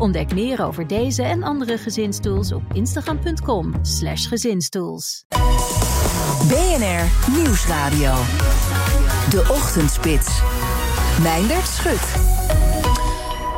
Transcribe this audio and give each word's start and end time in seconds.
Ontdek 0.00 0.34
meer 0.34 0.64
over 0.64 0.86
deze 0.86 1.22
en 1.22 1.42
andere 1.42 1.78
gezinstools 1.78 2.52
op 2.52 2.62
instagram.com/slash 2.72 4.28
gezinstools. 4.28 5.24
BNR 6.48 7.32
Nieuwsradio. 7.36 8.14
De 9.30 9.46
Ochtendspits. 9.50 10.40
Meindert 11.22 11.66
Schut. 11.66 12.14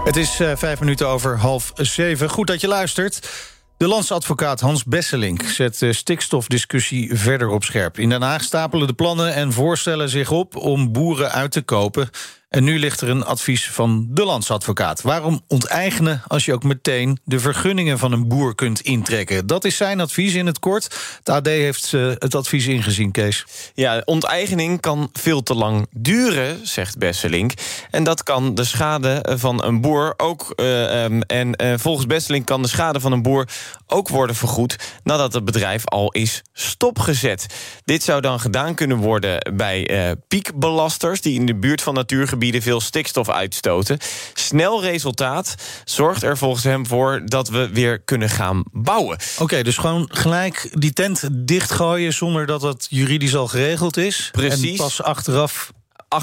Het 0.05 0.16
is 0.16 0.41
uh, 0.41 0.56
vijf 0.56 0.80
minuten 0.80 1.09
over 1.09 1.38
half 1.38 1.73
zeven. 1.74 2.30
Goed 2.30 2.46
dat 2.46 2.60
je 2.60 2.68
luistert. 2.68 3.30
De 3.77 3.87
landsadvocaat 3.88 4.60
Hans 4.60 4.84
Besselink 4.84 5.43
zet 5.43 5.79
de 5.79 5.93
stikstofdiscussie 5.93 7.16
verder 7.16 7.48
op 7.48 7.65
scherp. 7.65 7.98
In 7.98 8.09
Den 8.09 8.23
Haag 8.23 8.43
stapelen 8.43 8.87
de 8.87 8.93
plannen 8.93 9.34
en 9.34 9.52
voorstellen 9.52 10.09
zich 10.09 10.30
op 10.30 10.56
om 10.56 10.93
boeren 10.93 11.32
uit 11.32 11.52
te 11.52 11.62
kopen 11.62 12.10
en 12.52 12.65
nu 12.65 12.79
ligt 12.79 13.01
er 13.01 13.09
een 13.09 13.24
advies 13.24 13.70
van 13.70 14.06
de 14.11 14.24
landsadvocaat. 14.24 15.02
Waarom 15.02 15.43
onteigenen 15.48 16.23
als 16.27 16.45
je 16.45 16.52
ook 16.52 16.62
meteen 16.62 17.19
de 17.24 17.41
vergunningen 17.41 17.98
van 17.98 18.12
een 18.12 18.29
boer 18.29 18.55
kunt 18.55 18.80
intrekken? 18.80 19.47
Dat 19.47 19.65
is 19.65 19.77
zijn 19.77 20.01
advies 20.01 20.34
in 20.34 20.47
het 20.47 20.59
kort. 20.59 20.96
Het 21.19 21.29
AD 21.29 21.46
heeft 21.46 21.93
uh, 21.93 22.12
het 22.19 22.34
advies 22.34 22.66
ingezien, 22.66 23.10
Kees. 23.10 23.46
Ja, 23.74 24.02
onteigening 24.05 24.80
kan 24.80 25.10
veel 25.12 25.43
te 25.43 25.55
lang 25.55 25.87
duren, 25.91 26.66
zegt 26.66 26.99
Besselink. 26.99 27.52
En 27.91 28.04
dat 28.04 28.23
kan 28.23 28.54
de 28.54 28.65
schade 28.65 29.37
van 29.38 29.65
een 29.65 29.80
boer 29.80 30.15
ook. 30.16 30.52
Uh, 30.57 31.04
um, 31.04 31.23
en 31.23 31.63
uh, 31.63 31.74
volgens 31.76 32.07
Besselink 32.07 32.46
kan 32.46 32.63
de 32.63 32.69
schade 32.69 33.01
van 33.01 33.13
een 33.13 33.23
boer 33.23 33.48
ook 33.87 34.09
worden 34.09 34.37
vergoed 34.37 34.76
nadat 35.04 35.32
het 35.32 35.45
bedrijf 35.45 35.87
al 35.87 36.10
is 36.10 36.43
stopgezet. 36.52 37.46
Dit 37.85 38.02
zou 38.02 38.21
dan 38.21 38.41
gedaan 38.41 38.74
kunnen 38.74 38.96
worden 38.96 39.52
bij 39.54 40.16
piekbelasters 40.29 41.21
die 41.21 41.35
in 41.35 41.46
de 41.46 41.54
buurt 41.54 41.82
van 41.82 41.95
natuurgebieden 41.95 42.41
veel 42.51 42.80
stikstof 42.80 43.29
uitstoten. 43.29 43.98
Snel 44.35 44.82
resultaat 44.82 45.54
zorgt 45.85 46.23
er 46.23 46.38
volgens 46.38 46.65
hem 46.65 46.87
voor 46.87 47.23
dat 47.24 47.48
we 47.48 47.68
weer 47.73 48.01
kunnen 48.01 48.29
gaan 48.29 48.62
bouwen. 48.73 49.18
Oké, 49.38 49.62
dus 49.62 49.76
gewoon 49.76 50.09
gelijk 50.12 50.70
die 50.73 50.93
tent 50.93 51.29
dichtgooien 51.32 52.13
zonder 52.13 52.46
dat 52.46 52.60
dat 52.60 52.87
juridisch 52.90 53.37
al 53.37 53.48
geregeld 53.48 53.96
is. 53.96 54.29
Precies. 54.32 54.70
En 54.70 54.76
pas 54.76 55.02
achteraf 55.02 55.73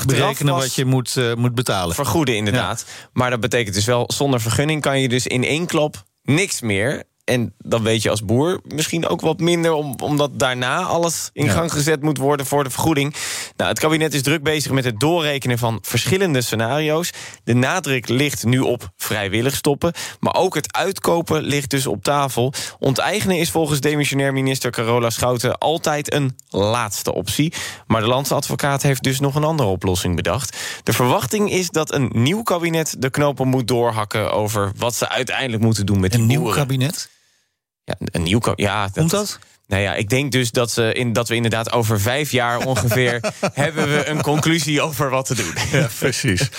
berekenen 0.06 0.56
wat 0.56 0.76
je 0.76 0.86
moet, 0.86 1.16
uh, 1.16 1.34
moet 1.34 1.56
betalen. 1.56 1.96
Vergoeden, 1.96 2.36
inderdaad. 2.36 2.86
Ja. 2.88 3.10
Maar 3.14 3.30
dat 3.30 3.40
betekent 3.40 3.76
dus 3.76 3.86
wel, 3.86 4.12
zonder 4.14 4.42
vergunning 4.42 4.82
kan 4.82 5.02
je 5.02 5.10
dus 5.10 5.28
in 5.28 5.44
één 5.44 5.66
klop 5.66 6.04
niks 6.24 6.62
meer. 6.62 7.04
En 7.30 7.54
dan 7.58 7.84
weet 7.84 8.02
je 8.02 8.10
als 8.10 8.26
boer 8.26 8.60
misschien 8.64 9.08
ook 9.08 9.22
wat 9.22 9.40
minder... 9.40 9.72
Om, 9.72 9.96
omdat 10.04 10.40
daarna 10.40 10.82
alles 10.82 11.30
in 11.34 11.50
gang 11.50 11.72
gezet 11.72 12.02
moet 12.02 12.18
worden 12.18 12.46
voor 12.46 12.64
de 12.64 12.70
vergoeding. 12.70 13.16
Nou, 13.56 13.70
het 13.70 13.80
kabinet 13.80 14.14
is 14.14 14.22
druk 14.22 14.44
bezig 14.44 14.72
met 14.72 14.84
het 14.84 15.00
doorrekenen 15.00 15.58
van 15.58 15.80
verschillende 15.82 16.42
scenario's. 16.42 17.12
De 17.44 17.54
nadruk 17.54 18.08
ligt 18.08 18.46
nu 18.46 18.60
op 18.60 18.92
vrijwillig 18.98 19.56
stoppen. 19.56 19.94
Maar 20.20 20.36
ook 20.36 20.56
het 20.56 20.76
uitkopen 20.76 21.42
ligt 21.42 21.70
dus 21.70 21.88
op 21.88 22.04
tafel. 22.04 22.54
Onteigenen 22.80 23.38
is 23.38 23.52
volgens 23.52 23.80
demissionair 23.80 24.34
minister 24.34 24.72
Carola 24.72 25.10
Schouten... 25.10 25.58
altijd 25.58 26.14
een 26.14 26.36
laatste 26.50 27.14
optie. 27.14 27.54
Maar 27.88 28.02
de 28.02 28.08
landsadvocaat 28.08 28.82
heeft 28.82 29.04
dus 29.04 29.20
nog 29.20 29.36
een 29.36 29.44
andere 29.44 29.70
oplossing 29.70 30.16
bedacht. 30.16 30.58
De 30.84 30.94
verwachting 30.94 31.52
is 31.52 31.70
dat 31.70 31.94
een 31.94 32.10
nieuw 32.14 32.42
kabinet 32.42 32.96
de 33.00 33.10
knopen 33.10 33.48
moet 33.48 33.68
doorhakken... 33.68 34.32
over 34.32 34.72
wat 34.78 34.96
ze 34.96 35.10
uiteindelijk 35.10 35.64
moeten 35.64 35.86
doen 35.86 36.00
met 36.00 36.14
een 36.14 36.28
die 36.28 36.38
nieuw 36.38 36.52
kabinet? 36.52 37.18
Ja, 37.90 37.96
een 38.12 38.24
nieuw 38.24 38.40
ja, 38.56 38.84
dat, 38.84 38.94
Komt 38.94 39.12
dat? 39.12 39.40
Nou 39.70 39.82
ja, 39.82 39.94
ik 39.94 40.10
denk 40.10 40.32
dus 40.32 40.52
dat, 40.52 40.72
ze 40.72 40.94
in, 40.94 41.14
dat 41.14 41.28
we 41.28 41.36
inderdaad 41.36 41.72
over 41.72 42.02
vijf 42.02 42.32
jaar 42.32 42.58
ongeveer... 42.72 43.22
hebben 43.54 43.90
we 43.90 44.08
een 44.08 44.22
conclusie 44.22 44.82
over 44.82 45.10
wat 45.10 45.26
te 45.26 45.36
doen. 45.36 45.54
Ja, 45.72 45.88
precies. 46.00 46.50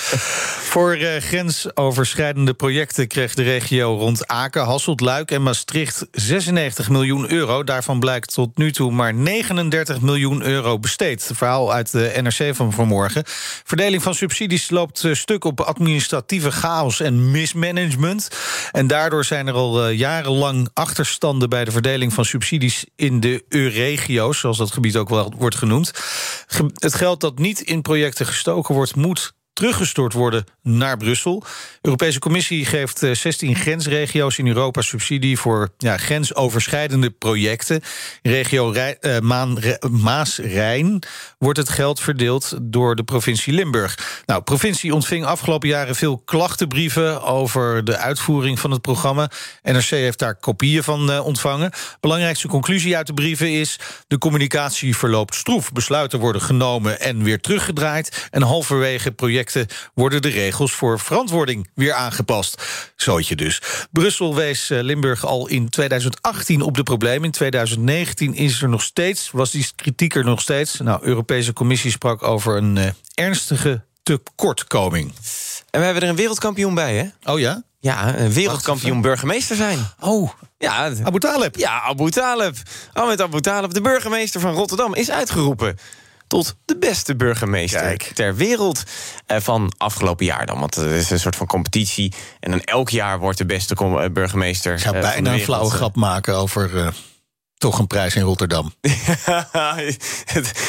Voor 0.70 0.96
uh, 0.96 1.16
grensoverschrijdende 1.16 2.54
projecten 2.54 3.06
kreeg 3.06 3.34
de 3.34 3.42
regio 3.42 3.96
rond 3.96 4.26
Aken, 4.26 4.64
Hasselt, 4.64 5.00
Luik 5.00 5.30
en 5.30 5.42
Maastricht 5.42 6.06
96 6.12 6.88
miljoen 6.88 7.32
euro. 7.32 7.64
Daarvan 7.64 8.00
blijkt 8.00 8.34
tot 8.34 8.56
nu 8.56 8.72
toe 8.72 8.92
maar 8.92 9.14
39 9.14 10.00
miljoen 10.00 10.42
euro 10.42 10.78
besteed. 10.78 11.30
Verhaal 11.34 11.72
uit 11.72 11.92
de 11.92 12.12
NRC 12.22 12.54
van 12.54 12.72
vanmorgen. 12.72 13.22
Verdeling 13.64 14.02
van 14.02 14.14
subsidies 14.14 14.70
loopt 14.70 15.04
uh, 15.04 15.14
stuk 15.14 15.44
op 15.44 15.60
administratieve 15.60 16.50
chaos 16.50 17.00
en 17.00 17.30
mismanagement. 17.30 18.28
En 18.72 18.86
daardoor 18.86 19.24
zijn 19.24 19.46
er 19.46 19.54
al 19.54 19.88
uh, 19.88 19.98
jarenlang 19.98 20.68
achterstanden 20.74 21.48
bij 21.48 21.64
de 21.64 21.70
verdeling 21.70 22.12
van 22.12 22.24
subsidies 22.24 22.84
in 23.00 23.20
de 23.20 23.44
EU-regio's, 23.48 24.38
zoals 24.38 24.58
dat 24.58 24.70
gebied 24.70 24.96
ook 24.96 25.08
wel 25.08 25.32
wordt 25.36 25.56
genoemd. 25.56 25.92
Het 26.74 26.94
geld 26.94 27.20
dat 27.20 27.38
niet 27.38 27.60
in 27.60 27.82
projecten 27.82 28.26
gestoken 28.26 28.74
wordt, 28.74 28.96
moet 28.96 29.32
teruggestort 29.60 30.12
worden 30.12 30.44
naar 30.62 30.96
Brussel. 30.96 31.40
De 31.40 31.46
Europese 31.80 32.18
Commissie 32.18 32.64
geeft 32.64 32.98
16 33.12 33.56
grensregio's 33.56 34.38
in 34.38 34.46
Europa 34.46 34.80
subsidie 34.80 35.38
voor 35.38 35.68
ja, 35.78 35.96
grensoverschrijdende 35.96 37.10
projecten. 37.10 37.80
In 38.22 38.30
regio 38.30 38.74
uh, 38.74 39.18
Maas-Rijn 39.90 41.02
wordt 41.38 41.58
het 41.58 41.68
geld 41.68 42.00
verdeeld 42.00 42.58
door 42.62 42.96
de 42.96 43.02
provincie 43.02 43.52
Limburg. 43.52 44.22
Nou, 44.26 44.38
de 44.38 44.44
provincie 44.44 44.94
ontving 44.94 45.24
afgelopen 45.24 45.68
jaren 45.68 45.94
veel 45.94 46.18
klachtenbrieven 46.18 47.22
over 47.22 47.84
de 47.84 47.96
uitvoering 47.96 48.58
van 48.58 48.70
het 48.70 48.80
programma. 48.80 49.30
NRC 49.62 49.88
heeft 49.88 50.18
daar 50.18 50.34
kopieën 50.34 50.82
van 50.82 51.10
uh, 51.10 51.26
ontvangen. 51.26 51.72
Belangrijkste 52.00 52.48
conclusie 52.48 52.96
uit 52.96 53.06
de 53.06 53.14
brieven 53.14 53.52
is: 53.52 53.78
de 54.06 54.18
communicatie 54.18 54.96
verloopt 54.96 55.34
stroef. 55.34 55.72
Besluiten 55.72 56.18
worden 56.18 56.42
genomen 56.42 57.00
en 57.00 57.22
weer 57.22 57.40
teruggedraaid. 57.40 58.28
En 58.30 58.42
halverwege 58.42 59.12
projecten 59.12 59.49
worden 59.94 60.22
de 60.22 60.28
regels 60.28 60.72
voor 60.72 61.00
verantwoording 61.00 61.68
weer 61.74 61.92
aangepast. 61.92 62.62
Zootje 62.96 63.36
dus. 63.36 63.60
Brussel 63.90 64.34
wees 64.34 64.68
Limburg 64.68 65.26
al 65.26 65.48
in 65.48 65.68
2018 65.68 66.62
op 66.62 66.76
de 66.76 66.82
problemen. 66.82 67.24
In 67.24 67.30
2019 67.30 68.34
is 68.34 68.62
er 68.62 68.68
nog 68.68 68.82
steeds, 68.82 69.30
was 69.30 69.50
die 69.50 69.68
kritiek 69.76 70.14
er 70.14 70.24
nog 70.24 70.40
steeds. 70.40 70.80
Nou, 70.80 71.02
Europese 71.02 71.52
Commissie 71.52 71.90
sprak 71.90 72.22
over 72.22 72.56
een 72.56 72.76
uh, 72.76 72.86
ernstige 73.14 73.82
tekortkoming. 74.02 75.12
En 75.70 75.78
we 75.80 75.84
hebben 75.84 76.02
er 76.02 76.08
een 76.08 76.16
wereldkampioen 76.16 76.74
bij, 76.74 76.96
hè? 76.96 77.32
Oh 77.32 77.38
ja? 77.38 77.62
Ja, 77.80 78.18
een 78.18 78.32
wereldkampioen 78.32 79.00
burgemeester 79.00 79.56
zijn. 79.56 79.78
Oh, 80.00 80.30
ja, 80.58 80.92
Abu 81.02 81.18
Talib. 81.18 81.56
Ja, 81.56 81.80
Abu 81.82 82.10
Talib. 82.10 82.56
Ahmed 82.92 83.20
Abu 83.20 83.40
Talib, 83.40 83.72
de 83.72 83.80
burgemeester 83.80 84.40
van 84.40 84.54
Rotterdam, 84.54 84.94
is 84.94 85.10
uitgeroepen 85.10 85.78
tot 86.30 86.56
de 86.64 86.76
beste 86.76 87.16
burgemeester 87.16 87.80
Kijk. 87.80 88.02
ter 88.14 88.34
wereld 88.34 88.82
eh, 89.26 89.40
van 89.40 89.72
afgelopen 89.76 90.24
jaar 90.24 90.46
dan. 90.46 90.60
Want 90.60 90.74
het 90.74 90.90
is 90.90 91.10
een 91.10 91.20
soort 91.20 91.36
van 91.36 91.46
competitie. 91.46 92.12
En 92.40 92.50
dan 92.50 92.60
elk 92.60 92.88
jaar 92.88 93.18
wordt 93.18 93.38
de 93.38 93.46
beste 93.46 93.74
burgemeester. 94.12 94.72
Ik 94.72 94.80
ga 94.80 94.94
uh, 94.94 95.00
bijna 95.00 95.32
een 95.32 95.40
flauwe 95.40 95.70
grap 95.70 95.96
maken 95.96 96.34
over. 96.34 96.92
Toch 97.60 97.78
een 97.78 97.86
prijs 97.86 98.14
in 98.14 98.22
Rotterdam. 98.22 98.72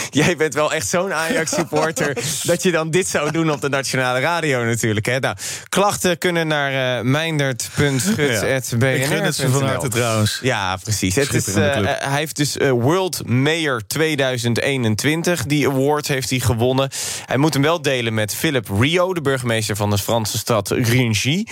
Jij 0.09 0.37
bent 0.37 0.53
wel 0.53 0.73
echt 0.73 0.87
zo'n 0.87 1.13
Ajax-supporter... 1.13 2.17
dat 2.43 2.63
je 2.63 2.71
dan 2.71 2.89
dit 2.89 3.07
zou 3.07 3.31
doen 3.31 3.51
op 3.51 3.61
de 3.61 3.69
nationale 3.69 4.19
radio 4.19 4.63
natuurlijk. 4.63 5.05
Hè? 5.05 5.19
Nou, 5.19 5.35
klachten 5.69 6.17
kunnen 6.17 6.47
naar 6.47 6.97
uh, 6.97 7.03
meindert.gut.bnr. 7.03 8.95
Ik 8.95 9.05
gun 9.05 9.23
het 9.23 9.35
ze 9.35 9.49
van 9.49 9.63
harte 9.63 9.87
trouwens. 9.87 10.39
Ja, 10.41 10.77
precies. 10.77 11.15
Het 11.15 11.33
is, 11.33 11.47
uh, 11.47 11.55
hij 11.83 12.17
heeft 12.17 12.35
dus 12.35 12.57
uh, 12.57 12.71
World 12.71 13.27
Mayor 13.27 13.81
2021. 13.87 15.45
Die 15.45 15.67
award 15.67 16.07
heeft 16.07 16.29
hij 16.29 16.39
gewonnen. 16.39 16.89
Hij 17.25 17.37
moet 17.37 17.53
hem 17.53 17.63
wel 17.63 17.81
delen 17.81 18.13
met 18.13 18.35
Philip 18.35 18.69
Rio... 18.79 19.13
de 19.13 19.21
burgemeester 19.21 19.75
van 19.75 19.89
de 19.89 19.97
Franse 19.97 20.37
stad 20.37 20.67
Grigny. 20.81 21.47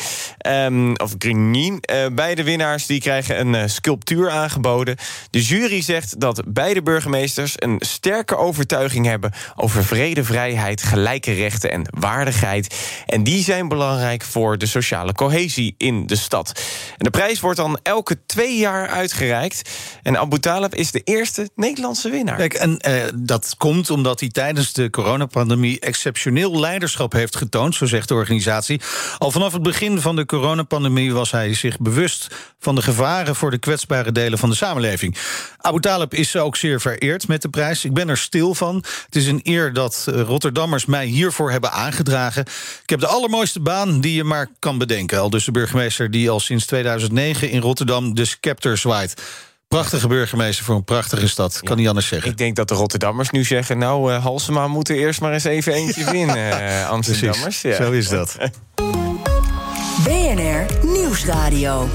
Um, 0.48 0.96
of 0.98 1.14
Grigny. 1.18 1.80
beide 2.12 2.44
winnaars 2.44 2.86
die 2.86 3.02
krijgen 3.02 3.54
een 3.54 3.70
sculptuur 3.70 4.30
aangeboden... 4.30 4.98
De 5.30 5.42
jury 5.42 5.82
zegt 5.82 6.20
dat 6.20 6.44
beide 6.48 6.82
burgemeesters 6.82 7.54
een 7.56 7.76
sterke 7.80 8.38
overtuiging 8.38 9.06
hebben 9.06 9.34
over 9.56 9.84
vrede, 9.84 10.24
vrijheid, 10.24 10.84
gelijke 10.84 11.34
rechten 11.34 11.72
en 11.72 11.86
waardigheid. 12.00 12.76
En 13.06 13.24
die 13.24 13.44
zijn 13.44 13.68
belangrijk 13.68 14.24
voor 14.24 14.58
de 14.58 14.66
sociale 14.66 15.14
cohesie 15.14 15.76
in 15.78 16.08
de 16.08 16.16
stad. 16.16 16.62
En 16.98 17.04
de 17.04 17.10
prijs 17.10 17.40
wordt 17.40 17.58
dan 17.58 17.80
elke 17.84 18.18
twee 18.26 18.58
jaar 18.58 18.88
uitgereikt. 18.88 19.70
En 20.04 20.18
Abu 20.18 20.40
Talib 20.40 20.76
is 20.76 20.92
de 20.92 21.02
eerste 21.04 21.50
Nederlandse 21.56 22.10
winnaar. 22.10 22.36
Kijk, 22.36 22.54
en 22.54 22.80
uh, 22.88 23.04
dat 23.16 23.56
komt 23.58 23.90
omdat 23.90 24.20
hij 24.20 24.30
tijdens 24.30 24.74
de 24.74 24.90
coronapandemie 24.90 25.80
exceptioneel 25.80 26.60
leiderschap 26.60 27.12
heeft 27.12 27.36
getoond, 27.36 27.76
zo 27.76 27.86
zegt 27.86 28.08
de 28.08 28.14
organisatie. 28.14 28.82
Al 29.18 29.32
vanaf 29.32 29.54
het 29.54 29.64
begin 29.64 30.02
van 30.02 30.16
de 30.16 30.26
coronapandemie 30.26 31.14
was 31.14 31.32
hij 31.32 31.54
zich 31.54 31.78
bewust 31.78 32.28
van 32.60 32.76
de 32.76 32.82
gevaren 32.82 33.36
voor 33.36 33.52
de 33.52 33.58
kwetsbare 33.58 34.12
delen 34.12 34.40
van 34.40 34.50
de 34.50 34.56
samenleving. 34.56 35.18
Abu 35.58 35.80
Talib 35.80 36.14
is 36.14 36.36
ook 36.36 36.56
zeer 36.56 36.82
vereerd 36.82 37.28
met 37.28 37.42
de 37.42 37.50
prijs. 37.50 37.86
Ik 37.86 37.94
ben 37.94 38.10
er 38.10 38.18
stil 38.18 38.56
van. 38.56 38.84
Het 39.06 39.16
is 39.16 39.28
een 39.28 39.40
eer 39.44 39.74
dat 39.74 40.06
eh, 40.10 40.22
Rotterdammers 40.22 40.86
mij 40.86 41.06
hiervoor 41.06 41.52
hebben 41.52 41.72
aangedragen. 41.72 42.42
Ik 42.84 42.90
heb 42.90 43.00
de 43.00 43.08
allermooiste 43.08 43.60
baan 43.60 44.02
die 44.02 44.14
je 44.14 44.24
maar 44.24 44.48
kan 44.60 44.78
bedenken. 44.78 45.20
Al 45.20 45.30
dus 45.30 45.46
de 45.46 45.52
burgemeester 45.52 46.12
die 46.12 46.30
al 46.30 46.40
sinds 46.40 46.66
2009 46.66 47.50
in 47.50 47.62
Rotterdam 47.62 48.16
de 48.16 48.26
scepter 48.26 48.78
zwaait. 48.78 49.22
Prachtige 49.68 50.08
burgemeester 50.08 50.66
voor 50.66 50.76
een 50.76 50.84
prachtige 50.84 51.28
stad. 51.28 51.60
Kan 51.64 51.78
niet 51.78 51.88
anders 51.88 52.08
zeggen. 52.08 52.32
Ik 52.32 52.38
denk 52.38 52.56
dat 52.56 52.68
de 52.68 52.74
Rotterdammers 52.74 53.30
nu 53.30 53.44
zeggen... 53.44 53.78
nou, 53.78 54.14
uh, 54.14 54.24
Halsema 54.24 54.68
moet 54.68 54.90
er 54.90 54.96
eerst 54.96 55.22
maar 55.22 55.34
eens 55.34 55.44
even 55.44 55.74
eentje 55.74 56.12
winnen, 56.12 56.62
uh, 56.62 56.90
Amsterdammers. 56.90 57.62
Ja. 57.62 57.76
Zo 57.76 57.92
is 57.92 58.08
dat. 58.08 58.38
BNR 60.04 60.66
Nieuwsradio. 60.84 61.90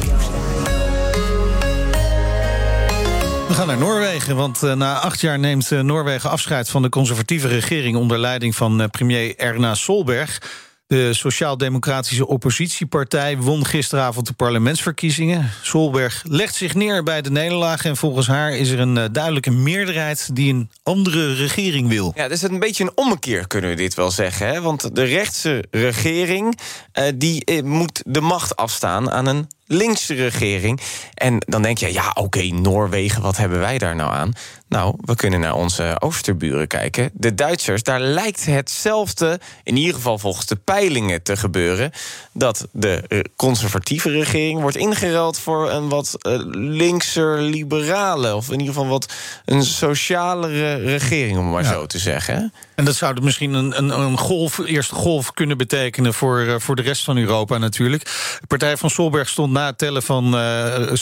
We 3.54 3.60
gaan 3.60 3.68
naar 3.68 3.78
Noorwegen, 3.78 4.36
want 4.36 4.62
uh, 4.62 4.72
na 4.72 4.98
acht 4.98 5.20
jaar 5.20 5.38
neemt 5.38 5.70
uh, 5.70 5.80
Noorwegen 5.80 6.30
afscheid 6.30 6.70
van 6.70 6.82
de 6.82 6.88
conservatieve 6.88 7.48
regering 7.48 7.96
onder 7.96 8.18
leiding 8.18 8.54
van 8.54 8.80
uh, 8.80 8.86
premier 8.86 9.36
Erna 9.36 9.74
Solberg. 9.74 10.42
De 10.86 11.12
Sociaal-Democratische 11.12 12.26
Oppositiepartij 12.26 13.36
won 13.36 13.66
gisteravond 13.66 14.26
de 14.26 14.32
parlementsverkiezingen. 14.32 15.50
Solberg 15.62 16.22
legt 16.28 16.54
zich 16.54 16.74
neer 16.74 17.02
bij 17.02 17.22
de 17.22 17.30
nederlaag. 17.30 17.84
En 17.84 17.96
volgens 17.96 18.26
haar 18.26 18.56
is 18.56 18.70
er 18.70 18.80
een 18.80 19.12
duidelijke 19.12 19.50
meerderheid 19.50 20.30
die 20.32 20.52
een 20.52 20.70
andere 20.82 21.34
regering 21.34 21.88
wil. 21.88 22.12
Ja, 22.14 22.28
dus 22.28 22.42
een 22.42 22.58
beetje 22.58 22.84
een 22.84 22.92
ommekeer 22.94 23.46
kunnen 23.46 23.70
we 23.70 23.76
dit 23.76 23.94
wel 23.94 24.10
zeggen. 24.10 24.46
Hè? 24.46 24.60
Want 24.60 24.94
de 24.94 25.04
rechtse 25.04 25.64
regering 25.70 26.58
die 27.14 27.62
moet 27.62 28.02
de 28.06 28.20
macht 28.20 28.56
afstaan 28.56 29.10
aan 29.10 29.26
een 29.26 29.48
linkse 29.66 30.14
regering. 30.14 30.80
En 31.14 31.38
dan 31.46 31.62
denk 31.62 31.78
je, 31.78 31.92
ja, 31.92 32.08
oké, 32.08 32.20
okay, 32.20 32.48
Noorwegen, 32.48 33.22
wat 33.22 33.36
hebben 33.36 33.58
wij 33.58 33.78
daar 33.78 33.96
nou 33.96 34.12
aan? 34.12 34.32
Nou, 34.68 34.94
we 35.00 35.14
kunnen 35.14 35.40
naar 35.40 35.54
onze 35.54 35.96
oosterburen 35.98 36.66
kijken. 36.66 37.10
De 37.12 37.34
Duitsers, 37.34 37.82
daar 37.82 38.00
lijkt 38.00 38.44
hetzelfde, 38.44 39.40
in 39.62 39.76
ieder 39.76 39.94
geval 39.94 40.18
volgens 40.18 40.46
de 40.46 40.56
peilingen, 40.56 41.22
te 41.22 41.36
gebeuren. 41.36 41.90
Dat 42.32 42.68
de 42.72 43.24
conservatieve 43.36 44.10
regering 44.10 44.60
wordt 44.60 44.76
ingeruild 44.76 45.38
voor 45.38 45.70
een 45.70 45.88
wat 45.88 46.16
uh, 46.26 46.32
linkser 46.54 47.40
liberale, 47.40 48.34
of 48.34 48.46
in 48.46 48.58
ieder 48.58 48.74
geval 48.74 48.88
wat 48.88 49.12
een 49.44 49.62
socialere 49.64 50.74
regering, 50.74 51.38
om 51.38 51.50
maar 51.50 51.62
ja. 51.62 51.72
zo 51.72 51.86
te 51.86 51.98
zeggen. 51.98 52.52
En 52.74 52.84
dat 52.84 52.94
zou 52.94 53.20
misschien 53.22 53.52
een, 53.52 53.78
een, 53.78 54.00
een 54.00 54.18
golf, 54.18 54.58
eerste 54.58 54.94
golf 54.94 55.32
kunnen 55.32 55.56
betekenen 55.56 56.14
voor, 56.14 56.40
uh, 56.40 56.54
voor 56.58 56.76
de 56.76 56.82
rest 56.82 57.04
van 57.04 57.16
Europa 57.16 57.58
natuurlijk. 57.58 58.04
De 58.40 58.46
partij 58.46 58.76
van 58.76 58.90
Solberg 58.90 59.28
stond 59.28 59.52
na 59.52 59.66
het 59.66 59.78
tellen 59.78 60.02
van 60.02 60.34
uh, 60.34 60.88
97,5% 60.88 60.94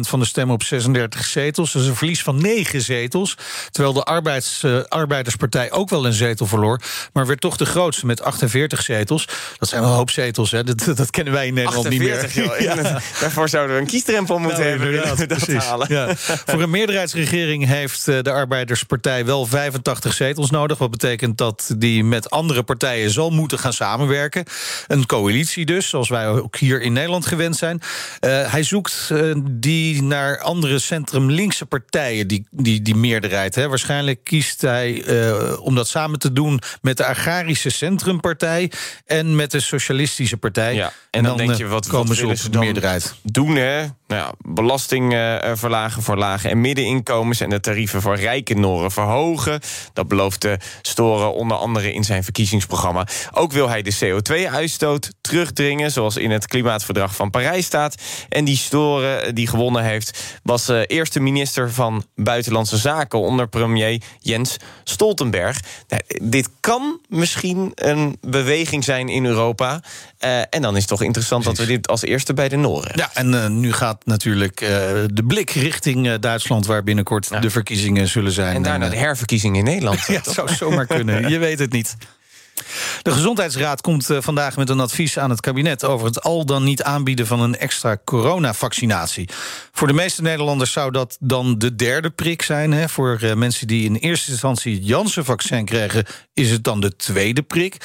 van 0.00 0.18
de 0.18 0.24
stemmen 0.24 0.54
op 0.54 0.62
36 0.62 1.24
zetels. 1.24 1.72
Dus 1.72 1.86
een 1.86 1.96
verlies 1.96 2.22
van 2.22 2.40
9 2.40 2.80
zetels. 2.80 3.36
Terwijl 3.70 3.94
de 3.94 4.02
arbeids, 4.02 4.62
uh, 4.62 4.82
Arbeiderspartij 4.88 5.72
ook 5.72 5.90
wel 5.90 6.06
een 6.06 6.12
zetel 6.12 6.46
verloor. 6.46 6.80
Maar 7.12 7.26
werd 7.26 7.40
toch 7.40 7.56
de 7.56 7.66
grootste 7.66 8.06
met 8.06 8.22
48 8.22 8.82
zetels. 8.82 9.28
Dat 9.58 9.68
zijn 9.68 9.80
wel 9.80 9.90
een 9.90 9.96
hoop 9.96 10.10
zetels, 10.10 10.50
hè? 10.50 10.64
Dat, 10.70 10.96
dat 10.96 11.10
kennen 11.10 11.32
wij 11.32 11.46
in 11.46 11.54
Nederland 11.54 11.86
48, 11.86 12.34
niet 12.34 12.46
meer. 12.46 12.62
Ja. 12.70 13.00
Daarvoor 13.20 13.48
zouden 13.48 13.76
we 13.76 13.82
een 13.82 13.88
kiesdrempel 13.88 14.38
moeten 14.38 14.58
nou, 14.58 14.70
hebben. 14.70 15.28
Dat 15.28 15.46
halen. 15.46 15.86
Ja. 15.90 16.16
Voor 16.16 16.62
een 16.62 16.70
meerderheidsregering 16.70 17.66
heeft 17.66 18.04
de 18.04 18.32
Arbeiderspartij 18.32 19.24
wel 19.24 19.46
85 19.46 20.12
zetels 20.12 20.29
nodig. 20.36 20.78
Wat 20.78 20.90
betekent 20.90 21.38
dat 21.38 21.74
die 21.78 22.04
met 22.04 22.30
andere 22.30 22.62
partijen 22.62 23.10
zal 23.10 23.30
moeten 23.30 23.58
gaan 23.58 23.72
samenwerken. 23.72 24.44
Een 24.86 25.06
coalitie 25.06 25.64
dus, 25.66 25.88
zoals 25.88 26.08
wij 26.08 26.28
ook 26.28 26.56
hier 26.56 26.80
in 26.80 26.92
Nederland 26.92 27.26
gewend 27.26 27.56
zijn. 27.56 27.80
Uh, 28.20 28.52
hij 28.52 28.62
zoekt 28.62 29.08
uh, 29.12 29.34
die 29.50 30.02
naar 30.02 30.40
andere 30.40 30.78
centrum-linkse 30.78 31.66
partijen, 31.66 32.28
die, 32.28 32.46
die, 32.50 32.82
die 32.82 32.96
meerderheid. 32.96 33.54
Hè. 33.54 33.68
Waarschijnlijk 33.68 34.24
kiest 34.24 34.60
hij 34.60 35.04
uh, 35.06 35.60
om 35.60 35.74
dat 35.74 35.88
samen 35.88 36.18
te 36.18 36.32
doen 36.32 36.60
met 36.82 36.96
de 36.96 37.06
Agrarische 37.06 37.70
Centrumpartij 37.70 38.72
en 39.06 39.36
met 39.36 39.50
de 39.50 39.60
Socialistische 39.60 40.36
Partij. 40.36 40.74
Ja, 40.74 40.86
en, 40.86 40.92
en 41.10 41.22
dan, 41.22 41.36
dan, 41.36 41.46
denk 41.46 41.58
je, 41.58 41.66
wat 41.66 41.86
komen 41.86 42.08
wat 42.08 42.16
ze 42.16 42.46
op 42.46 42.52
de 42.52 42.58
meerderheid? 42.58 43.14
Doen, 43.22 43.56
hè? 43.56 43.86
Nou 44.10 44.22
ja, 44.22 44.32
belasting 44.52 45.12
verlagen 45.54 46.02
voor 46.02 46.16
lage 46.16 46.48
en 46.48 46.60
middeninkomens 46.60 47.40
en 47.40 47.50
de 47.50 47.60
tarieven 47.60 48.02
voor 48.02 48.16
rijke 48.16 48.54
Noren 48.54 48.90
verhogen. 48.90 49.60
Dat 49.92 50.08
belooft 50.08 50.42
de 50.42 50.58
Storen 50.82 51.34
onder 51.34 51.56
andere 51.56 51.92
in 51.92 52.04
zijn 52.04 52.24
verkiezingsprogramma. 52.24 53.06
Ook 53.32 53.52
wil 53.52 53.68
hij 53.68 53.82
de 53.82 53.96
CO2-uitstoot 54.04 55.12
terugdringen, 55.20 55.90
zoals 55.90 56.16
in 56.16 56.30
het 56.30 56.46
klimaatverdrag 56.46 57.14
van 57.14 57.30
Parijs 57.30 57.66
staat. 57.66 57.94
En 58.28 58.44
die 58.44 58.56
Storen, 58.56 59.34
die 59.34 59.46
gewonnen 59.46 59.82
heeft, 59.82 60.38
was 60.42 60.68
eerste 60.68 61.20
minister 61.20 61.72
van 61.72 62.04
Buitenlandse 62.14 62.76
Zaken 62.76 63.20
onder 63.20 63.48
premier 63.48 64.02
Jens 64.18 64.56
Stoltenberg. 64.84 65.60
Nou, 65.88 66.02
dit 66.22 66.48
kan 66.60 67.00
misschien 67.08 67.72
een 67.74 68.18
beweging 68.20 68.84
zijn 68.84 69.08
in 69.08 69.26
Europa. 69.26 69.82
Uh, 70.24 70.40
en 70.50 70.62
dan 70.62 70.74
is 70.74 70.80
het 70.80 70.88
toch 70.88 71.02
interessant 71.02 71.42
Precies. 71.42 71.60
dat 71.60 71.68
we 71.68 71.74
dit 71.74 71.88
als 71.88 72.02
eerste 72.02 72.34
bij 72.34 72.48
de 72.48 72.56
Noren. 72.56 72.92
Ja, 72.94 73.10
en 73.14 73.60
nu 73.60 73.72
gaat 73.72 73.99
natuurlijk 74.04 74.60
uh, 74.60 74.68
de 75.12 75.24
blik 75.26 75.50
richting 75.50 76.14
Duitsland, 76.14 76.66
waar 76.66 76.82
binnenkort 76.82 77.28
ja. 77.30 77.40
de 77.40 77.50
verkiezingen 77.50 78.08
zullen 78.08 78.32
zijn. 78.32 78.54
En 78.54 78.62
daarna 78.62 78.88
de 78.88 78.96
herverkiezingen 78.96 79.58
in 79.58 79.64
Nederland. 79.64 80.00
ja, 80.06 80.14
het 80.14 80.26
zou 80.26 80.54
zomaar 80.54 80.86
kunnen. 80.86 81.28
Je 81.28 81.38
weet 81.38 81.58
het 81.58 81.72
niet. 81.72 81.96
De 83.02 83.12
Gezondheidsraad 83.12 83.80
komt 83.80 84.08
vandaag 84.18 84.56
met 84.56 84.68
een 84.68 84.80
advies 84.80 85.18
aan 85.18 85.30
het 85.30 85.40
kabinet 85.40 85.84
over 85.84 86.06
het 86.06 86.22
al 86.22 86.46
dan 86.46 86.64
niet 86.64 86.82
aanbieden 86.82 87.26
van 87.26 87.40
een 87.40 87.56
extra 87.56 87.96
coronavaccinatie. 88.04 89.28
Voor 89.72 89.86
de 89.86 89.92
meeste 89.92 90.22
Nederlanders 90.22 90.72
zou 90.72 90.90
dat 90.90 91.16
dan 91.20 91.58
de 91.58 91.74
derde 91.74 92.10
prik 92.10 92.42
zijn. 92.42 92.72
Hè. 92.72 92.88
Voor 92.88 93.20
mensen 93.34 93.66
die 93.66 93.84
in 93.84 93.94
eerste 93.94 94.30
instantie 94.30 94.74
het 94.74 94.86
Janssen-vaccin 94.86 95.64
kregen, 95.64 96.06
is 96.32 96.50
het 96.50 96.64
dan 96.64 96.80
de 96.80 96.96
tweede 96.96 97.42
prik. 97.42 97.76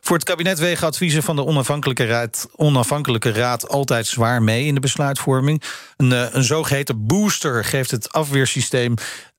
Voor 0.00 0.16
het 0.16 0.24
kabinet 0.24 0.58
wegen 0.58 0.86
adviezen 0.86 1.22
van 1.22 1.36
de 1.36 1.44
onafhankelijke 1.44 2.06
raad, 2.06 2.48
onafhankelijke 2.56 3.32
raad 3.32 3.68
altijd 3.68 4.06
zwaar 4.06 4.42
mee 4.42 4.66
in 4.66 4.74
de 4.74 4.80
besluitvorming. 4.80 5.62
Een, 5.96 6.36
een 6.36 6.44
zogeheten 6.44 7.06
booster 7.06 7.64
geeft 7.64 7.90
het 7.90 8.12
afweersysteem 8.12 8.94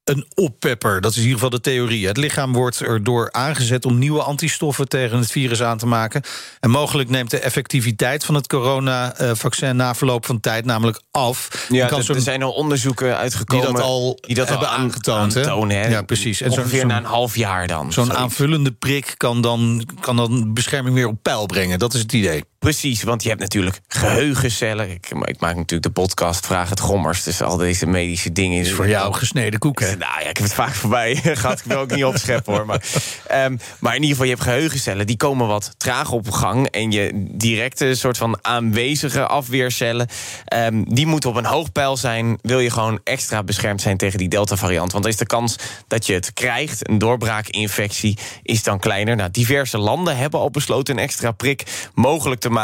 een 0.05 0.25
oppepper. 0.33 1.01
Dat 1.01 1.11
is 1.11 1.17
in 1.17 1.23
ieder 1.23 1.39
geval 1.39 1.57
de 1.57 1.61
theorie. 1.61 2.07
Het 2.07 2.17
lichaam 2.17 2.53
wordt 2.53 2.81
erdoor 2.81 3.31
aangezet 3.31 3.85
om 3.85 3.97
nieuwe 3.97 4.23
antistoffen 4.23 4.87
tegen 4.87 5.17
het 5.17 5.31
virus 5.31 5.61
aan 5.61 5.77
te 5.77 5.85
maken. 5.85 6.21
En 6.59 6.69
mogelijk 6.69 7.09
neemt 7.09 7.31
de 7.31 7.39
effectiviteit 7.39 8.25
van 8.25 8.35
het 8.35 8.47
coronavaccin 8.47 9.75
na 9.75 9.95
verloop 9.95 10.25
van 10.25 10.39
tijd 10.39 10.65
namelijk 10.65 11.01
af. 11.11 11.65
Ja, 11.69 11.87
kan 11.87 12.03
er 12.07 12.21
zijn 12.21 12.43
al 12.43 12.51
onderzoeken 12.51 13.17
uitgekomen 13.17 13.65
die 13.65 13.75
dat 13.75 13.83
al 13.83 14.17
die 14.21 14.35
dat 14.35 14.49
hebben 14.49 14.67
al 14.67 14.75
aangetoond. 14.75 15.33
Hè? 15.33 15.87
Ja, 15.87 16.01
precies. 16.01 16.41
En 16.41 16.51
ongeveer 16.51 16.79
zo, 16.79 16.87
na 16.87 16.97
een 16.97 17.03
half 17.03 17.35
jaar 17.35 17.67
dan. 17.67 17.93
Zo'n 17.93 18.13
aanvullende 18.13 18.71
prik 18.71 19.13
kan 19.17 19.41
dan, 19.41 19.87
kan 19.99 20.15
dan 20.15 20.53
bescherming 20.53 20.95
weer 20.95 21.07
op 21.07 21.17
peil 21.21 21.45
brengen. 21.45 21.79
Dat 21.79 21.93
is 21.93 21.99
het 21.99 22.13
idee. 22.13 22.43
Precies, 22.65 23.03
want 23.03 23.23
je 23.23 23.29
hebt 23.29 23.41
natuurlijk 23.41 23.81
geheugencellen. 23.87 24.89
Ik, 24.89 25.07
ik, 25.21 25.39
maak 25.39 25.55
natuurlijk 25.55 25.83
de 25.83 26.01
podcast 26.01 26.45
Vraag 26.45 26.69
het 26.69 26.79
Gommers. 26.79 27.23
Dus 27.23 27.41
al 27.41 27.57
deze 27.57 27.85
medische 27.85 28.31
dingen. 28.31 28.59
is 28.59 28.71
voor 28.71 28.87
jou 28.87 29.13
gesneden 29.13 29.59
koek, 29.59 29.79
hè? 29.79 29.95
Nou 29.95 30.21
ja, 30.21 30.29
ik 30.29 30.37
heb 30.37 30.45
het 30.45 30.53
vaak 30.53 30.73
voorbij 30.73 31.15
gehad. 31.23 31.59
Ik 31.59 31.65
wil 31.65 31.77
ook 31.77 31.95
niet 31.95 32.05
opscheppen, 32.05 32.53
hoor. 32.53 32.65
Maar, 32.65 32.83
um, 33.31 33.59
maar 33.79 33.95
in 33.95 34.01
ieder 34.01 34.09
geval, 34.09 34.25
je 34.25 34.31
hebt 34.31 34.43
geheugencellen. 34.43 35.07
Die 35.07 35.17
komen 35.17 35.47
wat 35.47 35.75
traag 35.77 36.11
op 36.11 36.31
gang. 36.31 36.67
En 36.67 36.91
je 36.91 37.11
directe 37.31 37.95
soort 37.95 38.17
van 38.17 38.37
aanwezige 38.41 39.27
afweercellen... 39.27 40.07
Um, 40.53 40.93
die 40.93 41.05
moeten 41.05 41.29
op 41.29 41.35
een 41.35 41.45
hoog 41.45 41.71
pijl 41.71 41.97
zijn. 41.97 42.37
Wil 42.41 42.59
je 42.59 42.69
gewoon 42.69 42.99
extra 43.03 43.43
beschermd 43.43 43.81
zijn 43.81 43.97
tegen 43.97 44.17
die 44.17 44.29
Delta-variant. 44.29 44.91
Want 44.91 45.03
dan 45.03 45.11
is 45.11 45.19
de 45.19 45.25
kans 45.25 45.55
dat 45.87 46.05
je 46.05 46.13
het 46.13 46.33
krijgt, 46.33 46.89
een 46.89 46.97
doorbraakinfectie... 46.97 48.17
is 48.43 48.63
dan 48.63 48.79
kleiner. 48.79 49.15
Nou, 49.15 49.31
diverse 49.31 49.77
landen 49.77 50.17
hebben 50.17 50.39
al 50.39 50.49
besloten 50.49 50.97
een 50.97 51.03
extra 51.03 51.31
prik 51.31 51.63
mogelijk 51.93 52.41
te 52.41 52.47
maken. 52.47 52.54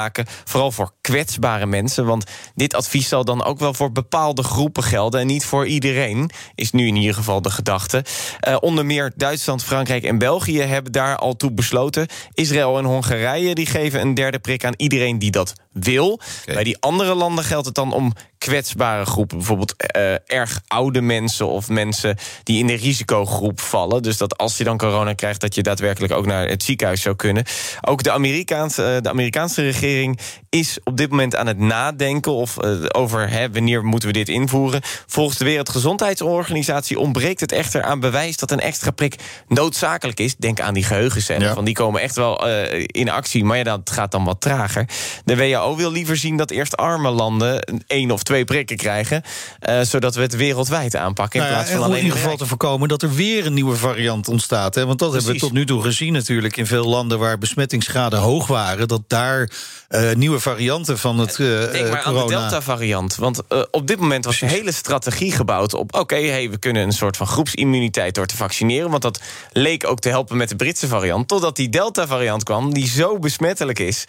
Vooral 0.43 0.71
voor 0.71 0.91
kwetsbare 1.01 1.65
mensen. 1.65 2.05
Want 2.05 2.23
dit 2.55 2.75
advies 2.75 3.07
zal 3.07 3.25
dan 3.25 3.43
ook 3.43 3.59
wel 3.59 3.73
voor 3.73 3.91
bepaalde 3.91 4.43
groepen 4.43 4.83
gelden... 4.83 5.19
en 5.19 5.27
niet 5.27 5.45
voor 5.45 5.67
iedereen, 5.67 6.31
is 6.55 6.71
nu 6.71 6.87
in 6.87 6.95
ieder 6.95 7.15
geval 7.15 7.41
de 7.41 7.49
gedachte. 7.49 8.03
Uh, 8.47 8.57
onder 8.59 8.85
meer 8.85 9.11
Duitsland, 9.15 9.63
Frankrijk 9.63 10.03
en 10.03 10.17
België 10.17 10.61
hebben 10.61 10.91
daar 10.91 11.17
al 11.17 11.35
toe 11.35 11.51
besloten. 11.51 12.07
Israël 12.33 12.77
en 12.77 12.85
Hongarije 12.85 13.55
die 13.55 13.65
geven 13.65 14.01
een 14.01 14.13
derde 14.13 14.39
prik 14.39 14.65
aan 14.65 14.73
iedereen 14.77 15.19
die 15.19 15.31
dat 15.31 15.53
wil. 15.73 16.11
Okay. 16.11 16.55
Bij 16.55 16.63
die 16.63 16.77
andere 16.79 17.13
landen 17.13 17.43
geldt 17.43 17.65
het 17.65 17.75
dan 17.75 17.93
om 17.93 18.13
kwetsbare 18.37 19.05
groepen. 19.05 19.37
Bijvoorbeeld 19.37 19.75
uh, 19.97 20.13
erg 20.25 20.61
oude 20.67 21.01
mensen 21.01 21.47
of 21.47 21.69
mensen 21.69 22.17
die 22.43 22.59
in 22.59 22.67
de 22.67 22.75
risicogroep 22.75 23.59
vallen. 23.59 24.03
Dus 24.03 24.17
dat 24.17 24.37
als 24.37 24.57
je 24.57 24.63
dan 24.63 24.77
corona 24.77 25.13
krijgt, 25.13 25.41
dat 25.41 25.55
je 25.55 25.63
daadwerkelijk 25.63 26.13
ook 26.13 26.25
naar 26.25 26.47
het 26.47 26.63
ziekenhuis 26.63 27.01
zou 27.01 27.15
kunnen. 27.15 27.43
Ook 27.81 28.03
de 28.03 28.11
Amerikaanse, 28.11 28.81
uh, 28.95 29.01
de 29.01 29.09
Amerikaanse 29.09 29.61
regering 29.61 30.19
is 30.49 30.77
op 30.83 30.97
dit 30.97 31.09
moment 31.09 31.35
aan 31.35 31.47
het 31.47 31.57
nadenken 31.57 32.31
of, 32.31 32.63
uh, 32.63 32.85
over 32.91 33.29
hè, 33.29 33.51
wanneer 33.51 33.83
moeten 33.83 34.07
we 34.07 34.13
dit 34.13 34.29
invoeren. 34.29 34.81
Volgens 35.07 35.37
de 35.37 35.45
Wereldgezondheidsorganisatie 35.45 36.99
ontbreekt 36.99 37.39
het 37.39 37.51
echter 37.51 37.83
aan 37.83 37.99
bewijs 37.99 38.37
dat 38.37 38.51
een 38.51 38.59
extra 38.59 38.91
prik 38.91 39.15
noodzakelijk 39.47 40.19
is. 40.19 40.35
Denk 40.35 40.59
aan 40.59 40.73
die 40.73 40.83
geheugencellen. 40.83 41.47
Ja. 41.47 41.53
Van 41.53 41.65
die 41.65 41.73
komen 41.73 42.01
echt 42.01 42.15
wel 42.15 42.47
in 42.75 43.09
actie, 43.09 43.43
maar 43.43 43.57
ja, 43.57 43.63
dat 43.63 43.89
gaat 43.91 44.11
dan 44.11 44.23
wat 44.23 44.41
trager. 44.41 44.85
De 45.25 45.35
WHO 45.35 45.60
WHO 45.61 45.75
wil 45.75 45.91
liever 45.91 46.17
zien 46.17 46.37
dat 46.37 46.51
eerst 46.51 46.77
arme 46.77 47.09
landen 47.09 47.81
één 47.87 48.11
of 48.11 48.23
twee 48.23 48.43
prikken 48.43 48.77
krijgen. 48.77 49.23
Uh, 49.69 49.81
zodat 49.81 50.15
we 50.15 50.21
het 50.21 50.35
wereldwijd 50.35 50.95
aanpakken. 50.95 51.39
In 51.39 51.45
nou 51.45 51.57
ja, 51.57 51.61
plaats 51.61 51.75
van 51.77 51.85
alleen 51.85 51.97
in 51.99 52.03
ieder 52.05 52.19
geval 52.19 52.37
te 52.37 52.45
voorkomen 52.45 52.87
dat 52.87 53.01
er 53.01 53.13
weer 53.13 53.45
een 53.45 53.53
nieuwe 53.53 53.75
variant 53.75 54.27
ontstaat. 54.27 54.75
Hè? 54.75 54.85
Want 54.85 54.99
dat 54.99 55.13
hebben 55.13 55.33
we 55.33 55.39
tot 55.39 55.51
nu 55.51 55.65
toe 55.65 55.81
gezien 55.81 56.13
natuurlijk 56.13 56.57
in 56.57 56.65
veel 56.65 56.85
landen 56.85 57.19
waar 57.19 57.37
besmettingsgraden 57.37 58.19
hoog 58.19 58.47
waren. 58.47 58.87
Dat 58.87 59.01
daar 59.07 59.51
uh, 59.89 60.11
nieuwe 60.13 60.39
varianten 60.39 60.97
van 60.97 61.19
het 61.19 61.37
uh, 61.37 61.71
Denk 61.71 61.89
maar 61.89 62.03
corona... 62.03 62.21
aan 62.21 62.27
de 62.27 62.33
Delta-variant. 62.33 63.15
Want 63.15 63.41
op 63.71 63.87
dit 63.87 63.99
moment 63.99 64.25
was 64.25 64.39
de 64.39 64.45
hele 64.45 64.71
strategie 64.71 65.31
gebouwd 65.31 65.73
op... 65.73 65.93
oké, 65.93 65.99
okay, 65.99 66.27
hey, 66.27 66.49
we 66.49 66.57
kunnen 66.57 66.83
een 66.83 66.91
soort 66.91 67.17
van 67.17 67.27
groepsimmuniteit 67.27 68.15
door 68.15 68.25
te 68.25 68.35
vaccineren... 68.35 68.89
want 68.89 69.01
dat 69.01 69.21
leek 69.51 69.87
ook 69.87 69.99
te 69.99 70.09
helpen 70.09 70.37
met 70.37 70.49
de 70.49 70.55
Britse 70.55 70.87
variant... 70.87 71.27
totdat 71.27 71.55
die 71.55 71.69
Delta-variant 71.69 72.43
kwam, 72.43 72.73
die 72.73 72.87
zo 72.87 73.19
besmettelijk 73.19 73.79
is... 73.79 74.05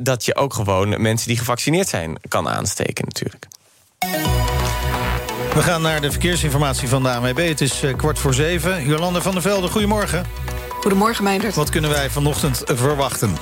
dat 0.00 0.24
je 0.24 0.36
ook 0.36 0.54
gewoon 0.54 0.65
mensen 0.98 1.28
die 1.28 1.38
gevaccineerd 1.38 1.88
zijn 1.88 2.18
kan 2.28 2.48
aansteken 2.48 3.04
natuurlijk. 3.04 3.46
We 5.54 5.62
gaan 5.62 5.82
naar 5.82 6.00
de 6.00 6.10
verkeersinformatie 6.10 6.88
van 6.88 7.02
de 7.02 7.10
ANWB. 7.10 7.48
Het 7.48 7.60
is 7.60 7.82
kwart 7.96 8.18
voor 8.18 8.34
zeven. 8.34 8.86
Jolande 8.86 9.22
van 9.22 9.32
der 9.32 9.42
Velde, 9.42 9.68
goedemorgen. 9.68 10.26
Goedemorgen, 10.80 11.24
Meindert. 11.24 11.54
Wat 11.54 11.70
kunnen 11.70 11.90
wij 11.90 12.10
vanochtend 12.10 12.62
verwachten? 12.66 13.36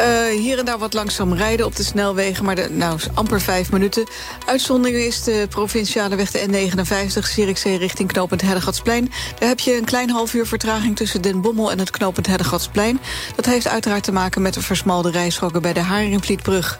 Uh, 0.00 0.40
hier 0.40 0.58
en 0.58 0.64
daar 0.64 0.78
wat 0.78 0.92
langzaam 0.92 1.34
rijden 1.34 1.66
op 1.66 1.76
de 1.76 1.82
snelwegen, 1.82 2.44
maar 2.44 2.70
nou, 2.70 3.00
amper 3.14 3.40
vijf 3.40 3.72
minuten. 3.72 4.06
Uitzondering 4.46 4.98
is 4.98 5.22
de 5.22 5.46
provinciale 5.50 6.16
weg 6.16 6.30
de 6.30 6.46
N59, 6.48 7.18
Zierikzee 7.18 7.78
richting 7.78 8.12
knooppunt 8.12 8.40
Heddegatsplein. 8.40 9.12
Daar 9.38 9.48
heb 9.48 9.60
je 9.60 9.76
een 9.76 9.84
klein 9.84 10.10
half 10.10 10.34
uur 10.34 10.46
vertraging 10.46 10.96
tussen 10.96 11.22
Den 11.22 11.40
Bommel 11.40 11.70
en 11.70 11.78
het 11.78 11.90
knooppunt 11.90 12.26
Heddegatsplein. 12.26 13.00
Dat 13.36 13.46
heeft 13.46 13.68
uiteraard 13.68 14.04
te 14.04 14.12
maken 14.12 14.42
met 14.42 14.54
de 14.54 14.62
versmalde 14.62 15.10
rijstroken 15.10 15.62
bij 15.62 15.72
de 15.72 15.80
Haringvlietbrug. 15.80 16.78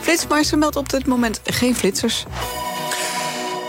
Flitsmeister 0.00 0.58
meldt 0.58 0.76
op 0.76 0.88
dit 0.88 1.06
moment 1.06 1.40
geen 1.44 1.76
flitsers. 1.76 2.24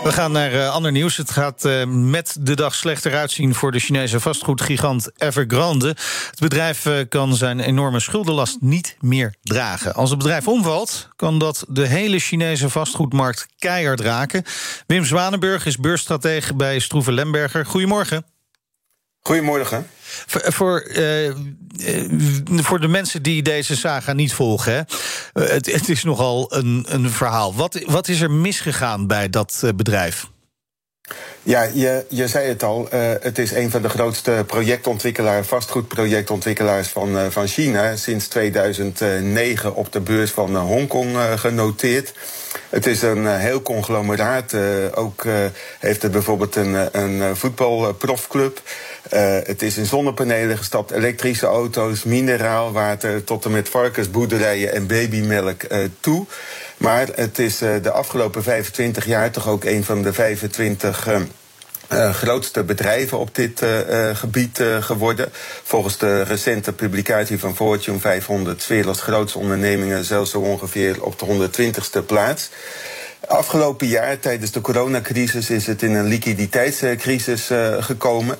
We 0.06 0.12
gaan 0.12 0.32
naar 0.32 0.52
uh, 0.52 0.70
ander 0.70 0.92
nieuws. 0.92 1.16
Het 1.16 1.30
gaat 1.30 1.64
uh, 1.64 1.84
met 1.86 2.36
de 2.40 2.56
dag 2.56 2.74
slechter 2.74 3.14
uitzien 3.14 3.54
voor 3.54 3.72
de 3.72 3.78
Chinese 3.78 4.20
vastgoedgigant 4.20 5.10
Evergrande. 5.16 5.88
Het 6.30 6.40
bedrijf 6.40 6.86
uh, 6.86 6.94
kan 7.08 7.34
zijn 7.34 7.60
enorme 7.60 8.00
schuldenlast 8.00 8.56
niet 8.60 8.96
meer 9.00 9.34
dragen. 9.42 9.94
Als 9.94 10.10
het 10.10 10.18
bedrijf 10.18 10.48
omvalt, 10.48 11.08
kan 11.16 11.38
dat 11.38 11.64
de 11.68 11.86
hele 11.86 12.18
Chinese 12.18 12.70
vastgoedmarkt 12.70 13.46
keihard 13.58 14.00
raken. 14.00 14.44
Wim 14.86 15.04
Zwanenburg 15.04 15.66
is 15.66 15.76
beursstratege 15.76 16.54
bij 16.54 16.78
Stroeven 16.78 17.12
Lemberger. 17.12 17.66
Goedemorgen. 17.66 18.35
Goedemorgen. 19.26 19.86
Voor, 20.02 20.52
voor, 20.52 20.86
uh, 20.88 21.34
voor, 22.46 22.80
de 22.80 22.88
mensen 22.88 23.22
die 23.22 23.42
deze 23.42 23.76
saga 23.76 24.12
niet 24.12 24.32
volgen, 24.32 24.72
hè, 24.72 24.82
het, 25.42 25.72
het, 25.72 25.88
is 25.88 26.04
nogal 26.04 26.54
een, 26.54 26.86
een 26.88 27.10
verhaal. 27.10 27.54
Wat, 27.54 27.82
wat, 27.86 28.08
is 28.08 28.20
er 28.20 28.30
misgegaan 28.30 29.06
bij 29.06 29.30
dat 29.30 29.62
bedrijf? 29.76 30.26
Ja, 31.42 31.62
je, 31.62 32.06
je 32.08 32.28
zei 32.28 32.48
het 32.48 32.62
al. 32.62 32.88
Uh, 32.94 33.10
het 33.20 33.38
is 33.38 33.50
een 33.50 33.70
van 33.70 33.82
de 33.82 33.88
grootste 33.88 34.44
projectontwikkelaars, 34.46 35.48
vastgoedprojectontwikkelaars 35.48 36.88
van, 36.88 37.16
uh, 37.16 37.26
van 37.28 37.46
China. 37.46 37.96
Sinds 37.96 38.28
2009 38.28 39.74
op 39.74 39.92
de 39.92 40.00
beurs 40.00 40.30
van 40.30 40.56
Hongkong 40.56 41.16
genoteerd. 41.36 42.12
Het 42.68 42.86
is 42.86 43.02
een 43.02 43.26
heel 43.26 43.62
conglomeraat. 43.62 44.54
ook 44.94 45.24
heeft 45.78 46.02
het 46.02 46.12
bijvoorbeeld 46.12 46.56
een, 46.56 47.00
een 47.00 47.36
voetbalprofclub. 47.36 48.60
Het 49.44 49.62
is 49.62 49.76
in 49.76 49.86
zonnepanelen 49.86 50.58
gestapt, 50.58 50.90
elektrische 50.90 51.46
auto's, 51.46 52.04
mineraalwater 52.04 53.24
tot 53.24 53.44
en 53.44 53.50
met 53.50 53.68
varkensboerderijen 53.68 54.72
en 54.72 54.86
babymelk 54.86 55.62
toe. 56.00 56.26
Maar 56.76 57.06
het 57.14 57.38
is 57.38 57.58
de 57.58 57.90
afgelopen 57.90 58.42
25 58.42 59.06
jaar 59.06 59.30
toch 59.30 59.48
ook 59.48 59.64
een 59.64 59.84
van 59.84 60.02
de 60.02 60.12
25. 60.12 61.08
Uh, 61.92 62.14
grootste 62.14 62.64
bedrijven 62.64 63.18
op 63.18 63.34
dit 63.34 63.62
uh, 63.62 64.16
gebied 64.16 64.62
geworden. 64.80 65.28
Volgens 65.62 65.98
de 65.98 66.22
recente 66.22 66.72
publicatie 66.72 67.38
van 67.38 67.56
Fortune 67.56 67.98
500 67.98 68.66
werelds 68.66 69.00
grootste 69.00 69.38
ondernemingen 69.38 70.04
zelfs 70.04 70.30
zo 70.30 70.40
ongeveer 70.40 71.02
op 71.02 71.18
de 71.18 71.48
120ste 71.50 72.06
plaats. 72.06 72.50
Afgelopen 73.26 73.86
jaar, 73.86 74.18
tijdens 74.18 74.50
de 74.50 74.60
coronacrisis, 74.60 75.50
is 75.50 75.66
het 75.66 75.82
in 75.82 75.94
een 75.94 76.06
liquiditeitscrisis 76.06 77.50
gekomen. 77.80 78.38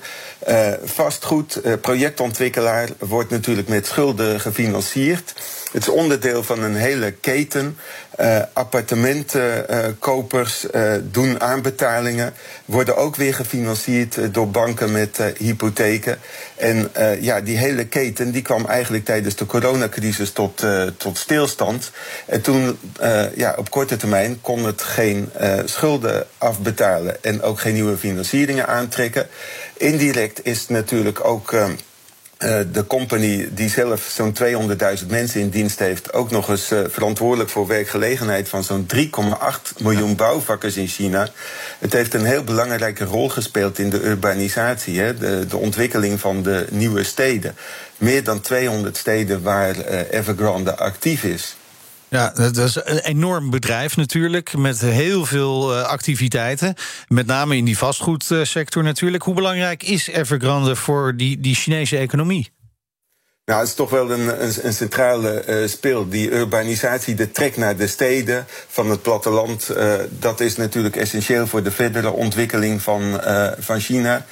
Uh, 0.49 0.69
vastgoed, 0.83 1.59
uh, 1.65 1.73
projectontwikkelaar, 1.81 2.89
wordt 2.99 3.29
natuurlijk 3.29 3.67
met 3.67 3.87
schulden 3.87 4.39
gefinancierd. 4.39 5.33
Het 5.71 5.81
is 5.81 5.89
onderdeel 5.89 6.43
van 6.43 6.63
een 6.63 6.75
hele 6.75 7.11
keten. 7.11 7.77
Uh, 8.19 8.39
appartementenkopers 8.53 10.65
doen 11.03 11.41
aanbetalingen, 11.41 12.33
worden 12.65 12.97
ook 12.97 13.15
weer 13.15 13.33
gefinancierd 13.33 14.33
door 14.33 14.49
banken 14.49 14.91
met 14.91 15.19
hypotheken. 15.37 16.19
En 16.55 16.91
ja, 17.19 17.41
die 17.41 17.57
hele 17.57 17.85
keten 17.85 18.31
die 18.31 18.41
kwam 18.41 18.65
eigenlijk 18.65 19.05
tijdens 19.05 19.35
de 19.35 19.45
coronacrisis 19.45 20.31
tot, 20.31 20.63
tot 20.97 21.17
stilstand. 21.17 21.91
En 22.25 22.41
toen, 22.41 22.79
ja, 23.35 23.55
op 23.57 23.69
korte 23.69 23.97
termijn, 23.97 24.41
kon 24.41 24.65
het 24.65 24.81
geen 24.81 25.31
schulden 25.65 26.27
afbetalen 26.37 27.23
en 27.23 27.41
ook 27.41 27.59
geen 27.59 27.73
nieuwe 27.73 27.97
financieringen 27.97 28.67
aantrekken. 28.67 29.27
Indirect 29.77 30.26
is 30.43 30.67
natuurlijk 30.67 31.25
ook. 31.25 31.53
Uh, 32.39 32.59
de 32.71 32.87
company 32.87 33.49
die 33.51 33.69
zelf 33.69 34.01
zo'n 34.01 34.37
200.000 35.01 35.07
mensen 35.07 35.41
in 35.41 35.49
dienst 35.49 35.79
heeft, 35.79 36.13
ook 36.13 36.31
nog 36.31 36.49
eens 36.49 36.71
uh, 36.71 36.79
verantwoordelijk 36.87 37.49
voor 37.49 37.67
werkgelegenheid 37.67 38.49
van 38.49 38.63
zo'n 38.63 38.87
3,8 38.95 39.01
miljoen 39.81 40.15
bouwvakkers 40.15 40.77
in 40.77 40.87
China. 40.87 41.29
Het 41.79 41.93
heeft 41.93 42.13
een 42.13 42.25
heel 42.25 42.43
belangrijke 42.43 43.03
rol 43.03 43.29
gespeeld 43.29 43.79
in 43.79 43.89
de 43.89 44.03
urbanisatie, 44.03 44.99
hè, 44.99 45.17
de, 45.17 45.45
de 45.47 45.57
ontwikkeling 45.57 46.19
van 46.19 46.43
de 46.43 46.67
nieuwe 46.71 47.03
steden. 47.03 47.55
Meer 47.97 48.23
dan 48.23 48.41
200 48.41 48.97
steden 48.97 49.41
waar 49.41 49.75
uh, 49.77 49.99
Evergrande 50.11 50.75
actief 50.75 51.23
is. 51.23 51.56
Ja, 52.09 52.31
dat 52.35 52.57
is 52.57 52.75
een 52.83 52.99
enorm 52.99 53.49
bedrijf 53.49 53.97
natuurlijk, 53.97 54.57
met 54.57 54.81
heel 54.81 55.25
veel 55.25 55.73
uh, 55.73 55.83
activiteiten. 55.83 56.73
Met 57.07 57.25
name 57.25 57.55
in 57.55 57.65
die 57.65 57.77
vastgoedsector 57.77 58.83
natuurlijk. 58.83 59.23
Hoe 59.23 59.35
belangrijk 59.35 59.83
is 59.83 60.07
Evergrande 60.07 60.75
voor 60.75 61.15
die, 61.15 61.39
die 61.39 61.55
Chinese 61.55 61.97
economie? 61.97 62.51
Nou, 63.47 63.59
het 63.59 63.69
is 63.69 63.75
toch 63.75 63.89
wel 63.89 64.11
een, 64.11 64.65
een, 64.65 64.73
centrale 64.73 65.43
uh, 65.47 65.67
speel. 65.67 66.09
Die 66.09 66.31
urbanisatie, 66.31 67.15
de 67.15 67.31
trek 67.31 67.57
naar 67.57 67.75
de 67.75 67.87
steden 67.87 68.45
van 68.67 68.89
het 68.89 69.01
platteland, 69.01 69.69
uh, 69.77 69.93
dat 70.09 70.39
is 70.39 70.55
natuurlijk 70.55 70.95
essentieel 70.95 71.47
voor 71.47 71.63
de 71.63 71.71
verdere 71.71 72.11
ontwikkeling 72.11 72.81
van, 72.81 73.01
uh, 73.01 73.47
van 73.59 73.79
China. 73.79 74.25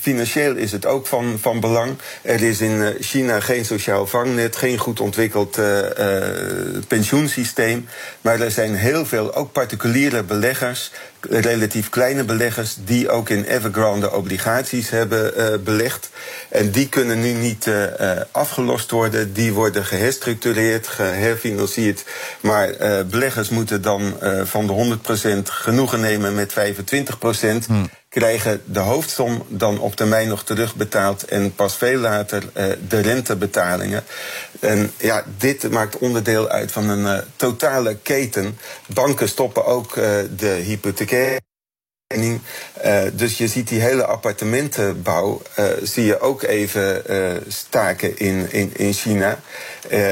financieel 0.00 0.54
is 0.54 0.72
het 0.72 0.86
ook 0.86 1.06
van, 1.06 1.38
van 1.40 1.60
belang. 1.60 1.96
Er 2.22 2.42
is 2.42 2.60
in 2.60 2.96
China 3.00 3.40
geen 3.40 3.64
sociaal 3.64 4.06
vangnet, 4.06 4.56
geen 4.56 4.78
goed 4.78 5.00
ontwikkeld 5.00 5.58
pensioensysteem. 6.88 7.88
Maar 8.20 8.40
er 8.40 8.50
zijn 8.50 8.74
heel 8.74 9.06
veel, 9.06 9.34
ook 9.34 9.52
particuliere 9.52 10.22
beleggers, 10.22 10.90
relatief 11.30 11.88
kleine 11.88 12.24
beleggers 12.24 12.76
die 12.84 13.10
ook 13.10 13.28
in 13.28 13.44
Evergrande 13.44 14.12
obligaties 14.12 14.90
hebben 14.90 15.32
uh, 15.36 15.58
belegd. 15.64 16.10
En 16.48 16.70
die 16.70 16.88
kunnen 16.88 17.20
nu 17.20 17.32
niet 17.32 17.66
uh, 17.66 17.84
afgelost 18.30 18.90
worden. 18.90 19.32
Die 19.32 19.52
worden 19.52 19.84
geherstructureerd, 19.84 20.86
geherfinancierd. 20.86 22.04
Maar 22.40 22.70
beleggers 23.06 23.48
moeten 23.48 23.82
dan 23.82 24.16
van 24.44 24.66
de 24.66 24.98
100% 25.38 25.42
genoegen 25.42 26.00
nemen 26.00 26.34
met 26.34 26.54
25%. 26.54 27.66
Hmm 27.66 27.88
krijgen 28.16 28.62
de 28.64 28.78
hoofdsom 28.78 29.44
dan 29.48 29.78
op 29.78 29.96
termijn 29.96 30.28
nog 30.28 30.44
terugbetaald 30.44 31.24
en 31.24 31.54
pas 31.54 31.76
veel 31.76 31.98
later 31.98 32.42
uh, 32.42 32.64
de 32.88 33.00
rentebetalingen. 33.00 34.04
En 34.60 34.92
ja, 34.96 35.24
dit 35.38 35.70
maakt 35.70 35.98
onderdeel 35.98 36.48
uit 36.48 36.72
van 36.72 36.88
een 36.88 37.16
uh, 37.16 37.18
totale 37.36 37.96
keten. 38.02 38.58
Banken 38.86 39.28
stoppen 39.28 39.64
ook 39.64 39.96
uh, 39.96 40.04
de 40.36 40.48
hypothecaire. 40.48 41.40
Uh, 42.84 43.02
dus 43.12 43.38
je 43.38 43.48
ziet 43.48 43.68
die 43.68 43.80
hele 43.80 44.04
appartementenbouw 44.04 45.42
uh, 45.58 45.64
zie 45.82 46.04
je 46.04 46.20
ook 46.20 46.42
even 46.42 47.02
uh, 47.10 47.30
staken 47.48 48.18
in, 48.18 48.52
in, 48.52 48.72
in 48.76 48.92
China. 48.92 49.38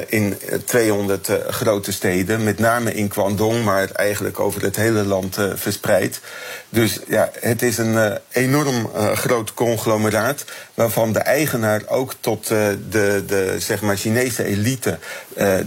in 0.08 0.36
200 0.64 1.30
grote 1.48 1.92
steden, 1.92 2.44
met 2.44 2.58
name 2.58 2.94
in 2.94 3.12
Guangdong, 3.12 3.64
maar 3.64 3.90
eigenlijk 3.90 4.40
over 4.40 4.62
het 4.62 4.76
hele 4.76 5.04
land 5.04 5.38
verspreid. 5.54 6.20
Dus 6.68 6.98
ja, 7.06 7.30
het 7.40 7.62
is 7.62 7.78
een 7.78 8.18
enorm 8.30 8.90
groot 9.14 9.54
conglomeraat, 9.54 10.44
waarvan 10.74 11.12
de 11.12 11.18
eigenaar 11.18 11.82
ook 11.86 12.14
tot 12.20 12.46
de, 12.46 13.22
de 13.26 13.54
zeg 13.58 13.80
maar 13.80 13.96
Chinese 13.96 14.44
elite, 14.44 14.98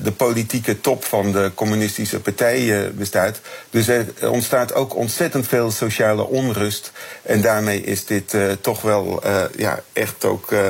de 0.04 0.14
politieke 0.18 0.82
top 0.82 1.06
van 1.06 1.32
de 1.32 1.52
communistische 1.56 2.20
partijen 2.20 2.96
bestaat. 2.98 3.40
Dus 3.70 3.88
er 3.88 4.06
ontstaat 4.30 4.74
ook 4.74 4.96
ontzettend 4.96 5.48
veel 5.48 5.72
sociale 5.72 6.08
sociale 6.08 6.28
En 7.22 7.42
daarmee 7.42 7.82
is 7.82 8.06
dit 8.06 8.34
uh, 8.34 8.52
toch 8.62 8.82
wel 8.82 9.26
uh, 9.26 9.44
ja, 9.58 9.80
echt 9.94 10.26
ook 10.26 10.52
uh, 10.52 10.70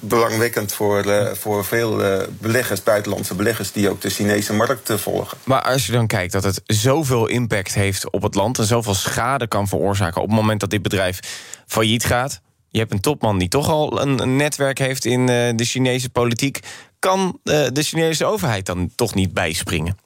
belangwekkend 0.00 0.72
voor, 0.72 1.32
voor 1.36 1.64
veel 1.64 2.02
beleggers, 2.28 2.82
buitenlandse 2.82 3.34
beleggers, 3.34 3.72
die 3.72 3.90
ook 3.90 4.00
de 4.00 4.10
Chinese 4.10 4.52
markt 4.52 4.92
volgen. 4.92 5.38
Maar 5.44 5.62
als 5.62 5.86
je 5.86 5.92
dan 5.92 6.06
kijkt 6.06 6.32
dat 6.32 6.44
het 6.44 6.60
zoveel 6.64 7.26
impact 7.26 7.74
heeft 7.74 8.10
op 8.10 8.22
het 8.22 8.34
land 8.34 8.58
en 8.58 8.64
zoveel 8.64 8.94
schade 8.94 9.46
kan 9.46 9.68
veroorzaken 9.68 10.22
op 10.22 10.28
het 10.28 10.36
moment 10.36 10.60
dat 10.60 10.70
dit 10.70 10.82
bedrijf 10.82 11.18
failliet 11.66 12.04
gaat. 12.04 12.40
Je 12.68 12.78
hebt 12.78 12.92
een 12.92 13.00
topman 13.00 13.38
die 13.38 13.48
toch 13.48 13.68
al 13.68 14.00
een, 14.00 14.20
een 14.20 14.36
netwerk 14.36 14.78
heeft 14.78 15.04
in 15.04 15.26
de 15.26 15.64
Chinese 15.64 16.10
politiek. 16.10 16.60
Kan 16.98 17.38
de 17.42 17.82
Chinese 17.82 18.24
overheid 18.24 18.66
dan 18.66 18.90
toch 18.94 19.14
niet 19.14 19.32
bijspringen? 19.34 19.98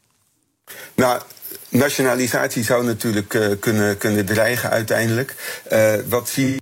Nou, 0.95 1.21
nationalisatie 1.71 2.65
zou 2.65 2.85
natuurlijk 2.85 3.35
uh, 3.35 3.47
kunnen, 3.61 3.99
kunnen 3.99 4.25
dreigen 4.25 4.71
uiteindelijk. 4.71 5.35
Uh, 5.73 5.95
wat 6.09 6.29
zie 6.29 6.51
je? 6.51 6.59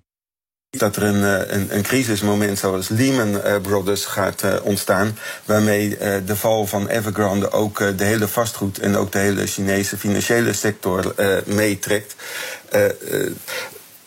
dat 0.71 0.97
er 0.97 1.03
een, 1.03 1.55
een, 1.55 1.77
een 1.77 1.83
crisismoment 1.83 2.59
zoals 2.59 2.89
Lehman 2.89 3.41
Brothers 3.63 4.05
gaat 4.05 4.61
ontstaan, 4.63 5.19
waarmee 5.45 5.97
de 6.25 6.37
val 6.37 6.67
van 6.67 6.89
Evergrande 6.89 7.51
ook 7.51 7.99
de 7.99 8.05
hele 8.05 8.29
vastgoed 8.29 8.79
en 8.79 8.97
ook 8.97 9.13
de 9.13 9.19
hele 9.19 9.47
Chinese 9.47 9.97
financiële 9.97 10.53
sector 10.53 11.15
meetrekt. 11.45 12.15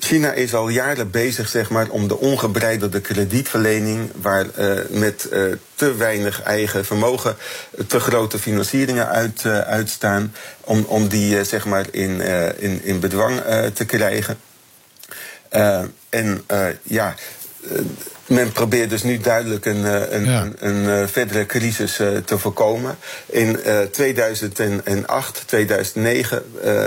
China 0.03 0.31
is 0.31 0.53
al 0.53 0.69
jaren 0.69 1.11
bezig 1.11 1.49
zeg 1.49 1.69
maar, 1.69 1.89
om 1.89 2.07
de 2.07 2.17
ongebreidelde 2.17 3.01
kredietverlening, 3.01 4.11
waar 4.21 4.45
uh, 4.59 4.79
met 4.89 5.27
uh, 5.31 5.53
te 5.75 5.95
weinig 5.95 6.41
eigen 6.41 6.85
vermogen 6.85 7.35
te 7.87 7.99
grote 7.99 8.39
financieringen 8.39 9.07
uit, 9.07 9.43
uh, 9.45 9.59
uitstaan, 9.59 10.35
om, 10.61 10.85
om 10.87 11.07
die 11.07 11.43
zeg 11.43 11.65
maar 11.65 11.85
in, 11.91 12.21
in, 12.57 12.81
in 12.83 12.99
bedwang 12.99 13.41
te 13.73 13.85
krijgen. 13.85 14.37
en 16.09 16.43
ja 16.83 17.15
men 18.31 18.51
probeert 18.51 18.89
dus 18.89 19.03
nu 19.03 19.17
duidelijk 19.17 19.65
een, 19.65 19.83
een, 20.15 20.25
ja. 20.25 20.47
een, 20.59 20.85
een 20.85 21.09
verdere 21.09 21.45
crisis 21.45 21.99
uh, 21.99 22.17
te 22.17 22.37
voorkomen. 22.37 22.97
In 23.25 23.59
uh, 23.65 23.79
2008, 23.79 25.43
2009 25.45 26.43
uh, 26.65 26.83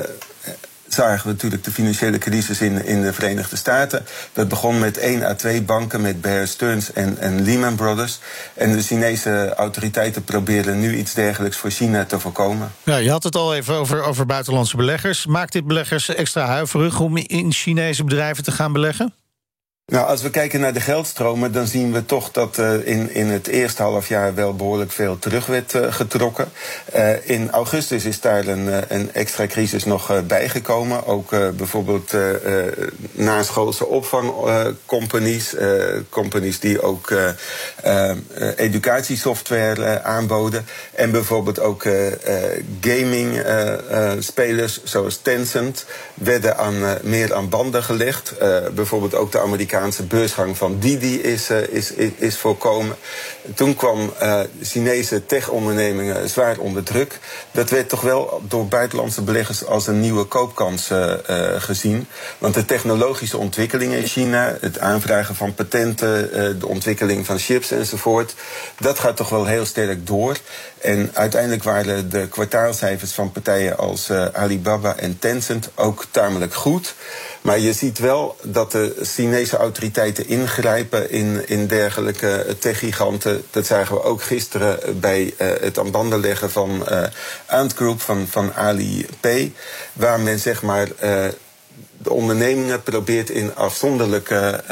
zagen 0.94 1.26
we 1.26 1.32
natuurlijk 1.32 1.64
de 1.64 1.70
financiële 1.70 2.18
crisis 2.18 2.60
in, 2.60 2.84
in 2.84 3.02
de 3.02 3.12
Verenigde 3.12 3.56
Staten. 3.56 4.06
Dat 4.32 4.48
begon 4.48 4.78
met 4.78 4.98
één 4.98 5.22
à 5.22 5.34
twee 5.34 5.62
banken, 5.62 6.00
met 6.00 6.20
Bear 6.20 6.46
Stearns 6.46 6.92
en, 6.92 7.18
en 7.18 7.42
Lehman 7.42 7.74
Brothers. 7.74 8.18
En 8.54 8.72
de 8.72 8.82
Chinese 8.82 9.54
autoriteiten 9.56 10.24
proberen 10.24 10.80
nu 10.80 10.96
iets 10.96 11.14
dergelijks 11.14 11.56
voor 11.56 11.70
China 11.70 12.04
te 12.04 12.20
voorkomen. 12.20 12.72
Ja, 12.82 12.96
je 12.96 13.10
had 13.10 13.22
het 13.22 13.36
al 13.36 13.54
even 13.54 13.74
over, 13.74 14.02
over 14.02 14.26
buitenlandse 14.26 14.76
beleggers. 14.76 15.26
Maakt 15.26 15.52
dit 15.52 15.66
beleggers 15.66 16.08
extra 16.08 16.46
huiverig 16.46 17.00
om 17.00 17.16
in 17.16 17.52
Chinese 17.52 18.04
bedrijven 18.04 18.44
te 18.44 18.52
gaan 18.52 18.72
beleggen? 18.72 19.14
Nou, 19.92 20.06
als 20.06 20.22
we 20.22 20.30
kijken 20.30 20.60
naar 20.60 20.72
de 20.72 20.80
geldstromen, 20.80 21.52
dan 21.52 21.66
zien 21.66 21.92
we 21.92 22.04
toch 22.04 22.30
dat 22.30 22.58
uh, 22.58 22.86
in, 22.86 23.10
in 23.10 23.26
het 23.26 23.46
eerste 23.46 23.82
halfjaar 23.82 24.34
wel 24.34 24.54
behoorlijk 24.54 24.92
veel 24.92 25.18
terug 25.18 25.46
werd 25.46 25.74
uh, 25.74 25.92
getrokken. 25.92 26.52
Uh, 26.94 27.28
in 27.28 27.50
augustus 27.50 28.04
is 28.04 28.20
daar 28.20 28.46
een, 28.46 28.94
een 28.94 29.12
extra 29.12 29.46
crisis 29.46 29.84
nog 29.84 30.26
bijgekomen. 30.26 31.06
Ook 31.06 31.30
bijvoorbeeld 31.30 32.14
naschoolse 33.12 33.86
opvangcompanies, 33.86 35.54
companies 36.08 36.60
die 36.60 36.82
ook 36.82 37.12
educatiesoftware 38.56 40.02
aanboden. 40.02 40.66
En 40.94 41.10
bijvoorbeeld 41.10 41.60
ook 41.60 41.88
gaming 42.80 43.42
spelers 44.18 44.84
zoals 44.84 45.16
Tencent 45.22 45.84
werden 46.14 46.56
aan, 46.56 46.98
meer 47.02 47.34
aan 47.34 47.48
banden 47.48 47.82
gelegd. 47.82 48.34
bijvoorbeeld 48.74 49.14
ook 49.14 49.32
de 49.32 49.40
Amerikaanse 49.40 49.72
Amerikaanse 49.74 50.16
beursgang 50.16 50.56
van 50.56 50.78
Didi 50.78 51.20
is, 51.20 51.50
uh, 51.50 51.68
is, 51.68 51.92
is, 51.92 52.10
is, 52.16 52.38
voorkomen. 52.38 52.96
Toen 53.54 53.74
kwam 53.74 54.12
uh, 54.22 54.40
Chinese 54.62 55.26
tech-ondernemingen 55.26 56.28
zwaar 56.28 56.58
onder 56.58 56.82
druk. 56.82 57.18
Dat 57.50 57.70
werd 57.70 57.88
toch 57.88 58.00
wel 58.00 58.42
door 58.48 58.66
buitenlandse 58.66 59.22
beleggers 59.22 59.66
als 59.66 59.86
een 59.86 60.00
nieuwe 60.00 60.24
koopkans 60.24 60.90
uh, 60.90 61.14
gezien. 61.58 62.06
Want 62.38 62.54
de 62.54 62.64
technologische 62.64 63.38
ontwikkelingen 63.38 63.98
in 63.98 64.06
China, 64.06 64.56
het 64.60 64.78
aanvragen 64.78 65.34
van 65.34 65.54
patenten, 65.54 66.30
de 66.58 66.66
ontwikkeling 66.66 67.26
van 67.26 67.38
chips 67.38 67.70
enzovoort, 67.70 68.34
dat 68.80 68.98
gaat 68.98 69.16
toch 69.16 69.28
wel 69.28 69.46
heel 69.46 69.64
sterk 69.64 70.06
door. 70.06 70.36
En 70.84 71.10
uiteindelijk 71.12 71.62
waren 71.62 72.10
de 72.10 72.28
kwartaalcijfers 72.28 73.12
van 73.12 73.32
partijen 73.32 73.76
als 73.78 74.10
Alibaba 74.10 74.96
en 74.96 75.18
Tencent 75.18 75.70
ook 75.74 76.06
tamelijk 76.10 76.54
goed. 76.54 76.94
Maar 77.40 77.58
je 77.58 77.72
ziet 77.72 77.98
wel 77.98 78.36
dat 78.42 78.72
de 78.72 78.96
Chinese 79.02 79.56
autoriteiten 79.56 80.28
ingrijpen 80.28 81.10
in, 81.10 81.48
in 81.48 81.66
dergelijke 81.66 82.56
techgiganten. 82.58 83.44
Dat 83.50 83.66
zagen 83.66 83.94
we 83.94 84.02
ook 84.02 84.22
gisteren 84.22 85.00
bij 85.00 85.22
uh, 85.22 85.48
het 85.60 85.78
aan 85.78 85.90
banden 85.90 86.20
leggen 86.20 86.50
van 86.50 86.86
uh, 86.90 87.02
Ant 87.46 87.74
Group, 87.74 88.00
van, 88.00 88.26
van 88.30 88.54
Alipay. 88.54 89.52
Waar 89.92 90.20
men 90.20 90.38
zeg 90.38 90.62
maar 90.62 90.88
de 91.98 92.10
ondernemingen 92.10 92.82
probeert 92.82 93.30
in 93.30 93.54
afzonderlijke 93.54 94.62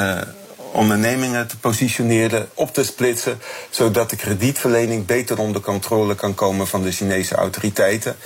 ondernemingen 0.73 1.47
te 1.47 1.59
positioneren, 1.59 2.49
op 2.55 2.75
te 2.75 2.85
splitsen, 2.85 3.39
zodat 3.71 4.11
de 4.11 4.17
kredietverlening 4.17 5.07
beter 5.07 5.39
onder 5.39 5.61
controle 5.61 6.15
kan 6.15 6.35
komen 6.35 6.67
van 6.67 6.83
de 6.83 6.93
Chinese 6.93 7.35
autoriteiten. 7.35 8.17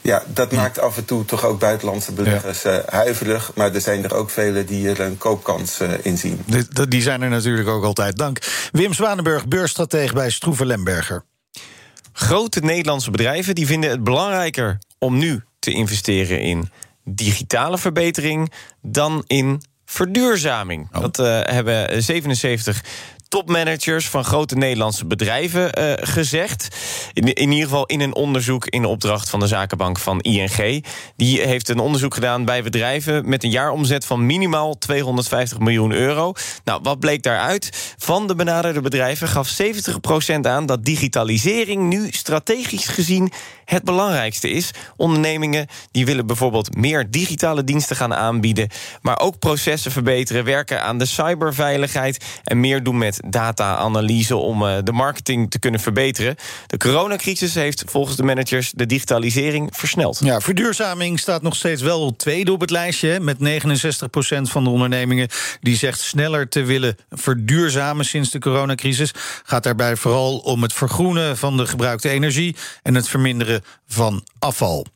Ja, 0.00 0.22
dat 0.26 0.52
maakt 0.52 0.78
af 0.78 0.96
en 0.96 1.04
toe 1.04 1.24
toch 1.24 1.44
ook 1.44 1.58
buitenlandse 1.58 2.12
beleggers 2.12 2.62
ja. 2.62 2.78
uh, 2.78 2.84
huiverig. 2.86 3.52
Maar 3.54 3.74
er 3.74 3.80
zijn 3.80 4.04
er 4.04 4.14
ook 4.14 4.30
velen 4.30 4.66
die 4.66 4.88
er 4.88 5.00
een 5.00 5.18
koopkans 5.18 5.80
uh, 5.80 5.90
in 6.02 6.18
zien. 6.18 6.42
Die, 6.46 6.88
die, 6.88 7.02
zijn 7.02 7.22
er 7.22 7.30
natuurlijk 7.30 7.68
ook 7.68 7.84
altijd. 7.84 8.16
Dank. 8.16 8.38
Wim 8.72 8.92
Zwanenburg, 8.92 9.46
beursstratege 9.46 10.14
bij 10.14 10.30
Stroeven 10.30 10.66
Lemberger. 10.66 11.24
Grote 12.12 12.60
Nederlandse 12.60 13.10
bedrijven 13.10 13.54
die 13.54 13.66
vinden 13.66 13.90
het 13.90 14.04
belangrijker 14.04 14.78
om 14.98 15.18
nu 15.18 15.42
te 15.58 15.70
investeren 15.70 16.40
in 16.40 16.70
digitale 17.04 17.78
verbetering 17.78 18.52
dan 18.82 19.24
in 19.26 19.62
verduurzaming. 19.94 20.88
Oh. 20.92 21.00
Dat 21.00 21.18
uh, 21.18 21.40
hebben 21.42 22.02
77 22.02 22.82
topmanagers 23.28 24.08
van 24.08 24.24
grote 24.24 24.56
Nederlandse 24.56 25.06
bedrijven 25.06 25.78
uh, 25.78 25.92
gezegd. 25.96 26.68
In, 27.12 27.32
in, 27.32 27.50
ieder 27.50 27.68
geval 27.68 27.86
in 27.86 28.00
een 28.00 28.14
onderzoek 28.14 28.66
in 28.66 28.84
opdracht 28.84 29.30
van 29.30 29.40
de 29.40 29.46
zakenbank 29.46 29.98
van 29.98 30.20
ING. 30.20 30.84
Die 31.16 31.40
heeft 31.40 31.68
een 31.68 31.78
onderzoek 31.78 32.14
gedaan 32.14 32.44
bij 32.44 32.62
bedrijven 32.62 33.28
met 33.28 33.44
een 33.44 33.50
jaaromzet 33.50 34.06
van 34.06 34.26
minimaal 34.26 34.78
250 34.78 35.58
miljoen 35.58 35.92
euro. 35.92 36.32
Nou, 36.64 36.80
wat 36.82 37.00
bleek 37.00 37.22
daaruit? 37.22 37.94
Van 37.98 38.26
de 38.26 38.34
benaderde 38.34 38.80
bedrijven 38.80 39.28
gaf 39.28 39.56
70% 39.62 40.40
aan 40.40 40.66
dat 40.66 40.84
digitalisering 40.84 41.88
nu 41.88 42.08
strategisch 42.10 42.86
gezien 42.86 43.32
het 43.64 43.84
belangrijkste 43.84 44.50
is. 44.50 44.70
Ondernemingen 44.96 45.66
die 45.90 46.06
willen 46.06 46.26
bijvoorbeeld 46.26 46.76
meer 46.76 47.10
digitale 47.10 47.64
diensten 47.64 47.96
gaan 47.96 48.14
aanbieden, 48.14 48.68
maar 49.02 49.20
ook 49.20 49.38
processen 49.38 49.92
verbeteren, 49.92 50.44
werken 50.44 50.82
aan 50.82 50.98
de 50.98 51.06
cyberveiligheid 51.06 52.24
en 52.44 52.60
meer 52.60 52.82
doen 52.82 52.98
met 52.98 53.20
data-analyse 53.28 54.36
om 54.36 54.62
uh, 54.62 54.76
de 54.84 54.92
marketing 54.92 55.50
te 55.50 55.58
kunnen 55.58 55.80
verbeteren. 55.80 56.36
De 56.66 56.76
coronacrisis 56.76 57.54
heeft 57.54 57.84
volgens 57.86 58.16
de 58.16 58.22
managers 58.22 58.72
de 58.74 58.86
digitalisering 58.86 59.68
versneld. 59.72 60.20
Ja, 60.24 60.40
verduurzaming 60.40 61.20
staat 61.20 61.42
nog 61.42 61.56
steeds 61.56 61.82
wel 61.82 62.16
tweede 62.16 62.52
op 62.52 62.60
het 62.60 62.70
lijstje. 62.70 63.20
Met 63.20 63.36
69% 63.38 63.40
van 64.42 64.64
de 64.64 64.70
ondernemingen 64.70 65.28
die 65.60 65.76
zegt 65.76 66.00
sneller 66.00 66.48
te 66.48 66.62
willen 66.62 66.96
verduurzamen 67.10 68.04
sinds 68.04 68.30
de 68.30 68.38
coronacrisis. 68.38 69.10
Gaat 69.44 69.62
daarbij 69.62 69.96
vooral 69.96 70.38
om 70.38 70.62
het 70.62 70.72
vergroenen 70.72 71.36
van 71.36 71.56
de 71.56 71.66
gebruikte 71.66 72.08
energie 72.08 72.56
en 72.82 72.94
het 72.94 73.08
verminderen 73.08 73.53
van 73.86 74.22
afval. 74.44 74.86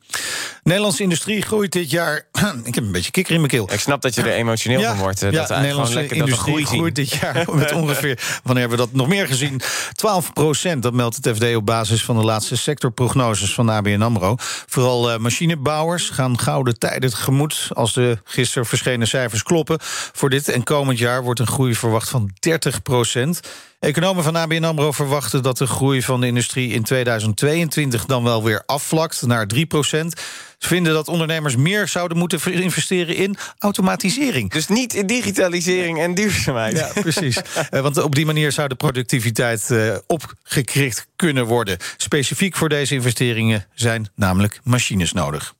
Nederlandse 0.63 1.03
industrie 1.03 1.41
groeit 1.41 1.71
dit 1.71 1.91
jaar. 1.91 2.25
ik 2.63 2.75
heb 2.75 2.83
een 2.83 2.91
beetje 2.91 3.11
kikker 3.11 3.33
in 3.33 3.39
mijn 3.39 3.51
keel. 3.51 3.73
Ik 3.73 3.79
snap 3.79 4.01
dat 4.01 4.15
je 4.15 4.21
er 4.21 4.31
emotioneel 4.31 4.81
van 4.81 4.97
wordt. 4.97 5.19
Ja, 5.19 5.31
dat 5.31 5.49
Nederlandse 5.49 5.93
lekker 5.93 6.17
industrie 6.17 6.59
dat 6.59 6.67
groeit 6.67 6.95
dit 6.95 7.11
jaar 7.11 7.45
met 7.53 7.71
ongeveer. 7.71 8.19
Wanneer 8.43 8.67
hebben 8.67 8.79
we 8.79 8.85
dat 8.85 8.93
nog 8.93 9.07
meer 9.07 9.27
gezien? 9.27 9.61
12 9.93 10.33
procent. 10.33 10.83
Dat 10.83 10.93
meldt 10.93 11.15
het 11.15 11.35
FD 11.35 11.55
op 11.55 11.65
basis 11.65 12.03
van 12.03 12.17
de 12.17 12.23
laatste 12.23 12.57
sectorprognoses 12.57 13.53
van 13.53 13.69
ABN 13.69 14.01
Amro. 14.01 14.35
Vooral 14.65 15.11
uh, 15.11 15.17
machinebouwers 15.17 16.09
gaan 16.09 16.39
gouden 16.39 16.79
tijden 16.79 17.09
tegemoet. 17.09 17.67
Als 17.73 17.93
de 17.93 18.17
gisteren 18.23 18.67
verschenen 18.67 19.07
cijfers 19.07 19.43
kloppen. 19.43 19.77
Voor 20.13 20.29
dit 20.29 20.47
en 20.47 20.63
komend 20.63 20.97
jaar 20.97 21.23
wordt 21.23 21.39
een 21.39 21.47
groei 21.47 21.75
verwacht 21.75 22.09
van 22.09 22.31
30 22.39 22.81
procent. 22.81 23.39
Economen 23.79 24.23
van 24.23 24.35
ABN 24.35 24.63
AMRO 24.63 24.91
verwachten 24.91 25.43
dat 25.43 25.57
de 25.57 25.67
groei 25.67 26.01
van 26.01 26.21
de 26.21 26.27
industrie 26.27 26.73
in 26.73 26.83
2022 26.83 28.05
dan 28.05 28.23
wel 28.23 28.43
weer 28.43 28.63
afvlakt 28.65 29.21
naar 29.21 29.38
3 29.45 29.65
procent. 29.65 30.15
Ze 30.59 30.67
vinden 30.67 30.93
dat 30.93 31.07
ondernemers 31.07 31.55
meer 31.55 31.87
zouden 31.87 32.17
moeten 32.17 32.53
investeren 32.53 33.15
in 33.15 33.37
automatisering. 33.57 34.51
Dus 34.51 34.67
niet 34.67 34.93
in 34.93 35.07
digitalisering 35.07 35.99
en 35.99 36.13
duurzaamheid. 36.13 36.77
Ja, 36.77 36.91
precies. 37.01 37.37
Eh, 37.69 37.81
want 37.81 38.01
op 38.01 38.15
die 38.15 38.25
manier 38.25 38.51
zou 38.51 38.67
de 38.67 38.75
productiviteit 38.75 39.69
uh, 39.71 39.95
opgekrikt 40.07 41.07
kunnen 41.15 41.45
worden. 41.45 41.77
Specifiek 41.97 42.55
voor 42.55 42.69
deze 42.69 42.93
investeringen 42.93 43.65
zijn 43.73 44.09
namelijk 44.15 44.59
machines 44.63 45.13
nodig. 45.13 45.53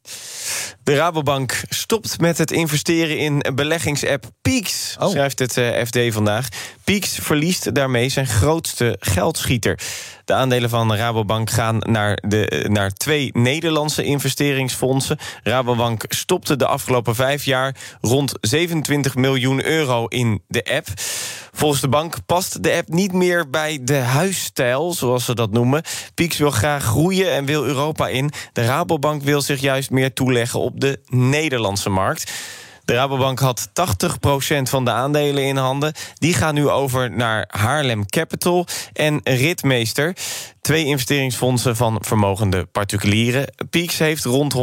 De 0.83 0.95
Rabobank 0.95 1.62
stopt 1.69 2.19
met 2.19 2.38
het 2.38 2.51
investeren 2.51 3.17
in 3.17 3.45
beleggingsapp 3.55 4.25
Peaks, 4.41 4.95
oh. 4.99 5.09
schrijft 5.09 5.39
het 5.39 5.57
eh, 5.57 5.85
FD 5.85 6.13
vandaag. 6.13 6.47
Peaks 6.83 7.17
verliest 7.21 7.75
daarmee 7.75 8.09
zijn 8.09 8.27
grootste 8.27 8.95
geldschieter. 8.99 9.79
De 10.25 10.33
aandelen 10.33 10.69
van 10.69 10.95
Rabobank 10.95 11.49
gaan 11.49 11.77
naar, 11.77 12.17
de, 12.27 12.65
naar 12.69 12.91
twee 12.91 13.29
Nederlandse 13.33 14.03
investeringsfondsen. 14.03 14.88
Rabobank 15.43 16.06
stopte 16.08 16.56
de 16.56 16.65
afgelopen 16.65 17.15
vijf 17.15 17.45
jaar 17.45 17.75
rond 18.02 18.34
27 18.41 19.15
miljoen 19.15 19.65
euro 19.65 20.06
in 20.06 20.43
de 20.47 20.63
app. 20.75 20.88
Volgens 21.52 21.82
de 21.82 21.89
bank 21.89 22.15
past 22.25 22.63
de 22.63 22.73
app 22.73 22.88
niet 22.88 23.13
meer 23.13 23.49
bij 23.49 23.80
de 23.82 23.95
huisstijl, 23.95 24.93
zoals 24.93 25.25
ze 25.25 25.36
dat 25.36 25.52
noemen. 25.52 25.84
Pieks 26.13 26.38
wil 26.38 26.52
graag 26.52 26.84
groeien 26.84 27.32
en 27.32 27.45
wil 27.45 27.65
Europa 27.65 28.08
in. 28.08 28.32
De 28.54 28.65
Rabobank 28.65 29.23
wil 29.23 29.41
zich 29.41 29.62
juist 29.62 29.89
meer 29.89 30.13
toeleggen 30.13 30.60
op 30.60 30.80
de 30.80 30.99
Nederlandse 31.10 31.89
markt. 31.89 32.32
De 32.89 32.95
Rabobank 32.95 33.39
had 33.39 33.69
80% 33.69 33.71
van 34.62 34.86
de 34.86 34.91
aandelen 34.91 35.43
in 35.43 35.58
handen. 35.58 35.93
Die 36.13 36.34
gaan 36.34 36.54
nu 36.54 36.69
over 36.69 37.12
naar 37.12 37.45
Haarlem 37.47 38.06
Capital 38.06 38.65
en 38.93 39.19
Ritmeester. 39.23 40.15
Twee 40.62 40.86
investeringsfondsen 40.86 41.76
van 41.76 41.98
vermogende 42.02 42.65
particulieren. 42.65 43.54
Peaks 43.69 43.98
heeft 43.98 44.24
rond 44.24 44.54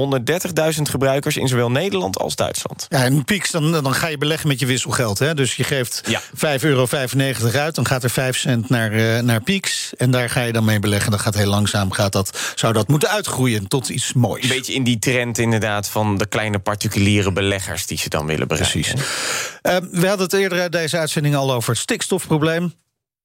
130.000 0.76 0.82
gebruikers 0.82 1.36
in 1.36 1.48
zowel 1.48 1.70
Nederland 1.70 2.18
als 2.18 2.36
Duitsland. 2.36 2.86
Ja, 2.88 3.04
en 3.04 3.24
Peaks, 3.24 3.50
dan, 3.50 3.72
dan 3.72 3.94
ga 3.94 4.06
je 4.06 4.18
beleggen 4.18 4.48
met 4.48 4.60
je 4.60 4.66
wisselgeld. 4.66 5.18
Hè? 5.18 5.34
Dus 5.34 5.56
je 5.56 5.64
geeft 5.64 6.02
ja. 6.08 6.20
5,95 6.20 6.60
euro 6.60 6.86
uit, 7.52 7.74
dan 7.74 7.86
gaat 7.86 8.04
er 8.04 8.10
5 8.10 8.36
cent 8.36 8.68
naar, 8.68 8.92
uh, 8.92 9.20
naar 9.20 9.42
Peaks. 9.42 9.94
En 9.96 10.10
daar 10.10 10.30
ga 10.30 10.42
je 10.42 10.52
dan 10.52 10.64
mee 10.64 10.78
beleggen. 10.78 11.10
Dat 11.10 11.20
gaat 11.20 11.34
heel 11.34 11.46
langzaam, 11.46 11.92
gaat 11.92 12.12
dat, 12.12 12.52
zou 12.54 12.72
dat 12.72 12.88
moeten 12.88 13.08
uitgroeien 13.08 13.68
tot 13.68 13.88
iets 13.88 14.12
moois. 14.12 14.42
Een 14.42 14.48
beetje 14.48 14.74
in 14.74 14.84
die 14.84 14.98
trend 14.98 15.38
inderdaad 15.38 15.88
van 15.88 16.18
de 16.18 16.26
kleine 16.26 16.58
particuliere 16.58 17.32
beleggers... 17.32 17.86
die 17.86 17.98
ze 17.98 18.08
dan 18.08 18.26
willen 18.26 18.48
bereiken. 18.48 18.80
Precies. 18.80 19.02
Uh, 19.62 19.76
we 20.00 20.06
hadden 20.06 20.26
het 20.26 20.32
eerder 20.32 20.70
deze 20.70 20.98
uitzending 20.98 21.36
al 21.36 21.52
over 21.52 21.70
het 21.70 21.78
stikstofprobleem. 21.78 22.72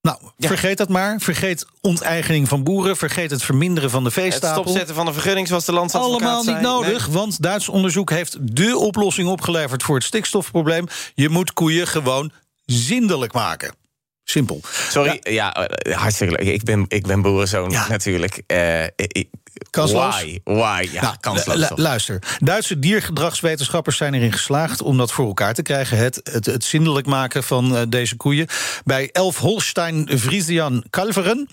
Nou, 0.01 0.17
vergeet 0.37 0.77
dat 0.77 0.89
maar. 0.89 1.19
Vergeet 1.19 1.65
onteigening 1.81 2.47
van 2.47 2.63
boeren. 2.63 2.97
Vergeet 2.97 3.31
het 3.31 3.43
verminderen 3.43 3.89
van 3.89 4.03
de 4.03 4.11
veestapel. 4.11 4.47
Het 4.49 4.59
stopzetten 4.59 4.95
van 4.95 5.05
de 5.05 5.13
vergunning, 5.13 5.47
zoals 5.47 5.65
de 5.65 5.71
landsadvocaat 5.71 6.21
Allemaal 6.21 6.43
niet 6.43 6.61
nodig, 6.61 7.05
want 7.05 7.41
Duits 7.41 7.69
onderzoek 7.69 8.09
heeft 8.09 8.37
de 8.55 8.77
oplossing 8.77 9.29
opgeleverd... 9.29 9.83
voor 9.83 9.95
het 9.95 10.03
stikstofprobleem. 10.03 10.87
Je 11.15 11.29
moet 11.29 11.53
koeien 11.53 11.87
gewoon 11.87 12.31
zindelijk 12.65 13.33
maken. 13.33 13.75
Simpel. 14.23 14.61
Sorry, 14.89 15.19
ja, 15.23 15.53
eh, 15.53 15.97
hartstikke 15.97 16.35
leuk. 16.35 16.53
Ik 16.53 16.63
ben, 16.63 16.85
ik 16.87 17.07
ben 17.07 17.21
boerenzoon 17.21 17.71
natuurlijk. 17.89 18.41
Uh, 18.47 18.83
ik, 18.83 19.27
Kansloos? 19.69 20.15
Why? 20.15 20.39
Why? 20.43 20.87
Ja, 20.91 21.01
nou, 21.01 21.15
kansloos. 21.19 21.69
luister, 21.75 22.19
Duitse 22.39 22.79
diergedragswetenschappers 22.79 23.97
zijn 23.97 24.13
erin 24.13 24.31
geslaagd 24.31 24.81
om 24.81 24.97
dat 24.97 25.11
voor 25.11 25.25
elkaar 25.25 25.53
te 25.53 25.61
krijgen. 25.61 25.97
Het, 25.97 26.19
het, 26.23 26.45
het 26.45 26.63
zindelijk 26.63 27.07
maken 27.07 27.43
van 27.43 27.75
uh, 27.75 27.81
deze 27.89 28.15
koeien. 28.15 28.47
Bij 28.83 29.09
Elf 29.11 29.37
Holstein 29.37 30.09
Friesian 30.19 30.83
Kalveren. 30.89 31.49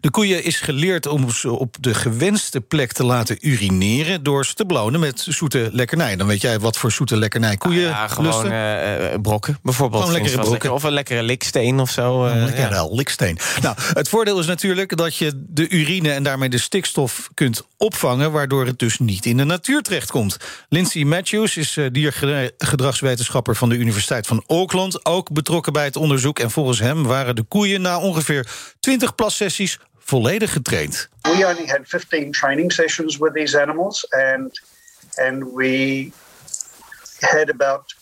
De 0.00 0.10
koeien 0.10 0.44
is 0.44 0.60
geleerd 0.60 1.06
om 1.06 1.30
ze 1.30 1.50
op 1.50 1.76
de 1.80 1.94
gewenste 1.94 2.60
plek 2.60 2.92
te 2.92 3.04
laten 3.04 3.48
urineren. 3.48 4.22
door 4.22 4.46
ze 4.46 4.54
te 4.54 4.66
belonen 4.66 5.00
met 5.00 5.26
zoete 5.28 5.68
lekkernij. 5.72 6.16
Dan 6.16 6.26
weet 6.26 6.40
jij 6.40 6.58
wat 6.58 6.76
voor 6.76 6.92
zoete 6.92 7.16
lekkernij 7.16 7.56
koeien. 7.56 7.88
Ah, 7.88 7.96
ja, 7.96 8.08
gewoon 8.08 8.52
uh, 8.52 9.20
brokken 9.22 9.58
bijvoorbeeld. 9.62 10.02
Gewoon 10.02 10.20
lekkere 10.20 10.42
brokken. 10.42 10.72
Of 10.72 10.82
een 10.82 10.92
lekkere 10.92 11.22
liksteen 11.22 11.80
of 11.80 11.90
zo. 11.90 12.26
Uh, 12.26 12.58
ja. 12.58 12.88
liksteen. 12.90 13.38
nou, 13.62 13.76
het 13.92 14.08
voordeel 14.08 14.38
is 14.38 14.46
natuurlijk 14.46 14.96
dat 14.96 15.16
je 15.16 15.32
de 15.34 15.68
urine 15.68 16.12
en 16.12 16.22
daarmee 16.22 16.48
de 16.48 16.58
stikstof 16.58 17.28
kunt 17.34 17.45
opvangen, 17.76 18.32
waardoor 18.32 18.66
het 18.66 18.78
dus 18.78 18.98
niet 18.98 19.26
in 19.26 19.36
de 19.36 19.44
natuur 19.44 19.82
terechtkomt. 19.82 20.36
Lindsay 20.68 21.02
Matthews 21.02 21.56
is 21.56 21.76
uh, 21.76 21.86
diergedragswetenschapper 21.92 23.56
van 23.56 23.68
de 23.68 23.76
Universiteit 23.76 24.26
van 24.26 24.44
Auckland, 24.46 25.04
ook 25.04 25.32
betrokken 25.32 25.72
bij 25.72 25.84
het 25.84 25.96
onderzoek. 25.96 26.38
En 26.38 26.50
volgens 26.50 26.80
hem 26.80 27.02
waren 27.02 27.36
de 27.36 27.42
koeien 27.42 27.80
na 27.80 28.00
ongeveer 28.00 28.46
20 28.80 29.14
plassessies 29.14 29.78
volledig 29.98 30.52
getraind. 30.52 31.08
We 31.22 31.30
only 31.30 31.66
had 31.66 31.80
15 31.82 32.30
training 32.30 32.72
sessions 32.72 33.18
with 33.18 33.34
these 33.34 33.60
animals 33.60 34.06
and 34.10 34.62
and 35.14 35.44
we 35.54 36.10
had 37.20 37.50
about 37.50 37.94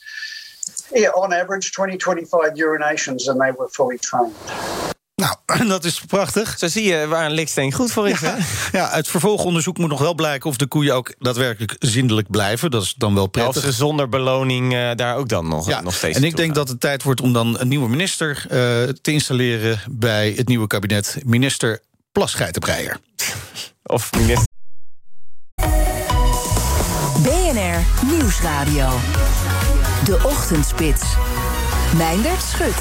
yeah, 0.92 1.14
on 1.14 1.32
average 1.32 1.70
20 1.70 1.98
25 1.98 2.56
urinations 2.56 3.28
and 3.28 3.40
they 3.40 3.52
were 3.52 3.68
fully 3.68 3.98
trained. 3.98 4.93
Nou, 5.16 5.36
dat 5.68 5.84
is 5.84 6.00
prachtig. 6.00 6.58
Zo 6.58 6.68
zie 6.68 6.84
je 6.84 7.06
waar 7.06 7.24
een 7.24 7.32
liksteen 7.32 7.72
goed 7.72 7.92
voor 7.92 8.08
is. 8.08 8.20
Ja, 8.20 8.36
ja, 8.72 8.90
het 8.90 9.08
vervolgonderzoek 9.08 9.78
moet 9.78 9.88
nog 9.88 10.00
wel 10.00 10.14
blijken 10.14 10.50
of 10.50 10.56
de 10.56 10.66
koeien 10.66 10.94
ook 10.94 11.14
daadwerkelijk 11.18 11.76
zindelijk 11.78 12.30
blijven. 12.30 12.70
Dat 12.70 12.82
is 12.82 12.94
dan 12.94 13.14
wel 13.14 13.26
prettig. 13.26 13.56
of 13.56 13.62
ze 13.62 13.72
zonder 13.72 14.08
beloning 14.08 14.72
uh, 14.72 14.90
daar 14.94 15.16
ook 15.16 15.28
dan 15.28 15.48
nog, 15.48 15.68
ja, 15.68 15.80
nog 15.80 15.94
steeds. 15.94 16.16
En 16.16 16.24
ik 16.24 16.36
denk 16.36 16.54
dat 16.54 16.68
het 16.68 16.80
tijd 16.80 17.02
wordt 17.02 17.20
om 17.20 17.32
dan 17.32 17.58
een 17.58 17.68
nieuwe 17.68 17.88
minister 17.88 18.44
uh, 18.44 18.48
te 18.88 19.12
installeren 19.12 19.80
bij 19.90 20.32
het 20.36 20.48
nieuwe 20.48 20.66
kabinet. 20.66 21.18
Minister 21.24 21.80
Plasgeitenbreier. 22.12 22.96
of 23.82 24.12
minister. 24.12 24.46
BNR 27.22 28.06
Nieuwsradio. 28.06 28.98
De 30.04 30.20
Ochtendspits. 30.24 31.02
Meindert 31.96 32.42
Schut. 32.42 32.74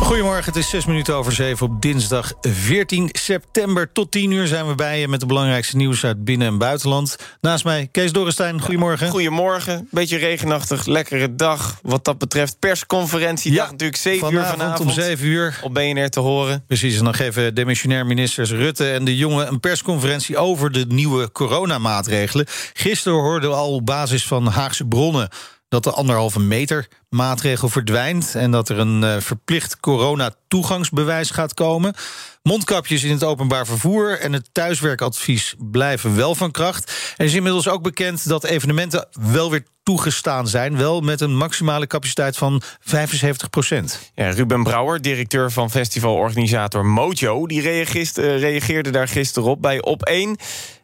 Goedemorgen, 0.00 0.44
het 0.44 0.56
is 0.56 0.70
zes 0.70 0.86
minuten 0.86 1.14
over 1.14 1.32
zeven 1.32 1.66
op 1.66 1.82
dinsdag 1.82 2.32
14 2.40 3.08
september. 3.12 3.92
Tot 3.92 4.10
10 4.10 4.30
uur 4.30 4.46
zijn 4.46 4.66
we 4.66 4.74
bij 4.74 5.00
je 5.00 5.08
met 5.08 5.20
de 5.20 5.26
belangrijkste 5.26 5.76
nieuws 5.76 6.04
uit 6.04 6.24
binnen- 6.24 6.46
en 6.46 6.58
buitenland. 6.58 7.16
Naast 7.40 7.64
mij 7.64 7.88
Kees 7.92 8.12
Dorrestein, 8.12 8.60
goedemorgen. 8.60 9.08
Goedemorgen, 9.08 9.88
beetje 9.90 10.16
regenachtig, 10.16 10.86
lekkere 10.86 11.34
dag. 11.34 11.78
Wat 11.82 12.04
dat 12.04 12.18
betreft 12.18 12.58
persconferentie, 12.58 13.52
ja, 13.52 13.70
natuurlijk 13.70 13.96
7 13.96 14.32
uur 14.32 14.44
vanavond 14.44 14.80
om 14.80 14.90
7 14.90 15.26
uur. 15.26 15.60
Op 15.62 15.74
BNR 15.74 16.08
te 16.08 16.20
horen. 16.20 16.64
Precies, 16.66 16.98
en 16.98 17.04
dan 17.04 17.14
geven 17.14 17.54
demissionair 17.54 18.06
ministers 18.06 18.50
Rutte 18.50 18.90
en 18.90 19.04
de 19.04 19.16
Jonge... 19.16 19.44
een 19.44 19.60
persconferentie 19.60 20.36
over 20.36 20.72
de 20.72 20.84
nieuwe 20.88 21.32
coronamaatregelen. 21.32 22.46
Gisteren 22.72 23.18
hoorden 23.18 23.50
we 23.50 23.56
al 23.56 23.74
op 23.74 23.86
basis 23.86 24.26
van 24.26 24.46
Haagse 24.46 24.84
bronnen 24.84 25.28
dat 25.68 25.84
de 25.84 25.90
anderhalve 25.90 26.40
meter 26.40 26.88
maatregel 27.08 27.68
verdwijnt 27.68 28.34
en 28.34 28.50
dat 28.50 28.68
er 28.68 28.78
een 28.78 29.02
uh, 29.02 29.16
verplicht 29.18 29.80
corona-toegangsbewijs 29.80 31.30
gaat 31.30 31.54
komen. 31.54 31.94
Mondkapjes 32.42 33.04
in 33.04 33.10
het 33.10 33.24
openbaar 33.24 33.66
vervoer 33.66 34.18
en 34.18 34.32
het 34.32 34.48
thuiswerkadvies 34.52 35.54
blijven 35.58 36.16
wel 36.16 36.34
van 36.34 36.50
kracht. 36.50 37.14
Er 37.16 37.24
is 37.24 37.34
inmiddels 37.34 37.68
ook 37.68 37.82
bekend 37.82 38.28
dat 38.28 38.44
evenementen 38.44 39.08
wel 39.32 39.50
weer 39.50 39.66
toegestaan 39.82 40.48
zijn, 40.48 40.76
wel 40.76 41.00
met 41.00 41.20
een 41.20 41.36
maximale 41.36 41.86
capaciteit 41.86 42.36
van 42.36 42.62
75 42.80 43.50
procent. 43.50 44.10
Ja, 44.14 44.30
Ruben 44.30 44.62
Brouwer, 44.62 45.02
directeur 45.02 45.52
van 45.52 45.70
festivalorganisator 45.70 46.86
Mojo, 46.86 47.46
die 47.46 47.60
reageerde, 47.60 48.36
reageerde 48.36 48.90
daar 48.90 49.08
gisteren 49.08 49.48
op 49.48 49.62
bij 49.62 49.82
Op 49.82 50.02
1 50.02 50.28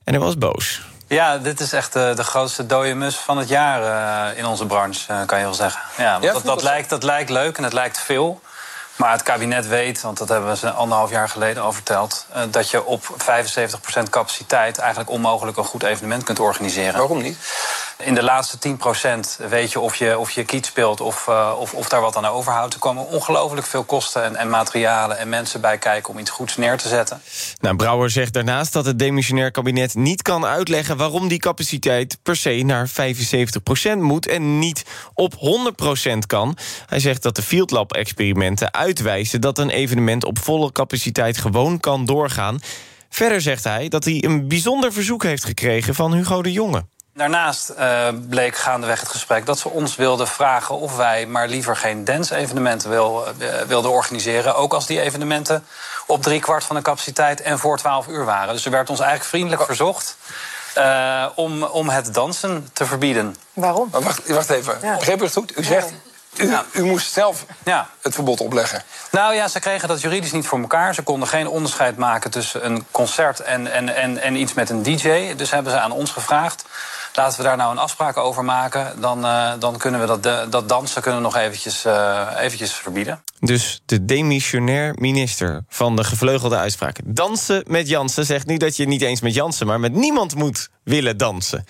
en 0.04 0.14
hij 0.14 0.18
was 0.18 0.38
boos. 0.38 0.91
Ja, 1.12 1.38
dit 1.38 1.60
is 1.60 1.72
echt 1.72 1.92
de, 1.92 2.12
de 2.16 2.24
grootste 2.24 2.66
dode 2.66 2.94
mus 2.94 3.16
van 3.16 3.38
het 3.38 3.48
jaar 3.48 3.82
uh, 4.32 4.38
in 4.38 4.46
onze 4.46 4.66
branche, 4.66 5.12
uh, 5.12 5.20
kan 5.26 5.38
je 5.38 5.44
wel 5.44 5.54
zeggen. 5.54 5.82
Ja, 5.96 6.18
ja 6.20 6.32
dat, 6.32 6.44
dat, 6.44 6.62
lijkt, 6.62 6.90
dat 6.90 7.02
lijkt 7.02 7.30
leuk 7.30 7.56
en 7.56 7.64
het 7.64 7.72
lijkt 7.72 7.98
veel. 7.98 8.40
Maar 8.96 9.12
het 9.12 9.22
kabinet 9.22 9.66
weet, 9.66 10.00
want 10.00 10.18
dat 10.18 10.28
hebben 10.28 10.50
we 10.50 10.56
ze 10.56 10.70
anderhalf 10.70 11.10
jaar 11.10 11.28
geleden 11.28 11.62
al 11.62 11.72
verteld... 11.72 12.26
Dat 12.50 12.70
je 12.70 12.84
op 12.84 13.04
75% 13.04 14.02
capaciteit 14.10 14.78
eigenlijk 14.78 15.10
onmogelijk 15.10 15.56
een 15.56 15.64
goed 15.64 15.82
evenement 15.82 16.24
kunt 16.24 16.40
organiseren. 16.40 16.98
Waarom 16.98 17.22
niet? 17.22 17.38
In 17.98 18.14
de 18.14 18.22
laatste 18.22 18.58
10% 19.42 19.48
weet 19.48 19.72
je 19.72 19.80
of 19.80 19.96
je, 19.96 20.18
of 20.18 20.30
je 20.30 20.44
kiet 20.44 20.66
speelt 20.66 21.00
of, 21.00 21.26
uh, 21.28 21.52
of, 21.58 21.74
of 21.74 21.88
daar 21.88 22.00
wat 22.00 22.16
aan 22.16 22.26
overhoudt. 22.26 22.74
Er 22.74 22.80
komen 22.80 23.06
ongelooflijk 23.06 23.66
veel 23.66 23.84
kosten 23.84 24.24
en, 24.24 24.36
en 24.36 24.48
materialen 24.48 25.18
en 25.18 25.28
mensen 25.28 25.60
bij 25.60 25.78
kijken 25.78 26.12
om 26.12 26.18
iets 26.18 26.30
goeds 26.30 26.56
neer 26.56 26.76
te 26.76 26.88
zetten. 26.88 27.22
Nou, 27.60 27.76
Brouwer 27.76 28.10
zegt 28.10 28.32
daarnaast 28.32 28.72
dat 28.72 28.86
het 28.86 28.98
demissionair 28.98 29.50
kabinet 29.50 29.94
niet 29.94 30.22
kan 30.22 30.46
uitleggen 30.46 30.96
waarom 30.96 31.28
die 31.28 31.38
capaciteit 31.38 32.18
per 32.22 32.36
se 32.36 32.62
naar 32.64 32.88
75% 32.88 32.92
moet 33.98 34.26
en 34.26 34.58
niet 34.58 34.84
op 35.14 35.34
100% 35.34 36.18
kan. 36.26 36.56
Hij 36.86 37.00
zegt 37.00 37.22
dat 37.22 37.36
de 37.36 37.42
Field 37.42 37.70
Lab 37.70 37.92
experimenten 37.92 38.74
uitwijzen 38.74 39.40
dat 39.40 39.58
een 39.58 39.70
evenement 39.70 40.24
op 40.24 40.38
volle 40.38 40.72
capaciteit 40.72 41.38
gewoon 41.38 41.80
kan 41.80 42.04
doorgaan. 42.04 42.60
Verder 43.08 43.40
zegt 43.40 43.64
hij 43.64 43.88
dat 43.88 44.04
hij 44.04 44.24
een 44.24 44.48
bijzonder 44.48 44.92
verzoek 44.92 45.22
heeft 45.22 45.44
gekregen 45.44 45.94
van 45.94 46.14
Hugo 46.14 46.42
de 46.42 46.52
Jonge. 46.52 46.84
Daarnaast 47.14 47.72
uh, 47.78 48.08
bleek 48.28 48.56
gaandeweg 48.56 49.00
het 49.00 49.08
gesprek 49.08 49.46
dat 49.46 49.58
ze 49.58 49.68
ons 49.68 49.96
wilden 49.96 50.28
vragen 50.28 50.78
of 50.78 50.96
wij 50.96 51.26
maar 51.26 51.48
liever 51.48 51.76
geen 51.76 52.04
dance-evenementen 52.04 52.90
wil, 52.90 53.26
uh, 53.40 53.60
wilden 53.66 53.90
organiseren. 53.90 54.54
Ook 54.54 54.74
als 54.74 54.86
die 54.86 55.00
evenementen 55.00 55.64
op 56.06 56.22
drie 56.22 56.40
kwart 56.40 56.64
van 56.64 56.76
de 56.76 56.82
capaciteit 56.82 57.40
en 57.40 57.58
voor 57.58 57.78
12 57.78 58.06
uur 58.06 58.24
waren. 58.24 58.54
Dus 58.54 58.64
er 58.64 58.70
werd 58.70 58.90
ons 58.90 59.00
eigenlijk 59.00 59.30
vriendelijk 59.30 59.64
verzocht 59.64 60.16
om, 61.34 61.62
om 61.62 61.88
het 61.88 62.14
dansen 62.14 62.68
te 62.72 62.86
verbieden. 62.86 63.36
Waarom? 63.52 63.88
Maar 63.92 64.02
wacht, 64.02 64.28
wacht 64.28 64.50
even. 64.50 64.78
Ja. 64.82 64.96
Begreep 64.96 65.16
ik 65.16 65.22
het 65.22 65.32
goed? 65.32 65.58
U 65.58 65.64
zegt, 65.64 65.92
u, 66.36 66.50
ja. 66.50 66.64
u, 66.72 66.84
moest 66.84 67.12
zelf 67.12 67.44
ja. 67.64 67.88
het 68.00 68.14
verbod 68.14 68.40
opleggen. 68.40 68.82
Nou 69.10 69.34
ja, 69.34 69.48
ze 69.48 69.60
kregen 69.60 69.88
dat 69.88 70.00
juridisch 70.00 70.32
niet 70.32 70.46
voor 70.46 70.60
elkaar. 70.60 70.94
Ze 70.94 71.02
konden 71.02 71.28
geen 71.28 71.48
onderscheid 71.48 71.96
maken 71.96 72.30
tussen 72.30 72.64
een 72.64 72.86
concert 72.90 73.40
en, 73.40 73.72
en, 73.72 73.94
en, 73.94 74.18
en 74.18 74.36
iets 74.36 74.54
met 74.54 74.70
een 74.70 74.82
DJ. 74.82 75.34
Dus 75.36 75.50
hebben 75.50 75.72
ze 75.72 75.78
aan 75.78 75.92
ons 75.92 76.10
gevraagd. 76.10 76.64
Laten 77.14 77.38
we 77.38 77.44
daar 77.44 77.56
nou 77.56 77.70
een 77.70 77.78
afspraak 77.78 78.16
over 78.16 78.44
maken. 78.44 79.00
Dan, 79.00 79.24
uh, 79.24 79.52
dan 79.58 79.76
kunnen 79.76 80.00
we 80.00 80.06
dat, 80.06 80.52
dat 80.52 80.68
dansen 80.68 81.02
kunnen 81.02 81.22
nog 81.22 81.36
eventjes, 81.36 81.86
uh, 81.86 82.28
eventjes 82.38 82.72
verbieden. 82.72 83.22
Dus 83.40 83.82
de 83.86 84.04
demissionair 84.04 84.94
minister 84.98 85.64
van 85.68 85.96
de 85.96 86.04
gevleugelde 86.04 86.56
uitspraak. 86.56 86.98
Dansen 87.04 87.64
met 87.66 87.88
Jansen 87.88 88.26
zegt 88.26 88.46
niet 88.46 88.60
dat 88.60 88.76
je 88.76 88.86
niet 88.86 89.02
eens 89.02 89.20
met 89.20 89.34
Jansen... 89.34 89.66
maar 89.66 89.80
met 89.80 89.92
niemand 89.92 90.34
moet 90.34 90.68
willen 90.84 91.16
dansen. 91.16 91.64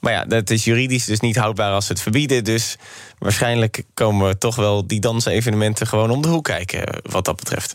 Maar 0.00 0.12
ja, 0.12 0.24
dat 0.24 0.50
is 0.50 0.64
juridisch 0.64 1.04
dus 1.04 1.20
niet 1.20 1.36
houdbaar 1.36 1.72
als 1.72 1.86
ze 1.86 1.92
het 1.92 2.02
verbieden. 2.02 2.44
Dus 2.44 2.76
waarschijnlijk 3.18 3.82
komen 3.94 4.28
we 4.28 4.38
toch 4.38 4.56
wel 4.56 4.86
die 4.86 5.00
dansevenementen 5.00 5.86
gewoon 5.86 6.10
om 6.10 6.22
de 6.22 6.28
hoek 6.28 6.44
kijken, 6.44 7.02
wat 7.02 7.24
dat 7.24 7.36
betreft. 7.36 7.72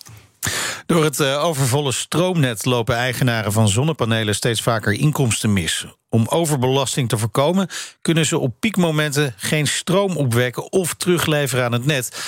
Door 0.86 1.04
het 1.04 1.24
overvolle 1.24 1.92
stroomnet 1.92 2.66
lopen 2.66 2.96
eigenaren 2.96 3.52
van 3.52 3.68
zonnepanelen 3.68 4.36
steeds 4.36 4.62
vaker 4.62 4.94
inkomsten 4.94 5.54
mis. 5.54 5.86
Om 6.10 6.28
overbelasting 6.28 7.10
te 7.10 7.18
voorkomen 7.18 7.68
kunnen 8.02 8.26
ze 8.26 8.38
op 8.38 8.56
piekmomenten 8.60 9.34
geen 9.38 9.68
stroom 9.68 10.18
opwekken 10.18 10.72
of 10.72 10.94
terugleveren 10.94 11.66
aan 11.66 11.72
het 11.72 11.86
net. 11.86 12.24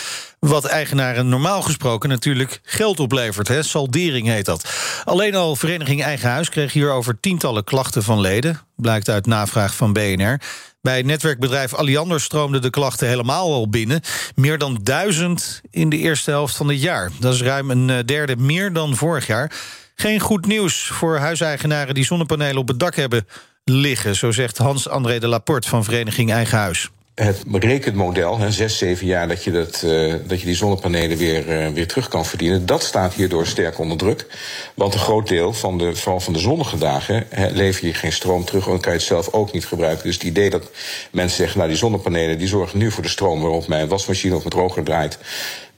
Wat 0.45 0.65
eigenaren 0.65 1.29
normaal 1.29 1.62
gesproken 1.62 2.10
natuurlijk 2.10 2.60
geld 2.63 2.99
oplevert. 2.99 3.47
Hè? 3.47 3.63
Saldering 3.63 4.27
heet 4.27 4.45
dat. 4.45 4.73
Alleen 5.03 5.36
al 5.36 5.55
Vereniging 5.55 6.03
Eigen 6.03 6.29
Huis 6.29 6.49
kreeg 6.49 6.73
hierover 6.73 7.19
tientallen 7.19 7.63
klachten 7.63 8.03
van 8.03 8.19
leden. 8.19 8.60
Blijkt 8.75 9.10
uit 9.10 9.25
navraag 9.25 9.75
van 9.75 9.93
BNR. 9.93 10.39
Bij 10.81 11.01
netwerkbedrijf 11.01 11.73
Alliander 11.73 12.21
stroomden 12.21 12.62
de 12.62 12.69
klachten 12.69 13.08
helemaal 13.08 13.53
al 13.53 13.69
binnen. 13.69 14.01
Meer 14.36 14.58
dan 14.58 14.79
duizend 14.84 15.62
in 15.71 15.89
de 15.89 15.97
eerste 15.97 16.31
helft 16.31 16.55
van 16.55 16.67
het 16.67 16.81
jaar. 16.81 17.12
Dat 17.19 17.34
is 17.34 17.41
ruim 17.41 17.71
een 17.71 18.05
derde 18.05 18.36
meer 18.36 18.73
dan 18.73 18.95
vorig 18.95 19.27
jaar. 19.27 19.51
Geen 19.95 20.19
goed 20.19 20.45
nieuws 20.45 20.88
voor 20.93 21.17
huiseigenaren 21.17 21.93
die 21.93 22.05
zonnepanelen 22.05 22.58
op 22.58 22.67
het 22.67 22.79
dak 22.79 22.95
hebben 22.95 23.27
liggen. 23.63 24.15
Zo 24.15 24.31
zegt 24.31 24.58
Hans-André 24.58 25.19
de 25.19 25.27
Laporte 25.27 25.67
van 25.67 25.84
Vereniging 25.84 26.31
Eigen 26.31 26.58
Huis 26.58 26.89
het 27.15 27.43
rekenmodel, 27.49 28.38
hè, 28.39 28.51
zes, 28.51 28.78
zeven 28.78 29.08
jaar 29.08 29.28
dat 29.28 29.43
je, 29.43 29.51
dat, 29.51 29.82
uh, 29.86 30.13
dat 30.28 30.39
je 30.39 30.45
die 30.45 30.56
zonnepanelen 30.56 31.17
weer, 31.17 31.65
uh, 31.65 31.73
weer 31.73 31.88
terug 31.88 32.08
kan 32.08 32.25
verdienen, 32.25 32.65
dat 32.65 32.84
staat 32.84 33.13
hierdoor 33.13 33.47
sterk 33.47 33.80
onder 33.80 33.97
druk. 33.97 34.25
Want 34.73 34.93
een 34.93 34.99
groot 34.99 35.28
deel 35.28 35.54
van 35.54 35.78
de, 35.78 35.95
vooral 35.95 36.19
van 36.19 36.34
de 36.34 36.39
zonnige 36.39 36.78
dagen 36.78 37.25
hè, 37.30 37.49
lever 37.49 37.88
je 37.88 37.93
geen 37.93 38.12
stroom 38.12 38.45
terug 38.45 38.67
en 38.67 38.80
kan 38.80 38.91
je 38.91 38.97
het 38.97 39.08
zelf 39.08 39.34
ook 39.34 39.51
niet 39.51 39.65
gebruiken. 39.65 40.04
Dus 40.04 40.13
het 40.13 40.23
idee 40.23 40.49
dat 40.49 40.69
mensen 41.12 41.38
zeggen, 41.38 41.58
nou 41.58 41.69
die 41.69 41.78
zonnepanelen 41.78 42.38
die 42.38 42.47
zorgen 42.47 42.80
nu 42.80 42.91
voor 42.91 43.04
de 43.04 43.10
stroom 43.10 43.41
waarop 43.41 43.67
mijn 43.67 43.88
wasmachine 43.88 44.36
of 44.36 44.39
mijn 44.39 44.56
droger 44.56 44.84
draait. 44.84 45.17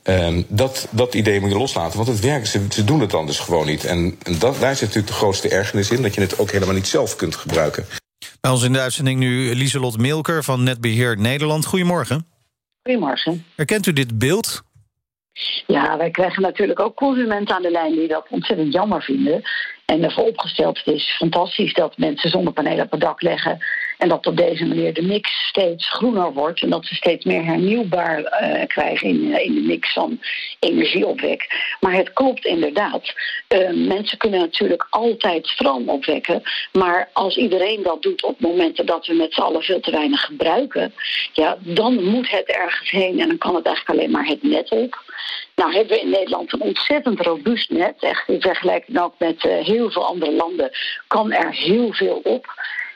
Um, 0.03 0.45
dat, 0.47 0.87
dat 0.89 1.13
idee 1.13 1.39
moet 1.39 1.51
je 1.51 1.57
loslaten, 1.57 1.97
want 1.97 2.09
het 2.09 2.19
werkt, 2.19 2.47
ze, 2.47 2.65
ze 2.69 2.83
doen 2.83 2.99
het 2.99 3.09
dan 3.09 3.25
dus 3.25 3.39
gewoon 3.39 3.65
niet. 3.65 3.85
En, 3.85 4.17
en 4.23 4.39
dat, 4.39 4.59
daar 4.59 4.75
zit 4.75 4.81
natuurlijk 4.81 5.07
de 5.07 5.13
grootste 5.13 5.49
ergernis 5.49 5.89
in, 5.89 6.01
dat 6.01 6.15
je 6.15 6.21
het 6.21 6.39
ook 6.39 6.51
helemaal 6.51 6.75
niet 6.75 6.87
zelf 6.87 7.15
kunt 7.15 7.35
gebruiken. 7.35 7.85
Bij 8.47 8.55
ons 8.55 8.65
in 8.65 8.73
de 8.73 8.79
uitzending 8.79 9.19
nu 9.19 9.55
Lieselot 9.55 9.97
Milker 9.97 10.43
van 10.43 10.63
Netbeheer 10.63 11.17
Nederland. 11.17 11.65
Goedemorgen. 11.65 12.25
Goedemorgen. 12.83 13.45
Herkent 13.55 13.85
u 13.85 13.93
dit 13.93 14.17
beeld? 14.17 14.63
Ja, 15.65 15.97
wij 15.97 16.11
krijgen 16.11 16.41
natuurlijk 16.41 16.79
ook 16.79 16.95
consumenten 16.95 17.55
aan 17.55 17.61
de 17.61 17.71
lijn 17.71 17.95
die 17.95 18.07
dat 18.07 18.27
ontzettend 18.29 18.73
jammer 18.73 19.01
vinden. 19.01 19.41
En 19.87 20.03
ervoor 20.03 20.23
opgesteld 20.23 20.81
is 20.85 21.15
fantastisch 21.17 21.73
dat 21.73 21.97
mensen 21.97 22.29
zonnepanelen 22.29 22.85
op 22.85 22.91
het 22.91 23.01
dak 23.01 23.21
leggen. 23.21 23.59
En 23.97 24.09
dat 24.09 24.27
op 24.27 24.37
deze 24.37 24.65
manier 24.65 24.93
de 24.93 25.01
mix 25.01 25.47
steeds 25.47 25.89
groener 25.89 26.33
wordt. 26.33 26.61
En 26.61 26.69
dat 26.69 26.85
ze 26.85 26.95
steeds 26.95 27.25
meer 27.25 27.45
hernieuwbaar 27.45 28.19
uh, 28.19 28.65
krijgen 28.67 29.07
in, 29.07 29.43
in 29.43 29.53
de 29.53 29.61
mix 29.61 29.93
van 29.93 30.19
energieopwek. 30.59 31.47
Maar 31.79 31.93
het 31.93 32.13
klopt 32.13 32.45
inderdaad. 32.45 33.13
Uh, 33.49 33.87
mensen 33.87 34.17
kunnen 34.17 34.39
natuurlijk 34.39 34.87
altijd 34.89 35.47
stroom 35.47 35.89
opwekken. 35.89 36.41
Maar 36.71 37.09
als 37.13 37.37
iedereen 37.37 37.83
dat 37.83 38.01
doet 38.01 38.23
op 38.23 38.39
momenten 38.39 38.85
dat 38.85 39.07
we 39.07 39.13
met 39.13 39.33
z'n 39.33 39.41
allen 39.41 39.61
veel 39.61 39.79
te 39.79 39.91
weinig 39.91 40.21
gebruiken. 40.21 40.93
Ja, 41.33 41.57
dan 41.59 42.03
moet 42.03 42.29
het 42.29 42.47
ergens 42.47 42.89
heen. 42.89 43.19
En 43.19 43.27
dan 43.27 43.37
kan 43.37 43.55
het 43.55 43.65
eigenlijk 43.65 43.99
alleen 43.99 44.11
maar 44.11 44.25
het 44.25 44.43
net 44.43 44.71
op. 44.71 45.06
Nou 45.57 45.73
hebben 45.73 45.97
we 45.97 46.01
in 46.01 46.09
Nederland 46.09 46.53
een 46.53 46.61
ontzettend 46.61 47.19
robuust 47.19 47.69
net. 47.69 47.95
Echt 47.99 48.27
in 48.27 48.41
vergelijking 48.41 48.99
ook 48.99 49.13
met 49.17 49.41
heel 49.41 49.91
veel 49.91 50.05
andere 50.05 50.31
landen 50.31 50.71
kan 51.07 51.31
er 51.31 51.53
heel 51.53 51.93
veel 51.93 52.21
op. 52.23 52.45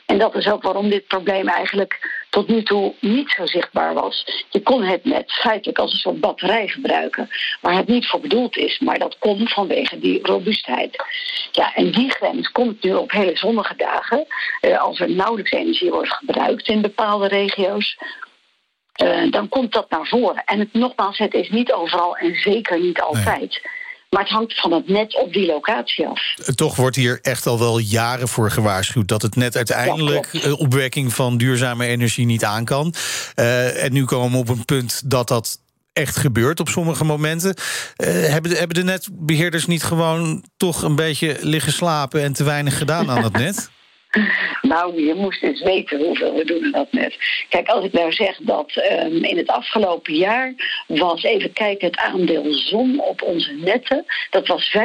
En 0.06 0.18
dat 0.18 0.34
is 0.34 0.48
ook 0.48 0.62
waarom 0.62 0.90
dit 0.90 1.06
probleem 1.06 1.48
eigenlijk 1.48 2.22
tot 2.30 2.48
nu 2.48 2.62
toe 2.62 2.94
niet 3.00 3.30
zo 3.30 3.46
zichtbaar 3.46 3.94
was. 3.94 4.44
Je 4.50 4.62
kon 4.62 4.82
het 4.82 5.04
net 5.04 5.32
feitelijk 5.32 5.78
als 5.78 5.92
een 5.92 5.98
soort 5.98 6.20
batterij 6.20 6.68
gebruiken, 6.68 7.28
waar 7.60 7.76
het 7.76 7.88
niet 7.88 8.06
voor 8.06 8.20
bedoeld 8.20 8.56
is, 8.56 8.78
maar 8.78 8.98
dat 8.98 9.18
kon 9.18 9.48
vanwege 9.48 9.98
die 9.98 10.18
robuustheid. 10.22 11.04
Ja, 11.52 11.74
en 11.74 11.90
die 11.90 12.10
grens 12.10 12.50
komt 12.50 12.82
nu 12.82 12.94
op 12.94 13.10
hele 13.10 13.36
zonnige 13.36 13.76
dagen, 13.76 14.26
uh, 14.60 14.80
als 14.80 15.00
er 15.00 15.10
nauwelijks 15.10 15.50
energie 15.50 15.90
wordt 15.90 16.14
gebruikt 16.14 16.68
in 16.68 16.80
bepaalde 16.80 17.28
regio's. 17.28 17.96
Uh, 19.02 19.30
dan 19.30 19.48
komt 19.48 19.72
dat 19.72 19.90
naar 19.90 20.06
voren. 20.06 20.42
En 20.44 20.58
het, 20.58 20.72
nogmaals, 20.72 21.18
het 21.18 21.34
is 21.34 21.50
niet 21.50 21.72
overal 21.72 22.16
en 22.16 22.34
zeker 22.34 22.80
niet 22.80 23.00
altijd. 23.00 23.40
Nee. 23.40 23.80
Maar 24.10 24.22
het 24.22 24.30
hangt 24.30 24.60
van 24.60 24.72
het 24.72 24.88
net 24.88 25.16
op 25.16 25.32
die 25.32 25.46
locatie 25.46 26.06
af. 26.06 26.34
Toch 26.54 26.76
wordt 26.76 26.96
hier 26.96 27.18
echt 27.22 27.46
al 27.46 27.58
wel 27.58 27.78
jaren 27.78 28.28
voor 28.28 28.50
gewaarschuwd 28.50 29.08
dat 29.08 29.22
het 29.22 29.36
net 29.36 29.56
uiteindelijk 29.56 30.28
ja, 30.32 30.52
opwekking 30.52 31.12
van 31.12 31.36
duurzame 31.36 31.86
energie 31.86 32.26
niet 32.26 32.44
aan 32.44 32.64
kan. 32.64 32.94
Uh, 33.36 33.84
en 33.84 33.92
nu 33.92 34.04
komen 34.04 34.32
we 34.32 34.38
op 34.38 34.48
een 34.48 34.64
punt 34.64 35.10
dat 35.10 35.28
dat 35.28 35.60
echt 35.92 36.16
gebeurt 36.16 36.60
op 36.60 36.68
sommige 36.68 37.04
momenten. 37.04 37.54
Uh, 37.96 38.08
hebben, 38.08 38.50
de, 38.50 38.56
hebben 38.56 38.76
de 38.76 38.84
netbeheerders 38.84 39.66
niet 39.66 39.82
gewoon 39.82 40.44
toch 40.56 40.82
een 40.82 40.96
beetje 40.96 41.36
liggen 41.40 41.72
slapen 41.72 42.22
en 42.22 42.32
te 42.32 42.44
weinig 42.44 42.78
gedaan 42.78 43.10
aan 43.10 43.24
het 43.24 43.32
net? 43.32 43.70
Nou, 44.62 45.04
je 45.04 45.14
moest 45.14 45.42
eens 45.42 45.62
weten 45.62 45.98
hoeveel 45.98 46.34
we 46.34 46.44
doen 46.44 46.70
dat 46.70 46.92
net. 46.92 47.16
Kijk, 47.48 47.68
als 47.68 47.84
ik 47.84 47.92
nou 47.92 48.12
zeg 48.12 48.36
dat 48.40 48.72
um, 48.76 49.24
in 49.24 49.36
het 49.36 49.48
afgelopen 49.48 50.14
jaar 50.14 50.54
was, 50.86 51.22
even 51.22 51.52
kijken, 51.52 51.86
het 51.86 51.96
aandeel 51.96 52.52
zon 52.54 53.00
op 53.00 53.22
onze 53.22 53.52
netten, 53.52 54.04
dat 54.30 54.46
was 54.46 54.76
15% 54.76 54.80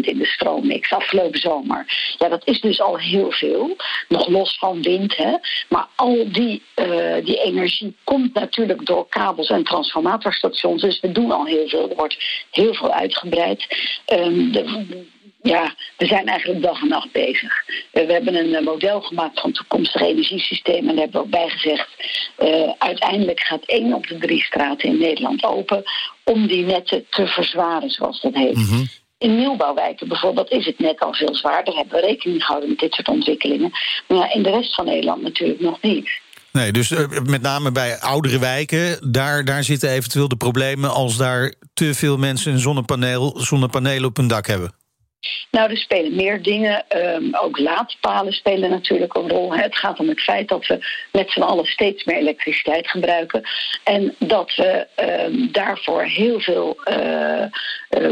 in 0.00 0.18
de 0.18 0.26
stroommix 0.26 0.92
afgelopen 0.92 1.40
zomer. 1.40 2.14
Ja, 2.18 2.28
dat 2.28 2.46
is 2.46 2.60
dus 2.60 2.80
al 2.80 2.98
heel 2.98 3.30
veel. 3.30 3.76
Nog 4.08 4.28
los 4.28 4.58
van 4.58 4.82
wind, 4.82 5.16
hè. 5.16 5.36
Maar 5.68 5.86
al 5.94 6.32
die, 6.32 6.62
uh, 6.76 7.14
die 7.24 7.42
energie 7.42 7.96
komt 8.04 8.34
natuurlijk 8.34 8.86
door 8.86 9.08
kabels 9.08 9.48
en 9.48 9.64
transformatorstations. 9.64 10.82
Dus 10.82 11.00
we 11.00 11.12
doen 11.12 11.32
al 11.32 11.44
heel 11.44 11.68
veel. 11.68 11.90
Er 11.90 11.96
wordt 11.96 12.44
heel 12.50 12.74
veel 12.74 12.92
uitgebreid. 12.92 13.66
Um, 14.12 14.52
de, 14.52 15.04
ja, 15.46 15.74
we 15.96 16.06
zijn 16.06 16.26
eigenlijk 16.26 16.62
dag 16.62 16.80
en 16.80 16.88
nacht 16.88 17.12
bezig. 17.12 17.52
Uh, 17.92 18.06
we 18.06 18.12
hebben 18.12 18.34
een 18.34 18.52
uh, 18.52 18.60
model 18.60 19.00
gemaakt 19.00 19.40
van 19.40 19.52
toekomstig 19.52 20.00
energiesysteem. 20.00 20.88
En 20.88 20.94
daar 20.94 21.04
hebben 21.04 21.20
we 21.20 21.26
ook 21.26 21.30
bij 21.30 21.48
gezegd. 21.48 21.88
Uh, 22.38 22.70
uiteindelijk 22.78 23.40
gaat 23.40 23.64
één 23.64 23.92
op 23.92 24.06
de 24.06 24.18
drie 24.18 24.42
straten 24.42 24.88
in 24.88 24.98
Nederland 24.98 25.44
open. 25.44 25.82
om 26.24 26.46
die 26.46 26.64
netten 26.64 27.06
te 27.10 27.26
verzwaren, 27.26 27.90
zoals 27.90 28.20
dat 28.20 28.34
heet. 28.34 28.56
Mm 28.56 28.68
-hmm. 28.68 28.88
In 29.18 29.36
nieuwbouwwijken 29.36 30.08
bijvoorbeeld 30.08 30.50
is 30.50 30.66
het 30.66 30.78
net 30.78 31.00
al 31.00 31.14
veel 31.14 31.34
zwaarder. 31.34 31.74
Hebben 31.74 32.00
we 32.00 32.06
rekening 32.06 32.44
gehouden 32.44 32.70
met 32.70 32.78
dit 32.78 32.94
soort 32.94 33.08
ontwikkelingen. 33.08 33.70
Maar 34.08 34.18
ja, 34.18 34.32
in 34.32 34.42
de 34.42 34.50
rest 34.50 34.74
van 34.74 34.84
Nederland 34.84 35.22
natuurlijk 35.22 35.60
nog 35.60 35.82
niet. 35.82 36.10
Nee, 36.52 36.72
dus 36.72 36.90
met 37.24 37.42
name 37.42 37.72
bij 37.72 38.00
oudere 38.00 38.38
wijken, 38.38 39.12
daar, 39.12 39.44
daar 39.44 39.64
zitten 39.64 39.90
eventueel 39.90 40.28
de 40.28 40.36
problemen 40.36 40.90
als 40.90 41.16
daar 41.16 41.54
te 41.74 41.94
veel 41.94 42.16
mensen 42.16 42.52
een 42.52 42.58
zonnepaneel, 42.58 43.38
zonnepanelen 43.38 44.08
op 44.08 44.16
hun 44.16 44.28
dak 44.28 44.46
hebben. 44.46 44.72
Nou, 45.50 45.70
er 45.70 45.76
spelen 45.76 46.14
meer 46.14 46.42
dingen. 46.42 46.84
Um, 46.96 47.34
ook 47.34 47.58
laadpalen 47.58 48.32
spelen 48.32 48.70
natuurlijk 48.70 49.14
een 49.14 49.28
rol. 49.28 49.54
Het 49.54 49.76
gaat 49.76 49.98
om 49.98 50.08
het 50.08 50.20
feit 50.20 50.48
dat 50.48 50.66
we 50.66 50.78
met 51.12 51.30
z'n 51.30 51.40
allen 51.40 51.64
steeds 51.64 52.04
meer 52.04 52.16
elektriciteit 52.16 52.88
gebruiken. 52.90 53.42
En 53.84 54.14
dat 54.18 54.54
we 54.54 54.86
um, 54.96 55.52
daarvoor 55.52 56.02
heel 56.02 56.40
veel 56.40 56.76
uh, 56.88 56.96
uh, 56.98 57.48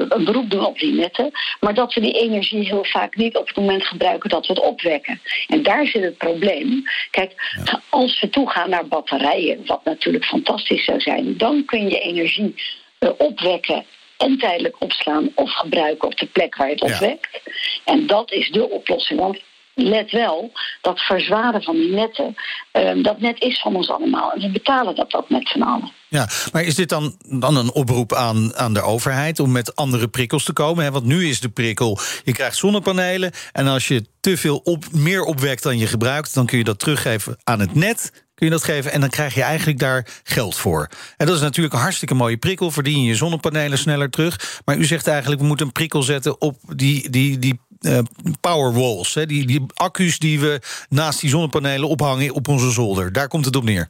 een 0.08 0.24
beroep 0.24 0.50
doen 0.50 0.64
op 0.64 0.78
die 0.78 0.92
netten. 0.92 1.30
Maar 1.60 1.74
dat 1.74 1.94
we 1.94 2.00
die 2.00 2.20
energie 2.20 2.66
heel 2.66 2.84
vaak 2.84 3.16
niet 3.16 3.36
op 3.36 3.46
het 3.46 3.56
moment 3.56 3.84
gebruiken 3.84 4.30
dat 4.30 4.46
we 4.46 4.52
het 4.52 4.62
opwekken. 4.62 5.20
En 5.48 5.62
daar 5.62 5.86
zit 5.86 6.02
het 6.02 6.18
probleem. 6.18 6.84
Kijk, 7.10 7.32
ja. 7.64 7.80
als 7.88 8.20
we 8.20 8.28
toegaan 8.28 8.70
naar 8.70 8.86
batterijen, 8.86 9.66
wat 9.66 9.84
natuurlijk 9.84 10.24
fantastisch 10.24 10.84
zou 10.84 11.00
zijn, 11.00 11.36
dan 11.36 11.64
kun 11.64 11.88
je 11.88 11.98
energie 12.00 12.54
uh, 13.00 13.10
opwekken 13.18 13.84
en 14.16 14.38
tijdelijk 14.38 14.77
opslaan 14.79 15.31
of 15.35 15.53
gebruiken 15.53 16.09
op 16.09 16.18
de 16.18 16.27
plek 16.27 16.57
waar 16.57 16.68
je 16.68 16.74
het 16.74 16.83
opwekt. 16.83 17.40
En 17.85 18.07
dat 18.07 18.33
is 18.33 18.50
de 18.50 18.70
oplossing. 18.70 19.20
Want 19.20 19.38
let 19.74 20.11
wel, 20.11 20.53
dat 20.81 21.00
verzwaren 21.00 21.62
van 21.62 21.74
die 21.74 21.90
netten, 21.90 22.35
ehm, 22.72 23.03
dat 23.03 23.20
net 23.20 23.40
is 23.40 23.61
van 23.61 23.77
ons 23.77 23.90
allemaal. 23.90 24.33
En 24.33 24.40
we 24.40 24.50
betalen 24.50 24.94
dat 24.94 25.14
ook 25.14 25.31
met 25.31 25.48
z'n 25.48 25.62
allen. 25.62 25.92
Ja, 26.09 26.29
maar 26.53 26.62
is 26.62 26.74
dit 26.74 26.88
dan, 26.88 27.16
dan 27.18 27.57
een 27.57 27.72
oproep 27.72 28.12
aan, 28.12 28.57
aan 28.57 28.74
de 28.74 28.83
overheid 28.83 29.40
om 29.40 29.53
met 29.53 29.77
andere 29.77 30.09
prikkels 30.09 30.44
te 30.44 30.53
komen? 30.53 30.85
Hè? 30.85 30.90
Want 30.90 31.05
nu 31.05 31.29
is 31.29 31.40
de 31.40 31.48
prikkel, 31.48 31.98
je 32.24 32.33
krijgt 32.33 32.57
zonnepanelen... 32.57 33.33
en 33.53 33.66
als 33.66 33.88
je 33.88 34.05
te 34.20 34.37
veel 34.37 34.61
op, 34.64 34.85
meer 34.92 35.22
opwekt 35.22 35.62
dan 35.62 35.79
je 35.79 35.87
gebruikt... 35.87 36.35
dan 36.35 36.46
kun 36.46 36.59
je 36.59 36.64
dat 36.64 36.79
teruggeven 36.79 37.37
aan 37.44 37.61
het 37.61 37.74
net 37.74 38.23
kun 38.34 38.46
je 38.46 38.52
dat 38.52 38.64
geven 38.64 38.92
en 38.92 39.00
dan 39.00 39.10
krijg 39.10 39.34
je 39.34 39.42
eigenlijk 39.42 39.78
daar 39.78 40.06
geld 40.22 40.56
voor. 40.56 40.88
En 41.16 41.26
dat 41.26 41.36
is 41.36 41.40
natuurlijk 41.40 41.74
een 41.74 41.80
hartstikke 41.80 42.14
mooie 42.14 42.36
prikkel. 42.36 42.70
Verdien 42.70 43.02
je 43.02 43.14
zonnepanelen 43.14 43.78
sneller 43.78 44.10
terug. 44.10 44.60
Maar 44.64 44.76
u 44.76 44.84
zegt 44.84 45.06
eigenlijk, 45.06 45.40
we 45.40 45.46
moeten 45.46 45.66
een 45.66 45.72
prikkel 45.72 46.02
zetten 46.02 46.40
op 46.40 46.58
die, 46.76 47.10
die, 47.10 47.38
die 47.38 47.60
uh, 47.80 47.98
powerwalls. 48.40 49.14
Hè, 49.14 49.26
die, 49.26 49.46
die 49.46 49.66
accu's 49.74 50.18
die 50.18 50.40
we 50.40 50.60
naast 50.88 51.20
die 51.20 51.30
zonnepanelen 51.30 51.88
ophangen 51.88 52.34
op 52.34 52.48
onze 52.48 52.70
zolder. 52.70 53.12
Daar 53.12 53.28
komt 53.28 53.44
het 53.44 53.56
op 53.56 53.64
neer. 53.64 53.88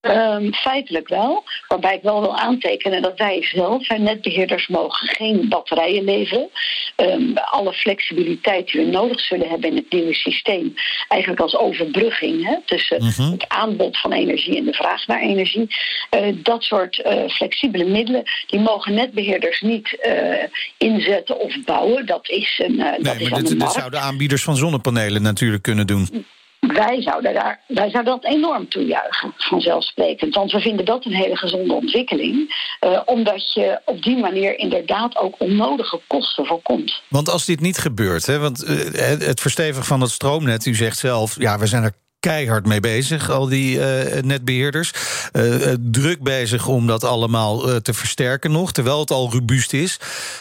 Um, 0.00 0.54
feitelijk 0.54 1.08
wel, 1.08 1.44
waarbij 1.68 1.94
ik 1.94 2.02
wel 2.02 2.20
wil 2.20 2.36
aantekenen 2.36 3.02
dat 3.02 3.18
wij 3.18 3.42
zelf, 3.42 3.88
netbeheerders, 3.88 4.68
mogen 4.68 5.08
geen 5.08 5.48
batterijen 5.48 6.04
leveren. 6.04 6.48
Um, 6.96 7.36
alle 7.36 7.72
flexibiliteit 7.72 8.72
die 8.72 8.84
we 8.84 8.90
nodig 8.90 9.20
zullen 9.20 9.48
hebben 9.48 9.70
in 9.70 9.76
het 9.76 9.92
nieuwe 9.92 10.14
systeem, 10.14 10.74
eigenlijk 11.08 11.42
als 11.42 11.56
overbrugging 11.56 12.46
hè, 12.46 12.56
tussen 12.64 13.04
mhm. 13.04 13.30
het 13.30 13.48
aanbod 13.48 13.98
van 13.98 14.12
energie 14.12 14.56
en 14.56 14.64
de 14.64 14.72
vraag 14.72 15.06
naar 15.06 15.20
energie. 15.20 15.76
Uh, 16.16 16.36
dat 16.42 16.62
soort 16.62 16.98
uh, 16.98 17.28
flexibele 17.28 17.84
middelen, 17.84 18.22
die 18.46 18.60
mogen 18.60 18.94
netbeheerders 18.94 19.60
niet 19.60 19.98
uh, 20.06 20.44
inzetten 20.76 21.40
of 21.40 21.64
bouwen. 21.64 22.06
Dat 22.06 22.28
is 22.28 22.60
een. 22.64 22.76
nee, 22.76 23.00
dat 23.00 23.20
is 23.20 23.28
maar 23.28 23.42
dit, 23.42 23.60
dit 23.60 23.72
zouden 23.72 24.00
aanbieders 24.00 24.42
van 24.42 24.56
zonnepanelen 24.56 25.22
natuurlijk 25.22 25.62
kunnen 25.62 25.86
doen. 25.86 26.26
Wij 26.72 27.02
zouden, 27.02 27.34
daar, 27.34 27.60
wij 27.66 27.90
zouden 27.90 28.20
dat 28.20 28.32
enorm 28.32 28.68
toejuichen, 28.68 29.32
vanzelfsprekend. 29.36 30.34
Want 30.34 30.52
we 30.52 30.60
vinden 30.60 30.84
dat 30.84 31.04
een 31.04 31.14
hele 31.14 31.36
gezonde 31.36 31.74
ontwikkeling. 31.74 32.56
Uh, 32.80 33.00
omdat 33.04 33.52
je 33.52 33.80
op 33.84 34.02
die 34.02 34.16
manier 34.16 34.58
inderdaad 34.58 35.16
ook 35.16 35.34
onnodige 35.38 36.00
kosten 36.06 36.46
voorkomt. 36.46 37.02
Want 37.08 37.30
als 37.30 37.44
dit 37.44 37.60
niet 37.60 37.78
gebeurt, 37.78 38.26
hè, 38.26 38.38
want 38.38 38.64
uh, 38.64 38.70
het 39.18 39.40
verstevigen 39.40 39.84
van 39.84 40.00
het 40.00 40.10
stroomnet... 40.10 40.66
u 40.66 40.74
zegt 40.74 40.98
zelf, 40.98 41.40
ja, 41.40 41.58
we 41.58 41.66
zijn 41.66 41.82
er 41.82 41.92
keihard 42.20 42.66
mee 42.66 42.80
bezig, 42.80 43.30
al 43.30 43.48
die 43.48 43.76
uh, 43.76 44.22
netbeheerders. 44.22 44.92
Uh, 45.32 45.74
druk 45.80 46.22
bezig 46.22 46.66
om 46.66 46.86
dat 46.86 47.04
allemaal 47.04 47.68
uh, 47.68 47.76
te 47.76 47.94
versterken 47.94 48.52
nog, 48.52 48.72
terwijl 48.72 49.00
het 49.00 49.10
al 49.10 49.30
robuust 49.30 49.72
is. 49.72 49.98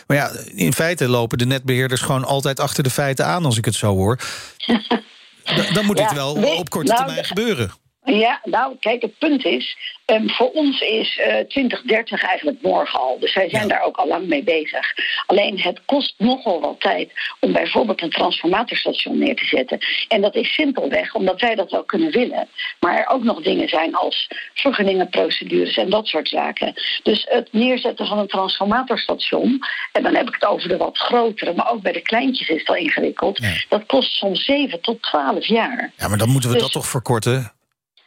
Maar 0.07 0.17
ja, 0.17 0.31
in 0.45 0.73
feite 0.73 1.07
lopen 1.07 1.37
de 1.37 1.45
netbeheerders 1.45 2.01
gewoon 2.01 2.23
altijd 2.23 2.59
achter 2.59 2.83
de 2.83 2.89
feiten 2.89 3.25
aan, 3.25 3.45
als 3.45 3.57
ik 3.57 3.65
het 3.65 3.75
zo 3.75 3.95
hoor. 3.95 4.19
Dan 5.73 5.85
moet 5.85 5.97
dit 5.97 6.13
wel 6.13 6.33
op 6.33 6.69
korte 6.69 6.91
nou, 6.91 7.05
termijn 7.05 7.25
gebeuren. 7.25 7.71
Ja, 8.13 8.41
nou, 8.43 8.75
kijk, 8.79 9.01
het 9.01 9.17
punt 9.17 9.45
is, 9.45 9.77
um, 10.05 10.29
voor 10.29 10.51
ons 10.51 10.81
is 10.81 11.17
uh, 11.17 11.25
2030 11.25 12.23
eigenlijk 12.23 12.61
morgen 12.61 12.99
al. 12.99 13.19
Dus 13.19 13.33
wij 13.33 13.49
zijn 13.49 13.67
daar 13.67 13.81
ook 13.81 13.97
al 13.97 14.07
lang 14.07 14.27
mee 14.27 14.43
bezig. 14.43 14.93
Alleen 15.25 15.59
het 15.59 15.81
kost 15.85 16.13
nogal 16.17 16.59
wat 16.59 16.79
tijd 16.79 17.11
om 17.39 17.51
bijvoorbeeld 17.51 18.01
een 18.01 18.09
transformatorstation 18.09 19.17
neer 19.17 19.35
te 19.35 19.45
zetten. 19.45 19.79
En 20.07 20.21
dat 20.21 20.35
is 20.35 20.53
simpelweg 20.53 21.13
omdat 21.13 21.41
wij 21.41 21.55
dat 21.55 21.71
wel 21.71 21.83
kunnen 21.83 22.11
willen. 22.11 22.47
Maar 22.79 22.97
er 22.97 23.07
ook 23.07 23.23
nog 23.23 23.41
dingen 23.41 23.69
zijn 23.69 23.95
als 23.95 24.27
vergunningenprocedures 24.53 25.77
en 25.77 25.89
dat 25.89 26.07
soort 26.07 26.29
zaken. 26.29 26.73
Dus 27.03 27.25
het 27.29 27.47
neerzetten 27.51 28.07
van 28.07 28.19
een 28.19 28.27
transformatorstation, 28.27 29.59
en 29.91 30.03
dan 30.03 30.15
heb 30.15 30.27
ik 30.27 30.33
het 30.33 30.45
over 30.45 30.69
de 30.69 30.77
wat 30.77 30.97
grotere, 30.97 31.53
maar 31.53 31.71
ook 31.71 31.81
bij 31.81 31.91
de 31.91 32.01
kleintjes 32.01 32.49
is 32.49 32.59
het 32.59 32.69
al 32.69 32.75
ingewikkeld. 32.75 33.39
Dat 33.69 33.85
kost 33.85 34.11
soms 34.11 34.45
7 34.45 34.81
tot 34.81 35.01
12 35.01 35.45
jaar. 35.45 35.91
Ja, 35.97 36.07
maar 36.07 36.17
dan 36.17 36.29
moeten 36.29 36.49
we 36.49 36.55
dus, 36.55 36.63
dat 36.63 36.73
toch 36.73 36.87
verkorten? 36.87 37.55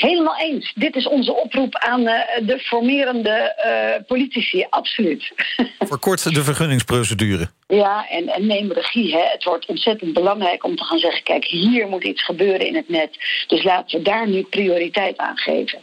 Helemaal 0.00 0.38
eens. 0.38 0.72
Dit 0.74 0.96
is 0.96 1.08
onze 1.08 1.34
oproep 1.34 1.76
aan 1.76 2.00
uh, 2.00 2.20
de 2.42 2.58
formerende 2.58 3.54
uh, 3.66 4.06
politici, 4.06 4.66
absoluut. 4.70 5.32
Verkort 5.78 6.34
de 6.34 6.44
vergunningsprocedure. 6.44 7.48
Ja, 7.66 8.08
en, 8.08 8.28
en 8.28 8.46
neem 8.46 8.72
regie. 8.72 9.12
Hè. 9.12 9.22
Het 9.22 9.44
wordt 9.44 9.66
ontzettend 9.66 10.12
belangrijk 10.12 10.64
om 10.64 10.76
te 10.76 10.84
gaan 10.84 10.98
zeggen... 10.98 11.22
kijk, 11.22 11.44
hier 11.44 11.88
moet 11.88 12.04
iets 12.04 12.24
gebeuren 12.24 12.66
in 12.66 12.74
het 12.74 12.88
net. 12.88 13.16
Dus 13.46 13.62
laten 13.62 13.98
we 13.98 14.04
daar 14.04 14.28
nu 14.28 14.42
prioriteit 14.42 15.16
aan 15.16 15.36
geven. 15.36 15.78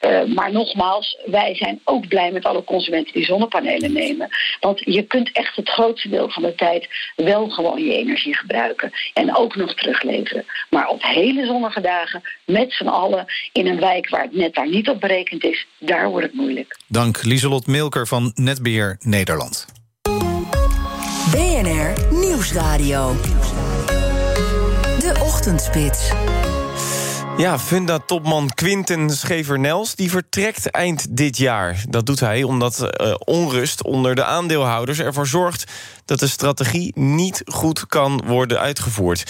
Uh, 0.00 0.24
maar 0.24 0.52
nogmaals, 0.52 1.18
wij 1.24 1.54
zijn 1.54 1.80
ook 1.84 2.08
blij 2.08 2.32
met 2.32 2.44
alle 2.44 2.64
consumenten 2.64 3.12
die 3.12 3.24
zonnepanelen 3.24 3.92
nemen. 3.92 4.28
Want 4.60 4.80
je 4.84 5.02
kunt 5.02 5.32
echt 5.32 5.56
het 5.56 5.68
grootste 5.68 6.08
deel 6.08 6.30
van 6.30 6.42
de 6.42 6.54
tijd... 6.54 6.88
wel 7.16 7.48
gewoon 7.48 7.84
je 7.84 7.96
energie 7.96 8.36
gebruiken. 8.36 8.92
En 9.14 9.36
ook 9.36 9.56
nog 9.56 9.74
terugleveren. 9.74 10.44
Maar 10.70 10.88
op 10.88 11.02
hele 11.02 11.46
zonnige 11.46 11.80
dagen, 11.80 12.22
met 12.44 12.72
z'n 12.72 12.86
allen... 12.86 13.26
in 13.52 13.66
een 13.66 13.80
wijk 13.80 14.08
waar 14.08 14.22
het 14.22 14.34
net 14.34 14.54
daar 14.54 14.68
niet 14.68 14.88
op 14.88 15.00
berekend 15.00 15.44
is... 15.44 15.66
daar 15.78 16.08
wordt 16.08 16.26
het 16.26 16.34
moeilijk. 16.34 16.78
Dank 16.88 17.22
Lieselot 17.24 17.66
Milker 17.66 18.06
van 18.06 18.32
Netbeheer 18.34 18.96
Nederland. 19.00 19.66
BNR 21.30 22.14
Nieuwsradio. 22.14 23.16
De 24.98 25.20
Ochtendspits. 25.22 26.12
Ja, 27.36 27.58
Funda-topman 27.58 28.50
Quinten 28.54 29.10
Schevernels 29.10 29.94
die 29.94 30.10
vertrekt 30.10 30.70
eind 30.70 31.16
dit 31.16 31.36
jaar. 31.36 31.84
Dat 31.88 32.06
doet 32.06 32.20
hij 32.20 32.42
omdat 32.42 32.90
uh, 33.00 33.14
onrust 33.24 33.82
onder 33.82 34.14
de 34.14 34.24
aandeelhouders 34.24 34.98
ervoor 34.98 35.26
zorgt... 35.26 35.72
dat 36.04 36.18
de 36.18 36.26
strategie 36.26 36.92
niet 36.98 37.42
goed 37.44 37.86
kan 37.86 38.22
worden 38.26 38.58
uitgevoerd. 38.58 39.24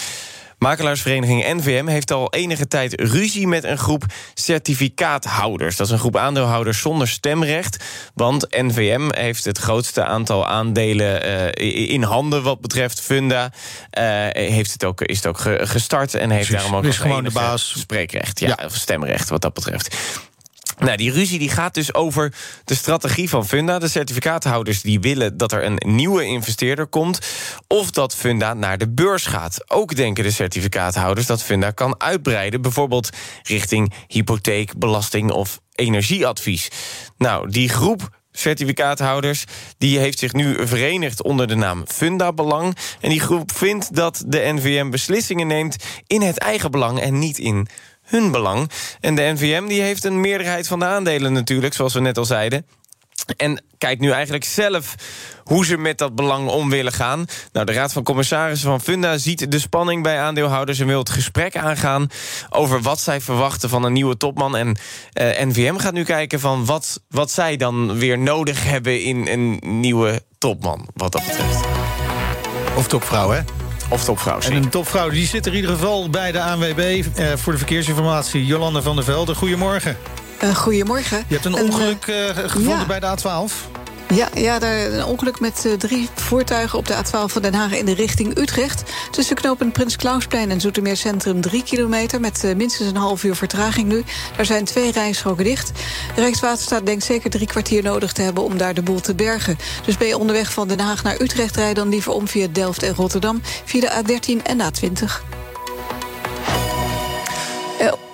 Makelaarsvereniging 0.61 1.43
NVM 1.53 1.87
heeft 1.87 2.11
al 2.11 2.33
enige 2.33 2.67
tijd 2.67 3.01
ruzie 3.01 3.47
met 3.47 3.63
een 3.63 3.77
groep 3.77 4.05
certificaathouders. 4.33 5.75
Dat 5.75 5.87
is 5.87 5.93
een 5.93 5.99
groep 5.99 6.17
aandeelhouders 6.17 6.79
zonder 6.79 7.07
stemrecht. 7.07 7.83
Want 8.13 8.47
NVM 8.49 9.09
heeft 9.13 9.45
het 9.45 9.57
grootste 9.57 10.03
aantal 10.03 10.47
aandelen 10.47 11.25
uh, 11.61 11.89
in 11.89 12.03
handen 12.03 12.43
wat 12.43 12.61
betreft 12.61 13.01
Funda. 13.01 13.51
Uh, 13.99 14.03
heeft 14.29 14.71
het 14.71 14.83
ook, 14.83 15.01
is 15.01 15.15
het 15.15 15.27
ook 15.27 15.39
gestart 15.69 16.13
en 16.13 16.29
heeft 16.29 16.47
Precies, 16.47 16.63
daarom 16.63 16.85
ook 16.85 16.91
is 16.91 16.97
gewoon 16.97 17.23
de 17.23 17.31
baas. 17.31 17.75
spreekrecht. 17.79 18.39
Ja, 18.39 18.47
ja, 18.47 18.65
of 18.65 18.75
stemrecht 18.75 19.29
wat 19.29 19.41
dat 19.41 19.53
betreft. 19.53 19.97
Nou, 20.81 20.97
die 20.97 21.11
ruzie 21.11 21.39
die 21.39 21.49
gaat 21.49 21.73
dus 21.73 21.93
over 21.93 22.33
de 22.63 22.75
strategie 22.75 23.29
van 23.29 23.47
Funda. 23.47 23.79
De 23.79 23.87
certificaathouders 23.87 24.81
die 24.81 24.99
willen 24.99 25.37
dat 25.37 25.51
er 25.51 25.63
een 25.63 25.81
nieuwe 25.85 26.25
investeerder 26.25 26.87
komt... 26.87 27.19
of 27.67 27.91
dat 27.91 28.15
Funda 28.15 28.53
naar 28.53 28.77
de 28.77 28.89
beurs 28.89 29.25
gaat. 29.25 29.71
Ook 29.71 29.95
denken 29.95 30.23
de 30.23 30.31
certificaathouders 30.31 31.27
dat 31.27 31.43
Funda 31.43 31.71
kan 31.71 32.01
uitbreiden... 32.01 32.61
bijvoorbeeld 32.61 33.09
richting 33.43 33.93
hypotheek, 34.07 34.77
belasting 34.77 35.31
of 35.31 35.59
energieadvies. 35.75 36.67
Nou, 37.17 37.49
die 37.49 37.69
groep 37.69 38.09
certificaathouders. 38.31 39.43
Die 39.77 39.99
heeft 39.99 40.19
zich 40.19 40.33
nu 40.33 40.67
verenigd 40.67 41.23
onder 41.23 41.47
de 41.47 41.55
naam 41.55 41.83
Funda 41.87 42.33
Belang. 42.33 42.77
En 42.99 43.09
die 43.09 43.19
groep 43.19 43.51
vindt 43.51 43.95
dat 43.95 44.23
de 44.27 44.51
NVM 44.53 44.89
beslissingen 44.89 45.47
neemt 45.47 45.75
in 46.07 46.21
het 46.21 46.37
eigen 46.37 46.71
belang 46.71 46.99
en 46.99 47.19
niet 47.19 47.37
in 47.37 47.67
hun 48.11 48.31
belang. 48.31 48.71
En 48.99 49.15
de 49.15 49.21
NVM 49.21 49.67
die 49.67 49.81
heeft 49.81 50.03
een 50.03 50.19
meerderheid 50.19 50.67
van 50.67 50.79
de 50.79 50.85
aandelen 50.85 51.33
natuurlijk, 51.33 51.73
zoals 51.73 51.93
we 51.93 51.99
net 51.99 52.17
al 52.17 52.25
zeiden. 52.25 52.65
En 53.37 53.63
kijkt 53.77 54.01
nu 54.01 54.11
eigenlijk 54.11 54.43
zelf 54.43 54.95
hoe 55.43 55.65
ze 55.65 55.77
met 55.77 55.97
dat 55.97 56.15
belang 56.15 56.49
om 56.49 56.69
willen 56.69 56.93
gaan. 56.93 57.25
Nou, 57.51 57.65
de 57.65 57.71
Raad 57.71 57.93
van 57.93 58.03
Commissarissen 58.03 58.69
van 58.69 58.81
Funda 58.81 59.17
ziet 59.17 59.51
de 59.51 59.59
spanning 59.59 60.03
bij 60.03 60.19
aandeelhouders... 60.19 60.79
en 60.79 60.87
wil 60.87 60.99
het 60.99 61.09
gesprek 61.09 61.57
aangaan 61.57 62.07
over 62.49 62.81
wat 62.81 62.99
zij 62.99 63.21
verwachten 63.21 63.69
van 63.69 63.83
een 63.83 63.93
nieuwe 63.93 64.17
topman. 64.17 64.55
En 64.55 64.67
uh, 64.67 64.73
NVM 65.45 65.77
gaat 65.77 65.93
nu 65.93 66.03
kijken 66.03 66.39
van 66.39 66.65
wat, 66.65 67.01
wat 67.09 67.31
zij 67.31 67.57
dan 67.57 67.97
weer 67.97 68.17
nodig 68.17 68.63
hebben... 68.63 69.01
in 69.03 69.27
een 69.27 69.79
nieuwe 69.79 70.23
topman, 70.37 70.87
wat 70.93 71.11
dat 71.11 71.25
betreft. 71.25 71.65
Of 72.75 72.87
topvrouw, 72.87 73.29
hè? 73.29 73.60
Of 73.91 74.03
topvrouw. 74.03 74.39
En 74.39 74.53
een 74.53 74.69
topvrouw 74.69 75.09
die 75.09 75.27
zit 75.27 75.45
er 75.45 75.51
in 75.51 75.57
ieder 75.57 75.75
geval 75.75 76.09
bij 76.09 76.31
de 76.31 76.41
ANWB 76.41 77.03
eh, 77.15 77.27
voor 77.35 77.51
de 77.51 77.57
verkeersinformatie. 77.57 78.45
Jolanda 78.45 78.81
van 78.81 78.95
der 78.95 79.05
Velde, 79.05 79.35
goedemorgen. 79.35 79.97
Uh, 80.43 80.55
goedemorgen. 80.55 81.17
Je 81.27 81.33
hebt 81.33 81.45
een 81.45 81.55
ongeluk 81.55 82.07
uh, 82.07 82.15
gevonden 82.45 82.77
ja. 82.77 82.85
bij 82.85 82.99
de 82.99 83.17
A12. 83.17 83.80
Ja, 84.13 84.29
ja 84.33 84.61
een 84.61 85.05
ongeluk 85.05 85.39
met 85.39 85.63
uh, 85.65 85.73
drie 85.73 86.09
voertuigen 86.15 86.79
op 86.79 86.87
de 86.87 86.95
A12 86.95 87.31
van 87.31 87.41
Den 87.41 87.53
Haag 87.53 87.77
in 87.77 87.85
de 87.85 87.93
richting 87.93 88.37
Utrecht. 88.37 88.83
Tussen 89.11 89.35
knopen 89.35 89.71
Prins 89.71 89.95
Klausplein 89.95 90.51
en 90.51 90.61
Zoetermeer 90.61 90.97
Centrum 90.97 91.41
3 91.41 91.63
kilometer... 91.63 92.19
met 92.19 92.43
uh, 92.43 92.55
minstens 92.55 92.89
een 92.89 92.95
half 92.95 93.23
uur 93.23 93.35
vertraging 93.35 93.87
nu. 93.87 94.03
Daar 94.35 94.45
zijn 94.45 94.65
twee 94.65 94.91
rijstroken 94.91 95.43
dicht. 95.43 95.71
Rijkswaterstaat 96.15 96.85
denkt 96.85 97.03
zeker 97.03 97.29
drie 97.29 97.47
kwartier 97.47 97.83
nodig 97.83 98.13
te 98.13 98.21
hebben... 98.21 98.43
om 98.43 98.57
daar 98.57 98.73
de 98.73 98.81
boel 98.81 98.99
te 98.99 99.15
bergen. 99.15 99.57
Dus 99.85 99.97
ben 99.97 100.07
je 100.07 100.17
onderweg 100.17 100.53
van 100.53 100.67
Den 100.67 100.79
Haag 100.79 101.03
naar 101.03 101.21
Utrecht... 101.21 101.55
rij 101.55 101.73
dan 101.73 101.89
liever 101.89 102.11
om 102.11 102.27
via 102.27 102.47
Delft 102.51 102.83
en 102.83 102.95
Rotterdam... 102.95 103.41
via 103.65 103.79
de 103.79 104.03
A13 104.03 104.43
en 104.43 104.59
A20. 104.59 105.41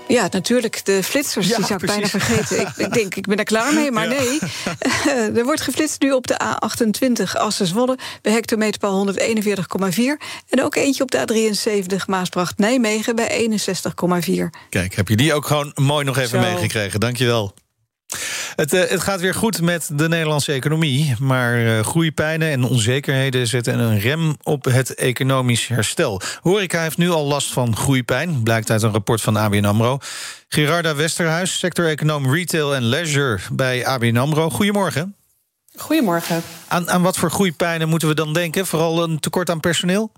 Ja, 0.08 0.28
natuurlijk. 0.32 0.86
De 0.86 1.04
flitsers, 1.04 1.48
die 1.48 1.66
zou 1.66 1.80
ik 1.82 1.86
bijna 1.86 2.08
vergeten. 2.08 2.60
Ik, 2.60 2.68
ik, 2.78 2.94
denk, 2.94 3.16
ik 3.16 3.28
ben 3.28 3.38
er 3.38 3.44
klaar 3.44 3.74
mee, 3.74 3.92
maar 3.92 4.08
nee. 4.08 4.40
er 5.38 5.44
wordt 5.44 5.62
geflitst 5.62 6.02
nu 6.02 6.12
op 6.12 6.28
de 6.28 6.40
A28 6.44 7.24
Assen-Zwolle... 7.34 7.98
bij 8.22 8.32
hectometerpaal 8.34 9.14
141,4. 9.14 9.18
En 10.50 10.64
ook 10.64 10.76
eentje 10.76 11.04
op 11.04 11.12
de 11.12 11.52
A73 11.90 12.06
Maasbracht-Nijmegen 12.08 13.16
bij 13.16 13.50
61,4. 13.50 14.60
Kijk, 14.70 14.96
heb 14.96 15.08
je 15.08 15.16
die 15.16 15.34
ook 15.34 15.46
gewoon 15.46 15.72
mooi 15.76 16.06
nog 16.06 16.18
even 16.18 16.44
Zo. 16.44 16.52
meegekregen. 16.54 17.00
Dankjewel. 17.00 17.54
Het, 18.56 18.74
uh, 18.74 18.84
het, 18.86 19.02
gaat 19.02 19.20
weer 19.20 19.34
goed 19.34 19.62
met 19.62 19.90
de 19.94 20.08
Nederlandse 20.08 20.52
economie. 20.52 21.16
Maar 21.20 21.60
uh, 21.60 21.80
groeipijnen 21.80 22.50
en 22.52 22.64
onzekerheden 22.64 23.48
zetten 23.48 23.80
een 23.80 24.00
rem 24.00 24.36
op 24.44 24.66
het 24.66 24.96
economisch 24.96 25.68
herstel. 25.68 26.22
Horeca 26.42 26.82
heeft 26.82 26.98
nu 26.98 27.10
al 27.10 27.26
last 27.26 27.54
van 27.54 27.76
groeipijn, 27.76 28.44
blijkt 28.44 28.70
uit 28.70 28.82
een 28.82 28.92
rapport 28.92 29.22
van 29.22 29.38
ABN 29.38 29.66
AMRO. 29.66 29.98
Gerarda 30.48 30.96
Westerhuis, 30.96 31.60
sector-econoom 31.60 32.34
retail 32.34 32.76
en 32.76 32.84
leisure 32.84 33.40
bij 33.52 33.86
ABN 33.86 34.18
AMRO. 34.18 34.50
Goedemorgen. 34.50 35.16
Goedemorgen. 35.76 36.42
Aan, 36.68 36.90
aan 36.90 37.02
wat 37.02 37.18
voor 37.18 37.32
groeipijnen 37.32 37.90
moeten 37.90 38.08
we 38.08 38.14
dan 38.14 38.34
denken? 38.34 38.66
Vooral 38.66 39.04
een 39.04 39.20
tekort 39.20 39.50
aan 39.50 39.60
personeel? 39.60 40.12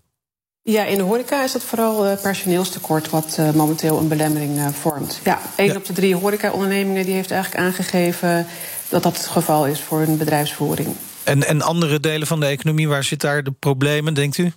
Ja, 0.61 0.83
in 0.83 0.97
de 0.97 1.03
horeca 1.03 1.43
is 1.43 1.51
dat 1.51 1.63
vooral 1.63 2.07
uh, 2.07 2.21
personeelstekort 2.21 3.09
wat 3.09 3.37
uh, 3.39 3.51
momenteel 3.51 3.97
een 3.97 4.07
belemmering 4.07 4.57
uh, 4.57 4.67
vormt. 4.67 5.19
Ja, 5.23 5.39
één 5.55 5.67
ja. 5.67 5.75
op 5.75 5.85
de 5.85 5.93
drie 5.93 6.15
horeca-ondernemingen 6.15 7.05
die 7.05 7.13
heeft 7.13 7.31
eigenlijk 7.31 7.63
aangegeven 7.63 8.47
dat 8.89 9.03
dat 9.03 9.17
het 9.17 9.25
geval 9.25 9.65
is 9.65 9.81
voor 9.81 10.01
een 10.01 10.17
bedrijfsvoering. 10.17 10.87
En, 11.23 11.47
en 11.47 11.61
andere 11.61 11.99
delen 11.99 12.27
van 12.27 12.39
de 12.39 12.45
economie, 12.45 12.87
waar 12.87 13.03
zit 13.03 13.21
daar 13.21 13.43
de 13.43 13.51
problemen, 13.51 14.13
denkt 14.13 14.37
u? 14.37 14.51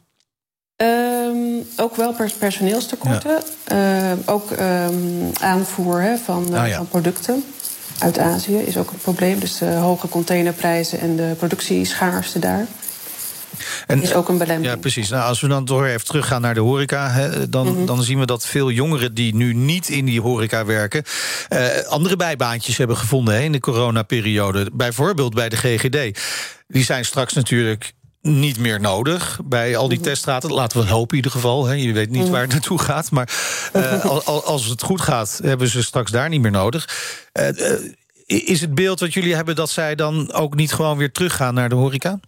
Um, 0.76 1.66
ook 1.76 1.96
wel 1.96 2.12
pers 2.12 2.32
personeelstekorten. 2.32 3.42
Ja. 3.66 4.16
ook 4.26 4.50
um, 4.50 5.30
aanvoer 5.40 6.18
van, 6.24 6.54
ah, 6.54 6.68
ja. 6.68 6.76
van 6.76 6.88
producten 6.88 7.44
uit 7.98 8.18
Azië 8.18 8.56
is 8.56 8.76
ook 8.76 8.90
een 8.90 8.98
probleem. 8.98 9.38
Dus 9.38 9.58
de 9.58 9.70
hoge 9.70 10.08
containerprijzen 10.08 11.00
en 11.00 11.16
de 11.16 11.34
productieschaarste 11.38 12.38
daar. 12.38 12.66
En, 13.86 14.02
is 14.02 14.14
ook 14.14 14.28
een 14.28 14.38
belemmering. 14.38 14.74
Ja, 14.74 14.80
precies. 14.80 15.08
Nou, 15.08 15.28
als 15.28 15.40
we 15.40 15.48
dan 15.48 15.64
door 15.64 15.86
even 15.86 16.06
teruggaan 16.06 16.40
naar 16.40 16.54
de 16.54 16.60
horeca... 16.60 17.10
Hè, 17.10 17.48
dan, 17.48 17.66
mm 17.66 17.74
-hmm. 17.74 17.86
dan 17.86 18.02
zien 18.02 18.18
we 18.18 18.26
dat 18.26 18.46
veel 18.46 18.70
jongeren 18.70 19.14
die 19.14 19.34
nu 19.34 19.54
niet 19.54 19.88
in 19.88 20.04
die 20.04 20.20
horeca 20.20 20.64
werken... 20.64 21.02
Uh, 21.48 21.66
andere 21.86 22.16
bijbaantjes 22.16 22.76
hebben 22.76 22.96
gevonden 22.96 23.34
hè, 23.34 23.40
in 23.40 23.52
de 23.52 23.60
coronaperiode. 23.60 24.70
Bijvoorbeeld 24.72 25.34
bij 25.34 25.48
de 25.48 25.56
GGD. 25.56 26.20
Die 26.68 26.84
zijn 26.84 27.04
straks 27.04 27.32
natuurlijk 27.32 27.92
niet 28.20 28.58
meer 28.58 28.80
nodig 28.80 29.40
bij 29.44 29.76
al 29.76 29.88
die 29.88 29.96
-hmm. 29.96 30.06
teststraten. 30.06 30.52
Laten 30.52 30.76
we 30.76 30.82
het 30.84 30.92
hopen 30.92 31.10
in 31.10 31.16
ieder 31.16 31.30
geval. 31.30 31.66
Hè. 31.66 31.74
Je 31.74 31.92
weet 31.92 32.10
niet 32.10 32.22
-hmm. 32.22 32.30
waar 32.30 32.40
het 32.40 32.52
naartoe 32.52 32.78
gaat. 32.78 33.10
Maar 33.10 33.30
uh, 33.76 34.26
als 34.26 34.66
het 34.66 34.82
goed 34.82 35.00
gaat, 35.00 35.40
hebben 35.42 35.68
ze 35.68 35.82
straks 35.82 36.10
daar 36.10 36.28
niet 36.28 36.40
meer 36.40 36.50
nodig. 36.50 36.88
Uh, 37.32 37.48
is 38.26 38.60
het 38.60 38.74
beeld 38.74 39.00
wat 39.00 39.12
jullie 39.12 39.34
hebben 39.34 39.56
dat 39.56 39.70
zij 39.70 39.94
dan 39.94 40.32
ook 40.32 40.54
niet 40.54 40.72
gewoon 40.72 40.96
weer 40.96 41.12
teruggaan 41.12 41.54
naar 41.54 41.68
de 41.68 41.74
horeca? 41.74 42.20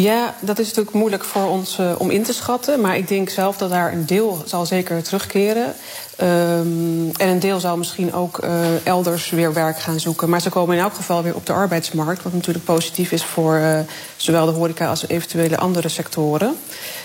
Ja, 0.00 0.34
dat 0.40 0.58
is 0.58 0.66
natuurlijk 0.66 0.96
moeilijk 0.96 1.24
voor 1.24 1.48
ons 1.48 1.78
uh, 1.78 1.92
om 1.98 2.10
in 2.10 2.22
te 2.22 2.32
schatten. 2.32 2.80
Maar 2.80 2.96
ik 2.96 3.08
denk 3.08 3.28
zelf 3.28 3.56
dat 3.56 3.70
daar 3.70 3.92
een 3.92 4.06
deel 4.06 4.42
zal 4.46 4.66
zeker 4.66 5.02
terugkeren. 5.02 5.74
Um, 6.20 7.10
en 7.16 7.28
een 7.28 7.38
deel 7.38 7.60
zal 7.60 7.76
misschien 7.76 8.14
ook 8.14 8.44
uh, 8.44 8.86
elders 8.86 9.30
weer 9.30 9.52
werk 9.52 9.78
gaan 9.78 10.00
zoeken. 10.00 10.28
Maar 10.28 10.40
ze 10.40 10.50
komen 10.50 10.76
in 10.76 10.82
elk 10.82 10.94
geval 10.94 11.22
weer 11.22 11.34
op 11.34 11.46
de 11.46 11.52
arbeidsmarkt. 11.52 12.22
Wat 12.22 12.32
natuurlijk 12.32 12.64
positief 12.64 13.12
is 13.12 13.24
voor 13.24 13.56
uh, 13.56 13.78
zowel 14.16 14.46
de 14.46 14.52
horeca 14.52 14.88
als 14.88 15.08
eventuele 15.08 15.56
andere 15.56 15.88
sectoren. 15.88 16.56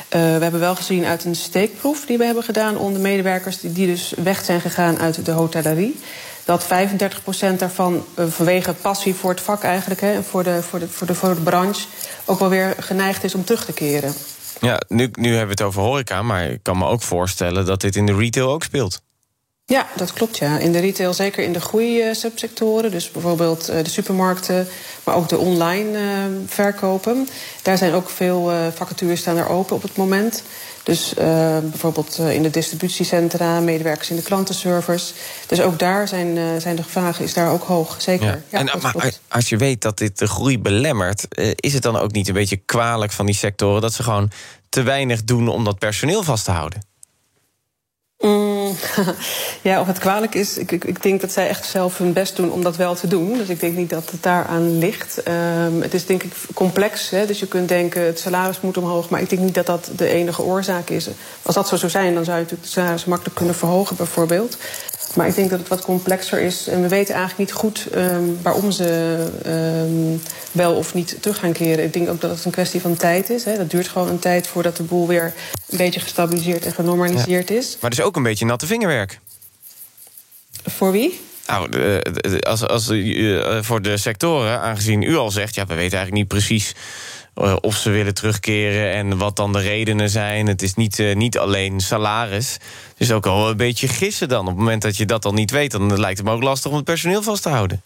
we 0.10 0.18
hebben 0.18 0.60
wel 0.60 0.76
gezien 0.76 1.06
uit 1.06 1.26
een 1.26 1.36
steekproef 1.36 2.06
die 2.06 2.18
we 2.18 2.26
hebben 2.26 2.44
gedaan 2.44 2.78
onder 2.78 3.02
medewerkers... 3.02 3.60
die, 3.60 3.74
die 3.74 3.88
dus 3.88 4.14
weg 4.24 4.46
zijn 4.46 4.62
gegaan 4.62 5.00
uit 5.00 5.26
de 5.26 5.32
hotellerie 5.32 6.00
dat 6.46 6.64
35% 6.64 6.68
daarvan 7.58 8.06
uh, 8.16 8.26
vanwege 8.26 8.74
passie 8.74 9.16
voor 9.16 9.30
het 9.30 9.42
vak 9.42 9.64
eigenlijk... 9.64 10.02
Hè, 10.02 10.24
voor, 10.24 10.44
de, 10.44 10.64
voor, 10.64 10.80
de, 10.80 10.88
voor, 10.88 11.08
de, 11.08 11.16
voor 11.16 11.36
de 11.36 11.42
branche 11.42 11.88
ook 12.26 12.40
wel 12.40 12.50
weer 12.50 12.76
geneigd 12.80 13.24
is 13.24 13.36
om 13.36 13.44
terug 13.44 13.66
te 13.66 13.74
keren. 13.74 14.14
Ja, 14.62 14.82
nu, 14.88 15.10
nu 15.12 15.28
hebben 15.28 15.46
we 15.46 15.52
het 15.52 15.62
over 15.62 15.82
horeca, 15.82 16.22
maar 16.22 16.46
ik 16.46 16.60
kan 16.64 16.78
me 16.78 16.86
ook 16.86 17.02
voorstellen... 17.02 17.66
dat 17.66 17.82
dit 17.82 17.96
in 17.96 18.06
de 18.06 18.16
retail 18.16 18.50
ook 18.50 18.64
speelt. 18.64 19.02
Ja, 19.66 19.88
dat 19.96 20.14
klopt. 20.14 20.38
Ja. 20.38 20.58
In 20.58 20.72
de 20.72 20.80
retail, 20.80 21.14
zeker 21.14 21.44
in 21.44 21.54
de 21.54 21.62
groeisubsectoren. 21.62 22.92
Dus 22.92 23.12
bijvoorbeeld 23.12 23.66
de 23.66 23.90
supermarkten, 23.90 24.68
maar 25.04 25.16
ook 25.16 25.30
de 25.30 25.38
online 25.38 25.98
verkopen. 26.46 27.28
Daar 27.62 27.78
zijn 27.78 27.94
ook 27.94 28.10
veel 28.10 28.52
vacatures 28.76 29.20
staan 29.20 29.38
er 29.38 29.50
open 29.50 29.76
op 29.76 29.82
het 29.82 29.96
moment. 29.96 30.44
Dus 30.90 31.14
uh, 31.20 31.58
bijvoorbeeld 31.60 32.18
in 32.18 32.44
de 32.44 32.50
distributiecentra, 32.50 33.60
medewerkers 33.60 34.10
in 34.10 34.16
de 34.16 34.22
klantenservers. 34.22 35.14
Dus 35.48 35.62
ook 35.62 35.80
daar 35.80 36.08
zijn, 36.08 36.36
uh, 36.36 36.44
zijn 36.58 36.76
de 36.76 36.84
vragen 36.84 37.24
is 37.24 37.34
daar 37.34 37.52
ook 37.52 37.64
hoog, 37.64 38.02
zeker. 38.02 38.26
Ja. 38.26 38.40
Ja, 38.50 38.60
en, 38.60 38.82
maar 38.82 38.92
klopt. 38.92 39.22
als 39.28 39.50
je 39.50 39.58
weet 39.58 39.82
dat 39.82 39.98
dit 39.98 40.20
de 40.20 40.28
groei 40.28 40.60
belemmert... 40.60 41.26
Uh, 41.30 41.52
is 41.56 41.74
het 41.74 41.84
dan 41.84 41.96
ook 41.96 42.12
niet 42.12 42.28
een 42.28 42.34
beetje 42.34 42.58
kwalijk 42.58 43.12
van 43.12 43.26
die 43.26 43.36
sectoren... 43.36 43.82
dat 43.82 43.94
ze 43.94 44.04
gewoon 44.04 44.32
te 44.70 44.82
weinig 44.82 45.24
doen 45.24 45.48
om 45.48 45.64
dat 45.64 45.80
personeel 45.80 46.24
vast 46.24 46.46
te 46.46 46.52
houden? 46.52 46.89
Ja, 49.62 49.82
of 49.82 49.88
het 49.88 50.00
kwalijk 50.00 50.36
is. 50.36 50.58
Ik, 50.58 50.72
ik, 50.72 50.84
ik, 50.84 51.04
denk 51.04 51.22
dat 51.22 51.32
zij 51.32 51.48
echt 51.48 51.66
zelf 51.66 51.98
hun 51.98 52.14
best 52.14 52.36
doen 52.36 52.52
om 52.52 52.64
dat 52.64 52.76
wel 52.76 52.96
te 52.96 53.08
doen. 53.08 53.38
Dus 53.38 53.50
ik 53.50 53.60
denk 53.60 53.76
niet 53.76 53.90
dat 53.90 54.12
het 54.12 54.24
daaraan 54.24 54.78
ligt. 54.78 55.22
Um, 55.28 55.82
het 55.82 55.94
is 55.94 56.06
denk 56.06 56.24
ik 56.24 56.32
complex. 56.54 57.10
Hè? 57.10 57.26
Dus 57.26 57.40
je 57.40 57.48
kunt 57.48 57.68
denken, 57.68 58.06
het 58.06 58.20
salaris 58.20 58.62
moet 58.62 58.78
omhoog. 58.78 59.10
Maar 59.10 59.22
ik 59.22 59.30
denk 59.30 59.42
niet 59.42 59.54
dat 59.54 59.66
dat 59.66 59.90
de 59.96 60.08
enige 60.08 60.42
oorzaak 60.42 60.90
is. 60.90 61.08
Als 61.42 61.56
dat 61.56 61.68
zo 61.68 61.76
zou 61.76 61.92
zijn, 61.92 62.14
dan 62.14 62.24
zou 62.24 62.38
je 62.38 62.44
natuurlijk 62.44 62.74
de 62.74 62.80
salaris 62.80 63.06
makkelijk 63.06 63.36
kunnen 63.36 63.56
verhogen, 63.56 63.96
bijvoorbeeld. 63.96 64.58
Maar 65.16 65.28
ik 65.28 65.36
denk 65.36 65.50
dat 65.50 65.60
het 65.60 65.68
wat 65.68 65.82
complexer 65.82 66.42
is. 66.42 66.68
En 66.68 66.82
we 66.82 66.88
weten 66.88 67.16
eigenlijk 67.16 67.50
niet 67.50 67.60
goed 67.60 67.88
um, 67.96 68.40
waarom 68.42 68.72
ze 68.72 69.18
um, 69.46 70.22
wel 70.52 70.76
of 70.76 70.94
niet 70.94 71.18
terug 71.22 71.40
gaan 71.40 71.52
keren. 71.52 71.84
Ik 71.86 71.94
denk 71.94 72.10
ook 72.10 72.22
dat 72.22 72.32
het 72.32 72.46
een 72.46 72.52
kwestie 72.52 72.82
van 72.82 72.96
tijd 72.96 73.30
is. 73.30 73.46
Hè. 73.46 73.58
Dat 73.58 73.70
duurt 73.70 73.88
gewoon 73.88 74.10
een 74.10 74.20
tijd 74.20 74.48
voordat 74.48 74.78
de 74.78 74.84
boel 74.84 75.08
weer 75.08 75.34
een 75.70 75.78
beetje 75.78 76.00
gestabiliseerd 76.00 76.66
en 76.66 76.74
genormaliseerd 76.74 77.50
ja. 77.50 77.56
is. 77.56 77.78
Maar 77.82 77.90
het 77.90 78.00
is 78.00 78.06
ook 78.06 78.16
een 78.16 78.24
beetje 78.24 78.46
natte 78.46 78.66
vingerwerk. 78.66 79.20
Voor 80.66 80.92
wie? 80.92 81.20
Nou, 81.48 81.70
als, 82.40 82.68
als, 82.68 82.90
uh, 82.90 83.62
voor 83.62 83.82
de 83.82 83.98
sectoren, 83.98 84.60
aangezien 84.60 85.02
u 85.02 85.16
al 85.16 85.32
zegt... 85.32 85.56
ja, 85.56 85.66
we 85.66 85.74
weten 85.74 85.98
eigenlijk 85.98 86.12
niet 86.12 86.28
precies 86.28 86.74
of 87.62 87.76
ze 87.76 87.90
willen 87.90 88.14
terugkeren 88.14 88.94
en 88.94 89.18
wat 89.18 89.36
dan 89.36 89.54
de 89.54 89.60
redenen 89.60 90.10
zijn. 90.10 90.48
Het 90.48 90.62
is 90.62 90.74
niet, 90.74 91.00
uh, 91.00 91.16
niet 91.16 91.38
alleen 91.38 91.80
salaris. 91.80 92.54
Het 92.54 92.98
is 92.98 93.12
ook 93.12 93.26
al 93.26 93.50
een 93.50 93.58
beetje 93.58 93.88
gissen 93.88 94.30
dan. 94.30 94.42
Op 94.42 94.48
het 94.48 94.56
moment 94.56 94.82
dat 94.82 94.98
je 94.98 95.06
dat 95.06 95.26
al 95.26 95.34
niet 95.34 95.52
weet, 95.52 95.72
dan 95.72 96.00
lijkt 96.00 96.18
het 96.18 96.28
me 96.28 96.34
ook 96.34 96.44
lastig 96.44 96.72
om 96.72 96.78
het 96.78 96.86
personeel 96.86 97.24
vast 97.24 97.44
te 97.44 97.50
houden. 97.50 97.82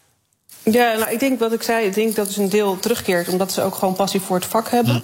Ja, 0.63 0.97
nou, 0.97 1.11
ik 1.11 1.19
denk 1.19 1.39
wat 1.39 1.53
ik 1.53 1.63
zei, 1.63 1.85
ik 1.85 1.93
denk 1.93 2.15
dat 2.15 2.27
is 2.27 2.37
een 2.37 2.49
deel 2.49 2.79
terugkeert... 2.79 3.27
omdat 3.27 3.51
ze 3.51 3.61
ook 3.61 3.75
gewoon 3.75 3.95
passie 3.95 4.19
voor 4.19 4.35
het 4.35 4.45
vak 4.45 4.69
hebben. 4.69 5.03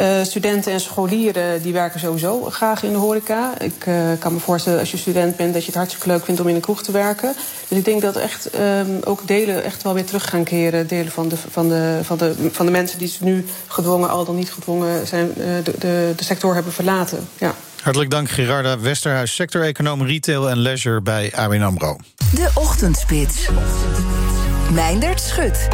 Uh, 0.00 0.22
studenten 0.22 0.72
en 0.72 0.80
scholieren 0.80 1.62
die 1.62 1.72
werken 1.72 2.00
sowieso 2.00 2.42
graag 2.50 2.82
in 2.82 2.92
de 2.92 2.98
horeca. 2.98 3.60
Ik 3.60 3.86
uh, 3.86 3.94
kan 4.18 4.32
me 4.32 4.38
voorstellen 4.38 4.78
als 4.80 4.90
je 4.90 4.96
student 4.96 5.36
bent 5.36 5.52
dat 5.52 5.62
je 5.62 5.66
het 5.66 5.76
hartstikke 5.76 6.08
leuk 6.08 6.24
vindt 6.24 6.40
om 6.40 6.48
in 6.48 6.54
een 6.54 6.60
kroeg 6.60 6.82
te 6.82 6.92
werken. 6.92 7.34
Dus 7.68 7.78
ik 7.78 7.84
denk 7.84 8.02
dat 8.02 8.16
echt 8.16 8.48
um, 8.58 9.00
ook 9.04 9.26
delen 9.26 9.64
echt 9.64 9.82
wel 9.82 9.94
weer 9.94 10.04
terug 10.04 10.28
gaan 10.28 10.44
keren. 10.44 10.86
Delen 10.86 11.12
van 11.12 11.28
de, 11.28 11.36
van 11.50 11.68
de, 11.68 11.98
van 12.02 12.18
de, 12.18 12.48
van 12.52 12.66
de 12.66 12.72
mensen 12.72 12.98
die 12.98 13.08
ze 13.08 13.24
nu 13.24 13.46
gedwongen, 13.66 14.10
al 14.10 14.24
dan 14.24 14.36
niet 14.36 14.52
gedwongen 14.52 15.06
zijn, 15.06 15.28
uh, 15.28 15.44
de, 15.64 15.72
de, 15.78 16.12
de 16.16 16.24
sector 16.24 16.54
hebben 16.54 16.72
verlaten. 16.72 17.28
Ja. 17.38 17.54
Hartelijk 17.82 18.10
dank 18.10 18.30
Gerarda 18.30 18.78
Westerhuis, 18.78 19.34
sector-econoom 19.34 20.02
retail 20.02 20.50
en 20.50 20.58
leisure 20.58 21.00
bij 21.00 21.32
ABN 21.34 21.62
AMRO. 21.62 21.96
De 22.34 22.50
Ochtendspits. 22.54 23.48
Meindert 24.72 25.20
Schut. 25.20 25.68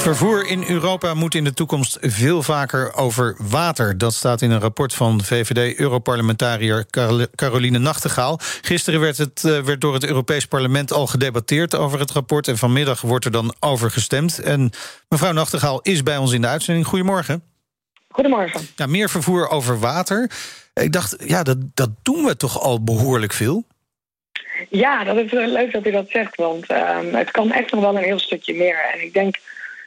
Vervoer 0.00 0.46
in 0.46 0.64
Europa 0.68 1.14
moet 1.14 1.34
in 1.34 1.44
de 1.44 1.54
toekomst 1.54 1.98
veel 2.00 2.42
vaker 2.42 2.94
over 2.94 3.36
water. 3.38 3.98
Dat 3.98 4.14
staat 4.14 4.42
in 4.42 4.50
een 4.50 4.60
rapport 4.60 4.94
van 4.94 5.22
VVD-Europarlementariër 5.22 6.86
Caroline 7.34 7.78
Nachtegaal. 7.78 8.38
Gisteren 8.60 9.00
werd, 9.00 9.18
het, 9.18 9.42
uh, 9.46 9.58
werd 9.58 9.80
door 9.80 9.94
het 9.94 10.04
Europees 10.04 10.46
Parlement 10.46 10.92
al 10.92 11.06
gedebatteerd 11.06 11.74
over 11.74 11.98
het 11.98 12.10
rapport. 12.10 12.48
En 12.48 12.58
vanmiddag 12.58 13.00
wordt 13.00 13.24
er 13.24 13.30
dan 13.30 13.54
over 13.60 13.90
gestemd. 13.90 14.38
En 14.38 14.70
mevrouw 15.08 15.32
Nachtegaal 15.32 15.80
is 15.80 16.02
bij 16.02 16.16
ons 16.16 16.32
in 16.32 16.40
de 16.40 16.46
uitzending. 16.46 16.86
Goedemorgen. 16.86 17.42
Goedemorgen. 18.08 18.60
Ja, 18.76 18.86
meer 18.86 19.10
vervoer 19.10 19.48
over 19.48 19.78
water. 19.78 20.30
Ik 20.74 20.92
dacht, 20.92 21.16
ja, 21.26 21.42
dat, 21.42 21.58
dat 21.74 21.90
doen 22.02 22.24
we 22.24 22.36
toch 22.36 22.60
al 22.60 22.84
behoorlijk 22.84 23.32
veel? 23.32 23.64
Ja, 24.68 25.04
dat 25.04 25.16
is 25.16 25.32
leuk 25.32 25.72
dat 25.72 25.86
u 25.86 25.90
dat 25.90 26.08
zegt. 26.08 26.36
Want 26.36 26.70
uh, 26.70 26.98
het 27.12 27.30
kan 27.30 27.52
echt 27.52 27.72
nog 27.72 27.80
wel 27.80 27.96
een 27.96 28.04
heel 28.04 28.18
stukje 28.18 28.54
meer. 28.54 28.90
En 28.94 29.02
ik 29.02 29.12
denk 29.12 29.36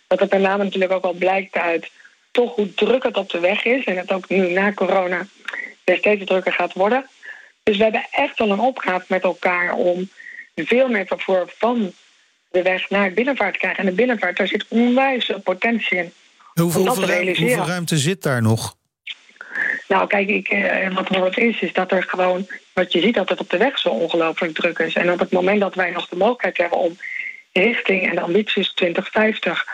dat 0.07 0.19
het 0.19 0.31
name 0.31 0.63
natuurlijk 0.63 0.91
ook 0.91 1.03
wel 1.03 1.13
blijkt 1.13 1.55
uit 1.55 1.91
toch 2.31 2.55
hoe 2.55 2.73
druk 2.73 3.03
het 3.03 3.17
op 3.17 3.29
de 3.29 3.39
weg 3.39 3.63
is. 3.63 3.83
En 3.83 3.97
het 3.97 4.11
ook 4.11 4.29
nu 4.29 4.51
na 4.51 4.73
corona 4.73 5.27
weer 5.83 5.97
steeds 5.97 6.25
drukker 6.25 6.53
gaat 6.53 6.73
worden. 6.73 7.05
Dus 7.63 7.77
we 7.77 7.83
hebben 7.83 8.05
echt 8.11 8.37
wel 8.37 8.49
een 8.49 8.59
opgave 8.59 9.05
met 9.07 9.23
elkaar 9.23 9.73
om 9.73 10.09
veel 10.55 10.87
meer 10.87 11.05
vervoer 11.05 11.53
van 11.57 11.93
de 12.51 12.61
weg 12.61 12.89
naar 12.89 13.09
de 13.09 13.15
binnenvaart 13.15 13.53
te 13.53 13.59
krijgen. 13.59 13.79
En 13.79 13.89
de 13.89 13.95
binnenvaart, 13.95 14.37
daar 14.37 14.47
zit 14.47 14.65
onwijs 14.67 15.31
potentie 15.43 15.97
in. 15.97 16.13
Hoeveel, 16.53 16.85
hoeveel, 16.85 17.05
ruimte, 17.05 17.41
hoeveel 17.41 17.65
ruimte 17.65 17.97
zit 17.97 18.23
daar 18.23 18.41
nog? 18.41 18.75
Nou, 19.87 20.07
kijk, 20.07 20.29
ik, 20.29 20.47
eh, 20.47 20.95
wat 20.95 21.09
er 21.09 21.19
wat 21.19 21.37
is, 21.37 21.59
is 21.61 21.73
dat 21.73 21.91
er 21.91 22.03
gewoon, 22.03 22.47
wat 22.73 22.91
je 22.91 23.01
ziet, 23.01 23.15
dat 23.15 23.29
het 23.29 23.39
op 23.39 23.49
de 23.49 23.57
weg 23.57 23.79
zo 23.79 23.89
ongelooflijk 23.89 24.53
druk 24.53 24.79
is. 24.79 24.93
En 24.93 25.11
op 25.11 25.19
het 25.19 25.31
moment 25.31 25.59
dat 25.59 25.75
wij 25.75 25.91
nog 25.91 26.07
de 26.07 26.15
mogelijkheid 26.15 26.57
hebben 26.57 26.77
om 26.77 26.97
richting 27.53 28.09
en 28.09 28.15
de 28.15 28.21
ambitie 28.21 28.61
is 28.61 28.73
2050 28.73 29.67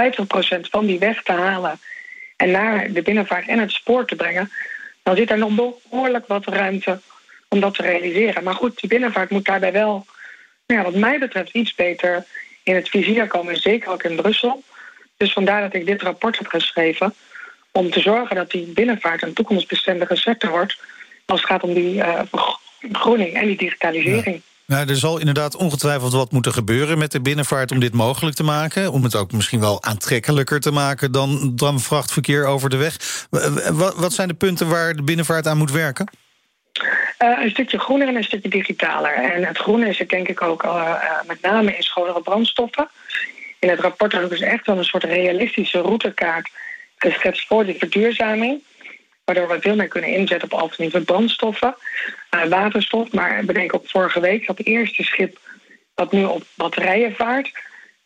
50% 0.00 0.60
van 0.70 0.86
die 0.86 0.98
weg 0.98 1.22
te 1.22 1.32
halen 1.32 1.80
en 2.36 2.50
naar 2.50 2.92
de 2.92 3.02
binnenvaart 3.02 3.48
en 3.48 3.58
het 3.58 3.72
spoor 3.72 4.06
te 4.06 4.16
brengen, 4.16 4.50
dan 5.02 5.16
zit 5.16 5.30
er 5.30 5.38
nog 5.38 5.54
behoorlijk 5.54 6.26
wat 6.26 6.46
ruimte 6.46 7.00
om 7.48 7.60
dat 7.60 7.74
te 7.74 7.82
realiseren. 7.82 8.44
Maar 8.44 8.54
goed, 8.54 8.80
die 8.80 8.88
binnenvaart 8.88 9.30
moet 9.30 9.44
daarbij 9.44 9.72
wel, 9.72 10.06
nou 10.66 10.80
ja, 10.80 10.90
wat 10.90 11.00
mij 11.00 11.18
betreft, 11.18 11.54
iets 11.54 11.74
beter 11.74 12.24
in 12.62 12.74
het 12.74 12.88
vizier 12.88 13.26
komen, 13.26 13.56
zeker 13.56 13.90
ook 13.90 14.02
in 14.02 14.16
Brussel. 14.16 14.62
Dus 15.16 15.32
vandaar 15.32 15.60
dat 15.60 15.74
ik 15.74 15.86
dit 15.86 16.02
rapport 16.02 16.38
heb 16.38 16.46
geschreven 16.46 17.14
om 17.72 17.90
te 17.90 18.00
zorgen 18.00 18.36
dat 18.36 18.50
die 18.50 18.66
binnenvaart 18.66 19.22
een 19.22 19.32
toekomstbestendige 19.32 20.16
sector 20.16 20.50
wordt 20.50 20.78
als 21.26 21.40
het 21.40 21.50
gaat 21.50 21.62
om 21.62 21.74
die 21.74 21.94
uh, 21.94 22.20
vergroening 22.80 23.34
en 23.34 23.46
die 23.46 23.56
digitalisering. 23.56 24.42
Nou, 24.72 24.88
er 24.88 24.96
zal 24.96 25.18
inderdaad 25.18 25.56
ongetwijfeld 25.56 26.12
wat 26.12 26.32
moeten 26.32 26.52
gebeuren 26.52 26.98
met 26.98 27.12
de 27.12 27.20
binnenvaart 27.20 27.70
om 27.70 27.80
dit 27.80 27.92
mogelijk 27.94 28.36
te 28.36 28.42
maken. 28.42 28.92
Om 28.92 29.02
het 29.02 29.16
ook 29.16 29.32
misschien 29.32 29.60
wel 29.60 29.82
aantrekkelijker 29.82 30.60
te 30.60 30.70
maken 30.70 31.12
dan, 31.12 31.52
dan 31.56 31.80
vrachtverkeer 31.80 32.46
over 32.46 32.70
de 32.70 32.76
weg. 32.76 33.26
Wat 33.96 34.12
zijn 34.12 34.28
de 34.28 34.34
punten 34.34 34.68
waar 34.68 34.94
de 34.94 35.02
binnenvaart 35.02 35.46
aan 35.46 35.58
moet 35.58 35.70
werken? 35.70 36.10
Uh, 37.22 37.42
een 37.42 37.50
stukje 37.50 37.78
groener 37.78 38.08
en 38.08 38.16
een 38.16 38.24
stukje 38.24 38.48
digitaler. 38.48 39.14
En 39.14 39.44
het 39.44 39.58
groene 39.58 39.88
is 39.88 39.98
het 39.98 40.08
denk 40.08 40.28
ik 40.28 40.42
ook 40.42 40.64
uh, 40.64 40.98
met 41.26 41.42
name 41.42 41.76
in 41.76 41.82
schonere 41.82 42.22
brandstoffen. 42.22 42.88
In 43.58 43.68
het 43.68 43.80
rapport 43.80 44.14
ik 44.14 44.28
dus 44.28 44.40
echt 44.40 44.66
wel 44.66 44.78
een 44.78 44.84
soort 44.84 45.04
realistische 45.04 45.80
routekaart 45.80 46.50
geschetst 46.96 47.46
voor 47.46 47.64
die 47.64 47.78
verduurzaming. 47.78 48.62
Waardoor 49.24 49.48
we 49.48 49.60
veel 49.60 49.76
meer 49.76 49.88
kunnen 49.88 50.10
inzetten 50.10 50.52
op 50.52 50.60
alternatieve 50.60 51.04
brandstoffen, 51.04 51.74
uh, 52.34 52.44
waterstof. 52.44 53.12
Maar 53.12 53.44
bedenk 53.44 53.74
ook 53.74 53.88
vorige 53.88 54.20
week 54.20 54.46
dat 54.46 54.58
eerste 54.58 55.02
schip 55.02 55.38
dat 55.94 56.12
nu 56.12 56.24
op 56.24 56.42
batterijen 56.54 57.14
vaart. 57.14 57.52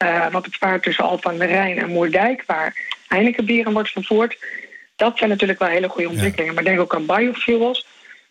Uh, 0.05 0.31
wat 0.31 0.45
het 0.45 0.57
vaart 0.57 0.83
tussen 0.83 1.05
Alphen 1.05 1.31
aan 1.31 1.39
de 1.39 1.45
Rijn 1.45 1.79
en 1.79 1.89
Moerdijk, 1.89 2.43
waar 2.47 2.77
Heineken 3.09 3.45
bieren 3.45 3.73
wordt 3.73 3.91
vervoerd. 3.91 4.37
Dat 4.97 5.19
zijn 5.19 5.31
natuurlijk 5.31 5.59
wel 5.59 5.69
hele 5.69 5.89
goede 5.89 6.09
ontwikkelingen. 6.09 6.55
Maar 6.55 6.65
denk 6.65 6.81
ook 6.81 6.95
aan 6.95 7.07
biofuels. 7.07 7.87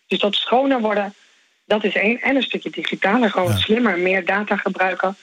Dus 0.06 0.18
dat 0.18 0.34
schoner 0.34 0.80
worden, 0.80 1.14
dat 1.64 1.84
is 1.84 1.94
één. 1.94 2.20
En 2.20 2.36
een 2.36 2.42
stukje 2.42 2.70
digitaler, 2.70 3.30
gewoon 3.30 3.58
slimmer, 3.58 3.98
meer 3.98 4.24
data 4.24 4.56
gebruiken 4.56 5.16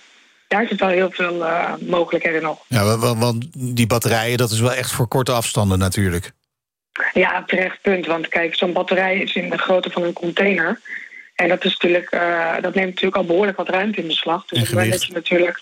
daar 0.53 0.67
zit 0.67 0.79
wel 0.79 0.89
heel 0.89 1.11
veel 1.11 1.35
uh, 1.35 1.73
mogelijkheden 1.79 2.41
nog. 2.41 2.59
Ja, 2.67 2.97
want 2.97 3.45
die 3.53 3.87
batterijen, 3.87 4.37
dat 4.37 4.51
is 4.51 4.59
wel 4.59 4.73
echt 4.73 4.91
voor 4.91 5.07
korte 5.07 5.31
afstanden 5.31 5.79
natuurlijk. 5.79 6.31
Ja, 7.13 7.43
terecht 7.43 7.81
punt. 7.81 8.05
Want 8.05 8.27
kijk, 8.27 8.55
zo'n 8.55 8.73
batterij 8.73 9.17
is 9.17 9.35
in 9.35 9.49
de 9.49 9.57
grootte 9.57 9.89
van 9.89 10.03
een 10.03 10.13
container. 10.13 10.79
En 11.35 11.47
dat, 11.47 11.65
is 11.65 11.71
natuurlijk, 11.71 12.11
uh, 12.11 12.53
dat 12.61 12.73
neemt 12.73 12.87
natuurlijk 12.87 13.15
al 13.15 13.25
behoorlijk 13.25 13.57
wat 13.57 13.69
ruimte 13.69 14.01
in 14.01 14.07
beslag. 14.07 14.45
Dus 14.45 14.69
dat 14.69 15.05
je 15.05 15.13
natuurlijk. 15.13 15.59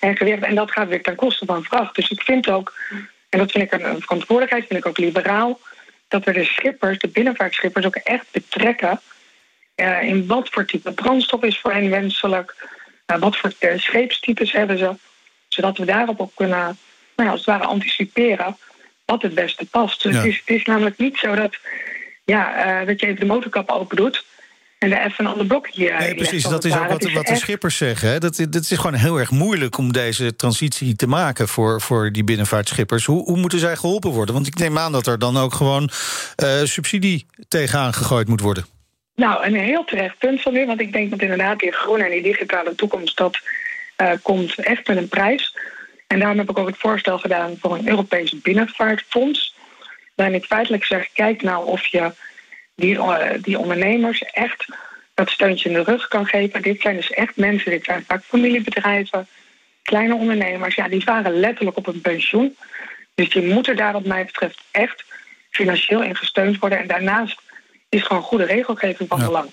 En 0.00 0.16
gewicht. 0.16 0.42
En 0.42 0.54
dat 0.54 0.70
gaat 0.70 0.88
weer 0.88 1.02
ten 1.02 1.14
koste 1.14 1.46
van 1.46 1.64
vracht. 1.64 1.94
Dus 1.94 2.10
ik 2.10 2.22
vind 2.22 2.50
ook, 2.50 2.74
en 3.28 3.38
dat 3.38 3.50
vind 3.50 3.72
ik 3.72 3.82
een 3.82 4.00
verantwoordelijkheid, 4.00 4.66
vind 4.66 4.80
ik 4.80 4.86
ook 4.86 4.98
liberaal, 4.98 5.60
dat 6.08 6.24
we 6.24 6.32
de 6.32 6.44
schippers, 6.44 6.98
de 6.98 7.08
binnenvaartschippers, 7.08 7.86
ook 7.86 7.96
echt 7.96 8.26
betrekken. 8.30 9.00
Uh, 9.76 10.02
in 10.02 10.26
wat 10.26 10.48
voor 10.48 10.64
type 10.64 10.92
brandstof 10.92 11.42
is 11.42 11.58
voor 11.58 11.72
hen 11.72 11.90
wenselijk. 11.90 12.54
Uh, 13.06 13.18
wat 13.18 13.36
voor 13.36 13.52
scheepstypes 13.76 14.52
hebben 14.52 14.78
ze. 14.78 14.94
Zodat 15.48 15.78
we 15.78 15.84
daarop 15.84 16.20
ook 16.20 16.32
kunnen, 16.34 16.58
nou 16.58 16.76
ja, 17.16 17.30
als 17.30 17.40
het 17.40 17.48
ware, 17.48 17.64
anticiperen 17.64 18.56
wat 19.12 19.22
het 19.22 19.34
beste 19.34 19.64
past. 19.64 20.02
Dus 20.02 20.16
het, 20.16 20.24
is, 20.24 20.42
het, 20.44 20.56
is, 20.56 20.64
namelijk 20.64 20.98
niet 20.98 21.18
zo 21.18 21.34
dat, 21.34 21.56
ja, 22.24 22.42
uh, 22.80 22.86
dat 22.86 23.00
je 23.00 23.06
even 23.06 23.20
de 23.20 23.26
motorkap 23.26 23.70
open 23.70 23.96
doet 23.96 24.24
en 24.78 24.92
er 24.92 25.06
even 25.06 25.24
een 25.24 25.30
ander 25.30 25.46
blokje. 25.46 25.88
Uh, 25.88 25.98
nee, 25.98 26.14
precies, 26.14 26.42
dat 26.42 26.64
is 26.64 26.76
ook 26.76 26.88
wat, 26.88 27.12
wat 27.12 27.26
de 27.26 27.36
schippers 27.36 27.76
zeggen. 27.76 28.08
Hè? 28.08 28.18
Dat, 28.18 28.46
dat 28.50 28.62
is 28.70 28.76
gewoon 28.76 28.94
heel 28.94 29.18
erg 29.18 29.30
moeilijk 29.30 29.78
om 29.78 29.92
deze 29.92 30.36
transitie 30.36 30.96
te 30.96 31.06
maken 31.06 31.48
voor, 31.48 31.80
voor 31.80 32.12
die 32.12 32.24
binnenvaartschippers. 32.24 33.04
Hoe, 33.04 33.24
hoe 33.24 33.36
moeten 33.36 33.58
zij 33.58 33.76
geholpen 33.76 34.10
worden? 34.10 34.34
Want 34.34 34.46
ik 34.46 34.58
neem 34.58 34.78
aan 34.78 34.92
dat 34.92 35.06
er 35.06 35.18
dan 35.18 35.36
ook 35.36 35.54
gewoon 35.54 35.90
uh, 36.42 36.62
subsidie 36.62 37.26
tegenaan 37.48 37.92
gegooid 37.92 38.28
moet 38.28 38.40
worden. 38.40 38.64
Nou, 39.14 39.44
een 39.44 39.54
heel 39.54 39.84
terecht 39.84 40.18
punt 40.18 40.42
van 40.42 40.56
u, 40.56 40.66
want 40.66 40.80
ik 40.80 40.92
denk 40.92 41.10
dat 41.10 41.20
inderdaad 41.20 41.58
die 41.58 41.72
groene 41.72 42.04
en 42.04 42.10
die 42.10 42.22
digitale 42.22 42.74
toekomst, 42.74 43.16
dat 43.16 43.38
uh, 43.96 44.10
komt 44.22 44.54
echt 44.54 44.88
met 44.88 44.96
een 44.96 45.08
prijs. 45.08 45.56
En 46.12 46.18
daarom 46.18 46.38
heb 46.38 46.50
ik 46.50 46.58
ook 46.58 46.66
het 46.66 46.78
voorstel 46.78 47.18
gedaan 47.18 47.56
voor 47.60 47.74
een 47.74 47.88
Europees 47.88 48.40
binnenvaartfonds. 48.40 49.54
Waarin 50.14 50.34
ik 50.34 50.44
feitelijk 50.44 50.84
zeg, 50.84 51.12
kijk 51.12 51.42
nou 51.42 51.66
of 51.66 51.86
je 51.86 52.12
die, 52.74 52.94
uh, 52.94 53.18
die 53.40 53.58
ondernemers 53.58 54.22
echt 54.22 54.66
dat 55.14 55.30
steuntje 55.30 55.68
in 55.68 55.74
de 55.74 55.82
rug 55.82 56.08
kan 56.08 56.26
geven. 56.26 56.62
Dit 56.62 56.80
zijn 56.80 56.96
dus 56.96 57.10
echt 57.10 57.36
mensen, 57.36 57.70
dit 57.70 57.84
zijn 57.84 58.04
vaak 58.06 58.22
familiebedrijven, 58.24 59.26
kleine 59.82 60.14
ondernemers. 60.14 60.74
Ja, 60.74 60.88
die 60.88 61.02
varen 61.02 61.40
letterlijk 61.40 61.76
op 61.76 61.86
een 61.86 62.00
pensioen. 62.00 62.56
Dus 63.14 63.30
die 63.30 63.42
moeten 63.42 63.76
daar 63.76 63.92
wat 63.92 64.04
mij 64.04 64.24
betreft 64.24 64.62
echt 64.70 65.04
financieel 65.50 66.02
in 66.02 66.16
gesteund 66.16 66.58
worden. 66.58 66.78
En 66.78 66.86
daarnaast 66.86 67.40
is 67.88 68.02
gewoon 68.02 68.22
goede 68.22 68.44
regelgeving 68.44 69.08
van 69.08 69.18
belang. 69.18 69.50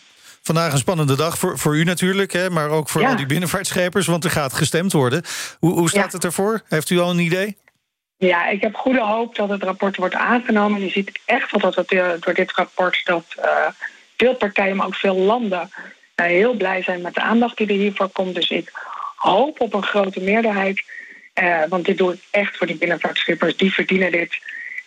Vandaag 0.50 0.72
een 0.72 0.78
spannende 0.78 1.16
dag 1.16 1.38
voor, 1.38 1.58
voor 1.58 1.76
u 1.76 1.84
natuurlijk, 1.84 2.34
hè, 2.34 2.50
maar 2.50 2.70
ook 2.70 2.90
voor 2.90 3.06
al 3.06 3.16
die 3.16 3.26
binnenvaartschepers, 3.26 4.08
want 4.08 4.24
er 4.24 4.30
gaat 4.30 4.54
gestemd 4.54 4.92
worden. 4.92 5.24
Hoe, 5.60 5.72
hoe 5.72 5.90
staat 5.90 6.12
het 6.12 6.24
ervoor? 6.24 6.62
Heeft 6.70 6.90
u 6.90 7.00
al 7.00 7.10
een 7.10 7.20
idee? 7.20 7.58
Ja, 8.18 8.48
ik 8.48 8.62
heb 8.62 8.76
goede 8.76 9.02
hoop 9.02 9.36
dat 9.36 9.50
het 9.50 9.64
rapport 9.64 9.96
wordt 9.96 10.16
aangenomen. 10.16 10.82
Je 10.82 10.90
ziet 10.90 11.20
echt 11.26 11.52
wel 11.52 11.62
dat 11.62 11.76
het, 11.76 11.92
eh, 11.92 12.10
door 12.20 12.34
dit 12.34 12.52
rapport 12.52 13.02
dat 13.04 13.26
uh, 13.40 13.46
veel 14.18 14.36
partijen, 14.36 14.76
maar 14.76 14.86
ook 14.86 14.96
veel 14.96 15.16
landen, 15.16 15.70
uh, 16.16 16.26
heel 16.26 16.54
blij 16.54 16.84
zijn 16.84 17.02
met 17.02 17.16
de 17.16 17.22
aandacht 17.22 17.58
die 17.58 17.68
er 17.68 17.74
hiervoor 17.74 18.10
komt. 18.10 18.36
Dus 18.36 18.50
ik 18.50 18.72
hoop 19.16 19.60
op 19.62 19.74
een 19.74 19.84
grote 19.84 20.22
meerderheid. 20.22 20.84
want 21.70 21.86
dit 21.86 21.98
doe 21.98 22.14
ik 22.14 22.20
echt 22.32 22.58
voor 22.58 22.68
die 22.68 22.78
binnenvaartschippers. 22.78 23.58
Die 23.58 23.74
verdienen 23.74 24.12
dit. 24.12 24.40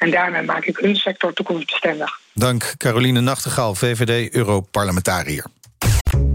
En 0.02 0.10
daarmee 0.10 0.42
maak 0.42 0.64
ik 0.64 0.76
hun 0.76 0.96
sector 0.96 1.32
toekomstbestendig. 1.32 2.20
Dank 2.34 2.74
Caroline 2.76 3.20
Nachtegaal, 3.20 3.74
VVD-Europarlementariër. 3.74 5.44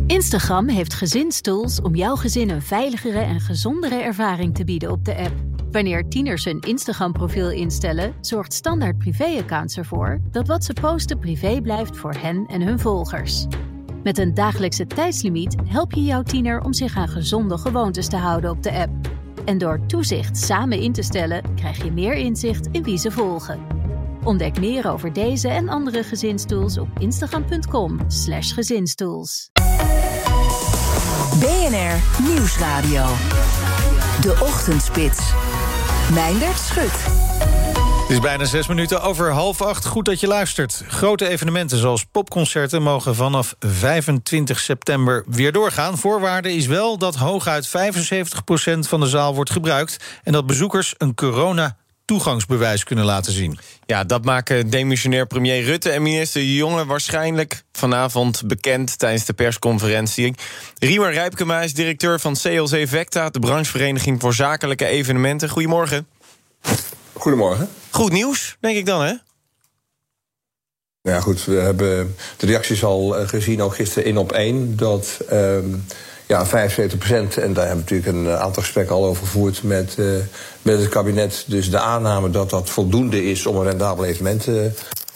Instagram 0.07 0.67
heeft 0.67 0.93
gezinstools 0.93 1.81
om 1.81 1.95
jouw 1.95 2.15
gezin 2.15 2.49
een 2.49 2.61
veiligere 2.61 3.19
en 3.19 3.39
gezondere 3.39 4.01
ervaring 4.01 4.55
te 4.55 4.63
bieden 4.63 4.91
op 4.91 5.05
de 5.05 5.15
app. 5.15 5.33
Wanneer 5.71 6.07
tieners 6.09 6.45
een 6.45 6.59
Instagram-profiel 6.59 7.51
instellen, 7.51 8.13
zorgt 8.21 8.53
Standaard 8.53 8.97
Privé-accounts 8.97 9.77
ervoor 9.77 10.19
dat 10.31 10.47
wat 10.47 10.63
ze 10.63 10.73
posten 10.73 11.19
privé 11.19 11.61
blijft 11.61 11.97
voor 11.97 12.13
hen 12.13 12.45
en 12.45 12.61
hun 12.61 12.79
volgers. 12.79 13.45
Met 14.03 14.17
een 14.17 14.33
dagelijkse 14.33 14.87
tijdslimiet 14.87 15.55
help 15.65 15.91
je 15.91 16.03
jouw 16.03 16.23
tiener 16.23 16.61
om 16.61 16.73
zich 16.73 16.95
aan 16.95 17.09
gezonde 17.09 17.57
gewoontes 17.57 18.07
te 18.07 18.17
houden 18.17 18.49
op 18.49 18.63
de 18.63 18.71
app. 18.71 18.91
En 19.47 19.57
door 19.57 19.85
toezicht 19.85 20.37
samen 20.37 20.79
in 20.79 20.93
te 20.93 21.01
stellen, 21.01 21.55
krijg 21.55 21.83
je 21.83 21.91
meer 21.91 22.13
inzicht 22.13 22.67
in 22.71 22.83
wie 22.83 22.97
ze 22.97 23.11
volgen. 23.11 23.59
Ontdek 24.23 24.59
meer 24.59 24.91
over 24.91 25.13
deze 25.13 25.47
en 25.47 25.69
andere 25.69 26.03
gezinstools 26.03 26.77
op 26.77 26.87
instagram.com/slash 26.99 28.53
gezinstools. 28.53 29.49
BNR 31.39 32.23
Nieuwsradio. 32.29 33.05
De 34.21 34.37
Ochtendspits. 34.41 35.33
Meindert 36.13 36.57
Schut. 36.57 37.26
Het 38.07 38.15
is 38.15 38.21
bijna 38.21 38.45
zes 38.45 38.67
minuten 38.67 39.01
over 39.01 39.31
half 39.31 39.61
acht. 39.61 39.85
Goed 39.85 40.05
dat 40.05 40.19
je 40.19 40.27
luistert. 40.27 40.83
Grote 40.87 41.27
evenementen 41.27 41.77
zoals 41.77 42.05
popconcerten 42.11 42.81
mogen 42.81 43.15
vanaf 43.15 43.55
25 43.59 44.59
september 44.59 45.23
weer 45.27 45.51
doorgaan. 45.51 45.97
Voorwaarde 45.97 46.53
is 46.53 46.65
wel 46.65 46.97
dat 46.97 47.15
hooguit 47.15 47.67
75% 47.67 47.71
van 48.79 48.99
de 48.99 49.07
zaal 49.07 49.35
wordt 49.35 49.49
gebruikt... 49.49 49.97
en 50.23 50.31
dat 50.31 50.45
bezoekers 50.45 50.93
een 50.97 51.15
corona 51.15 51.77
toegangsbewijs 52.05 52.83
kunnen 52.83 53.05
laten 53.05 53.31
zien. 53.31 53.59
Ja, 53.85 54.03
dat 54.03 54.25
maken 54.25 54.69
demissionair 54.69 55.27
premier 55.27 55.63
Rutte 55.63 55.89
en 55.89 56.01
minister 56.01 56.43
Jonge 56.43 56.85
waarschijnlijk 56.85 57.63
vanavond 57.71 58.41
bekend 58.45 58.99
tijdens 58.99 59.25
de 59.25 59.33
persconferentie. 59.33 60.35
Riemer 60.79 61.11
Rijpkema 61.11 61.61
is 61.61 61.73
directeur 61.73 62.19
van 62.19 62.33
CLC 62.33 62.87
Vecta, 62.87 63.29
de 63.29 63.39
branchevereniging 63.39 64.21
voor 64.21 64.33
zakelijke 64.33 64.85
evenementen. 64.85 65.49
Goedemorgen. 65.49 66.07
Goedemorgen. 67.17 67.69
Goed 67.89 68.11
nieuws, 68.11 68.57
denk 68.59 68.77
ik 68.77 68.85
dan, 68.85 69.01
hè? 69.01 69.13
Ja, 71.01 71.19
goed. 71.19 71.45
We 71.45 71.55
hebben 71.55 72.15
de 72.37 72.45
reacties 72.45 72.83
al 72.83 73.17
eh, 73.17 73.27
gezien, 73.27 73.61
ook 73.61 73.75
gisteren 73.75 74.05
in 74.09 74.17
op 74.17 74.31
één. 74.31 74.77
Dat 74.77 75.19
um, 75.31 75.85
ja, 76.27 76.45
75 76.45 76.99
procent, 76.99 77.37
en 77.37 77.53
daar 77.53 77.67
hebben 77.67 77.85
we 77.85 77.93
natuurlijk 77.93 78.17
een 78.17 78.37
aantal 78.37 78.63
gesprekken 78.63 78.95
al 78.95 79.05
over 79.05 79.25
gevoerd 79.25 79.63
met, 79.63 79.95
uh, 79.99 80.15
met 80.61 80.79
het 80.79 80.89
kabinet. 80.89 81.43
Dus 81.47 81.69
de 81.69 81.79
aanname 81.79 82.29
dat 82.29 82.49
dat 82.49 82.69
voldoende 82.69 83.23
is 83.23 83.45
om 83.45 83.55
een 83.55 83.63
rendabel 83.63 84.05
evenement 84.05 84.47
uh, 84.47 84.65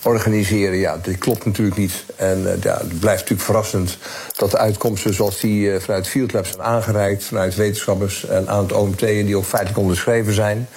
organiseren. 0.03 0.77
Ja, 0.77 0.97
dit 1.01 1.17
klopt 1.17 1.45
natuurlijk 1.45 1.77
niet. 1.77 2.03
En 2.15 2.41
uh, 2.41 2.51
ja, 2.61 2.77
het 2.77 2.99
blijft 2.99 3.19
natuurlijk 3.19 3.41
verrassend 3.41 3.97
dat 4.35 4.51
de 4.51 4.57
uitkomsten 4.57 5.13
zoals 5.13 5.39
die 5.39 5.65
uh, 5.65 5.79
vanuit 5.79 6.07
Field 6.07 6.33
Labs 6.33 6.49
zijn 6.49 6.61
aangereikt, 6.61 7.23
vanuit 7.23 7.55
wetenschappers 7.55 8.25
en 8.25 8.49
aan 8.49 8.63
het 8.63 8.73
OMT 8.73 9.01
en 9.01 9.25
die 9.25 9.37
ook 9.37 9.45
feitelijk 9.45 9.79
onderschreven 9.79 10.33
zijn, 10.33 10.67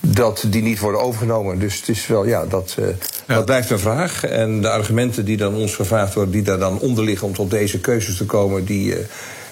dat 0.00 0.44
die 0.48 0.62
niet 0.62 0.78
worden 0.78 1.00
overgenomen. 1.00 1.58
Dus 1.58 1.76
het 1.76 1.88
is 1.88 2.06
wel, 2.06 2.26
ja, 2.26 2.46
dat, 2.46 2.76
uh, 2.78 2.86
ja. 3.26 3.34
dat 3.34 3.44
blijft 3.44 3.70
een 3.70 3.78
vraag. 3.78 4.24
En 4.24 4.60
de 4.60 4.70
argumenten 4.70 5.24
die 5.24 5.36
dan 5.36 5.54
ons 5.54 5.74
gevraagd 5.74 6.14
worden, 6.14 6.32
die 6.32 6.42
daar 6.42 6.58
dan 6.58 6.78
onder 6.78 7.04
liggen 7.04 7.26
om 7.26 7.34
tot 7.34 7.50
deze 7.50 7.80
keuzes 7.80 8.16
te 8.16 8.26
komen, 8.26 8.64
die 8.64 8.94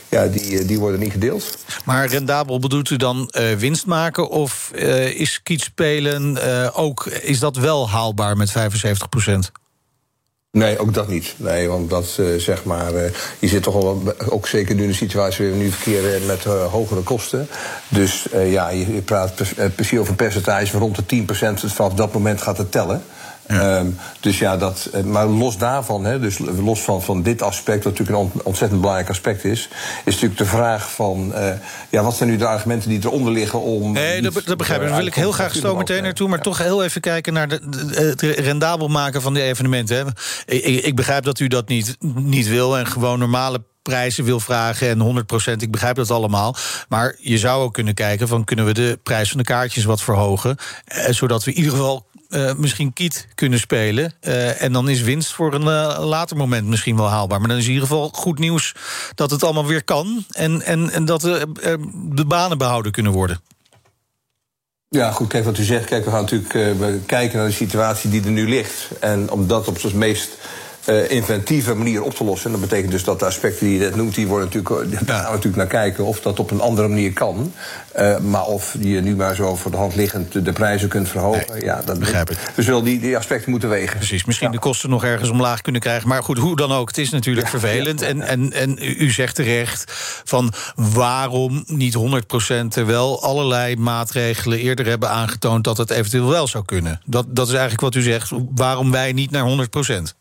ja, 0.08 0.26
die, 0.26 0.64
die 0.64 0.78
worden 0.78 1.00
niet 1.00 1.12
gedeeld. 1.12 1.58
Maar 1.84 2.06
rendabel 2.06 2.58
bedoelt 2.58 2.90
u 2.90 2.96
dan 2.96 3.32
uh, 3.38 3.52
winst 3.52 3.86
maken? 3.86 4.28
Of 4.28 4.70
uh, 4.74 5.20
is 5.20 5.42
kietspelen 5.42 6.36
uh, 6.36 6.68
ook, 6.72 7.06
is 7.06 7.38
dat 7.38 7.56
wel 7.56 7.90
haalbaar 7.90 8.36
met 8.36 8.50
75 8.50 9.08
procent? 9.08 9.52
Nee, 10.50 10.78
ook 10.78 10.94
dat 10.94 11.08
niet. 11.08 11.34
Nee, 11.36 11.68
want 11.68 11.90
dat 11.90 12.16
uh, 12.20 12.38
zeg 12.38 12.64
maar. 12.64 12.94
Uh, 12.94 13.02
je 13.38 13.48
zit 13.48 13.62
toch 13.62 13.74
wel, 13.74 14.02
ook 14.28 14.46
zeker 14.46 14.74
nu 14.74 14.82
in 14.82 14.88
de 14.88 14.94
situatie 14.94 15.44
waar 15.44 15.56
we 15.56 15.62
nu 15.62 15.70
verkeren 15.70 16.26
met 16.26 16.44
uh, 16.44 16.64
hogere 16.64 17.00
kosten. 17.00 17.48
Dus 17.88 18.26
ja, 18.44 18.68
je, 18.68 18.94
je 18.94 19.02
praat 19.02 19.34
precies 19.74 19.98
over 19.98 20.10
een 20.10 20.16
percentage 20.16 20.66
van 20.66 20.80
rond 20.80 21.08
de 21.08 21.22
10% 21.22 21.24
vanaf 21.72 21.94
dat 21.94 22.12
moment 22.12 22.42
gaat 22.42 22.58
het 22.58 22.72
tellen. 22.72 23.02
Ja. 23.48 23.78
Um, 23.78 23.98
dus 24.20 24.38
ja, 24.38 24.56
dat, 24.56 24.90
maar 25.04 25.26
los 25.26 25.58
daarvan, 25.58 26.04
hè, 26.04 26.20
dus 26.20 26.38
los 26.38 26.80
van, 26.80 27.02
van 27.02 27.22
dit 27.22 27.42
aspect, 27.42 27.84
wat 27.84 27.98
natuurlijk 27.98 28.34
een 28.34 28.42
ontzettend 28.44 28.80
belangrijk 28.80 29.10
aspect 29.10 29.44
is, 29.44 29.68
is 30.04 30.12
natuurlijk 30.12 30.40
de 30.40 30.46
vraag 30.46 30.92
van, 30.92 31.32
uh, 31.34 31.50
ja, 31.90 32.02
wat 32.02 32.16
zijn 32.16 32.28
nu 32.28 32.36
de 32.36 32.46
argumenten 32.46 32.88
die 32.88 32.98
eronder 33.02 33.32
liggen 33.32 33.60
om. 33.60 33.92
Nee, 33.92 34.22
dat, 34.22 34.42
dat 34.44 34.56
begrijp 34.56 34.80
ik. 34.80 34.88
Daar 34.88 34.96
wil 34.96 35.06
ik 35.06 35.14
heel 35.14 35.32
graag 35.32 35.54
zo 35.54 35.76
meteen 35.76 36.02
naartoe, 36.02 36.28
maar 36.28 36.38
ja. 36.38 36.44
toch 36.44 36.58
heel 36.58 36.84
even 36.84 37.00
kijken 37.00 37.32
naar 37.32 37.48
de, 37.48 37.60
het 37.94 38.20
rendabel 38.20 38.88
maken 38.88 39.22
van 39.22 39.34
die 39.34 39.42
evenementen. 39.42 39.96
Hè. 39.96 40.04
Ik, 40.54 40.84
ik 40.84 40.96
begrijp 40.96 41.24
dat 41.24 41.38
u 41.38 41.46
dat 41.46 41.68
niet, 41.68 41.96
niet 42.14 42.48
wil 42.48 42.78
en 42.78 42.86
gewoon 42.86 43.18
normale 43.18 43.62
prijzen 43.88 44.24
wil 44.24 44.40
vragen 44.40 44.88
en 44.88 45.26
100%, 45.52 45.52
ik 45.56 45.70
begrijp 45.70 45.96
dat 45.96 46.10
allemaal. 46.10 46.56
Maar 46.88 47.16
je 47.18 47.38
zou 47.38 47.62
ook 47.62 47.74
kunnen 47.74 47.94
kijken 47.94 48.28
van 48.28 48.44
kunnen 48.44 48.64
we 48.64 48.74
de 48.74 48.98
prijs 49.02 49.28
van 49.28 49.38
de 49.38 49.44
kaartjes 49.44 49.84
wat 49.84 50.02
verhogen, 50.02 50.56
eh, 50.84 51.12
zodat 51.12 51.44
we 51.44 51.50
in 51.50 51.56
ieder 51.56 51.72
geval 51.72 52.06
uh, 52.28 52.54
misschien 52.54 52.92
kiet 52.92 53.28
kunnen 53.34 53.58
spelen. 53.58 54.12
Uh, 54.20 54.62
en 54.62 54.72
dan 54.72 54.88
is 54.88 55.00
winst 55.00 55.32
voor 55.32 55.54
een 55.54 55.60
uh, 55.62 56.06
later 56.08 56.36
moment 56.36 56.66
misschien 56.66 56.96
wel 56.96 57.08
haalbaar. 57.08 57.38
Maar 57.38 57.48
dan 57.48 57.58
is 57.58 57.66
in 57.66 57.72
ieder 57.72 57.88
geval 57.88 58.08
goed 58.12 58.38
nieuws 58.38 58.74
dat 59.14 59.30
het 59.30 59.42
allemaal 59.42 59.66
weer 59.66 59.84
kan. 59.84 60.24
En, 60.30 60.62
en, 60.62 60.90
en 60.90 61.04
dat 61.04 61.20
de 61.20 62.24
banen 62.26 62.58
behouden 62.58 62.92
kunnen 62.92 63.12
worden. 63.12 63.40
Ja, 64.88 65.12
goed, 65.12 65.28
kijk 65.28 65.44
wat 65.44 65.58
u 65.58 65.62
zegt. 65.62 65.84
Kijk, 65.84 66.04
we 66.04 66.10
gaan 66.10 66.20
natuurlijk 66.20 67.06
kijken 67.06 67.38
naar 67.38 67.46
de 67.46 67.52
situatie 67.52 68.10
die 68.10 68.24
er 68.24 68.30
nu 68.30 68.48
ligt. 68.48 68.88
En 69.00 69.30
om 69.30 69.46
dat 69.46 69.68
op 69.68 69.78
zijn 69.78 69.98
meest 69.98 70.38
uh, 70.88 71.10
inventieve 71.10 71.74
manier 71.74 72.02
op 72.02 72.14
te 72.14 72.24
lossen. 72.24 72.46
En 72.46 72.60
dat 72.60 72.68
betekent 72.68 72.92
dus 72.92 73.04
dat 73.04 73.18
de 73.18 73.24
aspecten 73.24 73.66
die 73.66 73.78
je 73.78 73.84
net 73.84 73.96
noemt, 73.96 74.14
die 74.14 74.26
worden 74.26 74.48
natuurlijk, 74.52 75.06
daar 75.06 75.16
gaan 75.16 75.24
we 75.24 75.30
natuurlijk 75.30 75.56
naar 75.56 75.66
kijken 75.66 76.04
of 76.04 76.20
dat 76.20 76.38
op 76.38 76.50
een 76.50 76.60
andere 76.60 76.88
manier 76.88 77.12
kan. 77.12 77.52
Uh, 77.98 78.18
maar 78.18 78.44
of 78.44 78.76
je 78.80 79.00
nu 79.00 79.16
maar 79.16 79.34
zo 79.34 79.56
voor 79.56 79.70
de 79.70 79.76
hand 79.76 79.94
liggend 79.94 80.44
de 80.44 80.52
prijzen 80.52 80.88
kunt 80.88 81.08
verhogen, 81.08 81.44
nee, 81.52 81.64
ja, 81.64 81.82
dat 81.84 81.98
begrijp 81.98 82.30
ik. 82.30 82.38
Dus 82.54 82.66
wel 82.66 82.82
die, 82.82 83.00
die 83.00 83.16
aspecten 83.16 83.50
moeten 83.50 83.68
wegen. 83.68 83.96
Precies, 83.96 84.24
misschien 84.24 84.46
ja. 84.46 84.52
de 84.52 84.60
kosten 84.60 84.90
nog 84.90 85.04
ergens 85.04 85.30
omlaag 85.30 85.60
kunnen 85.60 85.80
krijgen. 85.80 86.08
Maar 86.08 86.22
goed, 86.22 86.38
hoe 86.38 86.56
dan 86.56 86.72
ook, 86.72 86.88
het 86.88 86.98
is 86.98 87.10
natuurlijk 87.10 87.46
ja, 87.46 87.58
vervelend. 87.58 88.00
Ja, 88.00 88.06
en, 88.06 88.22
en, 88.22 88.52
en 88.52 88.76
u 88.80 89.10
zegt 89.10 89.34
terecht 89.34 89.92
van 90.24 90.52
waarom 90.74 91.64
niet 91.66 91.96
100% 91.96 92.68
terwijl 92.68 93.22
allerlei 93.22 93.76
maatregelen 93.76 94.58
eerder 94.58 94.86
hebben 94.86 95.10
aangetoond 95.10 95.64
dat 95.64 95.76
het 95.76 95.90
eventueel 95.90 96.28
wel 96.28 96.46
zou 96.46 96.64
kunnen. 96.64 97.00
Dat, 97.04 97.26
dat 97.28 97.46
is 97.46 97.52
eigenlijk 97.52 97.82
wat 97.82 97.94
u 97.94 98.02
zegt. 98.02 98.30
Waarom 98.54 98.90
wij 98.90 99.12
niet 99.12 99.30
naar 99.30 99.68
100%? 100.12 100.17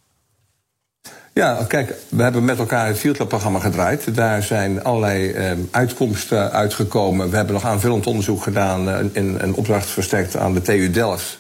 Ja, 1.38 1.66
kijk, 1.68 1.94
we 2.10 2.24
hebben 2.24 2.46
met 2.46 2.60
elkaar 2.60 2.88
het 2.88 2.98
Field 2.98 3.20
Lab-programma 3.20 3.60
gedraaid. 3.60 4.16
Daar 4.16 4.44
zijn 4.44 4.84
allerlei 4.84 5.32
eh, 5.32 5.52
uitkomsten 5.72 6.52
uitgekomen. 6.52 7.30
We 7.30 7.36
hebben 7.36 7.54
nog 7.54 7.66
aanvullend 7.66 8.08
onderzoek 8.08 8.44
gedaan, 8.44 8.88
uh, 8.88 8.96
in, 9.12 9.38
een 9.40 9.54
opdracht 9.54 9.90
verstrekt 9.90 10.38
aan 10.38 10.54
de 10.54 10.62
TU 10.62 10.92
Delft... 10.92 11.38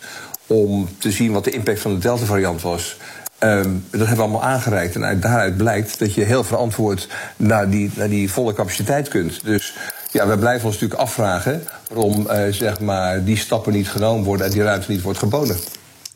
om 0.48 0.90
te 0.98 1.12
zien 1.12 1.32
wat 1.32 1.44
de 1.44 1.52
impact 1.52 1.80
van 1.80 1.94
de 1.94 2.00
Delta-variant 2.00 2.62
was. 2.62 2.98
Um, 3.40 3.86
dat 3.90 4.00
hebben 4.00 4.16
we 4.16 4.22
allemaal 4.22 4.44
aangereikt. 4.44 4.96
En 4.96 5.06
uit, 5.06 5.22
daaruit 5.22 5.58
blijkt 5.58 6.00
dat 6.00 6.14
je 6.14 6.24
heel 6.24 6.44
verantwoord 6.44 7.08
naar 7.38 7.70
die, 7.70 7.92
naar 7.96 8.10
die 8.10 8.32
volle 8.32 8.54
capaciteit 8.54 9.08
kunt. 9.08 9.44
Dus 9.44 9.78
ja, 10.12 10.28
we 10.28 10.38
blijven 10.38 10.66
ons 10.66 10.74
natuurlijk 10.74 11.02
afvragen 11.02 11.64
waarom 11.94 12.28
uh, 12.30 12.42
zeg 12.50 12.80
maar, 12.80 13.24
die 13.24 13.38
stappen 13.38 13.74
niet 13.74 13.90
genomen 13.90 14.26
worden 14.26 14.46
en 14.46 14.52
die 14.52 14.64
ruimte 14.64 14.92
niet 14.92 15.02
wordt 15.02 15.20
geboden. 15.20 15.58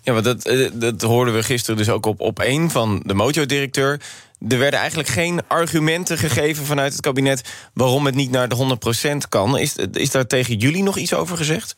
Ja, 0.01 0.13
maar 0.13 0.23
dat, 0.23 0.45
eh, 0.45 0.69
dat 0.73 1.01
hoorden 1.01 1.33
we 1.33 1.43
gisteren 1.43 1.77
dus 1.77 1.89
ook 1.89 2.05
op, 2.05 2.19
op 2.19 2.39
één 2.39 2.69
van 2.69 3.01
de 3.05 3.13
Mojo-directeur. 3.13 4.01
Er 4.47 4.57
werden 4.57 4.79
eigenlijk 4.79 5.09
geen 5.09 5.41
argumenten 5.47 6.17
gegeven 6.17 6.65
vanuit 6.65 6.91
het 6.91 7.01
kabinet... 7.01 7.41
waarom 7.73 8.05
het 8.05 8.15
niet 8.15 8.31
naar 8.31 8.49
de 8.49 8.77
100% 9.25 9.27
kan. 9.29 9.57
Is, 9.57 9.75
is 9.91 10.11
daar 10.11 10.27
tegen 10.27 10.55
jullie 10.55 10.83
nog 10.83 10.97
iets 10.97 11.13
over 11.13 11.37
gezegd? 11.37 11.75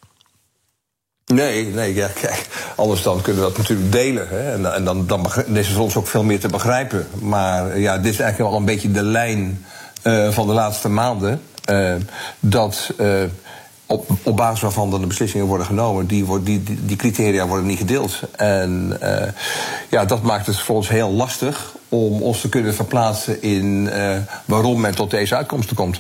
Nee, 1.26 1.65
nee, 1.65 1.93
ja, 1.93 2.07
kijk, 2.21 2.47
anders 2.76 3.01
dan 3.01 3.21
kunnen 3.21 3.41
we 3.41 3.47
dat 3.47 3.57
natuurlijk 3.57 3.91
delen. 3.91 4.28
Hè? 4.30 4.51
En, 4.51 4.74
en 4.74 4.84
dan, 4.84 5.07
dan 5.07 5.32
is 5.53 5.67
het 5.67 5.78
ons 5.78 5.95
ook 5.95 6.07
veel 6.07 6.24
meer 6.24 6.39
te 6.39 6.47
begrijpen. 6.47 7.07
Maar 7.21 7.80
ja, 7.80 7.97
dit 7.97 8.13
is 8.13 8.19
eigenlijk 8.19 8.49
wel 8.49 8.59
een 8.59 8.65
beetje 8.65 8.91
de 8.91 9.03
lijn 9.03 9.65
uh, 10.03 10.32
van 10.32 10.47
de 10.47 10.53
laatste 10.53 10.89
maanden. 10.89 11.41
Uh, 11.69 11.95
dat... 12.39 12.93
op, 13.94 14.10
op 14.24 14.38
basis 14.38 14.62
waarvan 14.62 14.91
dan 14.91 15.02
de 15.02 15.08
beslissingen 15.08 15.48
worden 15.48 15.66
genomen, 15.66 16.08
die, 16.08 16.26
die, 16.44 16.64
die, 16.64 16.86
die 16.86 16.96
criteria 16.96 17.48
worden 17.48 17.66
niet 17.66 17.78
gedeeld. 17.78 18.20
En 18.36 18.98
uh, 19.02 19.28
ja, 19.89 20.06
dat 20.06 20.22
maakt 20.22 20.46
het 20.46 20.60
voor 20.60 20.76
ons 20.76 20.89
heel 20.89 21.12
lastig 21.12 21.76
om 21.89 22.22
ons 22.22 22.41
te 22.41 22.50
kunnen 22.50 22.74
verplaatsen 22.74 23.41
in 23.41 23.89
uh, 23.94 24.18
waarom 24.46 24.82
men 24.82 24.96
tot 24.96 25.12
deze 25.12 25.36
uitkomsten 25.36 25.76
komt. 25.76 26.00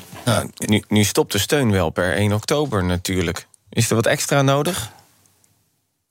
Nu, 0.55 0.83
nu 0.87 1.03
stopt 1.03 1.31
de 1.31 1.37
steun 1.37 1.71
wel 1.71 1.89
per 1.89 2.15
1 2.15 2.33
oktober 2.33 2.83
natuurlijk. 2.83 3.47
Is 3.69 3.89
er 3.89 3.95
wat 3.95 4.05
extra 4.05 4.41
nodig? 4.41 4.91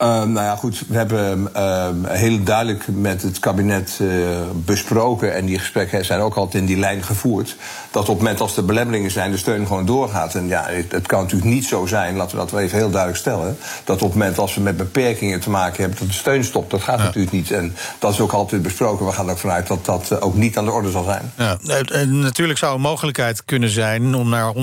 Uh, 0.02 0.08
nou 0.08 0.32
ja, 0.32 0.56
goed, 0.56 0.84
we 0.88 0.96
hebben 0.96 1.48
uh, 1.56 1.88
heel 2.08 2.42
duidelijk 2.42 2.84
met 2.88 3.22
het 3.22 3.38
kabinet 3.38 3.98
uh, 4.02 4.08
besproken... 4.54 5.34
en 5.34 5.46
die 5.46 5.58
gesprekken 5.58 6.04
zijn 6.04 6.20
ook 6.20 6.34
altijd 6.34 6.62
in 6.62 6.68
die 6.68 6.78
lijn 6.78 7.02
gevoerd... 7.02 7.56
dat 7.90 8.02
op 8.02 8.08
het 8.08 8.18
moment 8.18 8.40
als 8.40 8.56
er 8.56 8.64
belemmeringen 8.64 9.10
zijn, 9.10 9.30
de 9.30 9.36
steun 9.36 9.66
gewoon 9.66 9.86
doorgaat. 9.86 10.34
En 10.34 10.48
ja, 10.48 10.64
het, 10.66 10.92
het, 10.92 11.06
kan 11.06 11.22
natuurlijk 11.22 11.50
niet 11.50 11.64
zo 11.64 11.86
zijn, 11.86 12.16
laten 12.16 12.36
we 12.36 12.42
dat 12.42 12.50
wel 12.50 12.60
even 12.60 12.78
heel 12.78 12.90
duidelijk 12.90 13.20
stellen... 13.20 13.58
dat 13.84 14.02
op 14.02 14.08
het 14.08 14.18
moment 14.18 14.38
als 14.38 14.54
we 14.54 14.60
met 14.60 14.76
beperkingen 14.76 15.40
te 15.40 15.50
maken 15.50 15.80
hebben, 15.80 15.98
dat 15.98 16.08
de 16.08 16.14
steun 16.14 16.44
stopt. 16.44 16.70
Dat 16.70 16.82
gaat 16.82 16.98
ja. 16.98 17.04
natuurlijk 17.04 17.32
niet. 17.32 17.50
En 17.50 17.76
dat 17.98 18.12
is 18.12 18.20
ook 18.20 18.32
altijd 18.32 18.62
besproken. 18.62 19.06
We 19.06 19.12
gaan 19.12 19.26
er 19.26 19.32
ook 19.32 19.38
vanuit 19.38 19.66
dat 19.66 19.84
dat 19.84 20.20
ook 20.20 20.34
niet 20.34 20.58
aan 20.58 20.64
de 20.64 20.70
orde 20.70 20.90
zal 20.90 21.04
zijn. 21.04 21.32
Ja, 21.36 21.58
natuurlijk 22.06 22.58
zou 22.58 22.74
een 22.74 22.80
mogelijkheid 22.80 23.44
kunnen 23.44 23.70
zijn 23.70 24.14
om 24.14 24.28
naar 24.28 24.54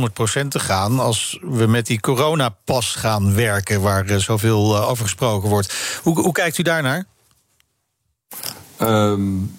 100% 0.43 0.47
te 0.47 0.59
gaan... 0.59 0.99
als 0.99 1.39
we 1.41 1.67
met 1.67 1.85
die 1.85 1.99
coronapas 1.99 2.95
gaan 2.95 3.35
werken, 3.35 3.81
waar 3.81 4.19
zoveel 4.19 4.77
over 4.77 5.03
gesproken 5.03 5.27
Hoe, 6.03 6.19
hoe 6.19 6.31
kijkt 6.31 6.57
u 6.57 6.63
daarnaar? 6.63 7.05
Um, 8.81 9.57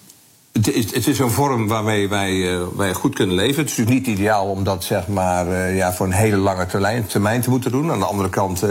het, 0.53 0.73
is, 0.73 0.95
het 0.95 1.07
is 1.07 1.19
een 1.19 1.31
vorm 1.31 1.69
waarmee 1.69 2.09
wij, 2.09 2.33
uh, 2.33 2.63
wij 2.77 2.93
goed 2.93 3.15
kunnen 3.15 3.35
leven. 3.35 3.63
Het 3.63 3.71
is 3.71 3.77
natuurlijk 3.77 4.07
niet 4.07 4.19
ideaal 4.19 4.47
om 4.47 4.65
dat 4.65 4.85
zeg 4.85 5.09
maar, 5.09 5.47
uh, 5.47 5.77
ja, 5.77 5.93
voor 5.93 6.07
een 6.07 6.13
hele 6.13 6.37
lange 6.37 6.67
termijn, 6.67 7.07
termijn 7.07 7.41
te 7.41 7.51
moeten 7.51 7.71
doen. 7.71 7.91
Aan 7.91 7.99
de 7.99 8.05
andere 8.05 8.29
kant, 8.29 8.65
uh, 8.65 8.71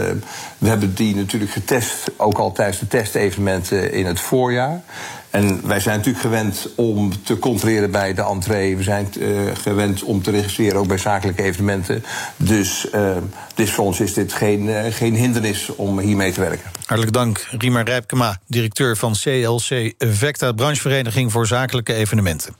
we 0.58 0.68
hebben 0.68 0.94
die 0.94 1.14
natuurlijk 1.14 1.50
getest, 1.50 2.10
ook 2.16 2.38
al 2.38 2.52
tijdens 2.52 2.78
de 2.78 2.86
testevenementen 2.86 3.92
in 3.92 4.06
het 4.06 4.20
voorjaar. 4.20 4.82
En 5.30 5.66
wij 5.66 5.80
zijn 5.80 5.96
natuurlijk 5.96 6.24
gewend 6.24 6.68
om 6.74 7.22
te 7.22 7.38
controleren 7.38 7.90
bij 7.90 8.14
de 8.14 8.22
entree. 8.22 8.76
We 8.76 8.82
zijn 8.82 9.08
uh, 9.18 9.40
gewend 9.54 10.02
om 10.02 10.22
te 10.22 10.30
registreren 10.30 10.78
ook 10.78 10.86
bij 10.86 10.98
zakelijke 10.98 11.42
evenementen. 11.42 12.04
Dus, 12.36 12.86
uh, 12.94 13.16
dus 13.54 13.70
voor 13.70 13.84
ons 13.84 14.00
is 14.00 14.14
dit 14.14 14.32
geen, 14.32 14.64
uh, 14.64 14.80
geen 14.90 15.14
hindernis 15.14 15.74
om 15.76 15.98
hiermee 15.98 16.32
te 16.32 16.40
werken. 16.40 16.70
Hartelijk 16.84 17.12
dank, 17.14 17.46
Riemer 17.58 17.84
Rijpkema, 17.84 18.38
directeur 18.46 18.96
van 18.96 19.12
CLC 19.12 19.94
Vecta, 19.98 20.52
branchevereniging 20.52 21.32
voor 21.32 21.46
zakelijke 21.46 21.94
evenementen. 21.94 22.54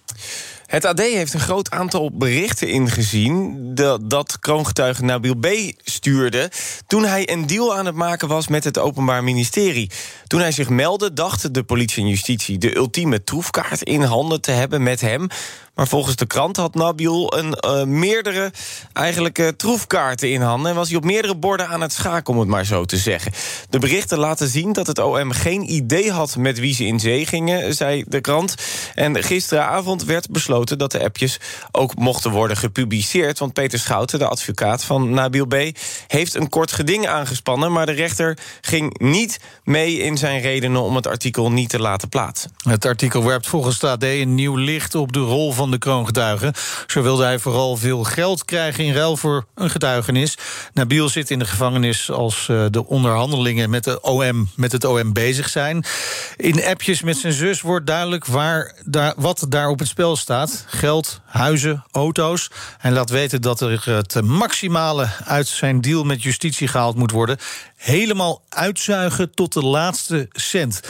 Het 0.70 0.84
AD 0.84 0.98
heeft 0.98 1.34
een 1.34 1.40
groot 1.40 1.70
aantal 1.70 2.10
berichten 2.12 2.68
ingezien 2.68 3.58
dat, 3.74 4.10
dat 4.10 4.38
kroongetuige 4.38 5.04
Nabil 5.04 5.34
B. 5.34 5.46
stuurde 5.84 6.50
toen 6.86 7.04
hij 7.04 7.30
een 7.30 7.46
deal 7.46 7.76
aan 7.76 7.86
het 7.86 7.94
maken 7.94 8.28
was 8.28 8.48
met 8.48 8.64
het 8.64 8.78
Openbaar 8.78 9.24
Ministerie. 9.24 9.90
Toen 10.26 10.40
hij 10.40 10.52
zich 10.52 10.68
meldde, 10.68 11.12
dachten 11.12 11.52
de 11.52 11.62
politie 11.62 12.02
en 12.02 12.08
justitie 12.08 12.58
de 12.58 12.76
ultieme 12.76 13.24
troefkaart 13.24 13.82
in 13.82 14.02
handen 14.02 14.40
te 14.40 14.50
hebben 14.50 14.82
met 14.82 15.00
hem. 15.00 15.28
Maar 15.80 15.88
volgens 15.88 16.16
de 16.16 16.26
krant 16.26 16.56
had 16.56 16.74
Nabil 16.74 17.36
een 17.36 17.56
uh, 17.64 17.84
meerdere 17.84 18.52
eigenlijk 18.92 19.38
uh, 19.38 19.48
troefkaarten 19.48 20.30
in 20.32 20.40
handen... 20.40 20.70
en 20.70 20.76
was 20.76 20.88
hij 20.88 20.96
op 20.96 21.04
meerdere 21.04 21.36
borden 21.36 21.68
aan 21.68 21.80
het 21.80 21.92
schaken, 21.92 22.34
om 22.34 22.40
het 22.40 22.48
maar 22.48 22.64
zo 22.64 22.84
te 22.84 22.96
zeggen. 22.96 23.32
De 23.70 23.78
berichten 23.78 24.18
laten 24.18 24.48
zien 24.48 24.72
dat 24.72 24.86
het 24.86 24.98
OM 24.98 25.30
geen 25.30 25.72
idee 25.72 26.12
had 26.12 26.36
met 26.36 26.58
wie 26.58 26.74
ze 26.74 26.86
in 26.86 27.00
zee 27.00 27.26
gingen, 27.26 27.74
zei 27.74 28.04
de 28.08 28.20
krant. 28.20 28.54
En 28.94 29.22
gisteravond 29.22 30.04
werd 30.04 30.30
besloten 30.30 30.38
besloten 30.50 30.78
dat 30.78 30.92
de 30.92 31.04
appjes 31.04 31.40
ook 31.72 31.96
mochten 31.96 32.30
worden 32.30 32.56
gepubliceerd. 32.56 33.38
Want 33.38 33.52
Peter 33.52 33.78
Schouten, 33.78 34.18
de 34.18 34.28
advocaat 34.28 34.84
van 34.84 35.10
Nabil 35.10 35.46
B., 35.46 35.54
heeft 36.06 36.34
een 36.34 36.48
kort 36.48 36.72
geding 36.72 37.06
aangespannen. 37.06 37.72
Maar 37.72 37.86
de 37.86 37.92
rechter 37.92 38.38
ging 38.60 38.98
niet 38.98 39.40
mee 39.64 39.98
in 39.98 40.18
zijn 40.18 40.40
redenen 40.40 40.82
om 40.82 40.96
het 40.96 41.06
artikel 41.06 41.52
niet 41.52 41.68
te 41.68 41.78
laten 41.78 42.08
plaatsen. 42.08 42.50
Het 42.56 42.84
artikel 42.84 43.24
werpt 43.24 43.46
volgens 43.46 43.78
de 43.78 43.88
AD 43.88 44.02
een 44.02 44.34
nieuw 44.34 44.56
licht 44.56 44.94
op 44.94 45.12
de 45.12 45.18
rol 45.18 45.52
van 45.52 45.69
de 45.70 45.78
kroongetuigen. 45.78 46.52
Zo 46.86 47.02
wilde 47.02 47.24
hij 47.24 47.38
vooral 47.38 47.76
veel 47.76 48.04
geld 48.04 48.44
krijgen 48.44 48.84
in 48.84 48.94
ruil 48.94 49.16
voor 49.16 49.46
een 49.54 49.70
getuigenis. 49.70 50.38
Nabil 50.72 51.08
zit 51.08 51.30
in 51.30 51.38
de 51.38 51.44
gevangenis 51.44 52.10
als 52.10 52.48
eh, 52.48 52.64
de 52.70 52.86
onderhandelingen 52.86 53.70
met, 53.70 53.84
de 53.84 54.00
OM, 54.00 54.50
met 54.56 54.72
het 54.72 54.84
OM 54.84 55.12
bezig 55.12 55.48
zijn. 55.48 55.84
In 56.36 56.64
appjes 56.64 57.02
met 57.02 57.16
zijn 57.16 57.32
zus 57.32 57.60
wordt 57.60 57.86
duidelijk 57.86 58.26
waar, 58.26 58.74
daar, 58.84 59.14
wat 59.16 59.46
daar 59.48 59.68
op 59.68 59.78
het 59.78 59.88
spel 59.88 60.16
staat. 60.16 60.64
Geld, 60.66 61.20
huizen, 61.24 61.84
auto's. 61.90 62.50
Hij 62.78 62.90
laat 62.90 63.10
weten 63.10 63.42
dat 63.42 63.60
er 63.60 63.82
het 63.84 64.22
maximale 64.22 65.08
uit 65.24 65.46
zijn 65.46 65.80
deal 65.80 66.04
met 66.04 66.22
justitie 66.22 66.68
gehaald 66.68 66.96
moet 66.96 67.10
worden. 67.10 67.38
Helemaal 67.76 68.42
uitzuigen 68.48 69.34
tot 69.34 69.52
de 69.52 69.64
laatste 69.64 70.28
cent 70.32 70.80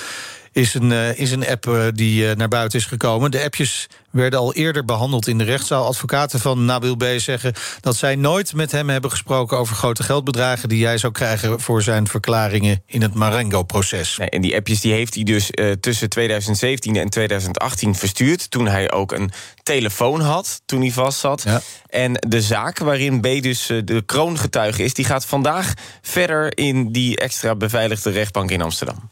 is 0.53 0.75
een, 0.75 0.91
uh, 0.91 1.19
is 1.19 1.31
een 1.31 1.49
app 1.49 1.67
uh, 1.67 1.87
die 1.95 2.25
uh, 2.25 2.35
naar 2.35 2.49
buiten 2.49 2.79
is 2.79 2.85
gekomen. 2.85 3.31
De 3.31 3.45
appjes 3.45 3.87
werden 4.11 4.39
al 4.39 4.55
eerder 4.55 4.85
behandeld 4.85 5.27
in 5.27 5.39
de 5.39 5.45
rechtszaal. 5.45 5.87
Advocaten 5.87 6.41
van 6.41 6.65
Nabil 6.65 6.97
B. 6.97 7.05
zeggen 7.17 7.55
dat 7.81 7.97
zij 7.97 8.17
nooit 8.17 8.55
met 8.55 8.73
hem 8.73 8.89
hebben 8.89 9.11
gesproken... 9.11 9.59
over 9.59 9.77
grote 9.77 10.03
geldbedragen 10.03 10.69
die 10.69 10.85
hij 10.85 10.99
zou 10.99 11.13
krijgen... 11.13 11.61
voor 11.61 11.83
zijn 11.83 12.07
verklaringen 12.07 12.83
in 12.87 13.03
het 13.03 13.15
Marengo-proces. 13.15 14.17
Nee, 14.17 14.31
en 14.31 14.41
die 14.41 14.57
appjes 14.57 14.81
die 14.81 14.93
heeft 14.93 15.15
hij 15.15 15.25
dus 15.25 15.51
tussen 15.81 16.09
2017 16.09 16.97
en 16.97 17.09
2018 17.09 17.95
verstuurd... 17.95 18.51
toen 18.51 18.67
hij 18.67 18.93
ook 18.93 19.13
een 19.13 19.31
telefoon 19.63 20.21
had, 20.21 20.63
toen 20.67 20.81
hij 20.81 20.91
vast 20.91 21.19
zat. 21.19 21.43
Ja. 21.43 21.61
En 21.87 22.13
de 22.29 22.43
zaak 22.43 22.79
waarin 22.79 23.21
B. 23.21 23.43
dus 23.43 23.67
de 23.67 24.03
kroongetuige 24.07 24.83
is... 24.83 24.95
die 24.95 25.05
gaat 25.05 25.27
vandaag 25.27 25.75
verder 26.03 26.57
in 26.57 26.93
die 26.93 27.17
extra 27.17 27.55
beveiligde 27.55 28.11
rechtbank 28.11 28.51
in 28.51 28.63
Amsterdam. 28.63 29.11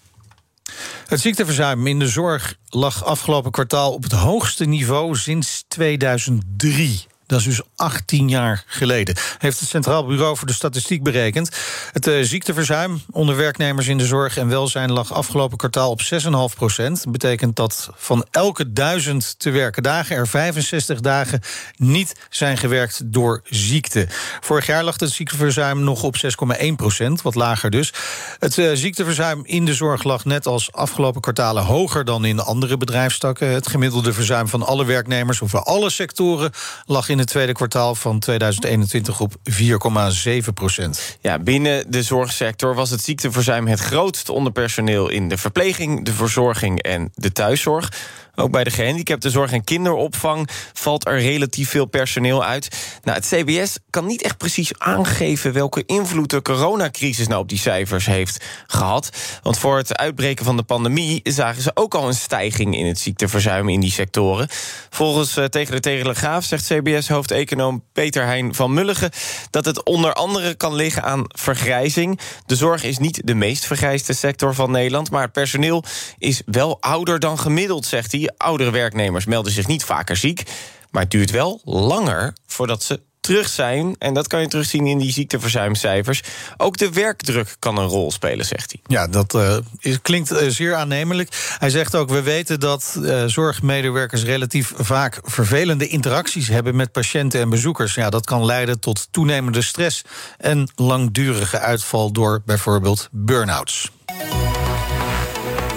Het 1.07 1.21
ziekteverzuim 1.21 1.87
in 1.87 1.99
de 1.99 2.09
zorg 2.09 2.55
lag 2.69 3.05
afgelopen 3.05 3.51
kwartaal 3.51 3.93
op 3.93 4.03
het 4.03 4.13
hoogste 4.13 4.65
niveau 4.65 5.17
sinds 5.17 5.65
2003. 5.69 7.08
Dat 7.29 7.39
is 7.39 7.45
dus 7.45 7.61
18 7.77 8.29
jaar 8.29 8.65
geleden. 8.67 9.17
Heeft 9.39 9.61
het 9.61 9.69
Centraal 9.69 10.07
Bureau 10.07 10.37
voor 10.37 10.47
de 10.47 10.53
Statistiek 10.53 11.03
berekend. 11.03 11.51
Het 11.93 12.07
uh, 12.07 12.23
ziekteverzuim 12.23 13.01
onder 13.11 13.37
werknemers 13.37 13.87
in 13.89 13.99
de 13.99 14.07
zorg 14.07 14.37
en 14.37 14.49
welzijn 14.49 14.93
lag 14.93 15.13
afgelopen 15.13 15.57
kwartaal 15.57 15.91
op 15.91 16.01
6,5 16.03 16.57
procent. 16.57 17.03
Dat 17.03 17.13
betekent 17.13 17.57
dat 17.57 17.91
van 17.97 18.27
elke 18.31 18.73
duizend 18.73 19.39
te 19.39 19.51
werken 19.51 19.83
dagen 19.83 20.17
er 20.17 20.29
65 20.29 21.01
dagen 21.01 21.41
niet 21.77 22.15
zijn 22.31 22.57
gewerkt 22.57 23.13
door 23.13 23.41
ziekte. 23.45 24.07
Vorig 24.41 24.67
jaar 24.67 24.85
lag 24.85 25.01
het 25.01 25.11
ziekteverzuim 25.11 25.85
nog 25.85 26.03
op 26.03 26.17
6,1 26.61 26.67
procent, 26.77 27.23
wat 27.23 27.35
lager 27.35 27.71
dus. 27.71 27.93
Het 28.39 28.57
uh, 28.57 28.71
ziekteverzuim 28.75 29.41
in 29.45 29.65
de 29.65 29.75
zorg 29.75 30.03
lag 30.03 30.25
net 30.25 30.47
als 30.47 30.73
afgelopen 30.73 31.21
kwartalen 31.21 31.63
hoger 31.63 32.05
dan 32.05 32.25
in 32.25 32.41
andere 32.41 32.77
bedrijfstakken. 32.77 33.49
Het 33.49 33.69
gemiddelde 33.69 34.13
verzuim 34.13 34.49
van 34.49 34.67
alle 34.67 34.85
werknemers 34.85 35.41
of 35.41 35.55
alle 35.55 35.91
sectoren 35.91 36.51
lag 36.87 37.09
in 37.09 37.18
in 37.19 37.25
het 37.25 37.33
tweede 37.33 37.53
kwartaal 37.53 37.95
van 37.95 38.19
2021 38.19 39.21
op 39.21 39.35
4,7 39.51 40.53
procent. 40.55 41.19
Ja, 41.21 41.39
binnen 41.39 41.91
de 41.91 42.03
zorgsector 42.03 42.75
was 42.75 42.91
het 42.91 43.01
ziekteverzuim 43.01 43.67
het 43.67 43.81
grootst 43.81 44.29
onder 44.29 44.53
personeel 44.53 45.09
in 45.09 45.29
de 45.29 45.37
verpleging, 45.37 46.05
de 46.05 46.13
verzorging 46.13 46.83
en 46.83 47.11
de 47.15 47.33
thuiszorg. 47.33 47.93
Ook 48.39 48.51
bij 48.51 48.65
de 48.65 48.71
gehandicaptenzorg 48.71 49.53
en 49.53 49.65
kinderopvang 49.65 50.49
valt 50.73 51.07
er 51.07 51.21
relatief 51.21 51.71
veel 51.71 51.87
personeel 51.87 52.45
uit. 52.45 52.69
Nou, 53.03 53.17
het 53.17 53.27
CBS 53.27 53.79
kan 53.91 54.07
niet 54.07 54.23
echt 54.23 54.37
precies 54.37 54.79
aangeven 54.79 55.53
welke 55.53 55.83
invloed 55.87 56.31
de 56.31 56.43
coronacrisis 56.43 57.27
nou 57.27 57.41
op 57.41 57.49
die 57.49 57.59
cijfers 57.59 58.07
heeft 58.07 58.45
gehad. 58.67 59.11
Want 59.43 59.59
voor 59.59 59.77
het 59.77 59.97
uitbreken 59.97 60.45
van 60.45 60.57
de 60.57 60.63
pandemie 60.63 61.21
zagen 61.25 61.63
ze 61.63 61.71
ook 61.75 61.95
al 61.95 62.07
een 62.07 62.15
stijging 62.15 62.77
in 62.77 62.87
het 62.87 62.99
ziekteverzuim 62.99 63.69
in 63.69 63.81
die 63.81 63.91
sectoren. 63.91 64.49
Volgens 64.91 65.37
uh, 65.37 65.45
tegen 65.45 65.75
de 65.75 65.81
Telegraaf 65.81 66.45
zegt 66.45 66.67
CBS-hoofdeconoom 66.67 67.85
Peter 67.93 68.25
Heijn 68.25 68.55
van 68.55 68.75
Mulligen 68.75 69.11
dat 69.51 69.65
het 69.65 69.85
onder 69.85 70.13
andere 70.13 70.55
kan 70.55 70.75
liggen 70.75 71.03
aan 71.03 71.25
vergrijzing. 71.27 72.21
De 72.47 72.57
zorg 72.57 72.83
is 72.83 72.99
niet 72.99 73.21
de 73.25 73.35
meest 73.35 73.67
vergrijsde 73.67 74.13
sector 74.13 74.55
van 74.55 74.71
Nederland, 74.71 75.11
maar 75.11 75.23
het 75.23 75.33
personeel 75.33 75.85
is 76.19 76.43
wel 76.47 76.81
ouder 76.81 77.19
dan 77.19 77.39
gemiddeld, 77.39 77.87
zegt 77.87 78.13
hij. 78.13 78.28
Oudere 78.37 78.71
werknemers 78.71 79.25
melden 79.25 79.53
zich 79.53 79.67
niet 79.67 79.85
vaker 79.85 80.17
ziek. 80.17 80.43
Maar 80.91 81.03
het 81.03 81.11
duurt 81.11 81.31
wel 81.31 81.61
langer 81.65 82.33
voordat 82.47 82.83
ze 82.83 83.01
terug 83.21 83.49
zijn. 83.49 83.97
En 83.99 84.15
dat 84.15 84.27
kan 84.27 84.41
je 84.41 84.47
terugzien 84.47 84.87
in 84.87 84.99
die 84.99 85.13
ziekteverzuimcijfers. 85.13 86.23
Ook 86.57 86.77
de 86.77 86.93
werkdruk 86.93 87.57
kan 87.59 87.79
een 87.79 87.87
rol 87.87 88.13
spelen, 88.13 88.47
zegt 88.47 88.73
hij. 88.73 88.97
Ja, 88.97 89.09
dat 89.09 89.35
uh, 89.35 89.57
is, 89.79 90.01
klinkt 90.03 90.33
uh, 90.33 90.49
zeer 90.49 90.75
aannemelijk. 90.75 91.57
Hij 91.59 91.71
zegt 91.71 91.95
ook, 91.95 92.09
we 92.09 92.23
weten 92.23 92.61
dat 92.61 92.97
uh, 92.99 93.25
zorgmedewerkers... 93.27 94.23
relatief 94.23 94.73
vaak 94.77 95.21
vervelende 95.23 95.89
interacties 95.89 96.49
hebben 96.49 96.77
met 96.77 96.93
patiënten 96.93 97.41
en 97.41 97.51
bezoekers. 97.51 97.95
Ja, 97.95 98.11
dat 98.11 98.27
kan 98.27 98.45
leiden 98.45 98.81
tot 98.81 99.09
toenemende 99.11 99.63
stress... 99.63 100.05
en 100.39 100.71
langdurige 100.75 101.59
uitval 101.59 102.13
door 102.13 102.43
bijvoorbeeld 102.45 103.09
burn-outs. 103.11 103.91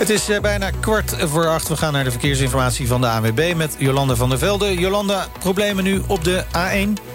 Het 0.01 0.09
is 0.09 0.29
uh, 0.29 0.39
bijna 0.39 0.69
kwart 0.79 1.15
voor 1.19 1.47
acht. 1.47 1.67
We 1.67 1.77
gaan 1.77 1.93
naar 1.93 2.03
de 2.03 2.11
verkeersinformatie 2.11 2.87
van 2.87 3.01
de 3.01 3.07
ANWB 3.07 3.53
met 3.55 3.75
Jolanda 3.77 4.15
van 4.15 4.29
der 4.29 4.37
Velde. 4.37 4.79
Jolanda, 4.79 5.27
problemen 5.39 5.83
nu 5.83 6.01
op 6.07 6.23
de 6.23 6.43
A1? 6.43 7.10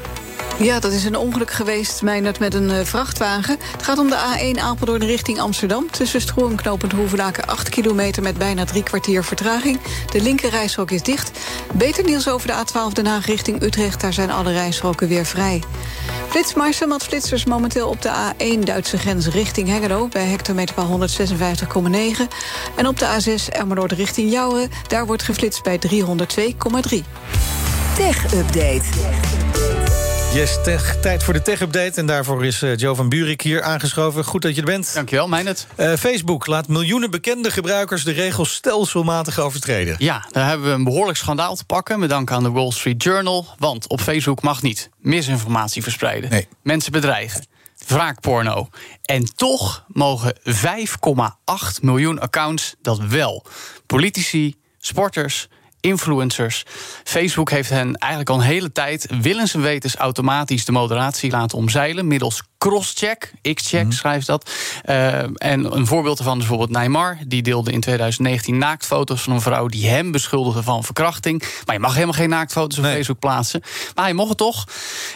Ja, 0.59 0.81
dat 0.81 0.93
is 0.93 1.05
een 1.05 1.17
ongeluk 1.17 1.51
geweest, 1.51 2.03
Meijnerd, 2.03 2.39
met 2.39 2.55
een 2.55 2.71
uh, 2.71 2.81
vrachtwagen. 2.83 3.57
Het 3.73 3.83
gaat 3.83 3.99
om 3.99 4.09
de 4.09 4.55
A1 4.55 4.61
Apeldoorn 4.61 5.05
richting 5.05 5.41
Amsterdam. 5.41 5.91
Tussen 5.91 6.21
Stroe 6.21 6.51
en 6.51 6.57
Knopend 6.57 6.93
Hoevelaken 6.93 7.47
8 7.47 7.69
kilometer... 7.69 8.23
met 8.23 8.39
bijna 8.39 8.65
drie 8.65 8.83
kwartier 8.83 9.25
vertraging. 9.25 9.81
De 10.11 10.23
linker 10.23 10.51
reishok 10.51 10.91
is 10.91 11.03
dicht. 11.03 11.39
Beter 11.73 12.05
nieuws 12.05 12.29
over 12.29 12.49
de 12.49 12.55
A12 12.55 12.93
Den 12.93 13.07
Haag 13.07 13.27
richting 13.27 13.63
Utrecht. 13.63 14.01
Daar 14.01 14.13
zijn 14.13 14.31
alle 14.31 14.53
reishokken 14.53 15.09
weer 15.09 15.27
vrij. 15.27 15.63
Flitsmarsen 16.29 16.89
met 16.89 17.03
flitsers 17.03 17.45
momenteel 17.45 17.89
op 17.89 18.03
de 18.03 18.11
A1 18.11 18.59
Duitse 18.65 18.99
grens 18.99 19.27
richting 19.27 19.69
Hengelo... 19.69 20.09
bij 20.09 20.25
hectometerpaal 20.25 21.09
156,9. 21.09 22.23
En 22.77 22.87
op 22.87 22.99
de 22.99 23.07
A6 23.07 23.53
Emmeloord 23.53 23.93
richting 23.93 24.31
Jouwen... 24.31 24.71
daar 24.89 25.07
wordt 25.07 25.23
geflitst 25.23 25.63
bij 25.63 25.79
302,3. 25.89 26.99
Tech-update. 27.97 29.46
Yes, 30.37 30.63
tech, 30.63 30.97
tijd 31.01 31.23
voor 31.23 31.33
de 31.33 31.43
tech-update. 31.43 32.01
En 32.01 32.07
daarvoor 32.07 32.45
is 32.45 32.63
uh, 32.63 32.77
Joe 32.77 32.95
van 32.95 33.09
Buurik 33.09 33.41
hier 33.41 33.63
aangeschoven. 33.63 34.25
Goed 34.25 34.43
dat 34.43 34.55
je 34.55 34.61
er 34.61 34.67
bent. 34.67 34.95
Dankjewel, 34.95 35.29
Meijnet. 35.29 35.67
Uh, 35.77 35.93
Facebook 35.93 36.47
laat 36.47 36.69
miljoenen 36.69 37.11
bekende 37.11 37.51
gebruikers 37.51 38.05
de 38.05 38.13
regels 38.13 38.55
stelselmatig 38.55 39.39
overtreden. 39.39 39.95
Ja, 39.99 40.27
daar 40.31 40.49
hebben 40.49 40.67
we 40.67 40.73
een 40.73 40.85
behoorlijk 40.85 41.19
schandaal 41.19 41.57
te 41.57 41.65
pakken... 41.65 41.99
met 41.99 42.09
dank 42.09 42.31
aan 42.31 42.43
de 42.43 42.51
Wall 42.51 42.71
Street 42.71 43.03
Journal. 43.03 43.47
Want 43.59 43.89
op 43.89 44.01
Facebook 44.01 44.43
mag 44.43 44.63
niet 44.63 44.91
misinformatie 44.99 45.83
verspreiden. 45.83 46.31
Nee. 46.31 46.49
Mensen 46.63 46.93
bedreigen. 46.93 47.47
Wraakporno. 47.87 48.69
En 49.03 49.35
toch 49.35 49.85
mogen 49.89 50.37
5,8 50.45 51.83
miljoen 51.83 52.21
accounts 52.21 52.75
dat 52.83 52.99
wel. 52.99 53.45
Politici, 53.87 54.55
sporters 54.79 55.49
influencers. 55.81 56.63
Facebook 57.05 57.51
heeft 57.51 57.71
hen 57.71 57.95
eigenlijk 57.95 58.31
al 58.31 58.37
een 58.37 58.51
hele 58.51 58.73
tijd 58.73 59.07
willens 59.21 59.55
en 59.55 59.63
wetens 59.63 59.95
automatisch 59.95 60.65
de 60.65 60.73
moderatie 60.73 61.31
laten 61.31 61.59
omzeilen 61.59 62.07
middels 62.07 62.43
crosscheck, 62.59 63.33
x-check 63.55 63.85
mm. 63.85 63.93
schrijft 63.93 64.27
dat. 64.27 64.51
Uh, 64.85 65.19
en 65.23 65.77
een 65.77 65.87
voorbeeld 65.87 66.19
ervan 66.19 66.33
is 66.33 66.39
bijvoorbeeld 66.39 66.79
Neymar. 66.79 67.19
Die 67.27 67.43
deelde 67.43 67.73
in 67.73 67.81
2019 67.81 68.59
naaktfoto's 68.59 69.23
van 69.23 69.33
een 69.33 69.41
vrouw 69.41 69.67
die 69.67 69.89
hem 69.89 70.11
beschuldigde 70.11 70.63
van 70.63 70.85
verkrachting. 70.85 71.43
Maar 71.65 71.75
je 71.75 71.81
mag 71.81 71.95
helemaal 71.95 72.15
geen 72.15 72.29
naaktfoto's 72.29 72.79
op 72.79 72.85
nee. 72.85 72.95
Facebook 72.95 73.19
plaatsen. 73.19 73.61
Maar 73.95 74.05
hij 74.05 74.15
mocht 74.15 74.29
het 74.29 74.39
toch. 74.39 74.65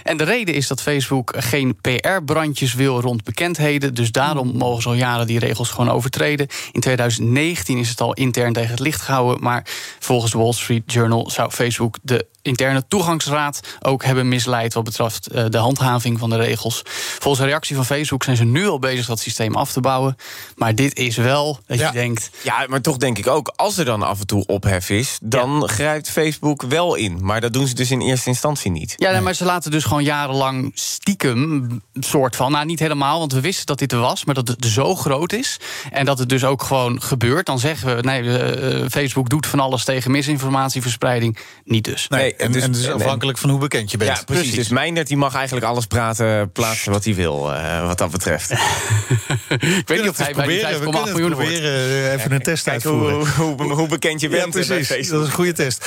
En 0.03 0.17
de 0.17 0.25
reden 0.25 0.55
is 0.55 0.67
dat 0.67 0.83
Facebook 0.83 1.35
geen 1.37 1.77
PR-brandjes 1.81 2.75
wil 2.75 3.01
rond 3.01 3.25
bekendheden. 3.25 3.95
Dus 3.95 4.13
daarom 4.13 4.49
mm. 4.49 4.57
mogen 4.57 4.83
ze 4.83 4.89
al 4.89 4.95
jaren 4.95 5.27
die 5.27 5.39
regels 5.39 5.71
gewoon 5.71 5.91
overtreden. 5.91 6.47
In 6.73 6.81
2019 6.81 7.79
is 7.79 7.89
het 7.89 8.01
al 8.01 8.13
intern 8.13 8.53
tegen 8.53 8.71
het 8.71 8.81
licht 8.81 9.01
gehouden. 9.01 9.43
Maar 9.43 9.67
volgens 9.99 10.33
de 10.33 10.39
Wall 10.39 10.53
Street 10.53 10.93
Journal 10.93 11.31
zou 11.31 11.51
Facebook 11.51 11.97
de 12.03 12.27
interne 12.43 12.85
toegangsraad 12.89 13.61
ook 13.81 14.05
hebben 14.05 14.29
misleid 14.29 14.75
wat 14.75 14.85
betreft 14.85 15.35
uh, 15.35 15.45
de 15.49 15.59
handhaving 15.59 16.19
van 16.19 16.31
de 16.31 16.37
regels. 16.37 16.83
Volgens 17.19 17.43
de 17.43 17.49
reactie 17.49 17.77
van 17.77 17.85
Facebook 17.85 18.25
zijn 18.25 18.37
ze 18.37 18.45
nu 18.45 18.69
al 18.69 18.79
bezig 18.79 19.07
dat 19.07 19.21
systeem 19.21 19.55
af 19.55 19.73
te 19.73 19.81
bouwen. 19.81 20.17
Maar 20.57 20.75
dit 20.75 20.99
is 20.99 21.17
wel 21.17 21.59
dat 21.67 21.79
ja. 21.79 21.87
je 21.87 21.93
denkt. 21.93 22.31
Ja, 22.43 22.67
maar 22.69 22.81
toch 22.81 22.97
denk 22.97 23.19
ik 23.19 23.27
ook, 23.27 23.53
als 23.57 23.79
er 23.79 23.85
dan 23.85 24.03
af 24.03 24.21
en 24.21 24.27
toe 24.27 24.47
ophef 24.47 24.91
is, 24.91 25.19
dan 25.23 25.59
ja. 25.61 25.67
grijpt 25.67 26.11
Facebook 26.11 26.63
wel 26.63 26.95
in. 26.95 27.19
Maar 27.21 27.41
dat 27.41 27.53
doen 27.53 27.67
ze 27.67 27.75
dus 27.75 27.91
in 27.91 28.01
eerste 28.01 28.29
instantie 28.29 28.71
niet. 28.71 28.95
Ja, 28.97 29.11
nee, 29.11 29.21
maar 29.21 29.35
ze 29.35 29.45
laten 29.45 29.71
dus 29.71 29.85
gewoon 29.85 30.05
jarenlang 30.05 30.71
stiekem, 30.75 31.69
soort 31.95 32.37
van, 32.37 32.53
nou 32.53 32.65
niet 32.65 32.79
helemaal, 32.79 33.19
want 33.19 33.33
we 33.33 33.41
wisten 33.41 33.67
dat 33.67 33.79
dit 33.79 33.93
er 33.93 33.99
was, 33.99 34.25
maar 34.25 34.35
dat 34.35 34.49
het 34.49 34.65
zo 34.65 34.95
groot 34.95 35.33
is 35.33 35.61
en 35.91 36.05
dat 36.05 36.19
het 36.19 36.29
dus 36.29 36.45
ook 36.45 36.63
gewoon 36.63 37.03
gebeurt. 37.03 37.47
Dan 37.47 37.59
zeggen 37.59 37.97
we, 37.97 38.03
nee, 38.03 38.23
uh, 38.23 38.87
Facebook 38.89 39.29
doet 39.29 39.47
van 39.47 39.61
alles 39.61 39.85
tegen 39.85 40.11
misinformatieverspreiding. 40.11 41.39
Niet 41.65 41.85
dus. 41.85 42.09
Nee, 42.09 42.30
Nee, 42.31 42.39
en, 42.47 42.53
dus- 42.53 42.63
en 42.63 42.71
het 42.71 42.81
is 42.81 42.89
afhankelijk 42.91 43.39
van 43.39 43.51
hoe 43.51 43.59
bekend 43.59 43.91
je 43.91 43.97
bent. 43.97 44.17
Ja, 44.17 44.23
precies. 44.25 44.55
Dus 44.55 44.69
Meindert 44.69 45.07
die 45.07 45.17
mag 45.17 45.35
eigenlijk 45.35 45.67
alles 45.67 45.87
praten, 45.87 46.53
plaatsen 46.53 46.93
wat 46.93 47.05
hij 47.05 47.15
wil, 47.15 47.53
eh, 47.55 47.87
wat 47.87 47.99
dat 47.99 48.11
betreft. 48.11 48.51
Ik 49.51 49.89
weet 49.89 50.01
niet 50.01 50.09
of 50.09 50.17
hij 50.17 50.33
bij 50.35 50.47
die 50.47 50.61
5,8 50.61 50.69
we 50.71 50.79
kunnen 50.79 51.01
het 51.03 51.13
miljoen 51.13 51.33
hoort. 51.33 51.45
proberen 51.47 51.73
eh, 51.73 52.13
even 52.13 52.33
een 52.33 52.43
test 52.43 52.69
uitvoeren. 52.69 53.15
hoe, 53.35 53.55
hoe, 53.57 53.73
hoe 53.73 53.89
bekend 53.89 54.21
je 54.21 54.29
ja, 54.31 54.37
bent. 54.37 54.57
eh, 54.57 54.67
bij 54.69 54.77
precies. 54.77 55.09
Dat 55.09 55.21
is 55.23 55.27
een 55.27 55.35
goede 55.35 55.53
test. 55.53 55.87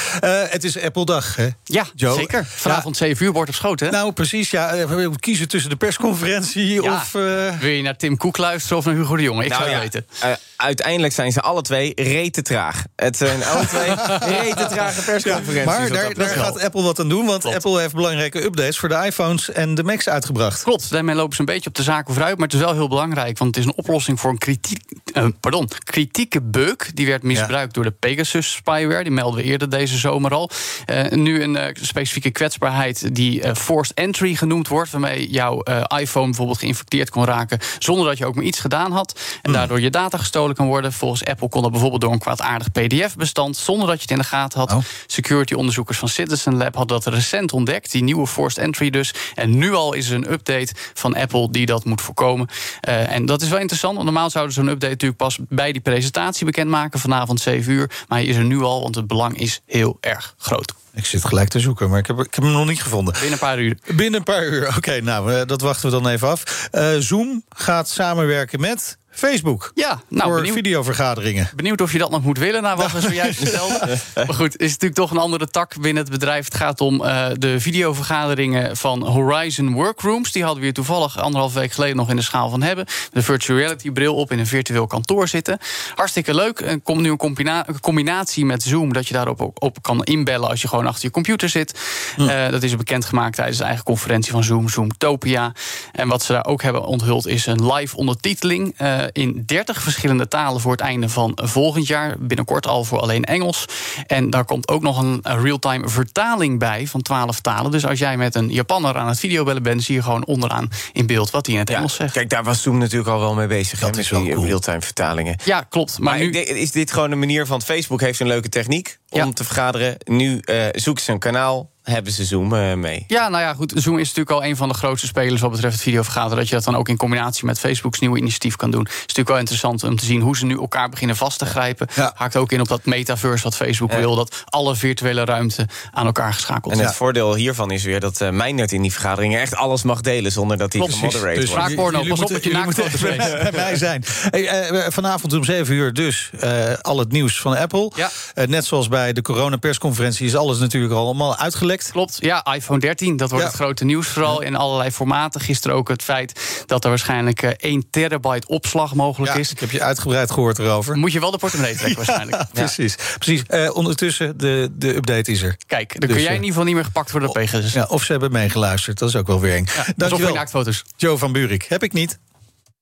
Het 0.50 0.64
is 0.64 0.80
Apple-dag, 0.82 1.36
hè? 1.36 1.48
Ja, 1.64 1.86
Joe? 1.96 2.16
zeker. 2.18 2.46
Vanavond 2.46 2.98
7 2.98 3.26
uur 3.26 3.32
wordt 3.32 3.50
op 3.50 3.56
schoot, 3.56 3.80
hè? 3.80 3.90
Nou, 3.90 4.12
precies. 4.12 4.52
Ja, 4.52 4.88
we 4.88 4.96
moeten 4.96 5.20
kiezen 5.20 5.48
tussen 5.48 5.70
de 5.70 5.76
persconferentie 5.76 6.82
Ja. 6.82 6.94
of... 6.94 7.12
Wil 7.60 7.70
je 7.70 7.82
naar 7.82 7.98
Tim 7.98 8.18
Cook 8.18 8.38
luisteren 8.38 8.78
of 8.78 8.86
naar 8.86 8.96
Hugo 8.96 9.16
de 9.16 9.24
Jonge? 9.24 9.44
Ik 9.44 9.50
Nou 9.50 9.64
zou 9.64 9.76
het 9.76 9.94
ja, 9.94 10.00
weten. 10.20 10.40
Uiteindelijk 10.64 11.14
zijn 11.14 11.32
ze 11.32 11.42
alle 11.42 11.62
twee 11.62 11.92
rete 11.96 12.42
traag. 12.42 12.84
Het 12.96 13.18
zijn 13.18 13.44
alle 13.52 13.66
twee 13.66 13.96
rete 14.20 14.66
trage 14.66 15.02
persconferenties. 15.02 15.90
maar 15.90 16.14
daar, 16.14 16.28
gaat 16.28 16.62
Apple 16.62 16.82
wat 16.82 17.00
aan 17.00 17.10
doen, 17.10 17.26
want 17.26 17.46
Apple 17.46 17.80
heeft 17.80 17.94
belangrijke 17.94 18.44
updates 18.44 18.80
voor 18.80 18.90
de 18.90 19.02
iPhones 19.06 19.52
en 19.52 19.76
de 19.76 19.84
Macs 19.84 20.10
uitgebracht. 20.10 20.64
Klopt, 20.64 20.90
daarmee 20.90 21.16
lopen 21.16 21.36
ze 21.36 21.40
een 21.40 21.46
beetje 21.46 21.70
op 21.70 21.76
de 21.76 21.84
zaken 21.84 22.14
vooruit. 22.14 22.38
Maar 22.38 22.48
het 22.48 22.56
is 22.56 22.62
wel 22.62 22.74
heel 22.74 22.88
belangrijk, 22.88 23.38
want 23.38 23.56
het 23.56 23.66
is 23.66 23.72
een 23.72 23.78
oplossing 23.78 24.20
voor 24.20 24.30
een 24.30 24.38
kritiek, 24.38 24.82
eh, 25.14 25.26
pardon, 25.40 25.70
kritieke 25.84 26.42
bug. 26.42 26.94
Die 26.94 27.08
werd 27.08 27.24
misbruikt 27.24 27.74
door 27.74 27.84
de 27.84 27.92
Pegasus 27.92 28.52
spyware. 28.52 29.04
Die 29.04 29.12
melden 29.12 29.40
we 29.40 29.46
eerder 29.46 29.70
deze 29.70 29.98
zomer 29.98 30.34
al. 30.34 30.50
Eh, 30.86 31.10
nu 31.10 31.44
een 31.44 31.56
eh, 31.56 31.76
specifieke 31.82 32.32
kwetsbaarheid 32.32 33.16
die 33.16 33.42
eh, 33.42 33.56
forced 33.56 33.98
entry 33.98 34.36
genoemd 34.36 34.68
wordt. 34.68 34.92
Waarmee 34.92 35.30
jouw 35.30 35.62
eh, 35.62 36.00
iPhone 36.00 36.26
bijvoorbeeld 36.26 36.58
geïnfecteerd 36.58 37.10
kon 37.10 37.26
raken. 37.26 37.60
zonder 37.80 38.06
dat 38.06 38.18
je 38.18 38.26
ook 38.26 38.36
maar 38.36 38.44
iets 38.44 38.60
gedaan 38.60 38.92
had. 38.92 39.20
En 39.42 39.52
daardoor 39.52 39.80
je 39.80 39.90
data 39.90 40.18
gestolen 40.18 40.53
kan 40.54 40.68
worden. 40.68 40.94
Volgens 40.94 41.26
Apple 41.26 41.50
kon 41.50 41.62
dat 41.62 41.72
bijvoorbeeld 41.72 42.02
door 42.02 42.12
een 42.12 42.20
kwaadaardig 42.20 42.72
PDF-bestand. 42.72 43.58
zonder 43.58 43.88
dat 43.88 43.96
je 43.96 44.02
het 44.02 44.12
in 44.12 44.18
de 44.18 44.24
gaten 44.24 44.60
had. 44.60 44.84
Security-onderzoekers 45.08 45.98
van 45.98 46.08
Citizen 46.08 46.56
Lab 46.56 46.76
hadden 46.76 47.02
dat 47.02 47.14
recent 47.14 47.54
ontdekt. 47.54 47.92
Die 47.92 48.04
nieuwe 48.04 48.28
forced 48.28 48.64
entry 48.64 48.90
dus. 48.90 49.14
En 49.36 49.58
nu 49.58 49.74
al 49.74 49.94
is 49.94 50.10
er 50.10 50.16
een 50.16 50.32
update 50.32 50.74
van 50.94 51.16
Apple 51.16 51.52
die 51.52 51.66
dat 51.66 51.86
moet 51.86 52.02
voorkomen. 52.02 52.48
Eh, 52.82 53.12
en 53.12 53.26
dat 53.26 53.42
is 53.42 53.50
wel 53.50 53.60
interessant, 53.60 53.94
want 53.94 54.06
normaal 54.06 54.30
zouden 54.30 54.54
ze 54.54 54.60
zo'n 54.60 54.70
update 54.70 54.92
natuurlijk 54.92 55.20
pas 55.20 55.40
bij 55.50 55.72
die 55.72 55.82
presentatie 55.82 56.46
bekendmaken. 56.46 57.00
Vanavond 57.00 57.40
7 57.40 57.72
uur. 57.72 57.92
Maar 58.08 58.18
hij 58.18 58.28
is 58.28 58.36
er 58.36 58.44
nu 58.44 58.62
al, 58.62 58.82
want 58.82 58.96
het 58.96 59.08
belang 59.08 59.38
is 59.38 59.62
heel 59.66 59.98
erg 60.00 60.36
groot. 60.38 60.74
Ik 60.96 61.06
zit 61.06 61.26
gelijk 61.26 61.50
te 61.50 61.60
zoeken, 61.60 61.90
maar 61.90 62.00
ik 62.00 62.08
heb, 62.08 62.20
ik 62.20 62.34
heb 62.36 62.44
hem 62.44 62.54
nog 62.54 62.68
niet 62.68 62.82
gevonden. 62.82 63.14
Binnen 63.14 63.32
een 63.32 63.40
paar 63.40 63.60
uur. 63.60 63.78
Binnen 63.96 64.14
een 64.14 64.24
paar 64.24 64.46
uur. 64.46 64.74
Oké, 64.78 65.02
nou, 65.02 65.34
eh, 65.34 65.46
dat 65.46 65.62
wachten 65.62 65.90
we 65.90 66.02
dan 66.02 66.08
even 66.08 66.28
af. 66.28 66.68
Eh, 66.72 66.90
Zoom 67.00 67.44
gaat 67.50 67.90
samenwerken 67.90 68.60
met 68.60 68.98
Facebook. 69.14 69.72
Ja, 69.76 70.02
nou, 70.08 70.24
voor 70.30 70.36
benieuwd. 70.36 70.56
videovergaderingen. 70.56 71.50
Benieuwd 71.56 71.82
of 71.82 71.92
je 71.92 71.98
dat 71.98 72.12
nog 72.12 72.24
moet 72.24 72.38
willen, 72.38 72.62
na 72.62 72.76
wat 72.76 72.92
we 72.94 73.02
zojuist 73.02 73.38
vertelden. 73.40 74.00
Maar 74.16 74.34
goed, 74.36 74.58
is 74.60 74.72
natuurlijk 74.72 74.96
toch 74.96 75.12
een 75.12 75.18
andere 75.18 75.48
tak 75.50 75.82
binnen 75.82 76.04
het 76.04 76.12
bedrijf. 76.12 76.46
Het 76.46 76.56
gaat 76.56 76.82
om 76.82 77.04
eh, 77.04 77.26
de 77.38 77.60
videovergaderingen 77.60 78.78
van 78.78 79.08
Horizon 79.08 79.74
Workrooms. 79.74 80.32
Die 80.32 80.42
hadden 80.42 80.60
we 80.60 80.66
hier 80.66 80.74
toevallig 80.74 81.18
anderhalf 81.20 81.54
week 81.54 81.72
geleden 81.72 81.96
nog 81.96 82.10
in 82.10 82.16
de 82.16 82.22
schaal 82.22 82.50
van 82.50 82.62
hebben. 82.62 82.86
De 83.12 83.22
virtual 83.24 83.58
reality 83.60 83.92
bril 83.92 84.16
op 84.16 84.32
in 84.32 84.40
een 84.40 84.48
virtueel 84.48 84.88
kantoor 84.88 85.28
zitten. 85.28 85.58
Hartstikke 85.96 86.34
leuk. 86.36 86.60
Er 86.62 86.82
komt 86.82 87.02
nu 87.02 87.10
een 87.10 87.18
combina- 87.18 87.68
een 87.68 87.80
combinatie 87.80 88.46
met 88.46 88.64
Zoom... 88.64 88.94
dat 88.94 89.08
je 89.08 89.14
daarop 89.14 89.42
ook 89.42 89.62
op 89.64 89.82
kan 89.82 90.04
inbellen 90.04 90.50
als 90.50 90.62
je 90.62 90.68
gewoon 90.68 90.88
achter 90.88 91.04
je 91.06 91.12
computer 91.12 91.50
zit. 91.50 91.80
Eh, 92.18 92.50
dat 92.50 92.64
is 92.64 92.76
bekendgemaakt 92.76 93.36
tijdens 93.36 93.58
de 93.58 93.64
eigen 93.64 93.84
conferentie 93.84 94.32
van 94.32 94.44
Zoom, 94.44 94.70
Zoomtopia. 94.70 95.54
En 95.92 96.08
wat 96.08 96.24
ze 96.24 96.32
daar 96.32 96.46
ook 96.46 96.62
hebben 96.62 96.86
onthuld 96.86 97.28
is 97.28 97.46
een 97.46 97.74
live 97.74 97.98
ondertiteling... 97.98 98.74
eh, 98.78 99.03
in 99.12 99.44
30 99.46 99.82
verschillende 99.82 100.28
talen 100.28 100.62
voor 100.62 100.72
het 100.72 100.82
einde 100.82 101.10
van 101.10 101.32
volgend 101.42 101.88
jaar. 101.88 102.16
Binnenkort 102.20 102.68
al 102.68 102.84
voor 102.84 103.00
alleen 103.00 103.24
Engels. 103.24 103.66
En 104.08 104.30
daar 104.30 104.46
komt 104.46 104.68
ook 104.68 104.82
nog 104.82 105.02
een 105.02 105.20
eh, 105.24 105.42
real-time 105.44 105.90
vertaling 105.90 106.60
bij 106.60 106.88
van 106.88 107.02
12 107.02 107.40
talen. 107.40 107.72
Dus 107.72 107.86
als 107.86 108.00
jij 108.00 108.18
met 108.18 108.36
een 108.36 108.50
Japanner 108.50 108.98
aan 108.98 109.08
het 109.08 109.20
videobellen 109.20 109.64
bent... 109.64 109.84
zie 109.84 109.96
je 109.96 110.04
gewoon 110.04 110.26
onderaan 110.26 110.70
in 110.94 111.06
beeld 111.06 111.30
wat 111.32 111.46
hij 111.46 111.56
in 111.56 111.62
het 111.62 111.70
Engels 111.70 111.96
zegt. 111.96 112.14
Kijk, 112.14 112.30
daar 112.30 112.44
was 112.44 112.62
Zoom 112.62 112.78
natuurlijk 112.78 113.10
al 113.10 113.20
wel 113.20 113.34
mee 113.34 113.48
bezig. 113.48 113.80
hè, 113.80 113.86
Dat 113.86 113.96
met 113.96 114.04
is 114.06 114.10
wel 114.12 114.24
die 114.24 114.34
cool. 114.34 114.46
real-time 114.46 114.82
vertalingen. 114.82 115.36
Ja, 115.44 115.62
klopt. 115.70 116.00
Maar, 116.00 116.18
Maar 116.18 116.24
nu... 116.26 116.32
is 116.32 116.72
dit 116.72 116.92
gewoon 116.92 117.12
een 117.12 117.20
manier 117.20 117.46
van 117.46 117.62
Facebook 117.62 118.02
heeft 118.02 118.20
een 118.20 118.28
leuke 118.28 118.50
techniek 118.50 119.00
om 119.14 119.20
Ja. 119.28 119.32
te 119.34 119.44
vergaderen. 119.44 119.96
Nu 120.04 120.40
eh 120.40 120.66
zoeken 120.72 121.04
ze 121.04 121.12
een 121.12 121.20
kanaal, 121.20 121.72
hebben 121.84 122.14
ze 122.14 122.26
Zoom 122.26 122.56
eh, 122.56 122.74
mee. 122.74 123.04
Ja, 123.08 123.30
nou 123.30 123.44
ja, 123.44 123.54
goed. 123.54 123.74
Zoom 123.76 123.98
is 124.00 124.08
natuurlijk 124.08 124.36
al 124.36 124.44
een 124.46 124.56
van 124.56 124.68
de 124.68 124.74
grootste 124.74 125.08
spelers 125.08 125.42
wat 125.42 125.52
betreft 125.52 125.74
het 125.74 125.84
videovergaderen. 125.84 126.38
Dat 126.38 126.48
je 126.50 126.56
dat 126.56 126.64
dan 126.64 126.76
ook 126.76 126.90
in 126.90 126.98
combinatie 126.98 127.46
met 127.46 127.60
Facebook's 127.60 128.00
nieuwe 128.00 128.18
initiatief 128.18 128.56
kan 128.56 128.72
doen. 128.72 128.82
Het 128.84 128.92
is 128.94 129.00
natuurlijk 129.00 129.30
wel 129.30 129.38
interessant 129.38 129.84
om 129.84 129.96
te 129.96 130.06
zien 130.06 130.22
hoe 130.22 130.38
ze 130.38 130.46
nu 130.46 130.56
elkaar 130.58 130.90
beginnen 130.90 131.16
vast 131.16 131.40
te 131.40 131.46
grijpen. 131.46 131.88
Haakt 132.14 132.36
ook 132.36 132.52
in 132.52 132.62
op 132.62 132.68
dat 132.68 132.86
metaverse 132.86 133.44
wat 133.44 133.56
Facebook 133.56 133.92
Ja. 133.92 133.98
wil. 133.98 134.16
Dat 134.16 134.44
alle 134.46 134.76
virtuele 134.76 135.26
ruimte 135.26 135.68
aan 135.92 136.06
elkaar 136.06 136.34
geschakeld 136.34 136.74
En 136.74 136.80
het 136.80 136.96
voordeel 136.96 137.36
hiervan 137.36 137.72
is 137.72 137.84
weer 137.84 138.00
dat 138.00 138.22
uh, 138.22 138.30
Mijnert 138.30 138.72
in 138.72 138.82
die 138.82 138.92
vergaderingen 138.92 139.40
echt 139.40 139.56
alles 139.56 139.84
mag 139.84 140.02
delen 140.02 140.32
zonder 140.32 140.58
dat 140.58 140.74
hij 140.74 140.82
gemoderate 140.90 141.40
dus 141.40 141.50
wordt. 141.50 141.64
vaak 141.66 141.76
porno, 141.76 141.98
Jullie 141.98 142.14
pas 142.14 142.22
op 142.22 142.30
dat 142.30 142.44
je 142.44 142.52
leest. 142.76 143.52
bij 143.52 143.76
zijn. 143.76 144.04
Hey, 144.30 144.48
eh, 144.48 144.92
vanavond 144.92 145.34
om 145.34 145.44
7 145.44 145.74
uur 145.76 145.94
dus 145.94 146.30
eh, 146.40 146.74
al 146.82 147.00
het 147.00 147.12
nieuws 147.12 147.40
van 147.42 147.58
Apple. 147.58 147.92
Ja. 147.96 148.10
Eh, 148.34 148.48
net 148.48 148.66
zoals 148.66 148.88
bij 148.88 149.03
de 149.12 149.22
coronapersconferentie 149.22 150.26
is 150.26 150.36
alles 150.36 150.58
natuurlijk 150.60 150.94
al 150.94 151.06
allemaal 151.06 151.38
uitgelekt. 151.38 151.92
Klopt, 151.92 152.18
ja, 152.20 152.46
iPhone 152.54 152.80
13, 152.80 153.18
dat 153.18 153.30
wordt 153.30 153.46
Ja. 153.46 153.52
het 153.52 153.60
grote 153.62 153.86
nieuws 153.86 154.08
vooral 154.08 154.42
in 154.42 154.56
allerlei 154.56 154.92
formaten. 154.92 155.42
Gisteren 155.42 155.78
ook 155.78 155.88
het 155.90 156.04
feit 156.04 156.64
dat 156.66 156.84
er 156.84 156.90
waarschijnlijk 156.90 157.42
eh, 157.42 157.52
1 157.72 157.90
terabyte 157.90 158.48
opslag 158.48 158.96
mogelijk 158.96 159.34
Ja, 159.34 159.40
is. 159.40 159.52
ik 159.52 159.60
heb 159.60 159.72
je 159.72 159.82
uitgebreid 159.82 160.32
gehoord 160.32 160.60
erover. 160.60 160.96
Moet 160.98 161.12
je 161.12 161.20
wel 161.20 161.32
de 161.32 161.38
portemonnee 161.38 161.76
trekken 161.76 161.96
waarschijnlijk. 162.06 162.38
Ja. 162.38 162.48
Precies. 162.54 162.96
precies. 163.18 163.44
Eh, 163.48 163.76
ondertussen, 163.76 164.38
de, 164.38 164.70
de 164.74 164.96
update 164.96 165.32
is 165.32 165.42
er. 165.42 165.56
Kijk, 165.68 165.90
dan 165.92 166.00
Dus, 166.00 166.10
kun 166.10 166.18
jij 166.20 166.26
eh, 166.26 166.30
in 166.30 166.34
ieder 166.36 166.48
geval 166.50 166.64
niet 166.64 166.76
meer 166.76 166.84
gepakt 166.86 167.12
worden 167.12 167.30
door 167.34 167.42
Pegasus. 167.44 167.74
Ja, 167.74 167.86
of 167.90 168.04
ze 168.04 168.12
hebben 168.12 168.32
meegeluisterd, 168.32 169.00
dat 169.00 169.10
is 169.10 169.16
ook 169.16 169.28
wel 169.28 169.40
weer 169.40 169.56
eng. 169.56 169.66
Ja, 169.76 169.82
op 169.82 169.94
Dankjewel, 169.98 170.28
je 170.28 170.34
naaktfoto's. 170.34 170.84
Joe 170.98 171.18
van 171.18 171.32
Buurik. 171.32 171.64
Heb 171.64 171.84
ik 171.84 171.94
niet. 171.94 172.20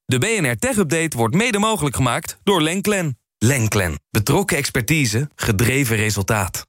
De 0.06 0.18
BNR 0.20 0.56
Tech 0.58 0.76
Update 0.78 1.18
wordt 1.18 1.36
mede 1.36 1.60
mogelijk 1.60 1.96
gemaakt 1.96 2.38
door 2.44 2.62
Lenklen. 2.62 3.18
Lenklen. 3.44 4.00
Betrokken 4.10 4.58
expertise, 4.58 5.30
gedreven 5.36 5.96
resultaat. 5.96 6.66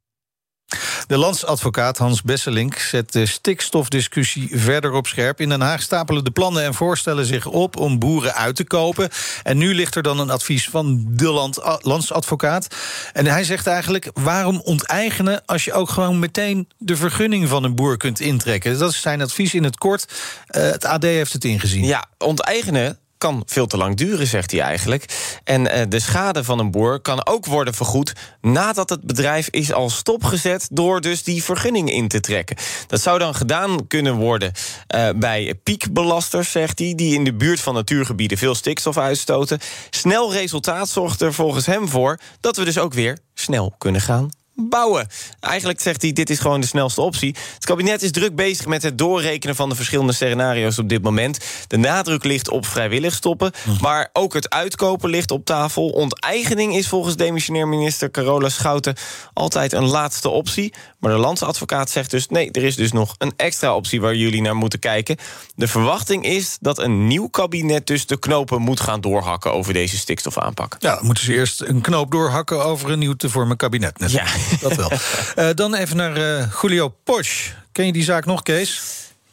De 1.07 1.17
landsadvocaat 1.17 1.99
Hans 1.99 2.23
Besselink 2.23 2.79
zet 2.79 3.13
de 3.13 3.27
stikstofdiscussie 3.27 4.49
verder 4.53 4.93
op 4.93 5.07
scherp. 5.07 5.41
In 5.41 5.49
Den 5.49 5.61
Haag 5.61 5.83
stapelen 5.83 6.25
de 6.25 6.31
plannen 6.31 6.65
en 6.65 6.75
voorstellen 6.75 7.25
zich 7.25 7.47
op 7.47 7.77
om 7.77 7.99
boeren 7.99 8.35
uit 8.35 8.57
te 8.57 8.65
kopen. 8.65 9.09
En 9.43 9.59
nu 9.59 9.75
ligt 9.75 9.95
er 9.95 10.03
dan 10.03 10.19
een 10.19 10.31
advies 10.31 10.69
van 10.69 11.05
de 11.11 11.31
land, 11.31 11.59
landsadvocaat. 11.81 12.77
En 13.13 13.27
hij 13.27 13.45
zegt 13.45 13.67
eigenlijk: 13.67 14.11
waarom 14.15 14.61
onteigenen 14.61 15.43
als 15.45 15.65
je 15.65 15.73
ook 15.73 15.91
gewoon 15.91 16.19
meteen 16.19 16.69
de 16.79 16.97
vergunning 16.97 17.49
van 17.49 17.65
een 17.65 17.75
boer 17.75 17.97
kunt 17.97 18.21
intrekken? 18.21 18.79
Dat 18.79 18.91
is 18.91 19.01
zijn 19.01 19.23
advies 19.23 19.55
in 19.55 19.65
het 19.65 19.79
kort. 19.79 20.13
Eh, 20.47 20.63
het 20.63 20.85
AD 20.85 21.03
heeft 21.03 21.33
het 21.33 21.45
ingezien. 21.45 21.85
Ja, 21.85 22.05
onteigenen 22.19 22.99
kan 23.23 23.43
veel 23.47 23.67
te 23.67 23.77
lang 23.77 23.97
duren, 23.97 24.27
zegt 24.27 24.51
hij 24.51 24.61
eigenlijk. 24.61 25.05
En 25.45 25.61
uh, 25.61 25.83
de 25.89 26.01
schade 26.01 26.45
van 26.45 26.59
een 26.59 26.71
boer 26.71 27.01
kan 27.01 27.27
ook 27.27 27.47
worden 27.47 27.75
vergoed 27.75 28.13
nadat 28.41 28.91
het 28.91 29.01
bedrijf 29.07 29.49
is 29.49 29.73
al 29.73 29.91
stopgezet 29.91 30.69
door 30.73 31.01
dus 31.01 31.23
die 31.23 31.45
vergunning 31.45 31.91
in 31.91 32.09
te 32.09 32.21
trekken. 32.21 32.57
Dat 32.87 33.01
zou 33.01 33.19
dan 33.19 33.35
gedaan 33.35 33.87
kunnen 33.87 34.15
worden 34.15 34.53
uh, 34.95 35.09
bij 35.17 35.55
piekbelasters, 35.63 36.51
zegt 36.51 36.79
hij, 36.79 36.95
die 36.95 37.15
in 37.15 37.25
de 37.25 37.35
buurt 37.35 37.61
van 37.61 37.75
natuurgebieden 37.75 38.39
veel 38.39 38.55
stikstof 38.55 38.99
uitstoten. 38.99 39.59
Snel 39.91 40.33
resultaat 40.33 40.89
zorgt 40.89 41.21
er 41.21 41.35
volgens 41.35 41.67
hem 41.67 41.89
voor 41.89 42.19
dat 42.41 42.57
we 42.57 42.65
dus 42.65 42.79
ook 42.79 42.95
weer 42.95 43.19
snel 43.35 43.75
kunnen 43.79 44.01
gaan 44.01 44.31
bouwen. 44.55 45.09
Eigenlijk 45.41 45.81
zegt 45.81 46.03
hij, 46.03 46.13
dit 46.13 46.31
is 46.31 46.39
gewoon 46.39 46.61
de 46.61 46.67
snelste 46.67 47.01
optie. 47.01 47.37
Het 47.55 47.65
kabinet 47.65 48.03
is 48.03 48.11
druk 48.11 48.35
bezig 48.35 48.67
met 48.67 48.83
het 48.83 48.99
doorrekenen 48.99 49.57
van 49.57 49.69
de 49.69 49.75
verschillende 49.75 50.13
scenario's 50.13 50.79
op 50.79 50.89
dit 50.89 51.03
moment. 51.03 51.39
De 51.67 51.77
nadruk 51.77 52.25
ligt 52.25 52.51
op 52.51 52.67
vrijwillig 52.67 53.15
stoppen, 53.15 53.53
maar 53.81 54.11
ook 54.13 54.35
het 54.35 54.51
uitkopen 54.51 55.11
ligt 55.11 55.31
op 55.31 55.45
tafel. 55.45 55.89
Onteigening 55.89 56.77
is 56.77 56.89
volgens 56.89 57.17
demissionair 57.17 57.69
minister 57.69 58.11
Carola 58.11 58.49
Schouten 58.49 58.97
altijd 59.33 59.73
een 59.73 59.87
laatste 59.87 60.29
optie. 60.29 60.75
Maar 60.99 61.13
de 61.13 61.19
landsadvocaat 61.19 61.91
zegt 61.91 62.11
dus, 62.11 62.29
nee, 62.29 62.51
er 62.51 62.65
is 62.65 62.77
dus 62.77 62.93
nog 62.93 63.15
een 63.19 63.33
extra 63.37 63.75
optie 63.77 64.01
waar 64.01 64.15
jullie 64.15 64.43
naar 64.43 64.57
moeten 64.57 64.79
kijken. 64.79 65.17
De 65.55 65.69
verwachting 65.69 66.25
is 66.25 66.57
dat 66.61 66.79
een 66.79 67.07
nieuw 67.07 67.29
kabinet 67.29 67.87
dus 67.87 68.07
de 68.07 68.19
knopen 68.19 68.61
moet 68.61 68.81
gaan 68.81 69.01
doorhakken 69.01 69.53
over 69.53 69.73
deze 69.73 69.97
stikstofaanpak. 69.97 70.77
Ja, 70.79 70.95
dan 70.95 71.07
moeten 71.07 71.25
ze 71.25 71.35
eerst 71.35 71.61
een 71.61 71.81
knoop 71.81 72.11
doorhakken 72.11 72.65
over 72.65 72.91
een 72.91 72.99
nieuw 72.99 73.15
te 73.15 73.29
vormen 73.29 73.57
kabinet. 73.57 73.99
Net. 73.99 74.11
Ja. 74.11 74.25
Dat 74.61 74.77
wel. 74.77 74.93
uh, 75.39 75.55
dan 75.55 75.75
even 75.75 75.97
naar 75.97 76.19
uh, 76.19 76.45
Julio 76.63 76.95
Posch. 77.05 77.51
Ken 77.73 77.87
je 77.87 77.93
die 77.93 78.05
zaak 78.05 78.27
nog, 78.27 78.43
Kees? 78.43 78.81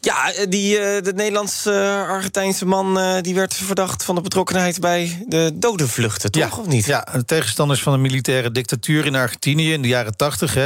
Ja, 0.00 0.32
die, 0.48 0.74
uh, 0.74 1.02
de 1.02 1.12
Nederlands-Argentijnse 1.14 2.66
man 2.66 2.98
uh, 2.98 3.20
die 3.20 3.34
werd 3.34 3.54
verdacht 3.54 4.04
van 4.04 4.14
de 4.14 4.20
betrokkenheid 4.20 4.80
bij 4.80 5.24
de 5.26 5.50
dodenvluchten, 5.54 6.30
toch? 6.30 6.42
Ja, 6.42 6.58
of 6.58 6.66
niet? 6.66 6.84
Ja, 6.84 7.06
de 7.12 7.24
tegenstanders 7.24 7.82
van 7.82 7.92
de 7.92 7.98
militaire 7.98 8.50
dictatuur 8.52 9.06
in 9.06 9.14
Argentinië 9.14 9.72
in 9.72 9.82
de 9.82 9.88
jaren 9.88 10.16
tachtig, 10.16 10.56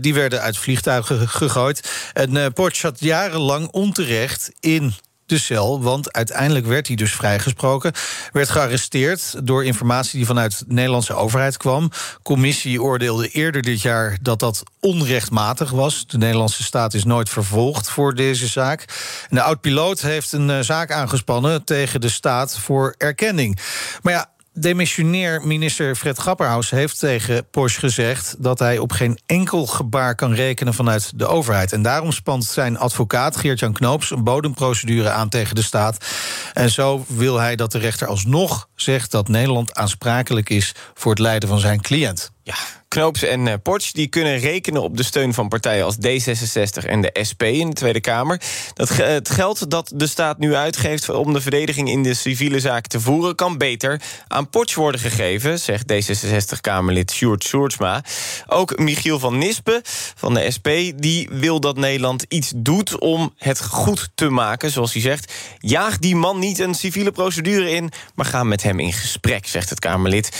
die 0.00 0.14
werden 0.14 0.40
uit 0.40 0.58
vliegtuigen 0.58 1.28
gegooid. 1.28 1.90
En 2.12 2.34
uh, 2.36 2.46
Porsche 2.54 2.80
zat 2.80 3.00
jarenlang 3.00 3.68
onterecht 3.70 4.50
in 4.60 4.94
de 5.26 5.38
cel. 5.38 5.82
Want 5.82 6.12
uiteindelijk 6.12 6.66
werd 6.66 6.86
hij 6.86 6.96
dus 6.96 7.12
vrijgesproken. 7.12 7.92
Werd 8.32 8.48
gearresteerd 8.48 9.34
door 9.46 9.64
informatie 9.64 10.16
die 10.16 10.26
vanuit 10.26 10.58
de 10.58 10.74
Nederlandse 10.74 11.14
overheid 11.14 11.56
kwam. 11.56 11.90
Commissie 12.22 12.82
oordeelde 12.82 13.28
eerder 13.28 13.62
dit 13.62 13.82
jaar 13.82 14.18
dat 14.22 14.38
dat 14.38 14.62
onrechtmatig 14.80 15.70
was. 15.70 16.06
De 16.06 16.18
Nederlandse 16.18 16.62
staat 16.62 16.94
is 16.94 17.04
nooit 17.04 17.28
vervolgd 17.28 17.90
voor 17.90 18.14
deze 18.14 18.46
zaak. 18.46 18.84
De 19.28 19.42
oud-piloot 19.42 20.00
heeft 20.00 20.32
een 20.32 20.50
eh, 20.50 20.60
zaak 20.60 20.92
aangespannen 20.92 21.64
tegen 21.64 22.00
de 22.00 22.08
staat 22.08 22.58
voor 22.58 22.94
erkenning. 22.98 23.58
Maar 24.02 24.12
ja, 24.12 24.32
Demissionair 24.56 25.46
minister 25.46 25.94
Fred 25.96 26.18
Grapperhaus 26.18 26.70
heeft 26.70 26.98
tegen 26.98 27.46
Porsche 27.50 27.80
gezegd 27.80 28.36
dat 28.38 28.58
hij 28.58 28.78
op 28.78 28.92
geen 28.92 29.18
enkel 29.26 29.66
gebaar 29.66 30.14
kan 30.14 30.34
rekenen 30.34 30.74
vanuit 30.74 31.12
de 31.18 31.26
overheid. 31.26 31.72
En 31.72 31.82
daarom 31.82 32.12
spant 32.12 32.44
zijn 32.44 32.78
advocaat 32.78 33.36
Geert-Jan 33.36 33.72
Knoops 33.72 34.10
een 34.10 34.24
bodemprocedure 34.24 35.10
aan 35.10 35.28
tegen 35.28 35.54
de 35.54 35.62
staat. 35.62 36.06
En 36.52 36.70
zo 36.70 37.04
wil 37.08 37.38
hij 37.38 37.56
dat 37.56 37.72
de 37.72 37.78
rechter 37.78 38.06
alsnog 38.06 38.68
zegt 38.74 39.10
dat 39.10 39.28
Nederland 39.28 39.74
aansprakelijk 39.74 40.50
is 40.50 40.74
voor 40.94 41.10
het 41.10 41.20
lijden 41.20 41.48
van 41.48 41.58
zijn 41.58 41.80
cliënt. 41.80 42.30
Ja, 42.42 42.56
Knoops 42.94 43.22
en 43.22 43.46
uh, 43.46 43.54
Potsch 43.62 43.92
die 43.92 44.06
kunnen 44.06 44.38
rekenen 44.38 44.82
op 44.82 44.96
de 44.96 45.02
steun 45.02 45.34
van 45.34 45.48
partijen 45.48 45.84
als 45.84 45.96
D66 45.96 46.86
en 46.86 47.00
de 47.00 47.18
SP 47.28 47.42
in 47.42 47.68
de 47.68 47.74
Tweede 47.74 48.00
Kamer. 48.00 48.40
Dat 48.74 48.96
het 48.96 49.30
geld 49.30 49.70
dat 49.70 49.92
de 49.94 50.06
staat 50.06 50.38
nu 50.38 50.54
uitgeeft 50.54 51.08
om 51.08 51.32
de 51.32 51.40
verdediging 51.40 51.88
in 51.88 52.02
de 52.02 52.14
civiele 52.14 52.60
zaak 52.60 52.86
te 52.86 53.00
voeren, 53.00 53.34
kan 53.34 53.58
beter 53.58 54.00
aan 54.28 54.50
Potsch 54.50 54.76
worden 54.76 55.00
gegeven, 55.00 55.58
zegt 55.58 55.92
D66-Kamerlid 55.92 57.12
Sjoerd 57.12 57.44
Soertsma. 57.44 58.04
Ook 58.46 58.78
Michiel 58.78 59.18
van 59.18 59.38
Nispen 59.38 59.80
van 60.14 60.34
de 60.34 60.50
SP 60.56 60.68
die 60.96 61.28
wil 61.32 61.60
dat 61.60 61.76
Nederland 61.76 62.24
iets 62.28 62.52
doet 62.56 62.98
om 62.98 63.34
het 63.38 63.64
goed 63.64 64.10
te 64.14 64.28
maken, 64.28 64.70
zoals 64.70 64.92
hij 64.92 65.02
zegt. 65.02 65.32
Jaag 65.58 65.98
die 65.98 66.16
man 66.16 66.38
niet 66.38 66.58
een 66.58 66.74
civiele 66.74 67.12
procedure 67.12 67.70
in, 67.70 67.90
maar 68.14 68.26
ga 68.26 68.44
met 68.44 68.62
hem 68.62 68.80
in 68.80 68.92
gesprek, 68.92 69.46
zegt 69.46 69.70
het 69.70 69.78
Kamerlid. 69.78 70.30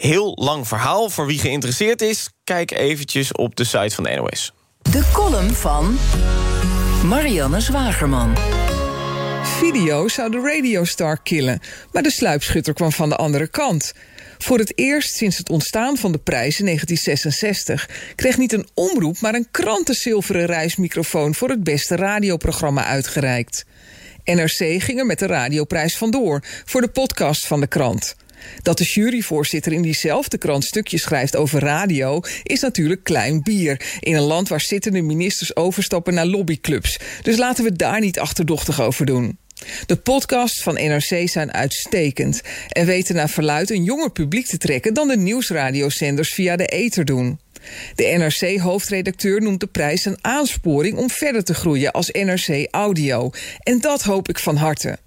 Heel 0.00 0.32
lang 0.40 0.68
verhaal. 0.68 1.10
Voor 1.10 1.26
wie 1.26 1.38
geïnteresseerd 1.38 2.02
is, 2.02 2.28
kijk 2.44 2.70
eventjes 2.70 3.32
op 3.32 3.56
de 3.56 3.64
site 3.64 3.94
van 3.94 4.04
de 4.04 4.10
NOS. 4.10 4.52
De 4.82 5.10
column 5.12 5.50
van 5.50 5.98
Marianne 7.04 7.60
Zwagerman. 7.60 8.36
Video 9.42 10.08
zou 10.08 10.30
de 10.30 10.40
radiostar 10.40 11.22
killen, 11.22 11.60
maar 11.92 12.02
de 12.02 12.10
sluipschutter 12.10 12.74
kwam 12.74 12.92
van 12.92 13.08
de 13.08 13.16
andere 13.16 13.48
kant. 13.48 13.92
Voor 14.38 14.58
het 14.58 14.78
eerst 14.78 15.14
sinds 15.14 15.38
het 15.38 15.50
ontstaan 15.50 15.96
van 15.96 16.12
de 16.12 16.18
prijs 16.18 16.58
in 16.58 16.64
1966 16.64 17.88
kreeg 18.14 18.38
niet 18.38 18.52
een 18.52 18.68
omroep, 18.74 19.20
maar 19.20 19.34
een 19.34 19.48
krantenzilveren 19.50 20.46
reismicrofoon 20.46 21.34
voor 21.34 21.48
het 21.48 21.64
beste 21.64 21.96
radioprogramma 21.96 22.84
uitgereikt. 22.84 23.64
NRC 24.24 24.82
ging 24.82 24.98
er 24.98 25.06
met 25.06 25.18
de 25.18 25.26
radioprijs 25.26 25.96
vandoor 25.96 26.42
voor 26.64 26.80
de 26.80 26.88
podcast 26.88 27.46
van 27.46 27.60
de 27.60 27.66
krant. 27.66 28.16
Dat 28.62 28.78
de 28.78 28.84
juryvoorzitter 28.84 29.72
in 29.72 29.82
diezelfde 29.82 30.38
krant 30.38 30.64
stukjes 30.64 31.02
schrijft 31.02 31.36
over 31.36 31.60
radio 31.60 32.20
is 32.42 32.60
natuurlijk 32.60 33.04
klein 33.04 33.42
bier. 33.42 33.80
In 34.00 34.14
een 34.14 34.22
land 34.22 34.48
waar 34.48 34.60
zittende 34.60 35.02
ministers 35.02 35.56
overstappen 35.56 36.14
naar 36.14 36.26
lobbyclubs. 36.26 36.98
Dus 37.22 37.36
laten 37.36 37.64
we 37.64 37.72
daar 37.72 38.00
niet 38.00 38.18
achterdochtig 38.18 38.80
over 38.80 39.06
doen. 39.06 39.38
De 39.86 39.96
podcasts 39.96 40.62
van 40.62 40.74
NRC 40.74 41.28
zijn 41.28 41.52
uitstekend 41.52 42.40
en 42.68 42.86
weten 42.86 43.14
naar 43.14 43.28
verluid 43.30 43.70
een 43.70 43.84
jonger 43.84 44.10
publiek 44.10 44.46
te 44.46 44.58
trekken 44.58 44.94
dan 44.94 45.08
de 45.08 45.16
nieuwsradiozenders 45.16 46.34
via 46.34 46.56
de 46.56 46.66
ether 46.66 47.04
doen. 47.04 47.38
De 47.94 48.04
NRC-hoofdredacteur 48.04 49.42
noemt 49.42 49.60
de 49.60 49.66
prijs 49.66 50.04
een 50.04 50.18
aansporing 50.20 50.98
om 50.98 51.10
verder 51.10 51.44
te 51.44 51.54
groeien 51.54 51.92
als 51.92 52.10
NRC 52.10 52.68
Audio. 52.70 53.30
En 53.58 53.80
dat 53.80 54.02
hoop 54.02 54.28
ik 54.28 54.38
van 54.38 54.56
harte. 54.56 54.98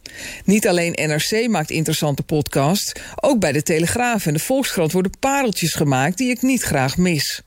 Niet 0.46 0.68
alleen 0.68 0.92
NRC 1.08 1.48
maakt 1.48 1.72
interessante 1.72 2.24
podcasts, 2.24 2.92
ook 3.16 3.40
bij 3.40 3.52
de 3.52 3.64
Telegraaf 3.64 4.26
en 4.26 4.34
de 4.34 4.40
Volkskrant 4.40 4.92
worden 4.92 5.20
pareltjes 5.20 5.74
gemaakt 5.74 6.18
die 6.18 6.30
ik 6.30 6.42
niet 6.42 6.62
graag 6.62 6.98
mis. 6.98 7.42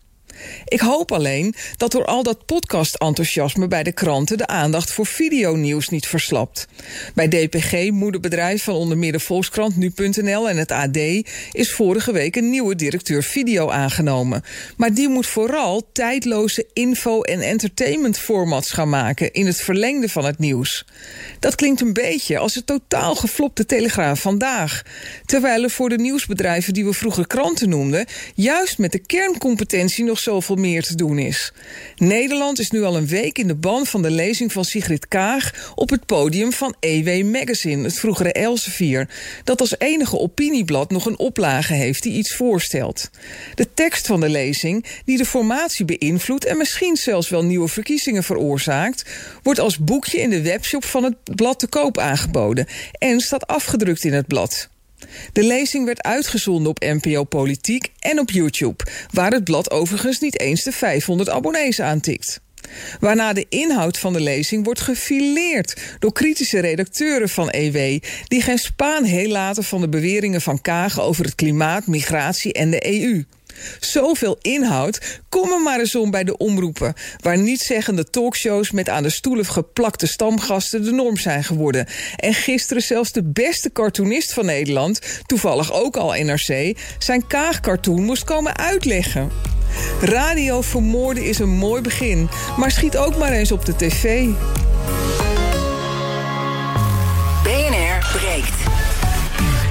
Ik 0.64 0.80
hoop 0.80 1.12
alleen 1.12 1.54
dat 1.76 1.92
door 1.92 2.04
al 2.04 2.22
dat 2.22 2.46
podcast-enthousiasme 2.46 3.68
bij 3.68 3.82
de 3.82 3.92
kranten 3.92 4.38
de 4.38 4.46
aandacht 4.46 4.92
voor 4.92 5.06
videonieuws 5.06 5.88
niet 5.88 6.06
verslapt. 6.06 6.66
Bij 7.14 7.28
DPG, 7.28 7.90
moederbedrijf 7.90 8.62
van 8.62 8.74
onder 8.74 8.98
meer 8.98 9.12
de 9.12 9.20
Volkskrant, 9.20 9.76
nu.nl 9.76 10.48
en 10.48 10.56
het 10.56 10.70
AD, 10.70 10.96
is 11.52 11.72
vorige 11.72 12.12
week 12.12 12.36
een 12.36 12.50
nieuwe 12.50 12.74
directeur 12.74 13.22
video 13.22 13.70
aangenomen. 13.70 14.42
Maar 14.76 14.94
die 14.94 15.08
moet 15.08 15.26
vooral 15.26 15.88
tijdloze 15.92 16.66
info- 16.72 17.22
en 17.22 17.40
entertainment-formats 17.40 18.70
gaan 18.70 18.88
maken 18.88 19.32
in 19.32 19.46
het 19.46 19.60
verlengde 19.60 20.08
van 20.08 20.24
het 20.24 20.38
nieuws. 20.38 20.84
Dat 21.38 21.54
klinkt 21.54 21.80
een 21.80 21.92
beetje 21.92 22.38
als 22.38 22.54
het 22.54 22.66
totaal 22.66 23.14
geflopte 23.14 23.66
Telegraaf 23.66 24.20
vandaag. 24.20 24.82
Terwijl 25.24 25.62
er 25.62 25.70
voor 25.70 25.88
de 25.88 25.98
nieuwsbedrijven 25.98 26.74
die 26.74 26.84
we 26.84 26.92
vroeger 26.92 27.26
kranten 27.26 27.68
noemden, 27.68 28.06
juist 28.34 28.78
met 28.78 28.92
de 28.92 28.98
kerncompetentie 28.98 30.04
nog 30.04 30.18
zoveel 30.26 30.56
meer 30.56 30.82
te 30.82 30.94
doen 30.94 31.18
is. 31.18 31.52
Nederland 31.96 32.58
is 32.58 32.70
nu 32.70 32.82
al 32.82 32.96
een 32.96 33.06
week 33.06 33.38
in 33.38 33.46
de 33.46 33.54
ban 33.54 33.86
van 33.86 34.02
de 34.02 34.10
lezing 34.10 34.52
van 34.52 34.64
Sigrid 34.64 35.08
Kaag 35.08 35.72
op 35.74 35.90
het 35.90 36.06
podium 36.06 36.52
van 36.52 36.74
EW 36.80 37.24
Magazine, 37.24 37.84
het 37.84 37.98
vroegere 37.98 38.32
Elsevier, 38.32 39.08
dat 39.44 39.60
als 39.60 39.78
enige 39.78 40.18
opinieblad 40.18 40.90
nog 40.90 41.06
een 41.06 41.18
oplage 41.18 41.74
heeft 41.74 42.02
die 42.02 42.12
iets 42.12 42.34
voorstelt. 42.34 43.10
De 43.54 43.68
tekst 43.74 44.06
van 44.06 44.20
de 44.20 44.28
lezing, 44.28 44.84
die 45.04 45.18
de 45.18 45.24
formatie 45.24 45.84
beïnvloedt 45.84 46.44
en 46.44 46.56
misschien 46.56 46.96
zelfs 46.96 47.28
wel 47.28 47.44
nieuwe 47.44 47.68
verkiezingen 47.68 48.24
veroorzaakt, 48.24 49.04
wordt 49.42 49.60
als 49.60 49.78
boekje 49.78 50.20
in 50.20 50.30
de 50.30 50.42
webshop 50.42 50.84
van 50.84 51.04
het 51.04 51.16
blad 51.36 51.58
te 51.58 51.66
koop 51.66 51.98
aangeboden 51.98 52.66
en 52.92 53.20
staat 53.20 53.46
afgedrukt 53.46 54.04
in 54.04 54.12
het 54.12 54.26
blad. 54.26 54.68
De 55.32 55.42
lezing 55.42 55.84
werd 55.84 56.02
uitgezonden 56.02 56.70
op 56.70 56.78
NPO 56.80 57.24
Politiek 57.24 57.92
en 57.98 58.18
op 58.18 58.30
YouTube, 58.30 58.84
waar 59.12 59.32
het 59.32 59.44
blad 59.44 59.70
overigens 59.70 60.20
niet 60.20 60.40
eens 60.40 60.62
de 60.62 60.72
500 60.72 61.28
abonnees 61.28 61.80
aantikt. 61.80 62.40
Waarna 63.00 63.32
de 63.32 63.46
inhoud 63.48 63.98
van 63.98 64.12
de 64.12 64.20
lezing 64.20 64.64
wordt 64.64 64.80
gefileerd 64.80 65.96
door 65.98 66.12
kritische 66.12 66.58
redacteuren 66.58 67.28
van 67.28 67.48
EW, 67.50 68.02
die 68.24 68.42
geen 68.42 68.58
spaan 68.58 69.04
heel 69.04 69.28
laten 69.28 69.64
van 69.64 69.80
de 69.80 69.88
beweringen 69.88 70.40
van 70.40 70.60
Kagen 70.60 71.02
over 71.02 71.24
het 71.24 71.34
klimaat, 71.34 71.86
migratie 71.86 72.52
en 72.52 72.70
de 72.70 73.00
EU. 73.00 73.24
Zoveel 73.80 74.38
inhoud, 74.40 75.20
kom 75.28 75.52
er 75.52 75.60
maar 75.60 75.78
eens 75.78 75.94
om 75.94 76.10
bij 76.10 76.24
de 76.24 76.36
omroepen... 76.36 76.94
waar 77.20 77.38
nietzeggende 77.38 78.10
talkshows 78.10 78.70
met 78.70 78.88
aan 78.88 79.02
de 79.02 79.10
stoelen 79.10 79.46
geplakte 79.46 80.06
stamgasten 80.06 80.84
de 80.84 80.92
norm 80.92 81.16
zijn 81.16 81.44
geworden. 81.44 81.86
En 82.16 82.34
gisteren 82.34 82.82
zelfs 82.82 83.12
de 83.12 83.24
beste 83.24 83.72
cartoonist 83.72 84.32
van 84.32 84.44
Nederland, 84.44 85.00
toevallig 85.26 85.72
ook 85.72 85.96
al 85.96 86.12
NRC... 86.12 86.78
zijn 86.98 87.26
kaagcartoon 87.26 88.02
moest 88.02 88.24
komen 88.24 88.56
uitleggen. 88.56 89.30
Radio 90.00 90.60
vermoorden 90.60 91.24
is 91.24 91.38
een 91.38 91.56
mooi 91.56 91.82
begin, 91.82 92.28
maar 92.56 92.70
schiet 92.70 92.96
ook 92.96 93.16
maar 93.16 93.32
eens 93.32 93.52
op 93.52 93.64
de 93.64 93.76
tv. 93.76 94.28
BNR 97.42 98.18
breekt. 98.18 98.65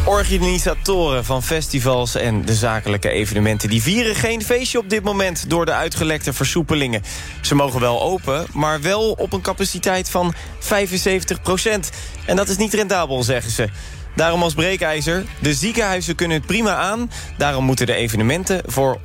Organisatoren 0.06 1.26
van 1.26 1.44
festivals 1.44 2.16
en 2.16 2.46
de 2.46 2.54
zakelijke 2.54 3.10
evenementen... 3.10 3.70
die 3.70 3.82
vieren 3.82 4.16
geen 4.16 4.44
feestje 4.44 4.78
op 4.78 4.90
dit 4.90 5.04
moment 5.04 5.50
door 5.50 5.66
de 5.66 5.74
uitgelekte 5.74 6.34
versoepelingen. 6.34 7.02
Ze 7.42 7.56
mogen 7.56 7.80
wel 7.80 8.02
open, 8.02 8.46
maar 8.54 8.82
wel 8.82 9.12
op 9.12 9.34
een 9.34 9.42
capaciteit 9.42 10.10
van 10.10 10.34
75 10.60 11.42
procent. 11.42 11.90
En 12.26 12.36
dat 12.36 12.50
is 12.50 12.58
niet 12.58 12.74
rendabel, 12.74 13.24
zeggen 13.24 13.52
ze. 13.52 13.70
Daarom 14.16 14.44
als 14.44 14.54
breekijzer, 14.54 15.26
de 15.42 15.54
ziekenhuizen 15.54 16.16
kunnen 16.16 16.38
het 16.38 16.46
prima 16.46 16.76
aan... 16.76 17.12
daarom 17.38 17.66
moeten 17.66 17.86
de 17.86 17.94
evenementen 17.94 18.62
voor 18.66 18.98
100% 18.98 19.02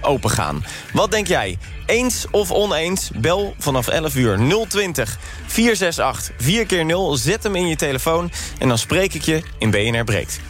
open 0.00 0.30
gaan. 0.30 0.64
Wat 0.92 1.10
denk 1.10 1.26
jij? 1.26 1.58
Eens 1.86 2.26
of 2.30 2.50
oneens? 2.50 3.10
Bel 3.16 3.54
vanaf 3.58 3.88
11 3.88 4.16
uur 4.16 4.38
020 4.68 5.18
468 5.46 6.34
4 6.38 6.66
keer 6.66 6.84
0 6.84 7.16
Zet 7.16 7.42
hem 7.42 7.56
in 7.56 7.68
je 7.68 7.76
telefoon 7.76 8.30
en 8.58 8.68
dan 8.68 8.78
spreek 8.78 9.14
ik 9.14 9.22
je 9.22 9.42
in 9.58 9.70
BNR 9.70 10.04
Breekt. 10.04 10.40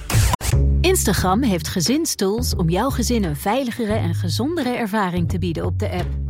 Instagram 0.80 1.42
heeft 1.42 1.68
gezinstools 1.68 2.56
om 2.56 2.68
jouw 2.70 2.90
gezin 2.90 3.24
een 3.24 3.36
veiligere 3.36 3.94
en 3.94 4.14
gezondere 4.14 4.76
ervaring 4.76 5.28
te 5.28 5.38
bieden 5.38 5.64
op 5.64 5.78
de 5.78 5.90
app. 5.90 6.29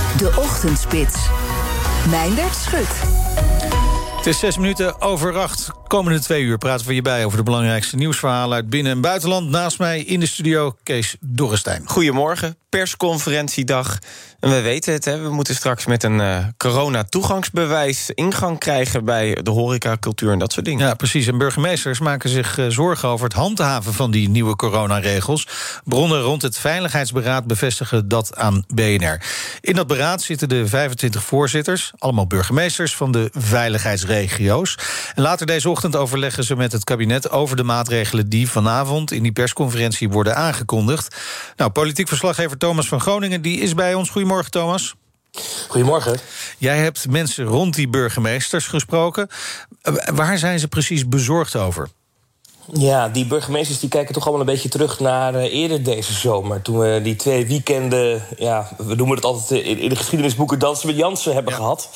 De 0.17 0.33
Ochtendspits. 0.37 1.29
Mijndert 2.09 2.55
Schut. 2.55 2.87
Het 4.17 4.27
is 4.27 4.39
zes 4.39 4.57
minuten 4.57 5.01
over 5.01 5.37
acht. 5.37 5.80
Komende 5.91 6.19
twee 6.19 6.43
uur 6.43 6.57
praten 6.57 6.87
we 6.87 6.93
hierbij 6.93 7.25
over 7.25 7.37
de 7.37 7.43
belangrijkste 7.43 7.95
nieuwsverhalen 7.95 8.55
uit 8.55 8.69
binnen- 8.69 8.91
en 8.91 9.01
buitenland. 9.01 9.49
Naast 9.49 9.79
mij 9.79 10.01
in 10.03 10.19
de 10.19 10.25
studio 10.25 10.75
Kees 10.83 11.15
Dorrestein. 11.19 11.83
Goedemorgen, 11.85 12.57
persconferentiedag. 12.69 13.99
En 14.39 14.49
we 14.49 14.61
weten 14.61 14.93
het, 14.93 15.05
hè, 15.05 15.21
we 15.21 15.29
moeten 15.29 15.55
straks 15.55 15.85
met 15.85 16.03
een 16.03 16.19
uh, 16.19 16.37
corona-toegangsbewijs 16.57 18.09
ingang 18.09 18.59
krijgen 18.59 19.05
bij 19.05 19.37
de 19.43 19.51
horeca, 19.51 19.97
cultuur 19.99 20.31
en 20.31 20.39
dat 20.39 20.51
soort 20.51 20.65
dingen. 20.65 20.87
Ja, 20.87 20.93
precies. 20.93 21.27
En 21.27 21.37
burgemeesters 21.37 21.99
maken 21.99 22.29
zich 22.29 22.57
uh, 22.57 22.65
zorgen 22.67 23.09
over 23.09 23.25
het 23.25 23.33
handhaven 23.33 23.93
van 23.93 24.11
die 24.11 24.29
nieuwe 24.29 24.55
coronaregels. 24.55 25.47
Bronnen 25.83 26.21
rond 26.21 26.41
het 26.41 26.57
Veiligheidsberaad 26.57 27.45
bevestigen 27.45 28.07
dat 28.07 28.35
aan 28.35 28.63
BNR. 28.73 29.21
In 29.61 29.75
dat 29.75 29.87
beraad 29.87 30.21
zitten 30.21 30.49
de 30.49 30.67
25 30.67 31.23
voorzitters, 31.23 31.91
allemaal 31.97 32.27
burgemeesters 32.27 32.95
van 32.95 33.11
de 33.11 33.29
veiligheidsregio's. 33.33 34.77
En 35.15 35.21
later 35.21 35.45
deze 35.45 35.69
ochtend 35.69 35.79
overleggen 35.89 36.43
ze 36.43 36.55
met 36.55 36.71
het 36.71 36.83
kabinet 36.83 37.29
over 37.29 37.55
de 37.55 37.63
maatregelen 37.63 38.29
die 38.29 38.49
vanavond 38.49 39.11
in 39.11 39.23
die 39.23 39.31
persconferentie 39.31 40.09
worden 40.09 40.35
aangekondigd. 40.35 41.15
Nou, 41.55 41.71
politiek 41.71 42.07
verslaggever 42.07 42.57
Thomas 42.57 42.87
van 42.87 43.01
Groningen 43.01 43.41
die 43.41 43.59
is 43.59 43.73
bij 43.73 43.93
ons. 43.93 44.09
Goedemorgen, 44.09 44.51
Thomas. 44.51 44.95
Goedemorgen. 45.67 46.19
Jij 46.57 46.77
hebt 46.77 47.09
mensen 47.09 47.45
rond 47.45 47.75
die 47.75 47.89
burgemeesters 47.89 48.67
gesproken. 48.67 49.27
Waar 50.13 50.37
zijn 50.37 50.59
ze 50.59 50.67
precies 50.67 51.07
bezorgd 51.07 51.55
over? 51.55 51.89
Ja, 52.65 53.09
die 53.09 53.25
burgemeesters 53.25 53.79
die 53.79 53.89
kijken 53.89 54.13
toch 54.13 54.23
allemaal 54.23 54.41
een 54.41 54.53
beetje 54.53 54.69
terug 54.69 54.99
naar 54.99 55.35
uh, 55.35 55.53
eerder 55.53 55.83
deze 55.83 56.13
zomer. 56.13 56.61
Toen 56.61 56.77
we 56.77 56.99
die 57.03 57.15
twee 57.15 57.47
weekenden, 57.47 58.25
ja, 58.37 58.69
we 58.77 58.95
noemen 58.95 59.15
het 59.15 59.25
altijd 59.25 59.65
in, 59.65 59.77
in 59.77 59.89
de 59.89 59.95
geschiedenisboeken 59.95 60.59
Dansen 60.59 60.87
met 60.87 60.95
Jansen 60.95 61.33
hebben 61.33 61.51
ja. 61.51 61.57
gehad. 61.57 61.89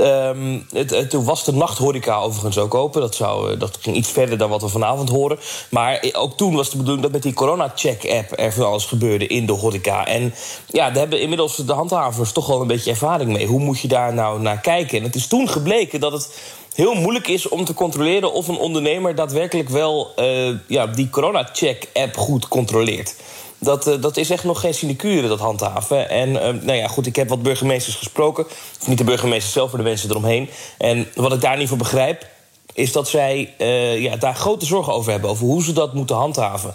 Um, 0.00 0.66
het, 0.72 0.90
het, 0.90 1.10
toen 1.10 1.24
was 1.24 1.44
de 1.44 1.52
nachthoreca 1.52 2.18
overigens 2.18 2.58
ook 2.58 2.74
open. 2.74 3.00
Dat, 3.00 3.14
zou, 3.14 3.56
dat 3.56 3.78
ging 3.80 3.96
iets 3.96 4.10
verder 4.10 4.38
dan 4.38 4.50
wat 4.50 4.62
we 4.62 4.68
vanavond 4.68 5.08
horen. 5.08 5.38
Maar 5.70 6.04
ook 6.12 6.36
toen 6.36 6.54
was 6.54 6.70
de 6.70 6.76
bedoeling 6.76 7.02
dat 7.02 7.12
met 7.12 7.22
die 7.22 7.34
corona-check-app 7.34 8.38
er 8.38 8.52
van 8.52 8.66
alles 8.66 8.84
gebeurde 8.84 9.26
in 9.26 9.46
de 9.46 9.52
horeca. 9.52 10.06
En 10.06 10.34
ja, 10.66 10.86
daar 10.86 10.98
hebben 10.98 11.20
inmiddels 11.20 11.56
de 11.56 11.72
handhavers 11.72 12.32
toch 12.32 12.46
wel 12.46 12.60
een 12.60 12.66
beetje 12.66 12.90
ervaring 12.90 13.32
mee. 13.32 13.46
Hoe 13.46 13.60
moet 13.60 13.80
je 13.80 13.88
daar 13.88 14.14
nou 14.14 14.40
naar 14.40 14.60
kijken? 14.60 14.98
En 14.98 15.04
het 15.04 15.14
is 15.14 15.26
toen 15.26 15.48
gebleken 15.48 16.00
dat 16.00 16.12
het 16.12 16.28
heel 16.74 16.94
moeilijk 16.94 17.28
is 17.28 17.48
om 17.48 17.64
te 17.64 17.74
controleren 17.74 18.32
of 18.32 18.48
een 18.48 18.58
ondernemer 18.58 19.14
daadwerkelijk 19.14 19.68
wel 19.68 20.12
uh, 20.16 20.54
ja, 20.66 20.86
die 20.86 21.10
corona-check-app 21.10 22.16
goed 22.16 22.48
controleert. 22.48 23.14
Dat, 23.58 23.88
uh, 23.88 24.00
dat 24.00 24.16
is 24.16 24.30
echt 24.30 24.44
nog 24.44 24.60
geen 24.60 24.74
sinecure, 24.74 25.28
dat 25.28 25.38
handhaven. 25.38 26.08
En 26.08 26.28
uh, 26.28 26.38
nou 26.38 26.72
ja, 26.72 26.86
goed, 26.86 27.06
ik 27.06 27.16
heb 27.16 27.28
wat 27.28 27.42
burgemeesters 27.42 27.96
gesproken. 27.96 28.46
Niet 28.86 28.98
de 28.98 29.04
burgemeester 29.04 29.52
zelf, 29.52 29.72
maar 29.72 29.82
de 29.82 29.88
mensen 29.88 30.10
eromheen. 30.10 30.50
En 30.78 31.08
wat 31.14 31.32
ik 31.32 31.40
daar 31.40 31.56
niet 31.56 31.68
voor 31.68 31.76
begrijp, 31.76 32.26
is 32.72 32.92
dat 32.92 33.08
zij 33.08 33.54
ja, 33.98 34.16
daar 34.16 34.34
grote 34.34 34.66
zorgen 34.66 34.92
over 34.92 35.12
hebben. 35.12 35.30
Over 35.30 35.46
hoe 35.46 35.62
ze 35.62 35.72
dat 35.72 35.94
moeten 35.94 36.16
handhaven. 36.16 36.74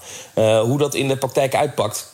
hoe 0.62 0.78
dat 0.78 0.94
in 0.94 1.08
de 1.08 1.18
praktijk 1.18 1.56
uitpakt. 1.56 2.14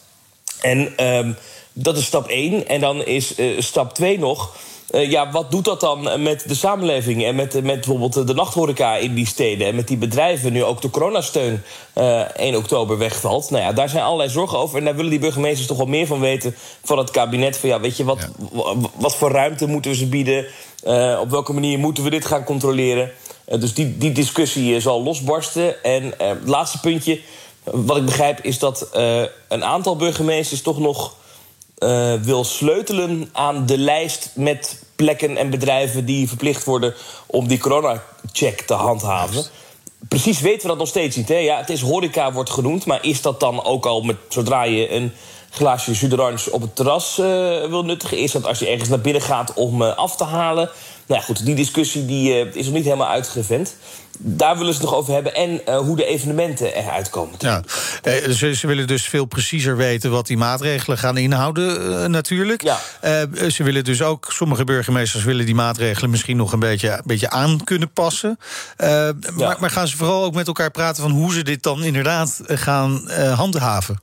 En 0.62 1.06
um, 1.08 1.38
dat 1.74 1.98
is 1.98 2.06
stap 2.06 2.28
1. 2.28 2.68
En 2.68 2.80
dan 2.80 3.06
is 3.06 3.36
stap 3.58 3.94
2 3.94 4.20
nog. 4.20 4.56
Uh, 4.92 5.12
ja, 5.12 5.32
wat 5.32 5.52
doet 5.52 5.66
dat 5.66 5.80
dan 5.80 6.22
met 6.24 6.48
de 6.48 6.56
samenleving 6.56 7.26
en 7.26 7.36
met, 7.36 7.54
met 7.54 7.64
bijvoorbeeld 7.64 8.28
de 8.28 8.34
nachthoreca 8.34 8.96
in 8.96 9.14
die 9.14 9.28
steden 9.28 9.68
en 9.68 9.76
met 9.76 9.88
die 9.88 9.98
bedrijven 9.98 10.54
nu 10.54 10.64
ook 10.64 10.82
de 10.82 10.90
coronasteun 10.90 11.64
uh, 11.96 12.20
1 12.20 12.56
oktober 12.56 12.98
wegvalt? 12.98 13.50
Nou 13.50 13.64
ja, 13.64 13.74
daar 13.74 13.90
zijn 13.90 14.04
allerlei 14.04 14.30
zorgen 14.30 14.58
over 14.58 14.78
en 14.78 14.86
daar 14.86 14.96
willen 14.96 15.12
die 15.12 15.20
burgemeesters 15.20 15.68
toch 15.68 15.78
wel 15.78 15.86
meer 15.86 16.08
van 16.08 16.20
weten 16.20 16.56
van 16.84 16.98
het 16.98 17.12
kabinet. 17.12 17.58
Van 17.58 17.70
ja, 17.70 17.80
weet 17.80 17.98
je, 17.98 18.04
wat, 18.04 18.30
ja. 18.54 18.74
wat 18.96 19.16
voor 19.16 19.32
ruimte 19.32 19.68
moeten 19.68 19.92
we 19.92 19.98
ze 19.98 20.08
bieden? 20.08 20.46
Uh, 20.88 21.20
op 21.22 21.30
welke 21.30 21.54
manier 21.54 21.80
moeten 21.80 22.04
we 22.04 22.10
dit 22.10 22.26
gaan 22.26 22.44
controleren? 22.44 23.12
Dus 23.46 23.74
die, 23.74 23.98
die 23.98 24.12
discussie 24.12 24.80
zal 24.80 25.04
losbarsten. 25.04 25.84
En 25.84 26.14
het 26.18 26.48
laatste 26.48 26.80
puntje, 26.80 27.20
wat 27.64 27.98
ik 27.98 28.06
begrijp, 28.06 28.40
is 28.42 28.60
dat 28.60 28.90
een 29.48 29.64
aantal 29.64 29.96
burgemeesters 29.96 30.62
toch 30.62 30.80
nog 30.80 31.16
uh, 31.84 32.14
wil 32.14 32.44
sleutelen 32.44 33.30
aan 33.32 33.66
de 33.66 33.78
lijst 33.78 34.32
met 34.36 34.84
plekken 34.96 35.38
en 35.38 35.50
bedrijven 35.50 36.06
die 36.06 36.28
verplicht 36.28 36.64
worden 36.64 36.94
om 37.26 37.48
die 37.48 37.58
corona-check 37.58 38.62
te 38.62 38.74
handhaven. 38.74 39.44
Precies 40.08 40.40
weten 40.40 40.62
we 40.62 40.68
dat 40.68 40.78
nog 40.78 40.88
steeds 40.88 41.16
niet. 41.16 41.28
Hè? 41.28 41.38
Ja, 41.38 41.58
het 41.58 41.70
is 41.70 41.82
horeca 41.82 42.32
wordt 42.32 42.50
genoemd, 42.50 42.86
maar 42.86 43.06
is 43.06 43.22
dat 43.22 43.40
dan 43.40 43.64
ook 43.64 43.86
al 43.86 44.02
met, 44.02 44.18
zodra 44.30 44.64
je 44.64 44.92
een 44.92 45.12
glaasje 45.52 45.92
jus 45.92 46.10
d'orange 46.10 46.52
op 46.52 46.62
het 46.62 46.76
terras 46.76 47.18
uh, 47.20 47.26
wil 47.66 47.84
nuttigen? 47.84 48.18
Is 48.18 48.32
dat 48.32 48.46
als 48.46 48.60
je 48.60 48.68
ergens 48.68 48.90
naar 48.90 49.02
binnen 49.02 49.22
gaat 49.22 49.54
om 49.54 49.82
uh, 49.82 49.96
af 49.96 50.16
te 50.16 50.24
halen? 50.24 50.70
Nou 51.06 51.20
ja, 51.20 51.26
goed, 51.26 51.46
die 51.46 51.56
discussie 51.56 52.06
die, 52.06 52.46
uh, 52.46 52.56
is 52.56 52.66
nog 52.66 52.74
niet 52.74 52.84
helemaal 52.84 53.08
uitgevend. 53.08 53.76
Daar 54.18 54.58
willen 54.58 54.74
ze 54.74 54.80
het 54.80 54.90
nog 54.90 55.00
over 55.00 55.14
hebben. 55.14 55.36
En 55.36 55.62
uh, 55.68 55.78
hoe 55.78 55.96
de 55.96 56.06
evenementen 56.06 56.74
eruit 56.76 57.10
komen. 57.10 57.36
Ja. 57.40 57.64
Ze, 58.30 58.56
ze, 58.56 58.68
willen 58.68 58.88
dus 58.88 59.04
veel 59.04 59.26
preciezer 59.26 59.78
weten 59.78 60.12
wat 60.12 60.28
die 60.28 60.38
maatregelen 60.38 60.98
gaan 60.98 61.18
inhouden, 61.18 61.90
uh, 61.90 62.06
natuurlijk. 62.06 62.62
Ja. 62.62 62.80
ze 63.50 63.64
willen 63.64 63.84
dus 63.84 64.02
ook, 64.02 64.28
sommige 64.30 64.64
burgemeesters 64.64 65.24
willen 65.24 65.46
die 65.46 65.56
maatregelen 65.56 66.10
misschien 66.10 66.38
nog 66.38 66.54
een 66.54 66.60
beetje, 66.60 66.90
een 66.90 67.02
beetje 67.06 67.30
aan 67.30 67.64
kunnen 67.64 67.92
passen. 67.92 68.40
Ja. 68.78 69.14
Maar, 69.34 69.58
maar, 69.60 69.70
gaan 69.70 69.88
ze 69.88 69.98
vooral 69.98 70.24
ook 70.24 70.34
met 70.34 70.48
elkaar 70.48 70.72
praten 70.72 71.02
van 71.02 71.12
hoe 71.12 71.34
ze 71.34 71.44
dit 71.44 71.64
dan 71.64 71.84
inderdaad 71.84 72.40
gaan 72.46 73.12
handhaven? 73.36 74.02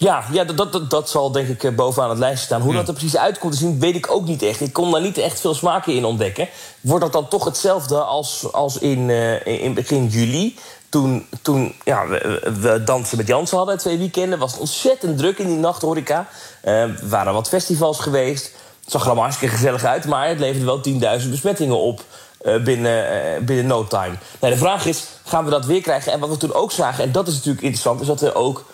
Ja, 0.00 0.24
ja 0.32 0.44
dat, 0.44 0.72
dat, 0.72 0.90
dat 0.90 1.10
zal 1.10 1.30
denk 1.30 1.48
ik 1.48 1.76
bovenaan 1.76 2.10
het 2.10 2.18
lijstje 2.18 2.44
staan. 2.44 2.60
Hoe 2.60 2.72
ja. 2.72 2.78
dat 2.78 2.88
er 2.88 2.94
precies 2.94 3.16
uitkomt 3.16 3.52
te 3.52 3.58
zien, 3.58 3.78
weet 3.78 3.94
ik 3.94 4.10
ook 4.10 4.26
niet 4.26 4.42
echt. 4.42 4.60
Ik 4.60 4.72
kon 4.72 4.90
daar 4.90 5.00
niet 5.00 5.18
echt 5.18 5.40
veel 5.40 5.54
smaken 5.54 5.94
in 5.94 6.04
ontdekken. 6.04 6.48
Wordt 6.80 7.04
dat 7.04 7.12
dan 7.12 7.28
toch 7.28 7.44
hetzelfde 7.44 8.00
als, 8.00 8.52
als 8.52 8.78
in, 8.78 9.08
uh, 9.08 9.46
in 9.46 9.74
begin 9.74 10.06
juli? 10.06 10.58
Toen, 10.88 11.26
toen 11.42 11.74
ja, 11.84 12.06
we, 12.06 12.52
we 12.60 12.84
dansen 12.84 13.16
met 13.16 13.26
Jansen 13.26 13.56
hadden, 13.56 13.78
twee 13.78 13.98
weekenden. 13.98 14.38
was 14.38 14.58
ontzettend 14.58 15.18
druk 15.18 15.38
in 15.38 15.46
die 15.46 15.56
nachthoreca. 15.56 16.28
Uh, 16.64 16.82
er 16.82 17.08
waren 17.08 17.32
wat 17.32 17.48
festivals 17.48 17.98
geweest. 17.98 18.44
Het 18.82 18.92
zag 18.92 19.00
er 19.00 19.06
allemaal 19.06 19.24
hartstikke 19.24 19.54
gezellig 19.54 19.84
uit. 19.84 20.06
Maar 20.06 20.28
het 20.28 20.38
leverde 20.38 20.66
wel 20.66 21.20
10.000 21.22 21.30
besmettingen 21.30 21.78
op 21.78 22.04
uh, 22.42 22.62
binnen, 22.62 23.44
binnen 23.44 23.66
no 23.66 23.86
time. 23.86 24.14
Nou, 24.40 24.52
de 24.52 24.58
vraag 24.58 24.86
is, 24.86 25.04
gaan 25.24 25.44
we 25.44 25.50
dat 25.50 25.64
weer 25.64 25.80
krijgen? 25.80 26.12
En 26.12 26.20
wat 26.20 26.28
we 26.28 26.36
toen 26.36 26.54
ook 26.54 26.72
zagen, 26.72 27.04
en 27.04 27.12
dat 27.12 27.26
is 27.28 27.34
natuurlijk 27.34 27.62
interessant... 27.62 28.00
is 28.00 28.06
dat 28.06 28.22
er 28.22 28.34
ook 28.34 28.64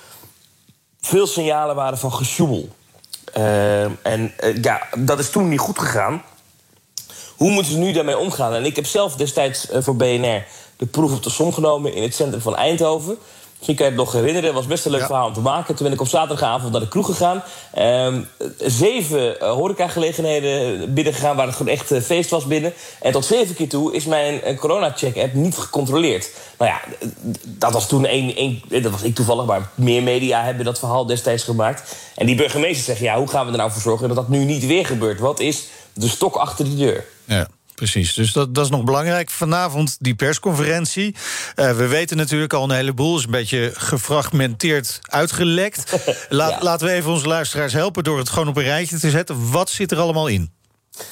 veel 1.04 1.26
signalen 1.26 1.74
waren 1.74 1.98
van 1.98 2.12
gesjoemel. 2.12 2.68
Uh, 3.36 3.82
en 3.84 4.32
uh, 4.44 4.62
ja, 4.62 4.82
dat 4.98 5.18
is 5.18 5.30
toen 5.30 5.48
niet 5.48 5.58
goed 5.58 5.78
gegaan. 5.78 6.22
Hoe 7.36 7.50
moeten 7.50 7.72
ze 7.72 7.78
nu 7.78 7.92
daarmee 7.92 8.18
omgaan? 8.18 8.54
En 8.54 8.64
ik 8.64 8.76
heb 8.76 8.86
zelf 8.86 9.16
destijds 9.16 9.70
uh, 9.70 9.82
voor 9.82 9.96
BNR 9.96 10.46
de 10.76 10.86
proef 10.86 11.12
op 11.12 11.22
de 11.22 11.30
som 11.30 11.52
genomen 11.52 11.94
in 11.94 12.02
het 12.02 12.14
centrum 12.14 12.40
van 12.40 12.56
Eindhoven. 12.56 13.18
Misschien 13.66 13.84
kan 13.84 13.94
je 13.94 14.00
het 14.00 14.12
nog 14.12 14.20
herinneren. 14.20 14.48
Het 14.48 14.58
was 14.58 14.66
best 14.66 14.84
een 14.84 14.90
leuk 14.90 15.00
ja. 15.00 15.06
verhaal 15.06 15.26
om 15.26 15.32
te 15.32 15.40
maken. 15.40 15.74
Toen 15.74 15.84
ben 15.84 15.94
ik 15.94 16.00
op 16.00 16.08
zaterdagavond 16.08 16.72
naar 16.72 16.80
de 16.80 16.88
kroeg 16.88 17.06
gegaan. 17.06 17.42
Um, 17.78 18.28
zeven 18.58 19.36
uh, 19.42 19.50
horecagelegenheden 19.50 20.94
binnengegaan 20.94 21.36
waar 21.36 21.46
het 21.46 21.56
gewoon 21.56 21.72
echt 21.72 21.92
uh, 21.92 22.00
feest 22.00 22.30
was 22.30 22.46
binnen. 22.46 22.72
En 23.00 23.12
tot 23.12 23.24
zeven 23.24 23.54
keer 23.54 23.68
toe 23.68 23.94
is 23.94 24.04
mijn 24.04 24.40
uh, 24.44 24.58
corona-check-app 24.58 25.34
niet 25.34 25.56
gecontroleerd. 25.56 26.30
Nou 26.58 26.70
ja, 26.70 26.80
dat 27.44 27.72
was 27.72 27.88
toen 27.88 28.06
één, 28.06 28.36
één... 28.36 28.62
Dat 28.68 28.92
was 28.92 29.02
ik 29.02 29.14
toevallig, 29.14 29.44
maar 29.44 29.68
meer 29.74 30.02
media 30.02 30.42
hebben 30.42 30.64
dat 30.64 30.78
verhaal 30.78 31.06
destijds 31.06 31.42
gemaakt. 31.42 31.96
En 32.16 32.26
die 32.26 32.36
burgemeester 32.36 32.84
zegt, 32.84 33.00
ja, 33.00 33.16
hoe 33.16 33.28
gaan 33.28 33.46
we 33.46 33.52
er 33.52 33.58
nou 33.58 33.70
voor 33.70 33.82
zorgen... 33.82 34.08
dat 34.08 34.16
dat 34.16 34.28
nu 34.28 34.44
niet 34.44 34.66
weer 34.66 34.86
gebeurt? 34.86 35.20
Wat 35.20 35.40
is 35.40 35.66
de 35.92 36.08
stok 36.08 36.36
achter 36.36 36.64
die 36.64 36.76
deur? 36.76 37.04
Ja. 37.24 37.46
Precies, 37.74 38.14
dus 38.14 38.32
dat, 38.32 38.54
dat 38.54 38.64
is 38.64 38.70
nog 38.70 38.84
belangrijk. 38.84 39.30
Vanavond 39.30 39.96
die 40.00 40.14
persconferentie. 40.14 41.14
Uh, 41.56 41.76
we 41.76 41.86
weten 41.86 42.16
natuurlijk 42.16 42.52
al 42.52 42.64
een 42.64 42.76
heleboel. 42.76 43.18
is 43.18 43.24
een 43.24 43.30
beetje 43.30 43.72
gefragmenteerd 43.74 44.98
uitgelekt. 45.02 45.82
Ja. 46.28 46.58
Laten 46.60 46.86
we 46.86 46.92
even 46.92 47.10
onze 47.10 47.28
luisteraars 47.28 47.72
helpen 47.72 48.04
door 48.04 48.18
het 48.18 48.28
gewoon 48.28 48.48
op 48.48 48.56
een 48.56 48.62
rijtje 48.62 48.98
te 48.98 49.10
zetten. 49.10 49.50
Wat 49.50 49.70
zit 49.70 49.90
er 49.90 49.98
allemaal 49.98 50.26
in? 50.26 50.52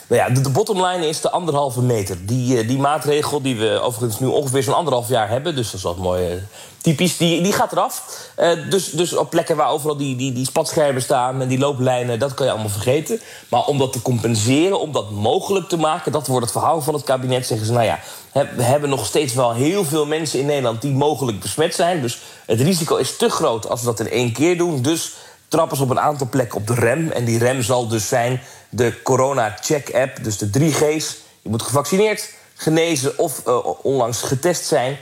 Nou 0.06 0.20
ja, 0.20 0.34
de, 0.34 0.40
de 0.40 0.50
bottomline 0.50 1.06
is 1.06 1.20
de 1.20 1.30
anderhalve 1.30 1.82
meter. 1.82 2.26
Die, 2.26 2.64
die 2.66 2.78
maatregel 2.78 3.42
die 3.42 3.56
we 3.56 3.80
overigens 3.80 4.20
nu 4.20 4.26
ongeveer 4.26 4.62
zo'n 4.62 4.74
anderhalf 4.74 5.08
jaar 5.08 5.28
hebben... 5.28 5.56
dus 5.56 5.66
dat 5.66 5.74
is 5.74 5.82
wat 5.82 5.96
mooi 5.96 6.42
typisch, 6.82 7.16
die, 7.16 7.42
die 7.42 7.52
gaat 7.52 7.72
eraf. 7.72 8.28
Uh, 8.38 8.70
dus, 8.70 8.90
dus 8.90 9.14
op 9.14 9.30
plekken 9.30 9.56
waar 9.56 9.68
overal 9.68 9.96
die, 9.96 10.16
die, 10.16 10.32
die 10.32 10.46
spatschermen 10.46 11.02
staan... 11.02 11.40
en 11.40 11.48
die 11.48 11.58
looplijnen, 11.58 12.18
dat 12.18 12.34
kan 12.34 12.46
je 12.46 12.52
allemaal 12.52 12.70
vergeten. 12.70 13.20
Maar 13.48 13.64
om 13.64 13.78
dat 13.78 13.92
te 13.92 14.02
compenseren, 14.02 14.80
om 14.80 14.92
dat 14.92 15.10
mogelijk 15.10 15.68
te 15.68 15.76
maken... 15.76 16.12
dat 16.12 16.26
wordt 16.26 16.44
het 16.44 16.52
verhaal 16.52 16.80
van 16.80 16.94
het 16.94 17.04
kabinet, 17.04 17.46
zeggen 17.46 17.66
ze... 17.66 17.72
nou 17.72 17.84
ja, 17.84 17.98
we 18.32 18.62
hebben 18.62 18.88
nog 18.88 19.06
steeds 19.06 19.34
wel 19.34 19.52
heel 19.52 19.84
veel 19.84 20.06
mensen 20.06 20.38
in 20.38 20.46
Nederland... 20.46 20.82
die 20.82 20.92
mogelijk 20.92 21.40
besmet 21.40 21.74
zijn. 21.74 22.02
Dus 22.02 22.18
het 22.46 22.60
risico 22.60 22.96
is 22.96 23.16
te 23.16 23.28
groot 23.28 23.68
als 23.68 23.80
we 23.80 23.86
dat 23.86 24.00
in 24.00 24.10
één 24.10 24.32
keer 24.32 24.58
doen. 24.58 24.82
Dus 24.82 25.12
trappen 25.48 25.76
ze 25.76 25.82
op 25.82 25.90
een 25.90 26.00
aantal 26.00 26.28
plekken 26.28 26.58
op 26.58 26.66
de 26.66 26.74
rem. 26.74 27.10
En 27.10 27.24
die 27.24 27.38
rem 27.38 27.62
zal 27.62 27.88
dus 27.88 28.08
zijn 28.08 28.40
de 28.68 29.02
corona-check-app, 29.02 30.24
dus 30.24 30.38
de 30.38 30.50
3G's. 30.58 31.16
Je 31.42 31.48
moet 31.48 31.62
gevaccineerd, 31.62 32.30
genezen 32.54 33.18
of 33.18 33.42
uh, 33.46 33.66
onlangs 33.82 34.22
getest 34.22 34.66
zijn. 34.66 34.98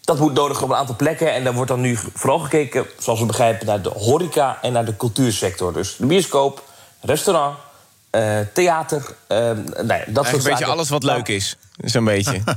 Dat 0.00 0.18
moet 0.18 0.32
nodig 0.32 0.62
op 0.62 0.68
een 0.70 0.76
aantal 0.76 0.96
plekken. 0.96 1.32
En 1.32 1.44
daar 1.44 1.52
wordt 1.52 1.70
dan 1.70 1.80
nu 1.80 1.98
vooral 2.14 2.38
gekeken, 2.38 2.86
zoals 2.98 3.20
we 3.20 3.26
begrijpen, 3.26 3.66
naar 3.66 3.82
de 3.82 3.88
horeca 3.88 4.58
en 4.62 4.72
naar 4.72 4.84
de 4.84 4.96
cultuursector. 4.96 5.72
Dus 5.72 5.96
de 5.96 6.06
bioscoop, 6.06 6.62
restaurant, 7.00 7.56
uh, 8.10 8.38
theater. 8.52 9.02
Uh, 9.28 9.38
nou 9.38 9.54
ja, 9.66 9.74
dat 9.76 9.88
Eigenlijk 9.88 10.26
soort 10.26 10.44
een 10.44 10.50
beetje 10.50 10.64
alles 10.64 10.88
wat 10.88 11.02
leuk 11.02 11.28
is. 11.28 11.56
Zo'n 11.76 12.04
beetje. 12.04 12.42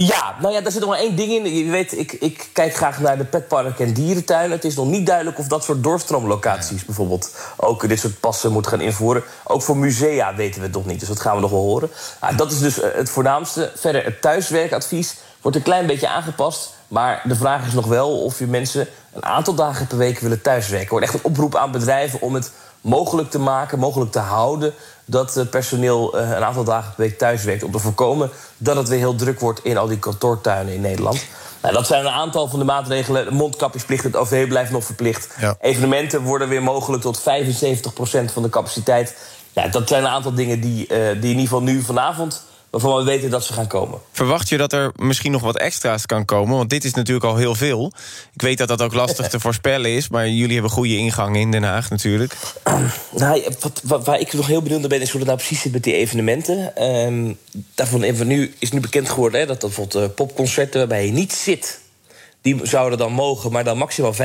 Ja, 0.00 0.36
nou 0.40 0.54
ja, 0.54 0.60
daar 0.60 0.72
zit 0.72 0.80
nog 0.80 0.90
maar 0.90 0.98
één 0.98 1.16
ding 1.16 1.32
in. 1.32 1.56
Je 1.56 1.70
weet, 1.70 1.98
ik, 1.98 2.12
ik 2.12 2.48
kijk 2.52 2.74
graag 2.74 3.00
naar 3.00 3.18
de 3.18 3.24
petpark 3.24 3.78
en 3.78 3.92
dierentuinen. 3.92 4.50
Het 4.50 4.64
is 4.64 4.74
nog 4.74 4.86
niet 4.86 5.06
duidelijk 5.06 5.38
of 5.38 5.46
dat 5.46 5.64
soort 5.64 5.82
doorstroomlocaties 5.82 6.84
bijvoorbeeld 6.84 7.36
ook 7.56 7.88
dit 7.88 8.00
soort 8.00 8.20
passen 8.20 8.52
moeten 8.52 8.70
gaan 8.70 8.80
invoeren. 8.80 9.22
Ook 9.44 9.62
voor 9.62 9.76
musea 9.76 10.34
weten 10.34 10.60
we 10.60 10.66
het 10.66 10.74
nog 10.74 10.86
niet, 10.86 11.00
dus 11.00 11.08
dat 11.08 11.20
gaan 11.20 11.34
we 11.34 11.40
nog 11.40 11.50
wel 11.50 11.60
horen. 11.60 11.90
Nou, 12.20 12.36
dat 12.36 12.52
is 12.52 12.58
dus 12.58 12.80
eh, 12.80 12.90
het 12.94 13.10
voornaamste. 13.10 13.72
Verder, 13.76 14.04
het 14.04 14.20
thuiswerkadvies 14.20 15.16
wordt 15.40 15.56
een 15.56 15.62
klein 15.62 15.86
beetje 15.86 16.08
aangepast. 16.08 16.74
Maar 16.88 17.22
de 17.24 17.36
vraag 17.36 17.66
is 17.66 17.72
nog 17.72 17.86
wel 17.86 18.22
of 18.22 18.38
je 18.38 18.46
mensen 18.46 18.86
een 19.12 19.24
aantal 19.24 19.54
dagen 19.54 19.86
per 19.86 19.98
week 19.98 20.18
willen 20.18 20.42
thuiswerken. 20.42 20.86
Er 20.86 20.90
wordt 20.90 21.06
echt 21.06 21.14
een 21.14 21.30
oproep 21.30 21.56
aan 21.56 21.72
bedrijven 21.72 22.20
om 22.20 22.34
het 22.34 22.52
mogelijk 22.80 23.30
te 23.30 23.38
maken, 23.38 23.78
mogelijk 23.78 24.12
te 24.12 24.18
houden 24.18 24.74
dat 25.04 25.34
het 25.34 25.50
personeel 25.50 26.18
eh, 26.18 26.30
een 26.30 26.44
aantal 26.44 26.64
dagen 26.64 26.94
per 26.94 27.04
week 27.04 27.18
thuis 27.18 27.44
werkt. 27.44 27.62
Om 27.62 27.72
te 27.72 27.78
voorkomen 27.78 28.30
dat 28.56 28.76
het 28.76 28.88
weer 28.88 28.98
heel 28.98 29.14
druk 29.14 29.40
wordt 29.40 29.64
in 29.64 29.76
al 29.76 29.86
die 29.86 29.98
kantoortuinen 29.98 30.74
in 30.74 30.80
Nederland. 30.80 31.24
Nou, 31.62 31.74
dat 31.74 31.86
zijn 31.86 32.04
een 32.04 32.12
aantal 32.12 32.48
van 32.48 32.58
de 32.58 32.64
maatregelen. 32.64 33.34
Mondkapjesplicht, 33.34 34.04
het 34.04 34.16
OV 34.16 34.48
blijft 34.48 34.70
nog 34.70 34.84
verplicht. 34.84 35.34
Evenementen 35.60 36.22
worden 36.22 36.48
weer 36.48 36.62
mogelijk 36.62 37.02
tot 37.02 37.20
75% 37.20 37.22
van 38.32 38.42
de 38.42 38.48
capaciteit. 38.50 39.16
Ja, 39.52 39.68
dat 39.68 39.88
zijn 39.88 40.02
een 40.02 40.10
aantal 40.10 40.34
dingen 40.34 40.60
die, 40.60 40.82
uh, 40.82 40.88
die 40.88 41.14
in 41.14 41.24
ieder 41.24 41.40
geval 41.40 41.62
nu 41.62 41.82
vanavond 41.82 42.42
waarvan 42.70 42.96
we 42.96 43.04
weten 43.04 43.30
dat 43.30 43.44
ze 43.44 43.52
gaan 43.52 43.66
komen. 43.66 43.98
Verwacht 44.12 44.48
je 44.48 44.56
dat 44.56 44.72
er 44.72 44.92
misschien 44.96 45.32
nog 45.32 45.42
wat 45.42 45.56
extra's 45.56 46.06
kan 46.06 46.24
komen? 46.24 46.56
Want 46.56 46.70
dit 46.70 46.84
is 46.84 46.94
natuurlijk 46.94 47.26
al 47.26 47.36
heel 47.36 47.54
veel. 47.54 47.92
Ik 48.34 48.42
weet 48.42 48.58
dat 48.58 48.68
dat 48.68 48.82
ook 48.82 48.94
lastig 48.94 49.28
te 49.28 49.40
voorspellen 49.48 49.90
is... 49.90 50.08
maar 50.08 50.28
jullie 50.28 50.52
hebben 50.52 50.70
goede 50.70 50.96
ingang 50.96 51.36
in 51.36 51.50
Den 51.50 51.62
Haag 51.62 51.90
natuurlijk. 51.90 52.36
Nou, 53.10 53.42
wat, 53.60 53.80
wat, 53.84 54.04
waar 54.04 54.20
ik 54.20 54.32
nog 54.32 54.46
heel 54.46 54.62
benieuwd 54.62 54.80
naar 54.80 54.88
ben... 54.88 55.00
is 55.00 55.10
hoe 55.10 55.18
het 55.20 55.28
nou 55.28 55.38
precies 55.38 55.60
zit 55.60 55.72
met 55.72 55.84
die 55.84 55.94
evenementen. 55.94 56.82
Um, 56.84 57.38
daarvan 57.74 58.02
even 58.02 58.26
nu, 58.26 58.54
is 58.58 58.72
nu 58.72 58.80
bekend 58.80 59.08
geworden 59.08 59.40
hè, 59.40 59.46
dat 59.46 59.58
bijvoorbeeld 59.58 60.04
uh, 60.04 60.14
popconcerten... 60.14 60.78
waarbij 60.78 61.06
je 61.06 61.12
niet 61.12 61.32
zit 61.32 61.80
die 62.42 62.60
zouden 62.62 62.98
dan 62.98 63.12
mogen, 63.12 63.52
maar 63.52 63.64
dan 63.64 63.78
maximaal 63.78 64.14
75% 64.14 64.16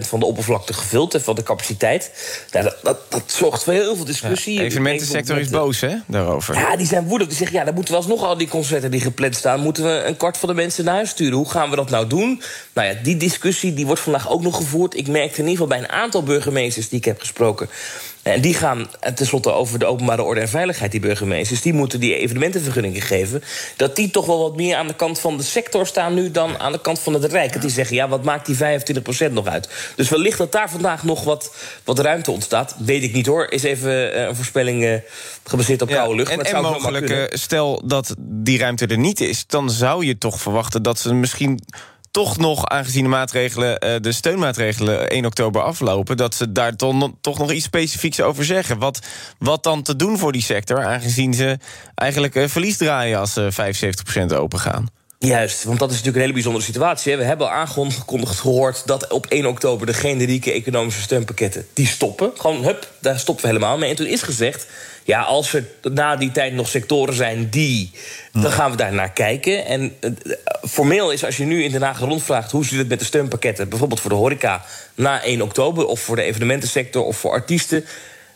van 0.00 0.20
de 0.20 0.26
oppervlakte 0.26 0.72
gevuld 0.72 1.14
en 1.14 1.22
van 1.22 1.34
de 1.34 1.42
capaciteit. 1.42 2.10
Nou, 2.52 2.64
dat, 2.64 2.76
dat, 2.82 2.98
dat, 3.08 3.22
zorgt 3.26 3.62
voor 3.62 3.72
heel 3.72 3.96
veel 3.96 4.04
discussie. 4.04 4.56
de 4.58 4.64
evenementensector 4.64 5.38
is 5.38 5.48
boos, 5.48 5.80
hè, 5.80 5.96
daarover. 6.06 6.54
Ja, 6.54 6.76
die 6.76 6.86
zijn 6.86 7.06
woedend. 7.06 7.30
Die 7.30 7.38
zeggen, 7.38 7.58
ja, 7.58 7.64
dan 7.64 7.74
moeten 7.74 7.92
we 7.92 8.00
alsnog 8.00 8.22
al 8.22 8.36
die 8.36 8.48
concerten 8.48 8.90
die 8.90 9.00
gepland 9.00 9.36
staan... 9.36 9.60
moeten 9.60 9.84
we 9.84 10.02
een 10.06 10.16
kwart 10.16 10.36
van 10.36 10.48
de 10.48 10.54
mensen 10.54 10.84
naar 10.84 10.94
huis 10.94 11.10
sturen. 11.10 11.36
Hoe 11.36 11.50
gaan 11.50 11.70
we 11.70 11.76
dat 11.76 11.90
nou 11.90 12.06
doen? 12.06 12.42
Nou 12.72 12.88
ja, 12.88 12.94
die 13.02 13.16
discussie 13.16 13.74
die 13.74 13.86
wordt 13.86 14.00
vandaag 14.00 14.30
ook 14.30 14.42
nog 14.42 14.56
gevoerd. 14.56 14.96
Ik 14.96 15.08
merkte 15.08 15.40
in 15.40 15.48
ieder 15.48 15.62
geval 15.62 15.78
bij 15.78 15.78
een 15.78 16.02
aantal 16.02 16.22
burgemeesters 16.22 16.88
die 16.88 16.98
ik 16.98 17.04
heb 17.04 17.20
gesproken... 17.20 17.68
En 18.22 18.40
die 18.40 18.54
gaan 18.54 18.88
tenslotte 19.14 19.50
over 19.50 19.78
de 19.78 19.86
openbare 19.86 20.22
orde 20.22 20.40
en 20.40 20.48
veiligheid, 20.48 20.90
die 20.90 21.00
burgemeesters. 21.00 21.62
Die 21.62 21.72
moeten 21.72 22.00
die 22.00 22.16
evenementenvergunningen 22.16 23.00
geven. 23.00 23.42
Dat 23.76 23.96
die 23.96 24.10
toch 24.10 24.26
wel 24.26 24.38
wat 24.38 24.56
meer 24.56 24.76
aan 24.76 24.86
de 24.86 24.94
kant 24.94 25.20
van 25.20 25.36
de 25.36 25.42
sector 25.42 25.86
staan 25.86 26.14
nu 26.14 26.30
dan 26.30 26.58
aan 26.58 26.72
de 26.72 26.80
kant 26.80 26.98
van 26.98 27.14
het 27.14 27.24
Rijk. 27.24 27.52
Dat 27.52 27.62
die 27.62 27.70
zeggen, 27.70 27.96
ja, 27.96 28.08
wat 28.08 28.24
maakt 28.24 28.46
die 28.46 28.56
25% 29.28 29.32
nog 29.32 29.46
uit? 29.46 29.68
Dus 29.96 30.08
wellicht 30.08 30.38
dat 30.38 30.52
daar 30.52 30.70
vandaag 30.70 31.04
nog 31.04 31.24
wat, 31.24 31.54
wat 31.84 31.98
ruimte 31.98 32.30
ontstaat. 32.30 32.76
Weet 32.78 33.02
ik 33.02 33.12
niet 33.12 33.26
hoor. 33.26 33.50
Is 33.50 33.62
even 33.62 34.14
eh, 34.14 34.26
een 34.26 34.36
voorspelling 34.36 35.02
gebaseerd 35.44 35.82
op 35.82 35.88
koude 35.88 36.14
lucht. 36.14 36.30
En, 36.30 36.36
maar 36.36 36.46
en 36.46 36.62
mogelijk, 36.62 37.30
stel 37.32 37.82
dat 37.84 38.14
die 38.18 38.58
ruimte 38.58 38.86
er 38.86 38.98
niet 38.98 39.20
is, 39.20 39.46
dan 39.46 39.70
zou 39.70 40.06
je 40.06 40.18
toch 40.18 40.40
verwachten 40.40 40.82
dat 40.82 40.98
ze 40.98 41.14
misschien 41.14 41.60
toch 42.10 42.36
nog, 42.36 42.66
aangezien 42.66 43.02
de 43.02 43.08
maatregelen, 43.08 43.78
eh, 43.78 43.94
de 44.00 44.12
steunmaatregelen 44.12 45.12
1 45.12 45.26
oktober 45.26 45.62
aflopen, 45.62 46.16
dat 46.16 46.34
ze 46.34 46.52
daar 46.52 46.76
toch, 46.76 47.38
nog 47.38 47.52
iets 47.52 47.64
specifieks 47.64 48.20
over 48.20 48.44
zeggen. 48.44 48.78
Wat, 48.78 48.98
wat 49.38 49.62
dan 49.62 49.82
te 49.82 49.96
doen 49.96 50.18
voor 50.18 50.32
die 50.32 50.42
sector, 50.42 50.84
aangezien 50.84 51.34
ze 51.34 51.58
eigenlijk 51.94 52.34
uh, 52.34 52.48
verlies 52.48 52.76
draaien 52.76 53.18
als 53.18 53.32
ze 53.32 53.48
75% 54.32 54.36
open 54.36 54.58
gaan. 54.58 54.88
Juist, 55.18 55.64
want 55.64 55.78
dat 55.78 55.88
is 55.90 55.96
natuurlijk 55.96 56.16
een 56.16 56.22
hele 56.22 56.32
bijzondere 56.32 56.64
situatie. 56.64 57.16
We 57.16 57.24
hebben 57.24 57.46
al 57.46 57.52
aangekondigd 57.52 58.38
gehoord 58.38 58.86
dat 58.86 59.12
op 59.12 59.26
1 59.26 59.46
oktober 59.46 59.86
de 59.86 59.94
generieke 59.94 60.52
economische 60.52 61.00
steunpakketten 61.00 61.66
die 61.74 61.86
stoppen. 61.86 62.32
Gewoon, 62.36 62.64
hup, 62.64 62.92
daar 63.00 63.18
stoppen 63.18 63.44
we 63.44 63.50
helemaal 63.50 63.78
mee. 63.78 63.90
En 63.90 63.96
toen 63.96 64.06
is 64.06 64.22
gezegd, 64.22 64.66
ja, 65.10 65.22
als 65.22 65.54
er 65.54 65.64
na 65.82 66.16
die 66.16 66.32
tijd 66.32 66.52
nog 66.52 66.68
sectoren 66.68 67.14
zijn 67.14 67.48
die, 67.48 67.90
dan 68.32 68.52
gaan 68.52 68.70
we 68.70 68.76
daar 68.76 68.92
naar 68.92 69.12
kijken. 69.12 69.64
En 69.64 69.96
uh, 70.00 70.10
formeel 70.68 71.10
is, 71.10 71.24
als 71.24 71.36
je 71.36 71.44
nu 71.44 71.64
in 71.64 71.72
Den 71.72 71.82
Haag 71.82 71.98
rondvraagt 71.98 72.50
hoe 72.50 72.64
zit 72.64 72.78
het 72.78 72.88
met 72.88 72.98
de 72.98 73.04
steunpakketten, 73.04 73.68
bijvoorbeeld 73.68 74.00
voor 74.00 74.10
de 74.10 74.16
horeca 74.16 74.64
na 74.94 75.22
1 75.22 75.42
oktober, 75.42 75.86
of 75.86 76.00
voor 76.00 76.16
de 76.16 76.22
evenementensector 76.22 77.04
of 77.04 77.16
voor 77.16 77.30
artiesten, 77.30 77.84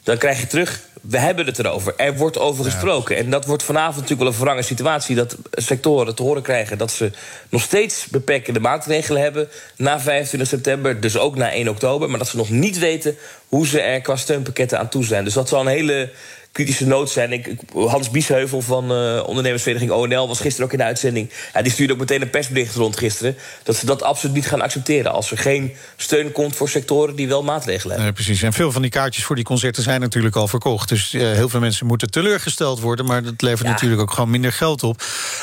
dan 0.03 0.19
krijg 0.19 0.41
je 0.41 0.47
terug 0.47 0.81
we 1.09 1.19
hebben 1.19 1.47
het 1.47 1.59
erover. 1.59 1.95
Er 1.97 2.17
wordt 2.17 2.39
over 2.39 2.65
gesproken. 2.65 3.17
En 3.17 3.31
dat 3.31 3.45
wordt 3.45 3.63
vanavond 3.63 3.95
natuurlijk 3.95 4.21
wel 4.21 4.29
een 4.31 4.39
verrange 4.39 4.63
situatie... 4.63 5.17
dat 5.17 5.37
sectoren 5.53 6.15
te 6.15 6.23
horen 6.23 6.43
krijgen 6.43 6.79
dat 6.79 6.91
ze 6.91 7.11
nog 7.49 7.63
steeds 7.63 8.07
beperkende 8.07 8.61
maatregelen 8.61 9.23
hebben... 9.23 9.49
na 9.77 10.01
25 10.01 10.49
september, 10.49 11.01
dus 11.01 11.19
ook 11.19 11.37
na 11.37 11.51
1 11.51 11.69
oktober... 11.69 12.11
maar 12.11 12.19
dat 12.19 12.29
ze 12.29 12.37
nog 12.37 12.51
niet 12.51 12.79
weten 12.79 13.17
hoe 13.49 13.67
ze 13.67 13.81
er 13.81 14.01
qua 14.01 14.17
steunpakketten 14.17 14.79
aan 14.79 14.89
toe 14.89 15.05
zijn. 15.05 15.25
Dus 15.25 15.35
dat 15.35 15.49
zal 15.49 15.61
een 15.61 15.67
hele 15.67 16.11
kritische 16.55 16.87
nood 16.87 17.11
zijn. 17.11 17.33
Ik, 17.33 17.57
Hans 17.73 18.11
Biesheuvel 18.11 18.61
van 18.61 18.85
uh, 18.93 19.23
ondernemersvereniging 19.27 19.91
ONL 19.91 20.29
was 20.29 20.41
gisteren 20.41 20.67
ook 20.67 20.73
in 20.73 20.79
de 20.79 20.85
uitzending. 20.85 21.31
Ja, 21.55 21.63
die 21.63 21.73
stuurde 21.73 21.93
ook 21.93 21.99
meteen 21.99 22.23
een 22.23 22.31
persbericht 22.31 22.75
rond 22.75 22.97
gisteren. 22.97 23.37
Dat 23.63 23.77
ze 23.77 23.87
dat 23.87 24.03
absoluut 24.03 24.35
niet 24.35 24.47
gaan 24.47 24.61
accepteren. 24.61 25.13
Als 25.13 25.31
er 25.31 25.39
geen 25.39 25.73
steun 25.97 26.33
komt 26.33 26.57
voor 26.57 26.69
sectoren 26.69 27.17
die 27.17 27.29
wel 27.29 27.43
maatregelen 27.43 27.89
hebben. 27.89 28.05
Nee, 28.05 28.13
precies. 28.13 28.43
En 28.43 28.53
veel 28.53 28.73
van 28.73 28.83
die 28.83 28.91
kaartjes 28.91 29.25
voor 29.25 29.37
die 29.37 29.45
concerten 29.45 29.83
zijn 29.83 30.01
natuurlijk 30.01 30.37
al 30.37 30.49
verkocht. 30.49 30.89
Dus 30.89 31.15
uh, 31.15 31.33
heel 31.33 31.49
veel 31.49 31.61
mensen 31.61 31.87
moeten 31.87 32.11
teleurgesteld 32.11 32.81
worden. 32.81 33.05
Maar 33.05 33.23
dat 33.23 33.43
levert 33.43 33.67
ja. 33.67 33.73
natuurlijk 33.73 34.01
ook 34.01 34.13
gewoon 34.13 34.31
minder 34.31 34.53
geld 34.53 34.83
op. 34.83 35.03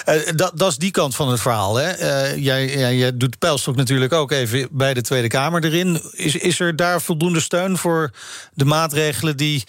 Uh, 0.10 0.16
dat, 0.36 0.52
dat 0.56 0.72
is 0.72 0.78
die 0.78 0.92
kant 0.92 1.16
van 1.16 1.30
het 1.30 1.42
verhaal. 1.42 1.76
Hè? 1.76 1.90
jij, 2.28 2.78
jij, 2.78 2.96
jij 2.96 3.18
doet 3.18 3.40
Pijlstok 3.40 3.76
natuurlijk 3.76 4.14
ook 4.14 4.32
even 4.32 4.68
bij 4.72 4.94
de 4.94 5.02
Tweede 5.02 5.28
Kamer 5.28 5.64
erin. 5.64 6.02
Is, 6.12 6.36
is 6.36 6.60
er 6.60 6.76
daar 6.76 7.02
voldoende 7.02 7.40
steun 7.40 7.78
voor 7.78 8.12
de 8.54 8.66
maatregelen 8.66 9.38
die 9.38 9.64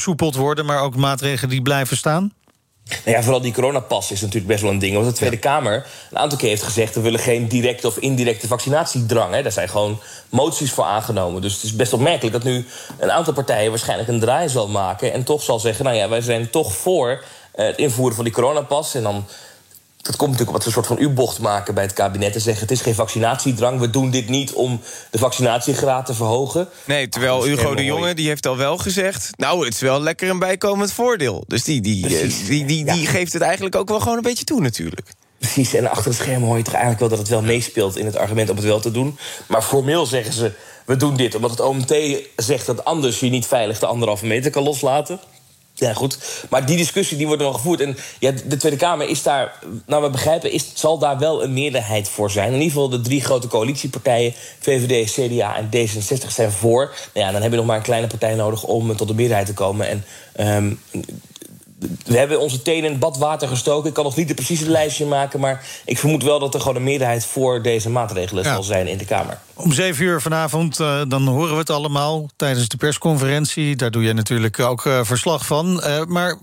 versoepeld 0.00 0.34
worden, 0.34 0.66
maar 0.66 0.82
ook 0.82 0.96
maatregelen 0.96 1.50
die 1.50 1.62
blijven 1.62 1.96
staan? 1.96 2.32
Nou 3.04 3.16
ja, 3.16 3.22
vooral 3.22 3.40
die 3.40 3.52
coronapas 3.52 4.10
is 4.10 4.20
natuurlijk 4.20 4.46
best 4.46 4.62
wel 4.62 4.70
een 4.70 4.78
ding. 4.78 4.94
Want 4.94 5.06
de 5.06 5.12
Tweede 5.12 5.36
ja. 5.36 5.42
Kamer 5.42 5.86
een 6.10 6.18
aantal 6.18 6.38
keer 6.38 6.48
heeft 6.48 6.62
gezegd... 6.62 6.94
we 6.94 7.00
willen 7.00 7.20
geen 7.20 7.48
directe 7.48 7.86
of 7.86 7.96
indirecte 7.96 8.46
vaccinatiedrang. 8.46 9.34
Hè. 9.34 9.42
Daar 9.42 9.52
zijn 9.52 9.68
gewoon 9.68 10.00
moties 10.28 10.72
voor 10.72 10.84
aangenomen. 10.84 11.42
Dus 11.42 11.54
het 11.54 11.62
is 11.62 11.76
best 11.76 11.92
opmerkelijk 11.92 12.32
dat 12.32 12.44
nu 12.44 12.66
een 12.98 13.12
aantal 13.12 13.32
partijen... 13.32 13.70
waarschijnlijk 13.70 14.08
een 14.08 14.20
draai 14.20 14.48
zal 14.48 14.68
maken 14.68 15.12
en 15.12 15.24
toch 15.24 15.42
zal 15.42 15.58
zeggen... 15.60 15.84
nou 15.84 15.96
ja, 15.96 16.08
wij 16.08 16.20
zijn 16.20 16.50
toch 16.50 16.72
voor 16.72 17.24
het 17.52 17.76
invoeren 17.76 18.14
van 18.14 18.24
die 18.24 18.32
coronapas. 18.32 18.94
En 18.94 19.02
dan 19.02 19.26
dat 20.02 20.16
komt 20.16 20.30
natuurlijk 20.30 20.56
wat 20.56 20.66
een 20.66 20.72
soort 20.72 20.86
van 20.86 20.98
U-bocht 21.00 21.38
maken 21.38 21.74
bij 21.74 21.82
het 21.82 21.92
kabinet 21.92 22.34
en 22.34 22.40
zeggen: 22.40 22.62
het 22.62 22.70
is 22.70 22.80
geen 22.80 22.94
vaccinatiedrang, 22.94 23.80
we 23.80 23.90
doen 23.90 24.10
dit 24.10 24.28
niet 24.28 24.52
om 24.52 24.80
de 25.10 25.18
vaccinatiegraad 25.18 26.06
te 26.06 26.14
verhogen. 26.14 26.68
Nee, 26.84 27.08
terwijl 27.08 27.44
Hugo 27.44 27.74
de 27.74 27.84
Jonge 27.84 28.14
die 28.14 28.28
heeft 28.28 28.46
al 28.46 28.56
wel 28.56 28.78
gezegd: 28.78 29.30
nou, 29.36 29.64
het 29.64 29.74
is 29.74 29.80
wel 29.80 30.00
lekker 30.00 30.28
een 30.28 30.38
bijkomend 30.38 30.92
voordeel. 30.92 31.44
Dus 31.46 31.64
die, 31.64 31.80
die, 31.80 32.06
die, 32.08 32.44
die, 32.46 32.64
die, 32.64 32.84
die 32.84 33.06
geeft 33.06 33.32
het 33.32 33.42
eigenlijk 33.42 33.76
ook 33.76 33.88
wel 33.88 34.00
gewoon 34.00 34.16
een 34.16 34.22
beetje 34.22 34.44
toe, 34.44 34.60
natuurlijk. 34.60 35.08
Precies, 35.38 35.74
en 35.74 35.90
achter 35.90 36.10
het 36.10 36.20
scherm 36.20 36.42
hoor 36.42 36.56
je 36.56 36.62
toch 36.62 36.74
eigenlijk 36.74 37.00
wel 37.00 37.10
dat 37.10 37.18
het 37.18 37.28
wel 37.28 37.42
meespeelt 37.42 37.96
in 37.96 38.06
het 38.06 38.16
argument 38.16 38.50
om 38.50 38.56
het 38.56 38.64
wel 38.64 38.80
te 38.80 38.90
doen. 38.90 39.18
Maar 39.48 39.62
formeel 39.62 40.06
zeggen 40.06 40.32
ze: 40.32 40.52
we 40.84 40.96
doen 40.96 41.16
dit 41.16 41.34
omdat 41.34 41.50
het 41.50 41.60
OMT 41.60 41.94
zegt 42.36 42.66
dat 42.66 42.84
anders 42.84 43.20
je 43.20 43.30
niet 43.30 43.46
veilig 43.46 43.78
de 43.78 43.86
anderhalve 43.86 44.26
meter 44.26 44.50
kan 44.50 44.62
loslaten. 44.62 45.20
Ja, 45.80 45.92
goed. 45.92 46.18
Maar 46.50 46.66
die 46.66 46.76
discussie 46.76 47.16
die 47.16 47.26
wordt 47.26 47.42
nog 47.42 47.54
gevoerd. 47.54 47.80
En 47.80 47.96
ja, 48.18 48.32
de 48.44 48.56
Tweede 48.56 48.76
Kamer 48.76 49.08
is 49.08 49.22
daar, 49.22 49.58
nou 49.86 50.02
we 50.02 50.10
begrijpen, 50.10 50.52
is, 50.52 50.70
zal 50.74 50.98
daar 50.98 51.18
wel 51.18 51.42
een 51.42 51.52
meerderheid 51.52 52.08
voor 52.08 52.30
zijn. 52.30 52.46
In 52.46 52.52
ieder 52.52 52.68
geval 52.68 52.88
de 52.88 53.00
drie 53.00 53.20
grote 53.20 53.46
coalitiepartijen, 53.46 54.34
VVD, 54.58 55.10
CDA 55.12 55.56
en 55.56 55.68
D66, 55.76 56.28
zijn 56.28 56.52
voor. 56.52 56.94
Nou 57.14 57.26
ja, 57.26 57.32
dan 57.32 57.42
heb 57.42 57.50
je 57.50 57.56
nog 57.56 57.66
maar 57.66 57.76
een 57.76 57.82
kleine 57.82 58.06
partij 58.06 58.34
nodig 58.34 58.62
om 58.62 58.96
tot 58.96 59.08
een 59.08 59.16
meerderheid 59.16 59.46
te 59.46 59.54
komen. 59.54 59.88
En 59.88 60.04
um, 60.56 60.80
we 62.04 62.18
hebben 62.18 62.40
onze 62.40 62.62
tenen 62.62 62.84
in 62.84 62.90
het 62.90 63.00
badwater 63.00 63.48
gestoken. 63.48 63.88
Ik 63.88 63.94
kan 63.94 64.04
nog 64.04 64.16
niet 64.16 64.28
de 64.28 64.34
precieze 64.34 64.70
lijstje 64.70 65.06
maken, 65.06 65.40
maar 65.40 65.64
ik 65.84 65.98
vermoed 65.98 66.22
wel 66.22 66.38
dat 66.38 66.54
er 66.54 66.60
gewoon 66.60 66.76
een 66.76 66.82
meerderheid 66.82 67.24
voor 67.24 67.62
deze 67.62 67.90
maatregelen 67.90 68.44
ja. 68.44 68.52
zal 68.52 68.62
zijn 68.62 68.86
in 68.86 68.98
de 68.98 69.04
Kamer. 69.04 69.38
Om 69.54 69.72
zeven 69.72 70.04
uur 70.04 70.20
vanavond, 70.20 70.80
uh, 70.80 71.02
dan 71.08 71.26
horen 71.26 71.52
we 71.52 71.58
het 71.58 71.70
allemaal 71.70 72.28
tijdens 72.36 72.68
de 72.68 72.76
persconferentie. 72.76 73.76
Daar 73.76 73.90
doe 73.90 74.02
je 74.02 74.12
natuurlijk 74.12 74.58
ook 74.58 74.84
uh, 74.84 75.00
verslag 75.02 75.46
van. 75.46 75.82
Uh, 75.86 76.04
maar 76.04 76.38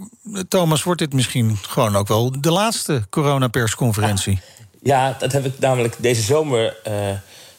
Thomas, 0.47 0.83
wordt 0.83 0.99
dit 0.99 1.13
misschien 1.13 1.57
gewoon 1.61 1.95
ook 1.95 2.07
wel 2.07 2.41
de 2.41 2.51
laatste 2.51 3.05
coronapersconferentie? 3.09 4.39
Ja. 4.81 5.07
ja, 5.07 5.15
dat 5.19 5.31
heb 5.31 5.45
ik 5.45 5.59
namelijk 5.59 5.95
deze 5.97 6.21
zomer 6.21 6.75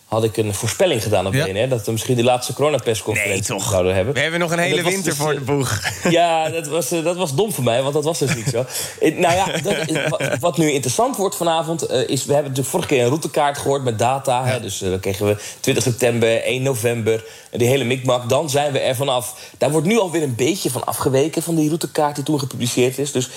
had 0.09 0.25
ik 0.25 0.37
een 0.37 0.55
voorspelling 0.55 1.03
gedaan 1.03 1.27
op 1.27 1.35
ja. 1.35 1.45
BNR... 1.45 1.69
dat 1.69 1.87
we 1.87 1.93
misschien 1.93 2.17
de 2.17 2.25
laatste 2.25 2.53
coronapersconferentie 2.53 3.55
nee, 3.55 3.63
zouden 3.63 3.95
hebben. 3.95 4.15
We 4.15 4.21
hebben 4.21 4.41
nog 4.41 4.51
een 4.51 4.59
hele 4.59 4.83
winter 4.83 5.05
dus, 5.05 5.17
voor 5.17 5.35
de 5.35 5.41
boeg. 5.41 5.81
Ja, 6.11 6.51
dat 6.51 6.67
was, 6.67 6.89
dat 6.89 7.17
was 7.17 7.35
dom 7.35 7.53
voor 7.53 7.65
mij, 7.65 7.83
want 7.83 7.95
dat 7.95 8.05
was 8.05 8.19
dus 8.19 8.35
niet 8.35 8.49
zo. 8.49 8.65
nou 9.01 9.35
ja, 9.35 9.47
dat 9.63 9.89
is, 9.89 9.97
wat 10.41 10.59
nu 10.59 10.71
interessant 10.71 11.17
wordt 11.17 11.37
vanavond... 11.37 11.91
Uh, 11.91 12.09
is, 12.09 12.25
we 12.25 12.33
hebben 12.33 12.51
natuurlijk 12.51 12.69
vorige 12.69 12.89
keer 12.89 13.03
een 13.03 13.09
routekaart 13.09 13.59
gehoord 13.59 13.85
met 13.85 13.99
data. 13.99 14.47
Ja. 14.47 14.53
Hè, 14.53 14.61
dus 14.61 14.83
uh, 14.83 14.91
dan 14.91 15.01
kregen 15.01 15.27
we 15.27 15.37
20 15.61 15.85
september, 15.85 16.43
1 16.43 16.63
november, 16.63 17.25
die 17.51 17.69
hele 17.69 17.85
mikmak. 17.85 18.29
Dan 18.29 18.51
zijn 18.51 18.73
we 18.73 18.79
er 18.79 18.97
vanaf. 18.97 19.53
Daar 19.59 19.71
wordt 19.71 19.87
nu 19.87 19.99
alweer 19.99 20.23
een 20.23 20.35
beetje 20.35 20.71
van 20.71 20.85
afgeweken... 20.85 21.43
van 21.43 21.55
die 21.55 21.67
routekaart 21.67 22.15
die 22.15 22.25
toen 22.25 22.39
gepubliceerd 22.39 22.99
is. 22.99 23.13
Dus 23.13 23.31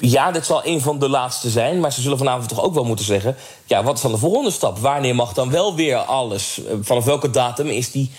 ja, 0.00 0.30
dit 0.30 0.46
zal 0.46 0.64
een 0.64 0.80
van 0.80 0.98
de 0.98 1.08
laatste 1.08 1.50
zijn. 1.50 1.80
Maar 1.80 1.92
ze 1.92 2.00
zullen 2.00 2.18
vanavond 2.18 2.48
toch 2.48 2.62
ook 2.62 2.74
wel 2.74 2.84
moeten 2.84 3.04
zeggen... 3.04 3.36
ja, 3.64 3.82
wat 3.82 3.96
is 3.96 4.02
dan 4.02 4.12
de 4.12 4.18
volgende 4.18 4.50
stap? 4.50 4.78
Wanneer 4.78 5.14
mag 5.14 5.32
dan 5.32 5.50
wel 5.50 5.74
weer 5.74 5.96
alles? 5.96 6.64
Eh, 6.64 6.74
vanaf 6.80 7.04
welke 7.04 7.30
datum 7.30 7.66
is 7.66 7.90
die 7.90 8.10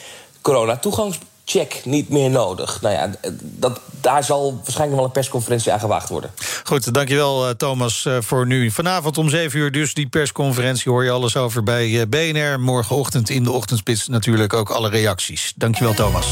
corona-toegangscheck 1.46 1.86
niet 1.86 2.10
meer 2.10 2.30
nodig? 2.30 2.82
Nou 2.82 2.96
ja, 2.96 3.10
dat, 3.42 3.80
daar 4.02 4.24
zal 4.24 4.54
waarschijnlijk 4.56 4.96
wel 4.96 5.06
een 5.06 5.12
persconferentie 5.12 5.72
aan 5.72 5.80
gewaagd 5.80 6.10
worden. 6.10 6.32
Goed, 6.64 6.94
dankjewel 6.94 7.48
uh, 7.48 7.54
Thomas 7.54 8.06
uh, 8.06 8.18
voor 8.20 8.48
nu. 8.48 8.72
Vanavond 8.72 9.18
om 9.18 9.30
7 9.30 9.60
uur 9.60 9.72
dus 9.72 9.94
die 9.94 10.08
persconferentie... 10.08 10.92
hoor 10.92 11.04
je 11.04 11.12
alles 11.12 11.38
over 11.38 11.64
bij 11.64 11.88
uh, 11.88 12.02
BNR. 12.10 12.60
Morgenochtend 12.60 13.30
in 13.30 13.44
de 13.44 13.52
ochtendspits 13.52 14.08
natuurlijk 14.08 14.54
ook 14.54 14.70
alle 14.70 14.90
reacties. 14.90 15.54
Dankjewel 15.56 15.94
Thomas. 15.94 16.28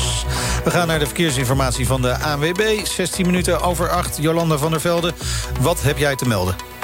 We 0.63 0.71
gaan 0.71 0.87
naar 0.87 0.99
de 0.99 1.05
verkeersinformatie 1.05 1.87
van 1.87 2.01
de 2.01 2.17
ANWB. 2.17 2.85
16 2.85 3.25
minuten 3.25 3.61
over 3.61 3.89
8. 3.89 4.17
Jolanda 4.21 4.57
van 4.57 4.71
der 4.71 4.81
Velde, 4.81 5.13
wat 5.61 5.81
heb 5.81 5.97
jij 5.97 6.15
te 6.15 6.27
melden? 6.27 6.78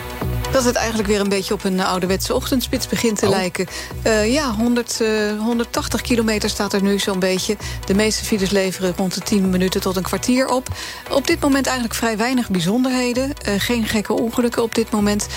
Dat 0.56 0.64
het 0.64 0.76
eigenlijk 0.76 1.08
weer 1.08 1.20
een 1.20 1.30
beetje 1.30 1.54
op 1.54 1.64
een 1.64 1.80
ouderwetse 1.80 2.34
ochtendspits 2.34 2.88
begint 2.88 3.20
te 3.20 3.26
oh. 3.26 3.32
lijken. 3.32 3.68
Uh, 4.08 4.34
ja, 4.34 4.52
100, 4.52 5.00
uh, 5.02 5.40
180 5.40 6.02
kilometer 6.02 6.50
staat 6.50 6.74
er 6.74 6.82
nu 6.82 7.00
zo'n 7.00 7.20
beetje. 7.20 7.58
De 7.86 7.94
meeste 7.94 8.26
files 8.26 8.50
leveren 8.50 8.94
rond 8.98 9.14
de 9.14 9.22
10 9.22 9.50
minuten 9.50 9.82
tot 9.82 9.96
een 9.96 10.04
kwartier 10.04 10.48
op. 10.48 10.68
Op 11.12 11.28
dit 11.28 11.40
moment 11.40 11.66
eigenlijk 11.66 11.96
vrij 11.96 12.18
weinig 12.18 12.50
bijzonderheden. 12.50 13.24
Uh, 13.48 13.54
geen 13.58 13.86
gekke 13.86 14.14
ongelukken 14.14 14.64
op 14.64 14.76
dit 14.76 14.92
moment. 14.92 15.28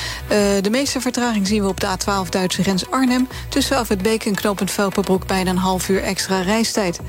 De 0.62 0.70
meeste 0.70 1.01
vertraging 1.01 1.47
zien 1.47 1.62
we 1.62 1.69
op 1.69 1.81
de 1.81 1.86
A12 1.86 2.28
Duitse 2.28 2.62
grens 2.62 2.90
Arnhem. 2.90 3.28
Tussen 3.49 3.77
Afwitbeek 3.77 4.24
en 4.24 4.35
knooppunt 4.35 4.70
Velperbroek 4.70 5.27
bijna 5.27 5.51
een 5.51 5.57
half 5.57 5.89
uur 5.89 6.03
extra 6.03 6.40
reistijd. 6.40 7.01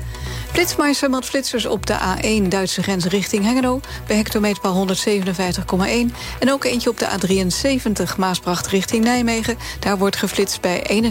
Flitsmeister 0.52 1.10
meldt 1.10 1.26
flitsers 1.26 1.66
op 1.66 1.86
de 1.86 1.94
A1 1.94 2.48
Duitse 2.48 2.82
grens 2.82 3.04
richting 3.04 3.44
Hengelo... 3.44 3.80
bij 4.06 4.16
hectometerpaal 4.16 4.86
157,1. 4.86 6.14
En 6.38 6.50
ook 6.52 6.64
eentje 6.64 6.90
op 6.90 6.98
de 6.98 7.06
A73 7.06 7.99
Maasbracht 8.16 8.66
richting 8.66 9.04
Nijmegen. 9.04 9.56
Daar 9.80 9.98
wordt 9.98 10.16
geflitst 10.16 10.60
bij 10.60 11.02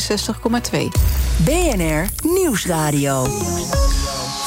61,2. 0.71 0.77
BNR 1.37 2.05
Nieuwsradio. 2.23 3.27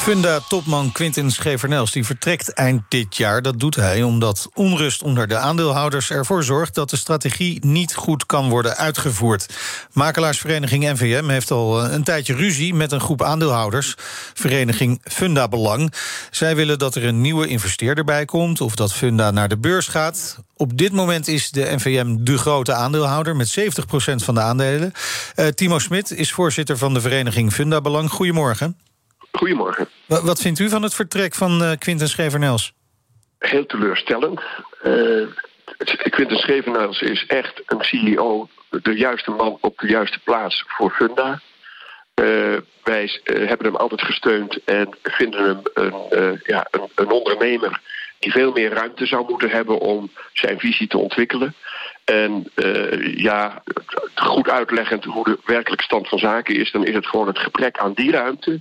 Funda-topman 0.03 0.93
Quintin 0.93 1.31
Schevernels 1.31 1.93
die 1.93 2.05
vertrekt 2.05 2.53
eind 2.53 2.83
dit 2.89 3.17
jaar. 3.17 3.43
Dat 3.43 3.61
doet 3.61 3.77
hij 3.77 4.03
omdat 4.03 4.49
onrust 4.55 5.03
onder 5.03 5.29
de 5.29 5.37
aandeelhouders 5.37 6.11
ervoor 6.11 6.45
zorgt... 6.45 6.75
dat 6.75 6.91
de 6.91 6.97
strategie 6.97 7.67
niet 7.67 7.95
goed 7.95 8.27
kan 8.27 8.49
worden 8.49 8.77
uitgevoerd. 8.77 9.55
Makelaarsvereniging 9.93 10.85
NVM 10.85 11.29
heeft 11.29 11.51
al 11.51 11.85
eh, 11.85 11.93
een 11.93 12.05
tijdje 12.05 12.35
ruzie... 12.35 12.75
met 12.75 12.93
een 12.93 13.01
groep 13.01 13.23
aandeelhouders, 13.23 13.95
vereniging 14.35 15.01
Funda 15.05 15.49
Belang. 15.49 15.93
Zij 16.31 16.57
willen 16.57 16.79
dat 16.79 16.95
er 16.95 17.05
een 17.05 17.21
nieuwe 17.21 17.47
investeerder 17.47 18.05
bij 18.05 18.25
komt... 18.25 18.61
of 18.61 18.75
dat 18.75 18.93
Funda 18.93 19.31
naar 19.31 19.49
de 19.49 19.59
beurs 19.59 19.87
gaat. 19.87 20.39
Op 20.57 20.79
dit 20.79 20.93
moment 20.93 21.29
is 21.29 21.51
de 21.51 21.75
NVM 21.77 22.17
de 22.19 22.39
grote 22.39 22.73
aandeelhouder... 22.73 23.37
met 23.37 23.61
70% 23.61 23.65
van 24.15 24.35
de 24.35 24.41
aandelen. 24.41 24.93
Uh, 25.37 25.47
Timo 25.47 25.79
Smit 25.79 26.11
is 26.11 26.33
voorzitter 26.33 26.79
van 26.79 26.95
de 26.95 27.01
vereniging 27.01 27.53
Funda 27.53 27.81
Belang. 27.81 28.11
Goedemorgen. 28.11 28.77
Goedemorgen. 29.33 29.89
Wat, 30.07 30.41
vindt 30.41 30.59
u 30.59 30.69
van 30.69 30.83
het 30.83 30.95
vertrek 30.95 31.35
van 31.35 31.63
uh, 31.63 31.73
Quinten 31.79 32.09
Schevernels? 32.09 32.73
Heel 33.39 33.67
teleurstellend. 33.67 34.41
Uh, 34.85 35.27
Quinten 36.11 36.37
Schevernels 36.37 37.01
is 37.01 37.27
echt 37.27 37.63
een 37.67 37.83
CEO, 37.83 38.49
de 38.83 38.97
juiste 38.97 39.31
man 39.31 39.59
op 39.61 39.79
de 39.79 39.87
juiste 39.87 40.19
plaats 40.25 40.65
voor 40.67 40.91
Funda. 40.91 41.41
Uh, 42.15 42.57
wij 42.85 43.21
hebben 43.25 43.67
hem 43.67 43.77
altijd 43.77 44.03
gesteund 44.03 44.65
en 44.65 44.97
vinden 45.03 45.45
hem 45.45 45.61
een, 45.75 46.41
ja, 46.45 46.67
een, 46.71 46.89
een, 46.95 47.11
ondernemer 47.11 47.81
die 48.19 48.33
veel 48.33 48.53
meer 48.53 48.73
ruimte 48.73 49.07
zou 49.07 49.25
moeten 49.29 49.51
hebben 49.51 49.79
om 49.79 50.11
zijn 50.33 50.59
visie 50.59 50.87
te 50.87 50.99
ontwikkelen. 50.99 51.55
En 52.05 52.51
ja, 53.17 53.63
goed 54.15 54.51
uitleggend 54.51 55.05
hoe 55.05 55.25
de 55.25 55.39
werkelijke 55.45 55.85
stand 55.85 56.09
van 56.09 56.19
zaken 56.19 56.57
is, 56.57 56.71
dan 56.71 56.87
is 56.87 56.95
het 56.95 57.07
gewoon 57.07 57.27
het 57.27 57.39
gebrek 57.39 57.79
aan 57.79 57.93
die 57.93 58.11
ruimte 58.11 58.61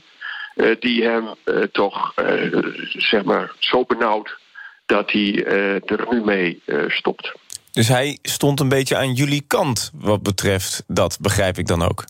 die 0.80 1.04
hem 1.04 1.28
uh, 1.46 1.64
toch 1.64 2.14
uh, 2.20 2.64
zeg 2.98 3.24
maar 3.24 3.52
zo 3.60 3.86
benauwd 3.86 4.38
dat 4.86 5.12
hij 5.12 5.46
er 5.86 6.06
nu 6.10 6.22
mee 6.24 6.62
stopt. 6.88 7.32
Dus 7.72 7.88
hij 7.88 8.18
stond 8.22 8.60
een 8.60 8.70
beetje 8.70 8.98
aan 8.98 9.14
jullie 9.14 9.44
kant 9.48 9.92
wat 9.94 10.24
betreft 10.24 10.84
dat, 10.88 11.18
begrijp 11.22 11.58
ik 11.58 11.68
dan 11.68 11.82
ook? 11.82 12.04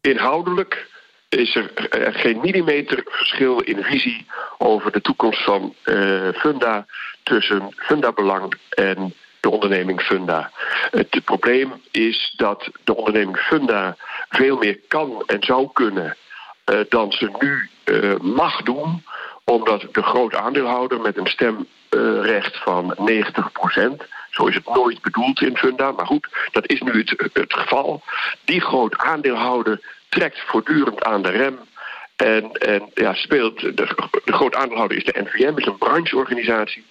Inhoudelijk 0.00 0.88
is 1.28 1.54
er 1.54 1.70
geen 2.12 2.40
millimeter 2.40 3.02
verschil 3.06 3.60
in 3.60 3.82
visie 3.82 4.26
over 4.58 4.92
de 4.92 5.00
toekomst 5.00 5.44
van 5.44 5.74
Funda 6.34 6.86
tussen 7.22 7.74
Funda 7.76 8.12
Belang 8.12 8.54
en 8.68 9.14
de 9.40 9.50
onderneming 9.50 10.00
Funda. 10.00 10.50
Het 10.90 11.24
probleem 11.24 11.72
is 11.90 12.34
dat 12.36 12.70
de 12.84 12.96
onderneming 12.96 13.38
Funda 13.38 13.96
veel 14.28 14.56
meer 14.56 14.80
kan 14.88 15.22
en 15.26 15.42
zou 15.42 15.68
kunnen 15.72 16.16
dan 16.88 17.12
ze 17.12 17.30
nu 17.38 17.68
uh, 17.84 18.16
mag 18.20 18.62
doen, 18.62 19.04
omdat 19.44 19.86
de 19.92 20.02
grote 20.02 20.38
aandeelhouder 20.38 21.00
met 21.00 21.16
een 21.16 21.26
stemrecht 21.26 22.56
van 22.56 22.94
90%, 22.94 24.06
zo 24.30 24.46
is 24.46 24.54
het 24.54 24.74
nooit 24.74 25.02
bedoeld 25.02 25.40
in 25.40 25.56
Funda, 25.56 25.92
maar 25.92 26.06
goed, 26.06 26.28
dat 26.52 26.68
is 26.68 26.80
nu 26.80 26.98
het, 26.98 27.30
het 27.32 27.54
geval. 27.54 28.02
Die 28.44 28.60
groot 28.60 28.98
aandeelhouder 28.98 29.80
trekt 30.08 30.40
voortdurend 30.46 31.04
aan 31.04 31.22
de 31.22 31.30
rem. 31.30 31.58
En, 32.16 32.52
en 32.52 32.90
ja, 32.94 33.14
speelt, 33.14 33.60
de, 33.60 33.72
de 34.24 34.32
groot 34.32 34.54
aandeelhouder 34.54 34.96
is 34.96 35.04
de 35.04 35.22
NVM, 35.24 35.58
is 35.58 35.66
een 35.66 35.78
brancheorganisatie. 35.78 36.84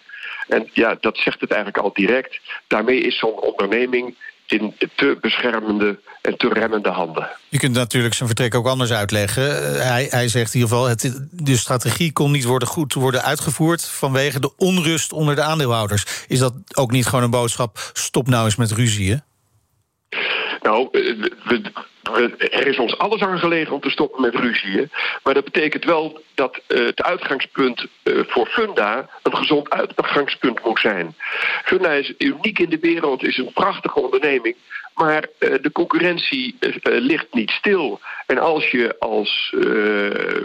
En 0.48 0.70
ja, 0.74 0.98
dat 1.00 1.18
zegt 1.18 1.42
het 1.42 1.52
eigenlijk 1.52 1.84
al 1.84 1.94
direct. 1.94 2.40
Daarmee 2.68 3.00
is 3.00 3.20
zo'n 3.20 3.40
onderneming 3.40 4.16
in 4.52 4.74
te 4.96 5.18
beschermende 5.22 6.00
en 6.22 6.38
te 6.38 6.50
remmende 6.50 6.90
handen. 6.90 7.30
Je 7.50 7.58
kunt 7.58 7.76
natuurlijk 7.76 8.14
zijn 8.14 8.28
vertrek 8.28 8.56
ook 8.56 8.68
anders 8.68 8.92
uitleggen. 8.92 9.76
Eh, 9.76 9.90
hij, 9.90 10.08
hij 10.10 10.28
zegt 10.28 10.54
in 10.54 10.60
ieder 10.60 10.76
geval, 10.76 10.90
het, 10.90 11.28
de 11.32 11.58
strategie 11.58 12.12
kon 12.12 12.32
niet 12.32 12.44
worden 12.44 12.68
goed 12.68 12.94
worden 12.94 13.24
uitgevoerd... 13.24 13.86
vanwege 13.86 14.40
de 14.40 14.56
onrust 14.58 15.14
onder 15.14 15.36
de 15.36 15.42
aandeelhouders. 15.42 16.06
Is 16.28 16.40
dat 16.40 16.54
ook 16.74 16.92
niet 16.92 17.06
gewoon 17.06 17.24
een 17.24 17.30
boodschap, 17.30 17.92
stop 17.94 18.28
nou 18.28 18.46
eens 18.46 18.56
met 18.56 18.72
ruzie, 18.72 19.22
Nou, 20.62 20.88
eh, 20.92 22.60
er 22.60 22.68
is 22.68 22.78
ons 22.78 22.98
alles 22.98 23.22
aan 23.22 23.40
gelegen 23.40 23.74
om 23.74 23.80
te 23.80 23.90
stoppen 23.90 24.22
met 24.22 24.36
ruzieën. 24.36 24.92
Maar 25.24 25.34
dat 25.34 25.44
betekent 25.44 25.86
wel 25.86 26.22
dat 26.36 26.62
uh, 26.68 26.86
het 26.86 27.04
uitgangspunt 27.04 27.86
uh, 28.04 28.20
voor 28.28 28.48
Funda 28.48 29.10
een 29.24 29.36
gezond 29.36 29.70
uitgangspunt 29.70 30.66
moet 30.66 30.80
zijn. 30.80 31.16
Funda 31.64 31.92
is 31.92 32.14
uniek 32.18 32.60
in 32.60 32.70
de 32.70 32.80
wereld, 32.80 33.24
is 33.24 33.38
een 33.38 33.54
prachtige 33.54 34.00
onderneming. 34.00 34.56
Maar 34.94 35.28
de 35.40 35.70
concurrentie 35.74 36.56
ligt 36.82 37.34
niet 37.34 37.52
stil. 37.52 38.00
En 38.26 38.38
als 38.38 38.68
je 38.68 38.96
als 39.00 39.54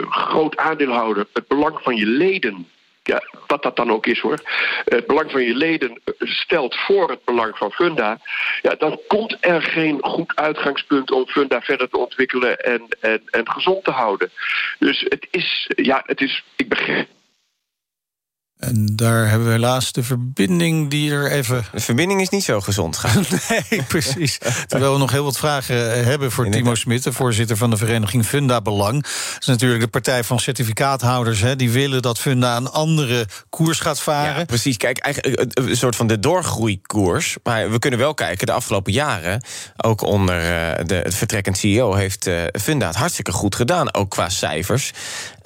groot 0.09 0.57
aandeelhouder 0.57 1.25
het 1.33 1.47
belang 1.47 1.79
van 1.81 1.95
je 1.95 2.05
leden 2.05 2.67
ja, 3.07 3.23
wat 3.47 3.63
dat 3.63 3.75
dan 3.75 3.91
ook 3.91 4.05
is 4.05 4.19
hoor, 4.19 4.39
het 4.85 5.07
belang 5.07 5.31
van 5.31 5.43
je 5.43 5.55
leden 5.55 6.01
stelt 6.19 6.75
voor 6.75 7.09
het 7.09 7.23
belang 7.25 7.57
van 7.57 7.71
Funda, 7.71 8.19
ja, 8.61 8.75
dan 8.75 8.99
komt 9.07 9.37
er 9.39 9.61
geen 9.61 9.97
goed 10.01 10.35
uitgangspunt 10.35 11.11
om 11.11 11.27
Funda 11.27 11.61
verder 11.61 11.89
te 11.89 11.97
ontwikkelen 11.97 12.59
en, 12.59 12.87
en, 12.99 13.21
en 13.25 13.51
gezond 13.51 13.83
te 13.83 13.91
houden. 13.91 14.31
Dus 14.79 15.05
het 15.09 15.27
is, 15.31 15.69
ja, 15.75 16.03
het 16.05 16.21
is, 16.21 16.43
ik 16.55 16.69
begrijp 16.69 17.07
en 18.59 18.85
daar 18.95 19.29
hebben 19.29 19.47
we 19.47 19.53
helaas 19.53 19.91
de 19.91 20.03
verbinding 20.03 20.89
die 20.89 21.11
er 21.11 21.31
even... 21.31 21.65
De 21.71 21.79
verbinding 21.79 22.21
is 22.21 22.29
niet 22.29 22.43
zo 22.43 22.61
gezond 22.61 22.97
gaan. 22.97 23.25
nee, 23.69 23.83
precies. 23.83 24.37
Terwijl 24.67 24.93
we 24.93 24.99
nog 24.99 25.11
heel 25.11 25.23
wat 25.23 25.37
vragen 25.37 25.93
eh, 25.93 26.03
hebben 26.03 26.31
voor 26.31 26.49
Timo 26.49 26.75
Smit... 26.75 27.03
de 27.03 27.13
voorzitter 27.13 27.57
van 27.57 27.69
de 27.69 27.77
vereniging 27.77 28.25
Funda 28.25 28.61
Belang. 28.61 29.01
Dat 29.03 29.37
is 29.39 29.45
natuurlijk 29.45 29.81
de 29.81 29.87
partij 29.87 30.23
van 30.23 30.39
certificaathouders... 30.39 31.41
Hè, 31.41 31.55
die 31.55 31.71
willen 31.71 32.01
dat 32.01 32.19
Funda 32.19 32.57
een 32.57 32.69
andere 32.69 33.27
koers 33.49 33.79
gaat 33.79 34.01
varen. 34.01 34.39
Ja, 34.39 34.45
precies. 34.45 34.77
Kijk, 34.77 34.97
eigenlijk 34.97 35.41
eh, 35.41 35.65
een 35.65 35.77
soort 35.77 35.95
van 35.95 36.07
de 36.07 36.19
doorgroeikoers. 36.19 37.37
Maar 37.43 37.71
we 37.71 37.79
kunnen 37.79 37.99
wel 37.99 38.13
kijken, 38.13 38.45
de 38.45 38.53
afgelopen 38.53 38.93
jaren... 38.93 39.43
ook 39.77 40.01
onder 40.01 40.39
de, 40.87 40.95
het 40.95 41.15
vertrekkend 41.15 41.57
CEO... 41.57 41.93
heeft 41.93 42.29
Funda 42.61 42.87
het 42.87 42.95
hartstikke 42.95 43.31
goed 43.31 43.55
gedaan, 43.55 43.93
ook 43.93 44.09
qua 44.09 44.29
cijfers. 44.29 44.91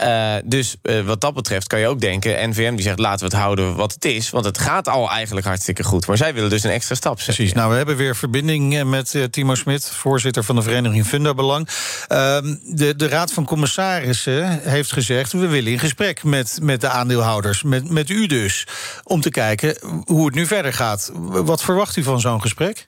Uh, 0.03 0.36
dus 0.45 0.76
wat 1.06 1.22
dat 1.22 1.34
betreft 1.34 1.68
kan 1.68 1.80
je 1.80 1.88
ook 1.88 2.02
denken... 2.02 2.49
NVM 2.49 2.76
die 2.76 2.84
zegt 2.84 2.99
laten 3.00 3.20
we 3.20 3.36
het 3.36 3.44
houden 3.44 3.76
wat 3.76 3.94
het 3.94 4.06
is. 4.06 4.30
Want 4.30 4.46
het 4.46 4.58
gaat 4.58 4.88
al 4.88 5.10
eigenlijk 5.10 5.46
hartstikke 5.46 5.84
goed. 5.84 6.08
Maar 6.08 6.18
zij 6.18 6.34
willen 6.34 6.50
dus 6.50 6.64
een 6.64 6.72
extra 6.72 6.96
stap 6.96 7.18
zetten. 7.18 7.36
Precies. 7.36 7.54
Nou, 7.54 7.70
we 7.70 7.76
hebben 7.76 7.96
weer 7.96 8.16
verbinding 8.16 8.78
eh, 8.78 8.84
met 8.84 9.14
uh, 9.14 9.24
Timo 9.24 9.56
Smit, 9.56 9.92
voorzitter 9.92 10.44
van 10.44 10.56
de 10.56 10.62
vereniging 10.62 11.06
Funda 11.06 11.34
Belang. 11.34 11.68
Uh, 11.68 12.38
de, 12.64 12.96
de 12.96 13.08
Raad 13.08 13.34
van 13.34 13.46
Commissarissen 13.46 14.60
heeft 14.62 14.92
gezegd: 14.92 15.32
we 15.32 15.48
willen 15.48 15.72
in 15.72 15.80
gesprek 15.80 16.24
met, 16.24 16.60
met 16.62 16.82
de 16.82 16.90
aandeelhouders, 16.90 17.64
met, 17.64 17.90
met 17.90 18.10
u 18.10 18.28
dus. 18.28 18.68
Om 19.04 19.22
te 19.22 19.32
kijken 19.32 19.78
hoe 20.06 20.26
het 20.26 20.36
nu 20.36 20.46
verder 20.46 20.74
gaat. 20.74 21.12
Wat 21.30 21.64
verwacht 21.64 21.96
u 21.96 22.04
van 22.04 22.20
zo'n 22.20 22.42
gesprek? 22.42 22.88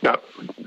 Nou, 0.00 0.18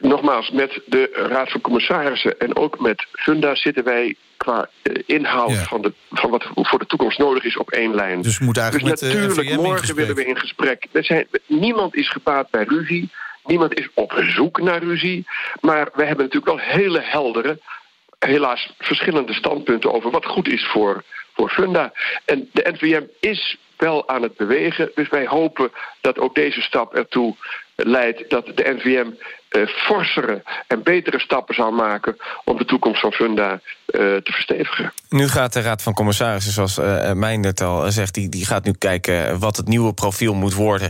nogmaals, 0.01 0.51
met 0.51 0.81
de 0.85 1.27
Raad 1.29 1.51
van 1.51 1.61
Commissarissen 1.61 2.39
en 2.39 2.55
ook 2.55 2.79
met 2.79 3.05
Funda 3.11 3.55
zitten 3.55 3.83
wij 3.83 4.15
qua 4.37 4.69
eh, 4.81 4.93
inhoud 5.05 5.57
van, 5.57 5.81
de, 5.81 5.93
van 6.11 6.29
wat 6.29 6.49
voor 6.53 6.79
de 6.79 6.85
toekomst 6.85 7.17
nodig 7.17 7.43
is 7.43 7.57
op 7.57 7.71
één 7.71 7.95
lijn. 7.95 8.21
Dus, 8.21 8.39
moet 8.39 8.57
eigenlijk 8.57 8.99
dus 8.99 9.01
met 9.01 9.11
de 9.11 9.27
natuurlijk, 9.27 9.61
morgen 9.61 9.95
willen 9.95 10.15
we 10.15 10.25
in 10.25 10.37
gesprek. 10.37 10.87
Er 10.91 11.03
zijn, 11.03 11.27
niemand 11.45 11.95
is 11.95 12.09
gebaat 12.09 12.49
bij 12.49 12.63
ruzie. 12.63 13.09
Niemand 13.45 13.79
is 13.79 13.89
op 13.93 14.23
zoek 14.27 14.61
naar 14.61 14.83
ruzie. 14.83 15.25
Maar 15.61 15.89
we 15.93 16.03
hebben 16.03 16.25
natuurlijk 16.25 16.55
wel 16.57 16.65
hele 16.65 17.01
heldere, 17.01 17.59
helaas 18.19 18.73
verschillende 18.77 19.33
standpunten 19.33 19.93
over 19.93 20.11
wat 20.11 20.25
goed 20.25 20.47
is 20.47 20.65
voor, 20.65 21.03
voor 21.33 21.49
Funda. 21.49 21.93
En 22.25 22.49
de 22.53 22.69
NVM 22.73 23.03
is 23.19 23.57
wel 23.77 24.09
aan 24.09 24.21
het 24.21 24.35
bewegen. 24.35 24.91
Dus 24.95 25.09
wij 25.09 25.27
hopen 25.27 25.71
dat 26.01 26.19
ook 26.19 26.35
deze 26.35 26.61
stap 26.61 26.95
ertoe 26.95 27.35
leidt 27.75 28.29
dat 28.29 28.45
de 28.45 28.73
NVM 28.77 29.07
eh, 29.07 29.13
forsere 29.49 30.43
en 30.67 30.83
betere 30.83 31.19
stappen 31.19 31.55
zal 31.55 31.71
maken 31.71 32.17
om 32.43 32.57
de 32.57 32.65
toekomst 32.65 33.01
van 33.01 33.11
Funda 33.11 33.51
eh, 33.51 33.99
te 33.99 34.31
verstevigen. 34.31 34.93
Nu 35.09 35.27
gaat 35.27 35.53
de 35.53 35.61
Raad 35.61 35.81
van 35.81 35.93
Commissarissen, 35.93 36.53
zoals 36.53 36.77
uh, 36.77 37.11
Meindert 37.11 37.61
al 37.61 37.91
zegt... 37.91 38.13
Die, 38.13 38.29
die 38.29 38.45
gaat 38.45 38.65
nu 38.65 38.71
kijken 38.71 39.39
wat 39.39 39.57
het 39.57 39.67
nieuwe 39.67 39.93
profiel 39.93 40.33
moet 40.33 40.53
worden... 40.53 40.89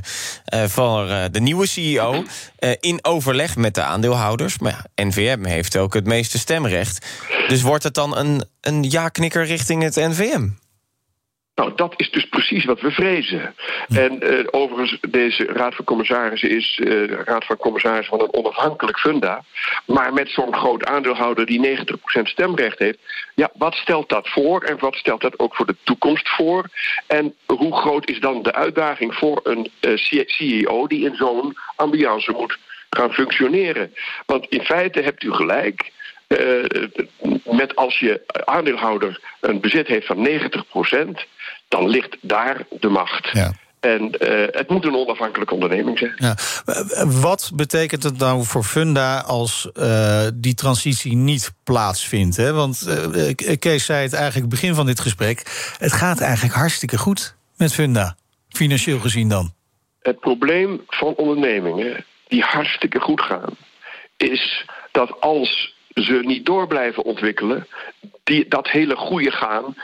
Van 0.67 1.07
de 1.31 1.39
nieuwe 1.39 1.67
CEO, 1.67 2.23
in 2.79 2.99
overleg 3.01 3.55
met 3.55 3.75
de 3.75 3.81
aandeelhouders. 3.81 4.59
Maar 4.59 4.71
ja, 4.95 5.03
NVM 5.05 5.45
heeft 5.45 5.77
ook 5.77 5.93
het 5.93 6.05
meeste 6.05 6.37
stemrecht. 6.37 7.05
Dus 7.47 7.61
wordt 7.61 7.83
het 7.83 7.93
dan 7.93 8.17
een, 8.17 8.43
een 8.61 8.83
ja-knikker 8.83 9.45
richting 9.45 9.83
het 9.83 9.95
NVM? 9.95 10.47
Nou, 11.57 11.71
dat 11.75 11.93
is 11.95 12.11
dus 12.11 12.25
precies 12.25 12.65
wat 12.65 12.81
we 12.81 12.91
vrezen. 12.91 13.55
En 13.87 14.19
uh, 14.23 14.47
overigens, 14.51 14.97
deze 15.09 15.45
Raad 15.45 15.75
van 15.75 15.85
Commissarissen 15.85 16.49
is 16.49 16.79
uh, 16.83 17.05
Raad 17.05 17.45
van 17.45 17.57
Commissarissen 17.57 18.17
van 18.17 18.27
een 18.27 18.33
onafhankelijk 18.33 18.99
funda. 18.99 19.43
Maar 19.85 20.13
met 20.13 20.29
zo'n 20.29 20.53
groot 20.53 20.85
aandeelhouder 20.85 21.45
die 21.45 21.77
90% 21.77 22.21
stemrecht 22.21 22.79
heeft. 22.79 22.97
Ja, 23.35 23.49
wat 23.53 23.73
stelt 23.73 24.09
dat 24.09 24.29
voor 24.29 24.61
en 24.61 24.79
wat 24.79 24.95
stelt 24.95 25.21
dat 25.21 25.39
ook 25.39 25.55
voor 25.55 25.65
de 25.65 25.75
toekomst 25.83 26.29
voor? 26.29 26.69
En 27.07 27.35
hoe 27.45 27.75
groot 27.77 28.09
is 28.09 28.19
dan 28.19 28.43
de 28.43 28.53
uitdaging 28.53 29.15
voor 29.15 29.39
een 29.43 29.71
uh, 29.81 29.97
CEO 30.25 30.87
die 30.87 31.05
in 31.05 31.15
zo'n 31.15 31.57
ambiance 31.75 32.31
moet 32.31 32.57
gaan 32.89 33.13
functioneren? 33.13 33.93
Want 34.25 34.45
in 34.49 34.61
feite 34.61 35.01
hebt 35.01 35.23
u 35.23 35.31
gelijk. 35.31 35.91
Met 37.43 37.75
als 37.75 37.99
je 37.99 38.21
aandeelhouder 38.45 39.19
een 39.39 39.59
bezit 39.59 39.87
heeft 39.87 40.05
van 40.05 40.27
90%, 40.27 41.27
dan 41.67 41.87
ligt 41.87 42.17
daar 42.21 42.65
de 42.79 42.89
macht. 42.89 43.29
Ja. 43.33 43.53
En 43.79 44.01
uh, 44.19 44.45
het 44.51 44.69
moet 44.69 44.85
een 44.85 44.95
onafhankelijke 44.95 45.53
onderneming 45.53 45.97
zijn. 45.97 46.13
Ja. 46.15 46.35
Wat 47.05 47.51
betekent 47.53 48.03
het 48.03 48.17
nou 48.17 48.43
voor 48.43 48.63
Funda 48.63 49.19
als 49.19 49.69
uh, 49.73 50.27
die 50.33 50.53
transitie 50.53 51.15
niet 51.15 51.53
plaatsvindt? 51.63 52.37
Hè? 52.37 52.53
Want 52.53 52.87
uh, 52.87 53.57
Kees 53.59 53.85
zei 53.85 54.03
het 54.03 54.13
eigenlijk 54.13 54.49
begin 54.49 54.75
van 54.75 54.85
dit 54.85 54.99
gesprek. 54.99 55.39
Het 55.77 55.93
gaat 55.93 56.19
eigenlijk 56.19 56.55
hartstikke 56.55 56.97
goed 56.97 57.35
met 57.57 57.73
Funda, 57.73 58.15
financieel 58.49 58.99
gezien 58.99 59.29
dan. 59.29 59.53
Het 60.01 60.19
probleem 60.19 60.81
van 60.87 61.15
ondernemingen 61.15 62.05
die 62.27 62.41
hartstikke 62.41 62.99
goed 62.99 63.21
gaan, 63.21 63.53
is 64.17 64.65
dat 64.91 65.21
als 65.21 65.75
ze 65.93 66.19
niet 66.25 66.45
door 66.45 66.67
blijven 66.67 67.03
ontwikkelen, 67.03 67.67
die, 68.23 68.47
dat 68.47 68.67
hele 68.69 68.95
goede 68.95 69.31
gaan 69.31 69.75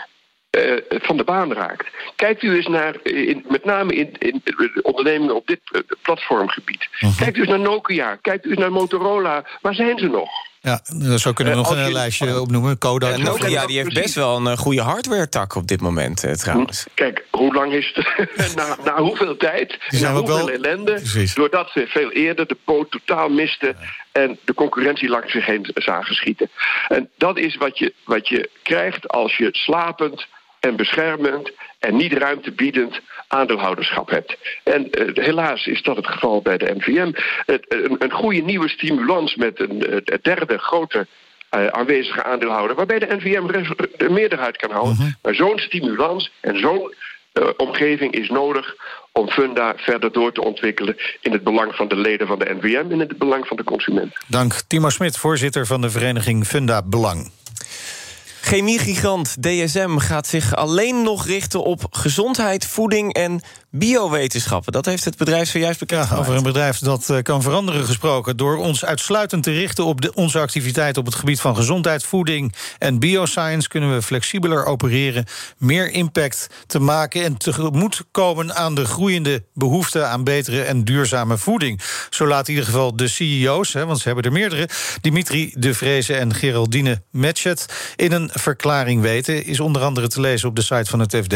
uh, 0.57 0.81
van 0.89 1.17
de 1.17 1.23
baan 1.23 1.53
raakt. 1.53 1.87
Kijkt 2.15 2.43
u 2.43 2.55
eens 2.55 2.67
naar, 2.67 2.95
in, 3.03 3.45
met 3.47 3.65
name 3.65 3.93
in, 3.95 4.15
in 4.19 4.41
ondernemingen 4.81 5.35
op 5.35 5.47
dit 5.47 5.59
platformgebied. 6.01 6.81
Uh 6.91 6.99
-huh. 6.99 7.17
Kijkt 7.17 7.37
u 7.37 7.39
eens 7.39 7.49
naar 7.49 7.59
Nokia, 7.59 8.15
kijkt 8.21 8.45
u 8.45 8.49
eens 8.49 8.59
naar 8.59 8.71
Motorola. 8.71 9.45
Waar 9.61 9.75
zijn 9.75 9.97
ze 9.97 10.07
nog? 10.07 10.29
Ja, 10.63 10.81
zo 11.17 11.33
kunnen 11.33 11.53
we 11.53 11.59
nog 11.59 11.71
een 11.71 11.85
je, 11.85 11.91
lijstje 11.91 12.41
opnoemen. 12.41 12.77
Kodak. 12.77 13.17
Ja, 13.17 13.23
Nokia 13.23 13.65
die 13.65 13.77
heeft 13.77 13.93
best 13.93 14.15
wel 14.15 14.45
een 14.45 14.57
goede 14.57 14.81
hardware-tak 14.81 15.55
op 15.55 15.67
dit 15.67 15.81
moment, 15.81 16.23
eh, 16.23 16.31
trouwens. 16.31 16.85
Kijk, 16.93 17.25
hoe 17.31 17.53
lang 17.53 17.73
is 17.73 17.91
het? 17.93 18.55
na, 18.55 18.77
na 18.83 18.97
hoeveel 18.97 19.37
tijd? 19.37 19.77
Na 19.89 20.13
hoeveel 20.13 20.35
wel... 20.35 20.49
ellende? 20.49 20.93
Precies. 20.93 21.33
Doordat 21.33 21.69
ze 21.69 21.87
veel 21.87 22.11
eerder 22.11 22.47
de 22.47 22.57
poot 22.63 22.91
totaal 22.91 23.29
misten... 23.29 23.75
en 24.11 24.39
de 24.45 24.53
concurrentie 24.53 25.09
langs 25.09 25.31
zich 25.31 25.45
heen 25.45 25.69
zagen 25.73 26.15
schieten. 26.15 26.49
En 26.87 27.09
dat 27.17 27.37
is 27.37 27.55
wat 27.55 27.77
je, 27.77 27.93
wat 28.05 28.27
je 28.27 28.49
krijgt 28.63 29.07
als 29.07 29.37
je 29.37 29.49
slapend 29.51 30.27
en 30.63 30.75
beschermend 30.75 31.51
en 31.79 31.95
niet 31.95 32.13
ruimtebiedend 32.13 32.99
aandeelhouderschap 33.27 34.09
hebt. 34.09 34.37
En 34.63 34.87
uh, 34.91 35.25
helaas 35.25 35.65
is 35.65 35.81
dat 35.81 35.95
het 35.95 36.07
geval 36.07 36.41
bij 36.41 36.57
de 36.57 36.75
NVM. 36.75 37.11
Het, 37.45 37.65
een, 37.67 37.95
een 37.99 38.11
goede 38.11 38.41
nieuwe 38.41 38.69
stimulans 38.69 39.35
met 39.35 39.59
een, 39.59 39.93
een 39.93 40.19
derde 40.21 40.57
grote 40.57 41.07
aanwezige 41.49 42.23
aandeelhouder... 42.23 42.75
waarbij 42.75 42.99
de 42.99 43.15
NVM 43.15 43.63
de 43.97 44.09
meerderheid 44.09 44.57
kan 44.57 44.71
houden. 44.71 44.95
-huh. 44.95 45.13
Maar 45.21 45.35
zo'n 45.35 45.59
stimulans 45.59 46.31
en 46.39 46.59
zo'n 46.59 46.93
omgeving 47.57 48.13
is 48.13 48.29
nodig 48.29 48.75
om 49.11 49.29
Funda 49.29 49.73
verder 49.77 50.11
door 50.11 50.31
te 50.31 50.43
ontwikkelen... 50.43 50.97
in 51.21 51.31
het 51.31 51.43
belang 51.43 51.75
van 51.75 51.87
de 51.87 51.95
leden 51.95 52.27
van 52.27 52.39
de 52.39 52.55
NVM 52.61 52.75
en 52.75 52.91
in 52.91 52.99
het 52.99 53.17
belang 53.17 53.47
van 53.47 53.57
de 53.57 53.63
consument. 53.63 54.13
Dank, 54.27 54.53
Timo 54.67 54.89
Smit, 54.89 55.17
voorzitter 55.17 55.65
van 55.65 55.81
de 55.81 55.89
vereniging 55.89 56.45
Funda 56.45 56.81
Belang. 56.85 57.31
Chemiegigant 58.45 59.43
DSM 59.43 59.97
gaat 59.97 60.27
zich 60.27 60.55
alleen 60.55 61.01
nog 61.01 61.25
richten 61.25 61.63
op 61.63 61.85
gezondheid, 61.89 62.65
voeding 62.65 63.13
en 63.13 63.41
biowetenschappen. 63.75 64.71
Dat 64.71 64.85
heeft 64.85 65.05
het 65.05 65.17
bedrijf 65.17 65.49
zojuist 65.49 65.79
bekend. 65.79 66.09
Ja, 66.09 66.15
over 66.15 66.35
een 66.35 66.43
bedrijf 66.43 66.79
dat 66.79 67.09
uh, 67.11 67.17
kan 67.21 67.41
veranderen 67.41 67.85
gesproken. 67.85 68.37
Door 68.37 68.57
ons 68.57 68.85
uitsluitend 68.85 69.43
te 69.43 69.51
richten 69.51 69.85
op 69.85 70.01
de, 70.01 70.13
onze 70.13 70.39
activiteit 70.39 70.97
op 70.97 71.05
het 71.05 71.15
gebied 71.15 71.39
van 71.39 71.55
gezondheid, 71.55 72.03
voeding 72.03 72.53
en 72.77 72.99
bioscience 72.99 73.67
kunnen 73.67 73.93
we 73.93 74.01
flexibeler 74.01 74.65
opereren, 74.65 75.25
meer 75.57 75.91
impact 75.91 76.47
te 76.67 76.79
maken 76.79 77.23
en 77.23 77.37
tegemoet 77.37 78.03
komen 78.11 78.55
aan 78.55 78.75
de 78.75 78.85
groeiende 78.85 79.43
behoefte 79.53 80.03
aan 80.03 80.23
betere 80.23 80.61
en 80.61 80.83
duurzame 80.83 81.37
voeding. 81.37 81.81
Zo 82.09 82.27
laat 82.27 82.47
in 82.47 82.53
ieder 82.53 82.69
geval 82.69 82.95
de 82.95 83.07
CEO's, 83.07 83.73
hè, 83.73 83.85
want 83.85 83.99
ze 83.99 84.05
hebben 84.05 84.23
er 84.23 84.31
meerdere, 84.31 84.69
Dimitri 85.01 85.53
De 85.57 85.73
Vreese 85.73 86.15
en 86.15 86.33
Geraldine 86.33 87.01
Matchet, 87.11 87.93
in 87.95 88.11
een 88.11 88.29
verklaring 88.33 89.01
weten. 89.01 89.45
Is 89.45 89.59
onder 89.59 89.81
andere 89.81 90.07
te 90.07 90.21
lezen 90.21 90.49
op 90.49 90.55
de 90.55 90.61
site 90.61 90.89
van 90.89 90.99
het 90.99 91.15
FD. 91.15 91.33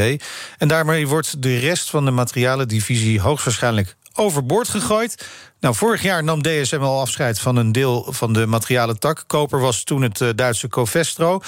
En 0.58 0.68
daarmee 0.68 1.08
wordt 1.08 1.42
de 1.42 1.60
rest 1.60 1.90
van 1.90 2.06
de 2.06 2.12
materialendivisie 2.28 3.20
hoogstwaarschijnlijk 3.20 3.96
overboord 4.14 4.68
gegooid. 4.68 5.28
Nou, 5.60 5.76
vorig 5.76 6.02
jaar 6.02 6.24
nam 6.24 6.42
DSM 6.42 6.82
al 6.82 7.00
afscheid 7.00 7.40
van 7.40 7.56
een 7.56 7.72
deel 7.72 8.06
van 8.10 8.34
de 8.34 8.46
materialentak. 8.46 9.24
Koper 9.28 9.60
was 9.60 9.84
toen 9.84 10.02
het 10.02 10.20
uh, 10.20 10.30
Duitse 10.36 10.68
Covestro. 10.68 11.42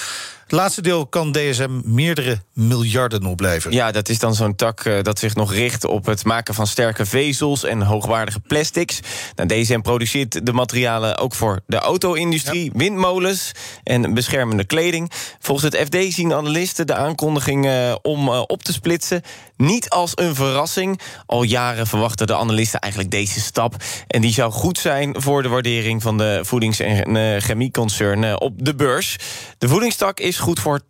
Het 0.49 0.57
laatste 0.57 0.81
deel 0.81 1.07
kan 1.07 1.31
DSM 1.31 1.81
meerdere 1.84 2.41
miljarden 2.53 3.26
opleveren. 3.26 3.76
Ja, 3.76 3.91
dat 3.91 4.09
is 4.09 4.19
dan 4.19 4.35
zo'n 4.35 4.55
tak 4.55 4.85
uh, 4.85 5.01
dat 5.01 5.19
zich 5.19 5.35
nog 5.35 5.53
richt 5.53 5.85
op 5.85 6.05
het 6.05 6.26
maken 6.26 6.53
van 6.53 6.67
sterke 6.67 7.05
vezels 7.05 7.63
en 7.63 7.81
hoogwaardige 7.81 8.39
plastics. 8.39 8.99
Nou, 9.35 9.49
DSM 9.49 9.81
produceert 9.81 10.45
de 10.45 10.53
materialen 10.53 11.17
ook 11.17 11.35
voor 11.35 11.59
de 11.67 11.77
auto-industrie, 11.77 12.65
ja. 12.65 12.71
windmolens 12.73 13.51
en 13.84 14.13
beschermende 14.13 14.63
kleding. 14.63 15.11
Volgens 15.39 15.73
het 15.73 15.88
FD 15.88 16.13
zien 16.13 16.34
analisten 16.34 16.88
de 16.88 16.95
aankondiging 16.95 17.65
uh, 17.65 17.95
om 18.01 18.27
uh, 18.27 18.41
op 18.47 18.63
te 18.63 18.73
splitsen 18.73 19.21
niet 19.57 19.89
als 19.89 20.11
een 20.15 20.35
verrassing. 20.35 20.99
Al 21.26 21.43
jaren 21.43 21.88
verwachten 21.88 22.27
de 22.27 22.35
analisten 22.35 22.80
eigenlijk 22.80 23.11
deze 23.11 23.39
stap. 23.39 23.76
En 24.07 24.21
die 24.21 24.34
zou 24.34 24.51
goed 24.51 24.77
zijn 24.77 25.21
voor 25.21 25.43
de 25.43 25.49
waardering 25.49 26.01
van 26.01 26.17
de 26.17 26.39
voedings- 26.43 26.80
en 26.80 27.41
chemieconcern 27.41 28.39
op 28.39 28.53
de 28.65 28.76
beurs. 28.76 29.15
De 29.57 29.67
voedingstak 29.67 30.19
is 30.19 30.39
goed 30.40 30.60
voor 30.60 30.80
80% 30.80 30.84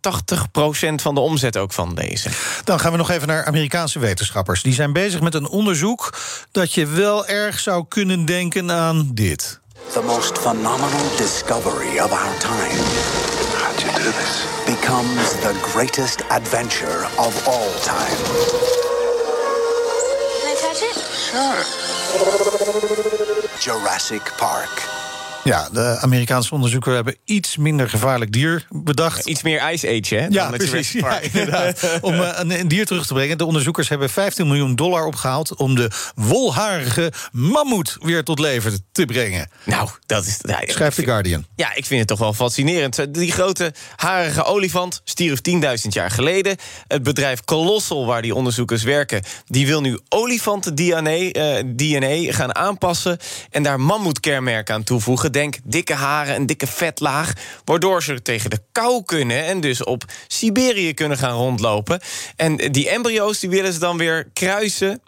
van 0.94 1.14
de 1.14 1.20
omzet 1.20 1.56
ook 1.56 1.72
van 1.72 1.94
deze. 1.94 2.30
Dan 2.64 2.80
gaan 2.80 2.92
we 2.92 2.98
nog 2.98 3.10
even 3.10 3.28
naar 3.28 3.44
Amerikaanse 3.44 3.98
wetenschappers. 3.98 4.62
Die 4.62 4.74
zijn 4.74 4.92
bezig 4.92 5.20
met 5.20 5.34
een 5.34 5.48
onderzoek 5.48 6.18
dat 6.50 6.74
je 6.74 6.86
wel 6.86 7.26
erg 7.26 7.58
zou 7.58 7.84
kunnen 7.88 8.24
denken 8.24 8.72
aan 8.72 9.10
dit. 9.14 9.60
The 9.92 10.02
most 10.02 10.38
phenomenal 10.38 11.16
discovery 11.16 11.98
of 11.98 12.12
our 12.12 12.38
time. 12.38 12.78
How'd 13.58 13.80
you 13.80 13.92
do 13.92 14.10
this? 14.10 14.44
Becomes 14.66 15.30
the 15.40 15.54
greatest 15.72 16.28
adventure 16.28 17.06
of 17.16 17.46
all 17.46 17.70
time. 17.82 18.16
Can 20.40 20.52
I 20.52 20.56
touch 20.60 20.82
it? 20.82 20.96
Sure. 21.30 21.64
Jurassic 23.58 24.32
Park. 24.36 24.99
Ja, 25.44 25.68
de 25.72 25.98
Amerikaanse 26.00 26.54
onderzoekers 26.54 26.94
hebben 26.94 27.16
iets 27.24 27.56
minder 27.56 27.88
gevaarlijk 27.88 28.32
dier 28.32 28.66
bedacht. 28.68 29.26
Iets 29.26 29.42
meer 29.42 29.72
Ice 29.72 29.88
Age, 29.88 30.14
hè? 30.14 30.26
Ja, 30.26 30.50
precies. 30.50 30.92
Ja, 30.92 31.20
inderdaad. 31.20 31.88
om 32.00 32.14
uh, 32.14 32.28
een, 32.32 32.60
een, 32.60 32.68
dier 32.68 32.86
terug 32.86 33.06
te 33.06 33.14
brengen. 33.14 33.38
De 33.38 33.44
onderzoekers 33.44 33.88
hebben 33.88 34.10
15 34.10 34.46
miljoen 34.46 34.76
dollar 34.76 35.06
opgehaald... 35.06 35.54
om 35.54 35.74
de 35.74 35.90
wolharige 36.14 37.12
mammoet 37.32 37.96
weer 38.00 38.24
tot 38.24 38.38
leven 38.38 38.86
te 38.92 39.04
brengen. 39.04 39.50
Nou, 39.64 39.88
dat 40.06 40.26
is... 40.26 40.38
Schrijft 40.64 40.96
The 40.96 41.04
Guardian. 41.04 41.46
Ja, 41.56 41.74
ik 41.74 41.86
vind 41.86 42.00
het 42.00 42.08
toch 42.08 42.18
wel 42.18 42.32
fascinerend. 42.32 43.14
Die 43.14 43.32
grote 43.32 43.72
harige 43.96 44.44
olifant 44.44 45.00
stierf 45.04 45.38
10.000 45.50 45.60
jaar 45.88 46.10
geleden. 46.10 46.56
Het 46.86 47.02
bedrijf 47.02 47.44
Colossal, 47.44 48.06
waar 48.06 48.22
die 48.22 48.34
onderzoekers 48.34 48.82
werken... 48.82 49.22
die 49.46 49.66
wil 49.66 49.80
nu 49.80 49.98
olifanten-DNA 50.08 51.10
uh, 51.10 51.62
DNA 51.76 52.32
gaan 52.32 52.54
aanpassen... 52.54 53.18
en 53.50 53.62
daar 53.62 53.80
mammoetkenmerken 53.80 54.74
aan 54.74 54.82
toevoegen 54.82 55.32
Denk 55.40 55.58
dikke 55.64 55.94
haren, 55.94 56.34
een 56.34 56.46
dikke 56.46 56.66
vetlaag. 56.66 57.32
Waardoor 57.64 58.02
ze 58.02 58.22
tegen 58.22 58.50
de 58.50 58.58
kou 58.72 59.04
kunnen 59.04 59.44
en 59.44 59.60
dus 59.60 59.84
op 59.84 60.04
Siberië 60.26 60.94
kunnen 60.94 61.18
gaan 61.18 61.36
rondlopen. 61.36 62.00
En 62.36 62.56
die 62.56 62.88
embryo's 62.88 63.38
die 63.38 63.50
willen 63.50 63.72
ze 63.72 63.78
dan 63.78 63.96
weer 63.96 64.28
kruisen 64.32 65.02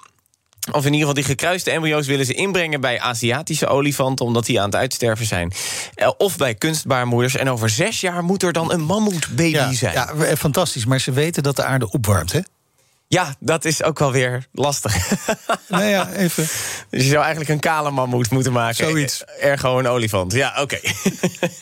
of 0.71 0.79
in 0.87 0.93
ieder 0.93 0.99
geval 0.99 1.15
die 1.15 1.25
gekruiste 1.25 1.71
embryo's 1.71 2.07
willen 2.07 2.27
ze 2.27 2.35
inbrengen 2.35 2.81
bij 2.81 3.01
Aziatische 3.01 3.67
olifanten, 3.67 4.27
omdat 4.27 4.47
die 4.47 4.59
aan 4.61 4.65
het 4.67 4.75
uitsterven 4.75 5.27
zijn. 5.27 5.53
Eh, 5.95 6.11
Of 6.19 6.37
bij 6.37 6.55
kunstbaarmoeders. 6.55 7.37
En 7.37 7.51
over 7.51 7.71
zes 7.71 8.01
jaar 8.01 8.25
moet 8.25 8.43
er 8.43 8.53
dan 8.53 8.73
een 8.73 8.81
mammoetbaby 8.83 9.43
Ja, 9.49 9.73
zijn. 9.73 9.93
ja, 9.93 10.09
eh, 10.13 10.37
fantastisch. 10.37 10.85
Maar 10.87 11.01
ze 11.01 11.13
weten 11.13 11.43
dat 11.43 11.57
de 11.57 11.65
aarde 11.65 11.91
opwarmt, 11.91 12.33
hè? 12.33 12.41
Ja, 13.13 13.35
dat 13.39 13.65
is 13.65 13.83
ook 13.83 13.99
wel 13.99 14.13
weer 14.13 14.47
lastig. 14.53 15.25
nou 15.69 15.85
ja, 15.85 16.13
even. 16.13 16.45
Dus 16.91 17.03
je 17.03 17.09
zou 17.09 17.21
eigenlijk 17.21 17.51
een 17.51 17.61
kale 17.61 17.91
mammoet 17.91 18.31
moeten 18.31 18.53
maken. 18.53 18.75
Zoiets. 18.75 19.25
Ergo 19.25 19.79
een 19.79 19.87
olifant. 19.87 20.33
Ja, 20.33 20.61
oké. 20.61 20.79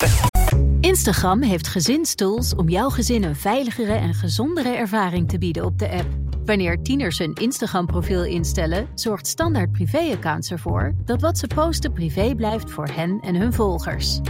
Instagram 0.91 1.43
heeft 1.43 1.69
gezinstools 1.69 2.55
om 2.55 2.69
jouw 2.69 2.89
gezin 2.89 3.25
een 3.25 3.37
veiligere 3.37 3.93
en 3.93 4.15
gezondere 4.15 4.69
ervaring 4.69 5.29
te 5.29 5.39
bieden 5.39 5.65
op 5.65 5.79
de 5.79 5.89
app. 5.91 6.09
Wanneer 6.45 6.83
tieners 6.83 7.19
hun 7.19 7.35
Instagram-profiel 7.35 8.25
instellen, 8.25 8.89
zorgt 8.95 9.27
Standaard 9.27 9.73
Privé-accounts 9.73 10.51
ervoor 10.51 10.95
dat 11.05 11.21
wat 11.21 11.39
ze 11.39 11.47
posten 11.47 11.93
privé 11.93 12.35
blijft 12.35 12.71
voor 12.71 12.87
hen 12.87 13.21
en 13.21 13.35
hun 13.35 13.53
volgers. 13.53 14.21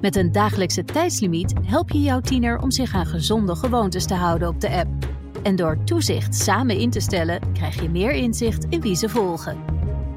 Met 0.00 0.16
een 0.16 0.32
dagelijkse 0.32 0.84
tijdslimiet 0.84 1.52
help 1.64 1.90
je 1.90 2.00
jouw 2.00 2.20
tiener 2.20 2.58
om 2.58 2.70
zich 2.70 2.94
aan 2.94 3.06
gezonde 3.06 3.56
gewoontes 3.56 4.06
te 4.06 4.14
houden 4.14 4.48
op 4.48 4.60
de 4.60 4.70
app. 4.70 5.22
En 5.44 5.56
door 5.56 5.84
toezicht 5.84 6.34
samen 6.34 6.78
in 6.78 6.90
te 6.90 7.00
stellen, 7.00 7.52
krijg 7.52 7.82
je 7.82 7.90
meer 7.90 8.12
inzicht 8.12 8.64
in 8.68 8.80
wie 8.80 8.96
ze 8.96 9.08
volgen. 9.08 9.64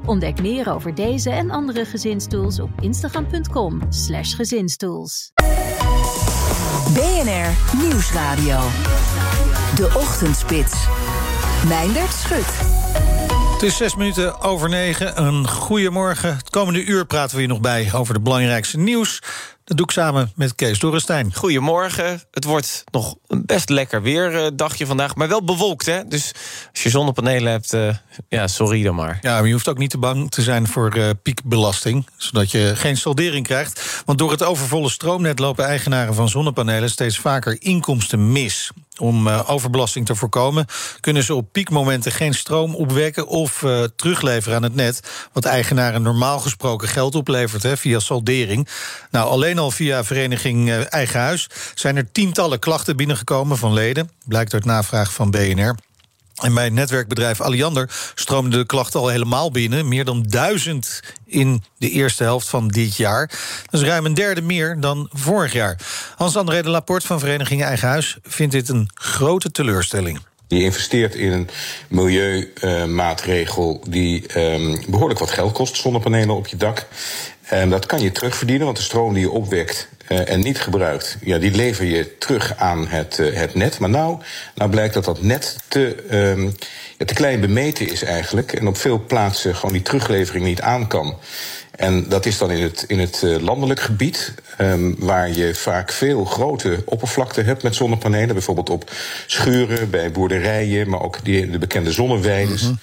Ontdek 0.04 0.40
meer 0.42 0.72
over 0.72 0.94
deze 0.94 1.30
en 1.30 1.50
andere 1.50 1.84
gezinstools 1.84 2.60
op 2.60 2.70
instagram.com/slash 2.80 4.36
gezinstools. 4.36 5.32
BNR 6.94 7.78
Nieuwsradio. 7.82 8.58
De 9.74 9.92
Ochtendspits. 9.96 10.86
Meindert 11.68 12.12
Schut. 12.12 12.77
Het 13.58 13.66
is 13.66 13.76
zes 13.76 13.94
minuten 13.94 14.40
over 14.40 14.68
negen. 14.68 15.22
Een 15.22 15.48
goedemorgen. 15.48 16.36
Het 16.36 16.50
komende 16.50 16.84
uur 16.84 17.06
praten 17.06 17.34
we 17.34 17.38
hier 17.42 17.48
nog 17.48 17.60
bij 17.60 17.92
over 17.92 18.14
de 18.14 18.20
belangrijkste 18.20 18.78
nieuws. 18.78 19.22
Dat 19.64 19.76
doe 19.76 19.86
ik 19.86 19.92
samen 19.92 20.32
met 20.34 20.54
Kees 20.54 20.78
Dorrestein. 20.78 21.34
Goedemorgen. 21.34 22.22
Het 22.30 22.44
wordt 22.44 22.84
nog 22.90 23.16
een 23.26 23.42
best 23.46 23.68
lekker 23.68 24.02
weer 24.02 24.44
eh, 24.44 24.50
dagje 24.54 24.86
vandaag, 24.86 25.14
maar 25.14 25.28
wel 25.28 25.44
bewolkt, 25.44 25.86
hè? 25.86 26.06
Dus 26.06 26.32
als 26.72 26.82
je 26.82 26.88
zonnepanelen 26.88 27.52
hebt, 27.52 27.72
eh, 27.72 27.94
ja, 28.28 28.46
sorry 28.46 28.82
dan 28.82 28.94
maar. 28.94 29.18
Ja, 29.20 29.34
maar 29.38 29.46
je 29.46 29.52
hoeft 29.52 29.68
ook 29.68 29.78
niet 29.78 29.90
te 29.90 29.98
bang 29.98 30.30
te 30.30 30.42
zijn 30.42 30.66
voor 30.66 30.90
eh, 30.90 31.10
piekbelasting. 31.22 32.06
Zodat 32.16 32.50
je 32.50 32.72
geen 32.76 32.96
saldering 32.96 33.46
krijgt. 33.46 34.02
Want 34.04 34.18
door 34.18 34.30
het 34.30 34.42
overvolle 34.42 34.88
stroomnet 34.88 35.38
lopen 35.38 35.64
eigenaren 35.64 36.14
van 36.14 36.28
zonnepanelen 36.28 36.90
steeds 36.90 37.18
vaker 37.18 37.56
inkomsten 37.62 38.32
mis. 38.32 38.70
Om 38.98 39.28
eh, 39.28 39.50
overbelasting 39.50 40.06
te 40.06 40.14
voorkomen 40.14 40.66
kunnen 41.00 41.22
ze 41.22 41.34
op 41.34 41.52
piekmomenten 41.52 42.12
geen 42.12 42.34
stroom 42.34 42.74
opwekken 42.74 43.26
of 43.26 43.62
eh, 43.62 43.82
terugleveren 43.96 44.56
aan 44.56 44.62
het 44.62 44.74
net. 44.74 45.28
Wat 45.32 45.44
eigenaren 45.44 46.02
normaal 46.02 46.38
gesproken 46.38 46.88
geld 46.88 47.14
oplevert 47.14 47.62
hè, 47.62 47.76
via 47.76 47.98
saldering. 47.98 48.68
Nou, 49.10 49.28
alleen 49.28 49.58
al 49.58 49.70
via 49.70 50.04
vereniging 50.04 50.70
eh, 50.70 50.92
Eigen 50.92 51.20
Huis 51.20 51.46
zijn 51.74 51.96
er 51.96 52.12
tientallen 52.12 52.58
klachten 52.58 52.96
binnengekomen 52.96 53.58
van 53.58 53.72
leden. 53.72 54.10
Blijkt 54.24 54.52
uit 54.54 54.64
navraag 54.64 55.12
van 55.12 55.30
BNR. 55.30 55.74
En 56.40 56.54
bij 56.54 56.68
netwerkbedrijf 56.68 57.40
Alliander 57.40 57.90
stroomden 58.14 58.60
de 58.60 58.66
klachten 58.66 59.00
al 59.00 59.08
helemaal 59.08 59.50
binnen. 59.50 59.88
Meer 59.88 60.04
dan 60.04 60.22
duizend 60.28 61.00
in 61.26 61.62
de 61.78 61.90
eerste 61.90 62.22
helft 62.22 62.48
van 62.48 62.68
dit 62.68 62.96
jaar. 62.96 63.26
Dat 63.70 63.80
is 63.80 63.86
ruim 63.86 64.06
een 64.06 64.14
derde 64.14 64.42
meer 64.42 64.80
dan 64.80 65.08
vorig 65.12 65.52
jaar. 65.52 65.78
Hans-André 66.16 66.62
de 66.62 66.70
Laporte 66.70 67.06
van 67.06 67.18
Vereniging 67.18 67.62
Eigen 67.62 67.88
Huis 67.88 68.16
vindt 68.22 68.52
dit 68.52 68.68
een 68.68 68.90
grote 68.94 69.50
teleurstelling. 69.50 70.20
Je 70.48 70.62
investeert 70.62 71.14
in 71.14 71.32
een 71.32 71.48
milieumaatregel 71.88 73.84
die 73.88 74.26
ehm, 74.26 74.76
behoorlijk 74.88 75.20
wat 75.20 75.30
geld 75.30 75.52
kost, 75.52 75.76
zonnepanelen 75.76 76.36
op 76.36 76.46
je 76.46 76.56
dak. 76.56 76.86
En 77.48 77.70
dat 77.70 77.86
kan 77.86 78.00
je 78.00 78.12
terugverdienen, 78.12 78.64
want 78.64 78.76
de 78.76 78.82
stroom 78.82 79.14
die 79.14 79.22
je 79.22 79.30
opwekt 79.30 79.88
eh, 80.06 80.30
en 80.30 80.40
niet 80.40 80.60
gebruikt, 80.60 81.16
ja, 81.20 81.38
die 81.38 81.50
lever 81.50 81.84
je 81.84 82.18
terug 82.18 82.56
aan 82.56 82.86
het, 82.86 83.18
eh, 83.18 83.34
het 83.34 83.54
net. 83.54 83.78
Maar 83.78 83.90
nou, 83.90 84.18
nou 84.54 84.70
blijkt 84.70 84.94
dat 84.94 85.04
dat 85.04 85.22
net 85.22 85.56
te, 85.68 85.96
ja, 86.98 87.04
te 87.04 87.14
klein 87.14 87.40
bemeten 87.40 87.90
is 87.90 88.02
eigenlijk. 88.02 88.52
En 88.52 88.66
op 88.66 88.76
veel 88.76 89.04
plaatsen 89.06 89.54
gewoon 89.54 89.72
die 89.72 89.82
teruglevering 89.82 90.44
niet 90.44 90.60
aan 90.60 90.86
kan. 90.86 91.18
En 91.78 92.08
dat 92.08 92.26
is 92.26 92.38
dan 92.38 92.50
in 92.50 92.62
het, 92.62 92.84
in 92.86 92.98
het 92.98 93.22
eh, 93.22 93.36
landelijk 93.40 93.80
gebied, 93.80 94.34
ehm, 94.56 94.92
waar 94.98 95.30
je 95.30 95.54
vaak 95.54 95.92
veel 95.92 96.24
grote 96.24 96.82
oppervlakte 96.84 97.42
hebt 97.42 97.62
met 97.62 97.74
zonnepanelen. 97.74 98.34
Bijvoorbeeld 98.34 98.70
op 98.70 98.90
schuren, 99.26 99.90
bij 99.90 100.10
boerderijen, 100.10 100.88
maar 100.88 101.02
ook 101.02 101.24
die, 101.24 101.50
de 101.50 101.58
bekende 101.58 101.92
zonneweiden. 101.92 102.80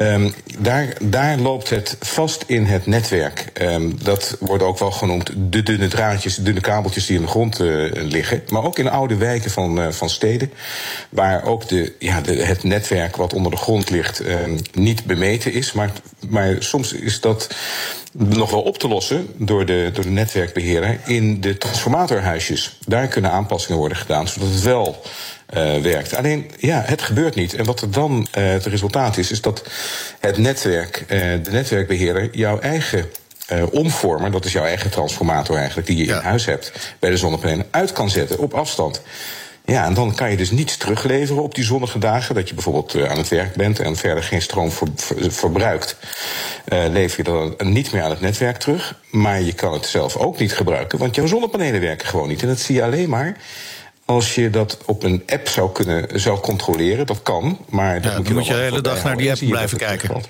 Ehm, 0.00 0.30
daar, 0.58 0.96
daar 1.02 1.38
loopt 1.38 1.70
het 1.70 1.96
vast 2.00 2.44
in 2.46 2.64
het 2.64 2.86
netwerk. 2.86 3.46
Ehm, 3.52 3.90
dat 4.02 4.36
wordt 4.38 4.62
ook 4.62 4.78
wel 4.78 4.90
genoemd 4.90 5.30
de 5.36 5.62
dunne 5.62 5.88
draadjes, 5.88 6.34
de 6.34 6.42
dunne 6.42 6.60
kabeltjes 6.60 7.06
die 7.06 7.16
in 7.16 7.22
de 7.22 7.28
grond 7.28 7.60
eh, 7.60 7.66
liggen. 7.92 8.42
Maar 8.48 8.64
ook 8.64 8.78
in 8.78 8.90
oude 8.90 9.16
wijken 9.16 9.50
van, 9.50 9.80
eh, 9.80 9.90
van 9.90 10.10
steden, 10.10 10.52
waar 11.10 11.44
ook 11.44 11.68
de, 11.68 11.92
ja, 11.98 12.20
het 12.24 12.62
netwerk 12.62 13.16
wat 13.16 13.34
onder 13.34 13.50
de 13.50 13.56
grond 13.56 13.90
ligt 13.90 14.20
ehm, 14.20 14.58
niet 14.72 15.04
bemeten 15.04 15.52
is. 15.52 15.72
Maar, 15.72 15.92
maar 16.28 16.56
soms 16.58 16.92
is 16.92 17.20
dat 17.20 17.48
nog 18.12 18.50
wel 18.50 18.62
op 18.62 18.78
te 18.78 18.88
lossen 18.88 19.26
door 19.36 19.66
de, 19.66 19.90
door 19.92 20.04
de 20.04 20.10
netwerkbeheerder 20.10 21.00
in 21.06 21.40
de 21.40 21.58
transformatorhuisjes. 21.58 22.78
Daar 22.86 23.08
kunnen 23.08 23.30
aanpassingen 23.30 23.78
worden 23.78 23.98
gedaan, 23.98 24.28
zodat 24.28 24.48
het 24.48 24.62
wel 24.62 25.02
eh, 25.50 25.76
werkt. 25.76 26.16
Alleen, 26.16 26.50
ja, 26.58 26.82
het 26.86 27.02
gebeurt 27.02 27.34
niet. 27.34 27.54
En 27.54 27.64
wat 27.64 27.80
er 27.80 27.90
dan 27.90 28.26
eh, 28.30 28.48
het 28.48 28.66
resultaat 28.66 29.16
is, 29.16 29.30
is 29.30 29.40
dat 29.40 29.62
het 30.20 30.38
netwerk, 30.38 31.04
eh, 31.08 31.18
de 31.42 31.50
netwerkbeheerder, 31.50 32.28
jouw 32.32 32.58
eigen 32.58 33.10
eh, 33.46 33.62
omvormer, 33.70 34.30
dat 34.30 34.44
is 34.44 34.52
jouw 34.52 34.64
eigen 34.64 34.90
transformator 34.90 35.56
eigenlijk, 35.56 35.86
die 35.86 35.96
je 35.96 36.04
in 36.04 36.20
huis 36.22 36.44
hebt 36.44 36.72
bij 36.98 37.10
de 37.10 37.16
zonnepanelen, 37.16 37.66
uit 37.70 37.92
kan 37.92 38.10
zetten 38.10 38.38
op 38.38 38.54
afstand. 38.54 39.02
Ja, 39.64 39.84
en 39.84 39.94
dan 39.94 40.14
kan 40.14 40.30
je 40.30 40.36
dus 40.36 40.50
niets 40.50 40.76
terugleveren 40.76 41.42
op 41.42 41.54
die 41.54 41.64
zonnige 41.64 41.98
dagen. 41.98 42.34
Dat 42.34 42.48
je 42.48 42.54
bijvoorbeeld 42.54 43.08
aan 43.08 43.16
het 43.18 43.28
werk 43.28 43.54
bent 43.54 43.78
en 43.80 43.96
verder 43.96 44.22
geen 44.22 44.42
stroom 44.42 44.70
ver- 44.70 44.88
ver- 44.96 45.32
verbruikt. 45.32 45.96
Eh, 46.64 46.78
lever 46.90 47.16
je 47.16 47.22
dan 47.22 47.70
niet 47.70 47.92
meer 47.92 48.02
aan 48.02 48.10
het 48.10 48.20
netwerk 48.20 48.56
terug. 48.56 48.94
Maar 49.10 49.40
je 49.40 49.52
kan 49.52 49.72
het 49.72 49.86
zelf 49.86 50.16
ook 50.16 50.38
niet 50.38 50.52
gebruiken, 50.52 50.98
want 50.98 51.14
jouw 51.14 51.26
zonnepanelen 51.26 51.80
werken 51.80 52.08
gewoon 52.08 52.28
niet. 52.28 52.42
En 52.42 52.48
dat 52.48 52.58
zie 52.58 52.74
je 52.74 52.82
alleen 52.82 53.08
maar 53.08 53.36
als 54.10 54.34
je 54.34 54.50
dat 54.50 54.78
op 54.86 55.02
een 55.02 55.22
app 55.26 55.48
zou 55.48 55.72
kunnen 55.72 56.20
zou 56.20 56.40
controleren. 56.40 57.06
Dat 57.06 57.22
kan, 57.22 57.58
maar 57.68 58.00
dat 58.00 58.16
moet 58.16 58.26
je 58.26 58.32
dan 58.34 58.34
moet 58.34 58.46
je 58.46 58.54
de 58.54 58.60
hele 58.60 58.80
dag 58.80 59.04
naar 59.04 59.16
die 59.16 59.30
app 59.30 59.40
je 59.40 59.46
blijven 59.46 59.78
kijken. 59.78 60.22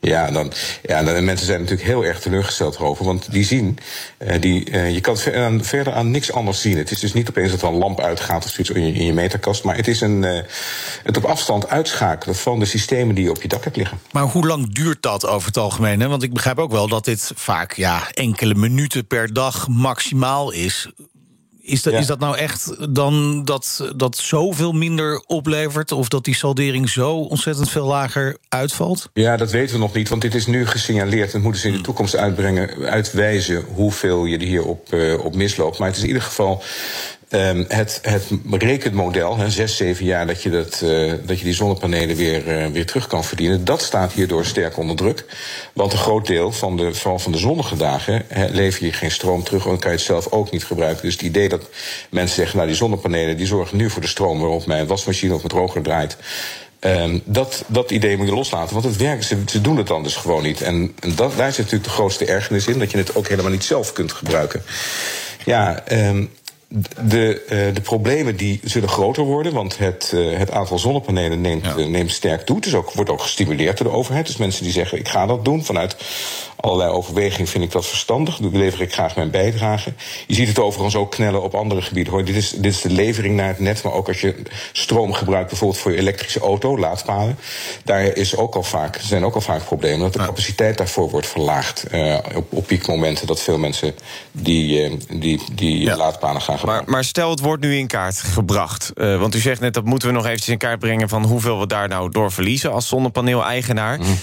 Ja, 0.00 0.30
dan, 0.30 0.52
ja, 0.82 1.02
dan, 1.02 1.14
en 1.14 1.24
mensen 1.24 1.46
zijn 1.46 1.60
natuurlijk 1.60 1.88
heel 1.88 2.04
erg 2.04 2.20
teleurgesteld 2.20 2.74
erover. 2.74 3.04
Want 3.04 3.32
die 3.32 3.44
zien, 3.44 3.78
eh, 4.18 4.40
die, 4.40 4.70
eh, 4.70 4.94
je 4.94 5.00
kan 5.00 5.12
het 5.12 5.22
ver- 5.22 5.44
aan- 5.44 5.64
verder 5.64 5.92
aan 5.92 6.10
niks 6.10 6.32
anders 6.32 6.60
zien. 6.60 6.76
Het 6.78 6.90
is 6.90 6.98
dus 7.00 7.12
niet 7.12 7.28
opeens 7.28 7.50
dat 7.50 7.62
er 7.62 7.68
een 7.68 7.74
lamp 7.74 8.00
uitgaat 8.00 8.44
of 8.44 8.50
zoiets 8.50 8.70
in 8.74 8.86
je, 8.86 8.92
in 8.92 9.04
je 9.04 9.12
meterkast. 9.12 9.64
Maar 9.64 9.76
het 9.76 9.88
is 9.88 10.00
een, 10.00 10.24
eh, 10.24 10.40
het 11.02 11.16
op 11.16 11.24
afstand 11.24 11.68
uitschakelen 11.68 12.34
van 12.36 12.58
de 12.58 12.64
systemen 12.64 13.14
die 13.14 13.24
je 13.24 13.30
op 13.30 13.42
je 13.42 13.48
dak 13.48 13.64
hebt 13.64 13.76
liggen. 13.76 13.98
Maar 14.10 14.22
hoe 14.24 14.46
lang 14.46 14.74
duurt 14.74 15.02
dat 15.02 15.26
over 15.26 15.46
het 15.46 15.56
algemeen? 15.56 16.00
Hè? 16.00 16.08
Want 16.08 16.22
ik 16.22 16.32
begrijp 16.32 16.58
ook 16.58 16.70
wel 16.72 16.88
dat 16.88 17.04
dit 17.04 17.32
vaak 17.34 17.72
ja, 17.72 18.10
enkele 18.12 18.54
minuten 18.54 19.06
per 19.06 19.32
dag 19.32 19.68
maximaal 19.68 20.50
is. 20.52 20.88
Is 21.62 21.82
dat, 21.82 21.92
is 21.92 22.06
dat 22.06 22.18
nou 22.18 22.36
echt 22.36 22.94
dan 22.94 23.44
dat 23.44 23.92
dat 23.96 24.16
zoveel 24.16 24.72
minder 24.72 25.22
oplevert? 25.26 25.92
Of 25.92 26.08
dat 26.08 26.24
die 26.24 26.34
saldering 26.34 26.88
zo 26.88 27.16
ontzettend 27.16 27.70
veel 27.70 27.86
lager 27.86 28.36
uitvalt? 28.48 29.08
Ja, 29.12 29.36
dat 29.36 29.50
weten 29.50 29.74
we 29.74 29.80
nog 29.80 29.94
niet, 29.94 30.08
want 30.08 30.22
dit 30.22 30.34
is 30.34 30.46
nu 30.46 30.66
gesignaleerd. 30.66 31.34
En 31.34 31.40
moeten 31.40 31.60
ze 31.60 31.68
in 31.68 31.74
de 31.74 31.80
toekomst 31.80 32.16
uitbrengen, 32.16 32.84
uitwijzen 32.90 33.64
hoeveel 33.74 34.24
je 34.24 34.38
er 34.38 34.46
hierop 34.46 34.92
eh, 34.92 35.24
op 35.24 35.34
misloopt. 35.34 35.78
Maar 35.78 35.88
het 35.88 35.96
is 35.96 36.02
in 36.02 36.08
ieder 36.08 36.22
geval 36.22 36.62
ehm, 37.30 37.64
het, 37.68 37.98
het 38.02 38.26
rekenmodel, 38.50 39.36
zes, 39.48 39.76
zeven 39.76 40.04
jaar 40.04 40.26
dat 40.26 40.42
je, 40.42 40.50
dat, 40.50 40.80
eh, 40.84 41.12
dat 41.22 41.38
je 41.38 41.44
die 41.44 41.54
zonnepanelen 41.54 42.16
weer, 42.16 42.48
eh, 42.48 42.66
weer 42.66 42.86
terug 42.86 43.06
kan 43.06 43.24
verdienen. 43.24 43.64
Dat 43.64 43.82
staat 43.82 44.12
hierdoor 44.12 44.44
sterk 44.44 44.76
onder 44.76 44.96
druk. 44.96 45.24
Want 45.72 45.92
een 45.92 45.98
groot 45.98 46.26
deel 46.26 46.52
van 46.52 46.76
de, 46.76 46.94
van 46.94 47.32
de 47.32 47.38
zonnige 47.38 47.76
dagen 47.76 48.26
lever 48.50 48.84
je 48.84 48.92
geen 48.92 49.10
stroom 49.10 49.42
terug. 49.42 49.66
En 49.66 49.78
kan 49.78 49.90
je 49.90 49.96
het 49.96 50.06
zelf 50.06 50.32
ook 50.32 50.50
niet 50.50 50.64
gebruiken. 50.64 51.02
Dus 51.02 51.12
het 51.12 51.22
idee 51.22 51.48
dat 51.48 51.68
mensen 52.10 52.36
zeggen, 52.36 52.56
nou 52.56 52.68
die 52.68 52.76
zonnepanelen 52.76 53.36
die 53.36 53.46
zorgen 53.46 53.76
nu 53.76 53.90
voor 53.90 54.02
de 54.02 54.08
stroom 54.08 54.40
waarop 54.40 54.66
mijn 54.66 54.86
wasmachine 54.86 55.34
of 55.34 55.38
mijn 55.38 55.48
droger 55.48 55.82
draait. 55.82 56.16
Ehm, 56.80 57.18
dat, 57.24 57.64
dat 57.66 57.90
idee 57.90 58.16
moet 58.16 58.26
je 58.26 58.34
loslaten, 58.34 58.80
want 58.80 58.98
het 58.98 59.24
ze, 59.24 59.60
doen 59.60 59.76
het 59.76 59.86
dan 59.86 60.02
dus 60.02 60.16
gewoon 60.16 60.42
niet. 60.42 60.60
En, 60.60 60.94
en 61.00 61.14
dat, 61.14 61.36
daar 61.36 61.52
zit 61.52 61.64
natuurlijk 61.64 61.84
de 61.84 61.90
grootste 61.90 62.24
ergernis 62.24 62.66
in, 62.66 62.78
dat 62.78 62.90
je 62.90 62.98
het 62.98 63.14
ook 63.14 63.28
helemaal 63.28 63.50
niet 63.50 63.64
zelf 63.64 63.92
kunt 63.92 64.12
gebruiken. 64.12 64.62
Ja, 65.44 65.82
ehm, 65.86 66.24
de, 67.00 67.42
eh, 67.48 67.74
de 67.74 67.80
problemen 67.80 68.36
die 68.36 68.60
zullen 68.64 68.88
groter 68.88 69.24
worden, 69.24 69.52
want 69.52 69.78
het, 69.78 70.12
eh, 70.14 70.38
het 70.38 70.50
aantal 70.50 70.78
zonnepanelen 70.78 71.40
neemt, 71.40 71.66
eh, 71.66 71.86
neemt 71.86 72.10
sterk 72.10 72.40
toe. 72.40 72.56
Het 72.56 72.66
is 72.66 72.74
ook, 72.74 72.92
wordt 72.92 73.10
ook 73.10 73.20
gestimuleerd 73.20 73.78
door 73.78 73.86
de 73.86 73.96
overheid. 73.96 74.26
Dus 74.26 74.36
mensen 74.36 74.62
die 74.62 74.72
zeggen, 74.72 74.98
ik 74.98 75.08
ga 75.08 75.26
dat 75.26 75.44
doen 75.44 75.64
vanuit 75.64 75.96
allerlei 76.60 76.90
overwegingen 76.90 77.46
vind 77.46 77.64
ik 77.64 77.72
dat 77.72 77.86
verstandig. 77.86 78.36
Daar 78.36 78.50
lever 78.50 78.80
ik 78.80 78.92
graag 78.92 79.16
mijn 79.16 79.30
bijdrage. 79.30 79.92
Je 80.26 80.34
ziet 80.34 80.48
het 80.48 80.58
overigens 80.58 80.96
ook 80.96 81.10
knellen 81.10 81.42
op 81.42 81.54
andere 81.54 81.82
gebieden. 81.82 82.12
Hoor. 82.12 82.24
Dit, 82.24 82.36
is, 82.36 82.50
dit 82.50 82.72
is 82.72 82.80
de 82.80 82.90
levering 82.90 83.36
naar 83.36 83.48
het 83.48 83.58
net, 83.58 83.82
maar 83.82 83.92
ook 83.92 84.08
als 84.08 84.20
je 84.20 84.42
stroom 84.72 85.12
gebruikt, 85.12 85.48
bijvoorbeeld 85.48 85.80
voor 85.80 85.92
je 85.92 85.98
elektrische 85.98 86.40
auto, 86.40 86.78
laadpalen. 86.78 87.38
Daar 87.84 88.04
is 88.04 88.36
ook 88.36 88.54
al 88.54 88.62
vaak, 88.62 88.98
zijn 89.00 89.24
ook 89.24 89.34
al 89.34 89.40
vaak 89.40 89.64
problemen 89.64 90.00
dat 90.00 90.12
de 90.12 90.18
capaciteit 90.18 90.78
daarvoor 90.78 91.10
wordt 91.10 91.26
verlaagd. 91.26 91.84
Uh, 91.92 92.18
op, 92.34 92.52
op 92.52 92.66
piekmomenten 92.66 93.26
dat 93.26 93.42
veel 93.42 93.58
mensen 93.58 93.94
die, 94.32 94.90
uh, 94.90 94.96
die, 95.20 95.40
die 95.52 95.80
ja. 95.80 95.96
laadpalen 95.96 96.42
gaan 96.42 96.58
gebruiken. 96.58 96.86
Maar, 96.86 96.94
maar, 96.94 97.04
stel, 97.04 97.30
het 97.30 97.40
wordt 97.40 97.62
nu 97.62 97.76
in 97.76 97.86
kaart 97.86 98.16
gebracht. 98.18 98.90
Uh, 98.94 99.18
want 99.18 99.34
u 99.34 99.38
zegt 99.38 99.60
net 99.60 99.74
dat 99.74 99.84
moeten 99.84 100.08
we 100.08 100.14
nog 100.14 100.24
eventjes 100.24 100.48
in 100.48 100.58
kaart 100.58 100.78
brengen 100.78 101.08
van 101.08 101.24
hoeveel 101.24 101.60
we 101.60 101.66
daar 101.66 101.88
nou 101.88 102.10
door 102.10 102.32
verliezen 102.32 102.72
als 102.72 102.88
zonnepaneel-eigenaar. 102.88 103.98
Mm. 103.98 104.18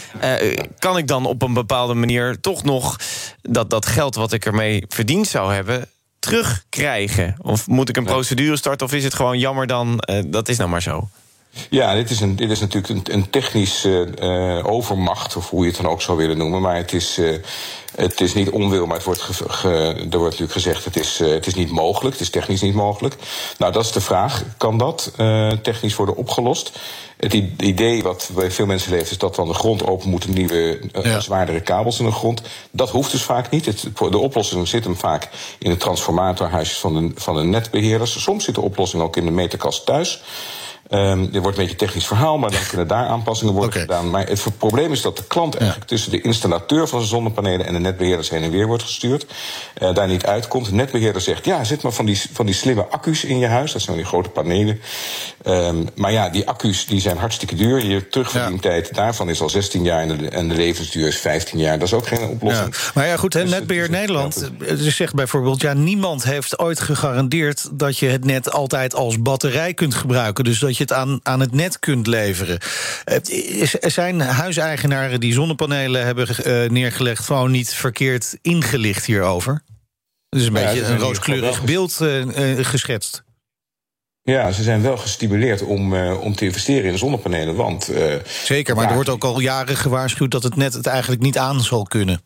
kan 0.79 0.97
ik 0.97 1.07
dan 1.07 1.25
op 1.25 1.41
een 1.41 1.53
bepaalde 1.53 1.93
manier 1.93 2.26
toch 2.35 2.63
nog 2.63 2.95
dat, 3.41 3.69
dat 3.69 3.85
geld 3.85 4.15
wat 4.15 4.33
ik 4.33 4.45
ermee 4.45 4.85
verdiend 4.87 5.27
zou 5.27 5.53
hebben 5.53 5.89
terugkrijgen? 6.19 7.35
Of 7.41 7.67
moet 7.67 7.89
ik 7.89 7.97
een 7.97 8.03
procedure 8.03 8.57
starten 8.57 8.87
of 8.87 8.93
is 8.93 9.03
het 9.03 9.13
gewoon 9.13 9.39
jammer 9.39 9.67
dan, 9.67 10.03
dat 10.25 10.49
is 10.49 10.57
nou 10.57 10.69
maar 10.69 10.81
zo? 10.81 11.09
Ja, 11.69 11.93
dit 11.93 12.09
is, 12.09 12.19
een, 12.19 12.35
dit 12.35 12.51
is 12.51 12.59
natuurlijk 12.59 13.07
een, 13.07 13.13
een 13.13 13.29
technische 13.29 14.07
uh, 14.21 14.73
overmacht, 14.73 15.35
of 15.35 15.49
hoe 15.49 15.61
je 15.61 15.71
het 15.71 15.81
dan 15.81 15.91
ook 15.91 16.01
zou 16.01 16.17
willen 16.17 16.37
noemen. 16.37 16.61
Maar 16.61 16.75
het 16.75 16.93
is, 16.93 17.17
uh, 17.17 17.35
het 17.95 18.21
is 18.21 18.33
niet 18.33 18.49
onwil, 18.49 18.85
maar 18.85 18.95
het 18.95 19.05
wordt 19.05 19.21
ge, 19.21 19.49
ge, 19.49 19.69
er 19.93 20.17
wordt 20.17 20.39
natuurlijk 20.39 20.51
gezegd: 20.51 20.85
het 20.85 20.97
is, 20.97 21.21
uh, 21.21 21.29
het 21.29 21.47
is 21.47 21.53
niet 21.53 21.71
mogelijk, 21.71 22.13
het 22.13 22.23
is 22.23 22.29
technisch 22.29 22.61
niet 22.61 22.73
mogelijk. 22.73 23.15
Nou, 23.57 23.71
dat 23.71 23.85
is 23.85 23.91
de 23.91 24.01
vraag: 24.01 24.43
kan 24.57 24.77
dat 24.77 25.11
technisch 25.61 25.95
worden 25.95 26.15
opgelost? 26.15 26.79
Het 27.17 27.33
idee 27.57 28.03
wat 28.03 28.29
bij 28.35 28.51
veel 28.51 28.65
mensen 28.65 28.91
leeft, 28.91 29.11
is 29.11 29.17
dat 29.17 29.35
dan 29.35 29.47
de 29.47 29.53
grond 29.53 29.87
open 29.87 30.09
moet, 30.09 30.27
nieuwe, 30.27 30.79
ja. 31.03 31.19
zwaardere 31.19 31.61
kabels 31.61 31.99
in 31.99 32.05
de 32.05 32.11
grond. 32.11 32.41
Dat 32.71 32.89
hoeft 32.89 33.11
dus 33.11 33.21
vaak 33.21 33.49
niet. 33.49 33.65
Het, 33.65 33.87
de 34.09 34.17
oplossing 34.17 34.67
zit 34.67 34.83
hem 34.83 34.95
vaak 34.95 35.29
in 35.59 35.69
de 35.69 35.77
transformatorhuisjes 35.77 36.77
van 36.77 36.93
de, 36.93 37.11
van 37.15 37.35
de 37.35 37.43
netbeheerders. 37.43 38.21
Soms 38.21 38.43
zit 38.43 38.55
de 38.55 38.61
oplossing 38.61 39.03
ook 39.03 39.17
in 39.17 39.25
de 39.25 39.31
meterkast 39.31 39.85
thuis. 39.85 40.21
Um, 40.89 41.31
dit 41.31 41.41
wordt 41.41 41.57
een 41.57 41.63
beetje 41.63 41.69
een 41.79 41.87
technisch 41.87 42.07
verhaal, 42.07 42.37
maar 42.37 42.51
dan 42.51 42.59
kunnen 42.69 42.87
daar 42.87 43.05
aanpassingen 43.05 43.53
worden 43.53 43.71
okay. 43.71 43.81
gedaan. 43.81 44.09
Maar 44.09 44.27
het 44.27 44.43
probleem 44.57 44.91
is 44.91 45.01
dat 45.01 45.17
de 45.17 45.23
klant 45.27 45.55
eigenlijk 45.55 45.89
tussen 45.89 46.11
de 46.11 46.21
installateur 46.21 46.87
van 46.87 46.99
zijn 46.99 47.09
zonnepanelen 47.09 47.65
en 47.65 47.73
de 47.73 47.79
netbeheerders 47.79 48.29
heen 48.29 48.43
en 48.43 48.51
weer 48.51 48.67
wordt 48.67 48.83
gestuurd. 48.83 49.25
Uh, 49.81 49.93
daar 49.93 50.07
niet 50.07 50.25
uitkomt. 50.25 50.65
De 50.65 50.73
netbeheerder 50.73 51.21
zegt: 51.21 51.45
ja, 51.45 51.63
zet 51.63 51.81
maar 51.81 51.91
van 51.91 52.05
die, 52.05 52.21
van 52.33 52.45
die 52.45 52.55
slimme 52.55 52.87
accu's 52.87 53.23
in 53.23 53.39
je 53.39 53.47
huis. 53.47 53.71
Dat 53.71 53.81
zijn 53.81 53.97
die 53.97 54.05
grote 54.05 54.29
panelen. 54.29 54.81
Um, 55.45 55.87
maar 55.95 56.11
ja, 56.11 56.29
die 56.29 56.47
accu's 56.47 56.85
die 56.85 57.01
zijn 57.01 57.17
hartstikke 57.17 57.55
duur. 57.55 57.85
Je 57.85 58.07
terugverdientijd 58.07 58.87
ja. 58.87 58.93
daarvan 58.93 59.29
is 59.29 59.41
al 59.41 59.49
16 59.49 59.83
jaar 59.83 60.01
en 60.01 60.17
de, 60.17 60.29
en 60.29 60.47
de 60.47 60.55
levensduur 60.55 61.07
is 61.07 61.17
15 61.17 61.59
jaar. 61.59 61.79
Dat 61.79 61.87
is 61.87 61.93
ook 61.93 62.07
geen 62.07 62.27
oplossing. 62.27 62.75
Ja. 62.75 62.91
Maar 62.93 63.07
ja, 63.07 63.17
goed, 63.17 63.31
dus 63.31 63.49
Netbeheer 63.49 63.81
het, 63.81 63.91
Nederland 63.91 64.49
dus 64.57 64.95
zegt 64.95 65.15
bijvoorbeeld: 65.15 65.61
ja, 65.61 65.73
niemand 65.73 66.23
heeft 66.23 66.59
ooit 66.59 66.79
gegarandeerd 66.79 67.69
dat 67.71 67.97
je 67.97 68.07
het 68.07 68.25
net 68.25 68.51
altijd 68.51 68.95
als 68.95 69.21
batterij 69.21 69.73
kunt 69.73 69.95
gebruiken. 69.95 70.43
Dus 70.43 70.59
dat 70.59 70.76
je 70.77 70.83
het 70.83 70.93
aan, 70.93 71.19
aan 71.23 71.39
het 71.39 71.53
net 71.53 71.79
kunt 71.79 72.07
leveren. 72.07 72.59
Er 73.81 73.91
zijn 73.91 74.19
huiseigenaren 74.21 75.19
die 75.19 75.33
zonnepanelen 75.33 76.05
hebben 76.05 76.27
uh, 76.29 76.69
neergelegd, 76.69 77.25
gewoon 77.25 77.51
niet 77.51 77.73
verkeerd 77.73 78.37
ingelicht 78.41 79.05
hierover? 79.05 79.63
Dus 80.29 80.45
een 80.45 80.53
ja, 80.53 80.65
beetje 80.65 80.85
een 80.85 80.99
rooskleurig 80.99 81.63
beeld 81.63 81.99
uh, 82.01 82.25
uh, 82.25 82.65
geschetst. 82.65 83.23
Ja, 84.21 84.51
ze 84.51 84.63
zijn 84.63 84.81
wel 84.81 84.97
gestimuleerd 84.97 85.61
om, 85.61 85.93
uh, 85.93 86.21
om 86.21 86.35
te 86.35 86.45
investeren 86.45 86.91
in 86.91 86.97
zonnepanelen. 86.97 87.55
Want, 87.55 87.91
Zeker, 88.43 88.75
maar 88.75 88.83
ja, 88.83 88.89
er 88.89 88.95
wordt 88.95 89.09
ook 89.09 89.23
al 89.23 89.39
jaren 89.39 89.77
gewaarschuwd 89.77 90.31
dat 90.31 90.43
het 90.43 90.55
net 90.55 90.73
het 90.73 90.87
eigenlijk 90.87 91.21
niet 91.21 91.37
aan 91.37 91.61
zal 91.61 91.83
kunnen. 91.83 92.21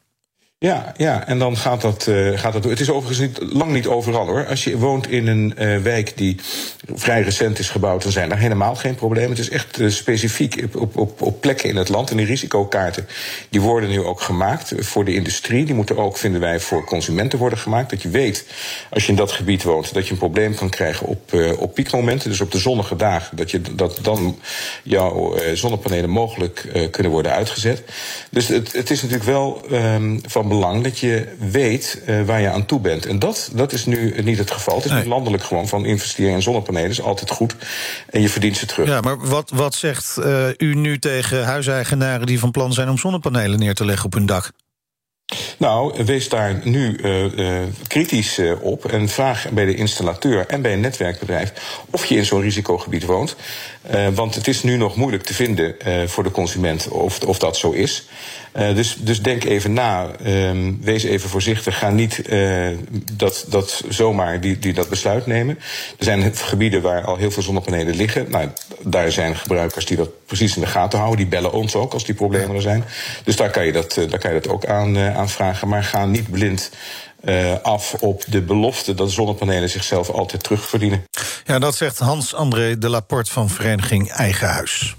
Ja, 0.63 0.93
ja, 0.97 1.27
en 1.27 1.39
dan 1.39 1.57
gaat 1.57 1.81
dat, 1.81 2.05
uh, 2.09 2.39
gaat 2.39 2.53
dat 2.53 2.61
door. 2.61 2.71
Het 2.71 2.79
is 2.79 2.89
overigens 2.89 3.19
niet, 3.19 3.53
lang 3.53 3.71
niet 3.71 3.87
overal 3.87 4.25
hoor. 4.25 4.45
Als 4.45 4.63
je 4.63 4.77
woont 4.77 5.07
in 5.07 5.27
een 5.27 5.53
uh, 5.59 5.77
wijk 5.77 6.13
die 6.15 6.35
vrij 6.93 7.21
recent 7.21 7.59
is 7.59 7.69
gebouwd, 7.69 8.03
dan 8.03 8.11
zijn 8.11 8.29
daar 8.29 8.37
helemaal 8.37 8.75
geen 8.75 8.95
problemen. 8.95 9.29
Het 9.29 9.39
is 9.39 9.49
echt 9.49 9.79
uh, 9.79 9.89
specifiek 9.89 10.63
op, 10.75 10.97
op, 10.97 11.21
op 11.21 11.41
plekken 11.41 11.69
in 11.69 11.75
het 11.75 11.89
land. 11.89 12.11
En 12.11 12.17
die 12.17 12.25
risicokaarten 12.25 13.07
die 13.49 13.61
worden 13.61 13.89
nu 13.89 14.03
ook 14.03 14.21
gemaakt 14.21 14.73
voor 14.77 15.05
de 15.05 15.13
industrie. 15.13 15.65
Die 15.65 15.75
moeten 15.75 15.97
ook, 15.97 16.17
vinden 16.17 16.41
wij, 16.41 16.59
voor 16.59 16.85
consumenten 16.85 17.39
worden 17.39 17.59
gemaakt. 17.59 17.89
Dat 17.89 18.01
je 18.01 18.09
weet, 18.09 18.45
als 18.89 19.03
je 19.03 19.11
in 19.11 19.17
dat 19.17 19.31
gebied 19.31 19.63
woont, 19.63 19.93
dat 19.93 20.05
je 20.05 20.11
een 20.11 20.17
probleem 20.17 20.55
kan 20.55 20.69
krijgen 20.69 21.07
op, 21.07 21.33
op 21.57 21.73
piekmomenten. 21.73 22.29
Dus 22.29 22.41
op 22.41 22.51
de 22.51 22.59
zonnige 22.59 22.95
dagen. 22.95 23.37
Dat, 23.37 23.51
je, 23.51 23.61
dat 23.75 23.99
dan 24.01 24.39
jouw 24.83 25.35
zonnepanelen 25.53 26.09
mogelijk 26.09 26.87
kunnen 26.91 27.11
worden 27.11 27.31
uitgezet. 27.31 27.83
Dus 28.31 28.47
het, 28.47 28.71
het 28.73 28.89
is 28.89 29.01
natuurlijk 29.01 29.29
wel 29.29 29.61
um, 29.71 30.21
van 30.27 30.49
belang 30.51 30.83
dat 30.83 30.99
je 30.99 31.27
weet 31.37 32.01
uh, 32.07 32.21
waar 32.21 32.41
je 32.41 32.49
aan 32.49 32.65
toe 32.65 32.79
bent. 32.79 33.05
En 33.05 33.19
dat, 33.19 33.49
dat 33.53 33.73
is 33.73 33.85
nu 33.85 34.21
niet 34.21 34.37
het 34.37 34.51
geval. 34.51 34.75
Het 34.75 34.85
is 34.85 34.91
nee. 34.91 35.07
landelijk 35.07 35.43
gewoon 35.43 35.67
van 35.67 35.85
investeren 35.85 36.33
in 36.33 36.41
zonnepanelen 36.41 36.89
is 36.89 37.01
altijd 37.01 37.29
goed. 37.29 37.55
En 38.09 38.21
je 38.21 38.29
verdient 38.29 38.57
ze 38.57 38.65
terug. 38.65 38.87
Ja, 38.87 39.01
maar 39.01 39.27
wat, 39.27 39.51
wat 39.53 39.73
zegt 39.73 40.17
uh, 40.19 40.47
u 40.57 40.75
nu 40.75 40.99
tegen 40.99 41.45
huiseigenaren 41.45 42.25
die 42.25 42.39
van 42.39 42.51
plan 42.51 42.73
zijn 42.73 42.89
om 42.89 42.97
zonnepanelen 42.97 43.59
neer 43.59 43.73
te 43.73 43.85
leggen 43.85 44.05
op 44.05 44.13
hun 44.13 44.25
dak? 44.25 44.51
Nou, 45.57 46.03
wees 46.05 46.29
daar 46.29 46.59
nu 46.63 46.97
uh, 47.03 47.23
uh, 47.23 47.59
kritisch 47.87 48.39
uh, 48.39 48.51
op 48.61 48.85
en 48.85 49.09
vraag 49.09 49.49
bij 49.49 49.65
de 49.65 49.75
installateur 49.75 50.45
en 50.47 50.61
bij 50.61 50.73
een 50.73 50.79
netwerkbedrijf 50.79 51.53
of 51.89 52.05
je 52.05 52.15
in 52.15 52.25
zo'n 52.25 52.41
risicogebied 52.41 53.05
woont. 53.05 53.35
want 54.13 54.35
het 54.35 54.47
is 54.47 54.63
nu 54.63 54.77
nog 54.77 54.95
moeilijk 54.95 55.23
te 55.23 55.33
vinden 55.33 55.75
voor 56.09 56.23
de 56.23 56.31
consument 56.31 56.87
of, 56.87 57.19
of 57.19 57.39
dat 57.39 57.57
zo 57.57 57.71
is. 57.71 58.07
Dus, 58.53 58.95
dus 58.99 59.21
denk 59.21 59.43
even 59.43 59.73
na. 59.73 60.07
Um, 60.25 60.79
wees 60.81 61.03
even 61.03 61.29
voorzichtig. 61.29 61.77
Ga 61.77 61.89
niet 61.89 62.21
dat, 63.13 63.45
dat 63.49 63.83
zomaar 63.89 64.41
die, 64.41 64.59
die 64.59 64.73
dat 64.73 64.89
besluit 64.89 65.25
nemen. 65.25 65.59
Er 65.97 66.03
zijn 66.03 66.35
gebieden 66.35 66.81
waar 66.81 67.03
al 67.03 67.15
heel 67.15 67.31
veel 67.31 67.43
zonnepanelen 67.43 67.95
liggen. 67.95 68.25
Nou, 68.29 68.47
daar 68.81 69.11
zijn 69.11 69.35
gebruikers 69.35 69.85
die 69.85 69.97
dat 69.97 70.25
precies 70.25 70.55
in 70.55 70.61
de 70.61 70.67
gaten 70.67 70.99
houden. 70.99 71.19
Die 71.19 71.27
bellen 71.27 71.53
ons 71.53 71.75
ook 71.75 71.93
als 71.93 72.05
die 72.05 72.15
problemen 72.15 72.55
er 72.55 72.61
zijn. 72.61 72.83
Dus 73.23 73.35
daar 73.35 73.49
kan 73.49 73.65
je 73.65 73.71
dat, 73.71 73.93
daar 74.09 74.19
kan 74.19 74.33
je 74.33 74.39
dat 74.39 74.51
ook 74.51 74.65
aan, 74.65 74.97
Maar 75.65 75.83
ga 75.83 76.05
niet 76.05 76.31
blind. 76.31 76.71
Uh, 77.23 77.53
af 77.61 77.93
op 77.93 78.23
de 78.27 78.41
belofte 78.41 78.93
dat 78.93 79.11
zonnepanelen 79.11 79.69
zichzelf 79.69 80.09
altijd 80.09 80.43
terugverdienen. 80.43 81.03
Ja, 81.45 81.59
dat 81.59 81.75
zegt 81.75 81.99
Hans-André 81.99 82.77
de 82.77 82.89
Laporte 82.89 83.31
van 83.31 83.49
Vereniging 83.49 84.11
Eigen 84.11 84.47
Huis. 84.47 84.95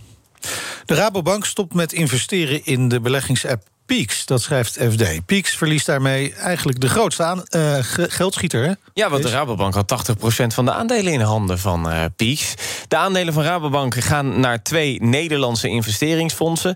De 0.85 0.94
Rabobank 0.94 1.47
stopt 1.47 1.74
met 1.74 1.93
investeren 1.93 2.65
in 2.65 2.89
de 2.89 3.01
beleggingsapp 3.01 3.62
Peaks, 3.86 4.27
dat 4.27 4.43
schrijft 4.43 4.78
FD. 4.90 5.27
Peaks 5.27 5.57
verliest 5.57 5.86
daarmee 5.86 6.35
eigenlijk 6.35 6.81
de 6.81 6.89
grootste 6.89 7.23
aan, 7.23 7.43
uh, 7.51 7.77
geldschieter. 8.09 8.65
Hè? 8.65 8.73
Ja, 8.94 9.11
want 9.11 9.23
de 9.23 9.31
Rabobank 9.31 9.74
had 9.74 9.86
80% 9.86 10.55
van 10.55 10.65
de 10.65 10.73
aandelen 10.73 11.12
in 11.12 11.20
handen 11.20 11.59
van 11.59 11.93
uh, 11.93 12.05
Peaks. 12.16 12.55
De 12.89 12.97
aandelen 12.97 13.32
van 13.32 13.43
Rabobank 13.43 13.94
gaan 13.94 14.40
naar 14.40 14.62
twee 14.62 15.03
Nederlandse 15.03 15.69
investeringsfondsen. 15.69 16.74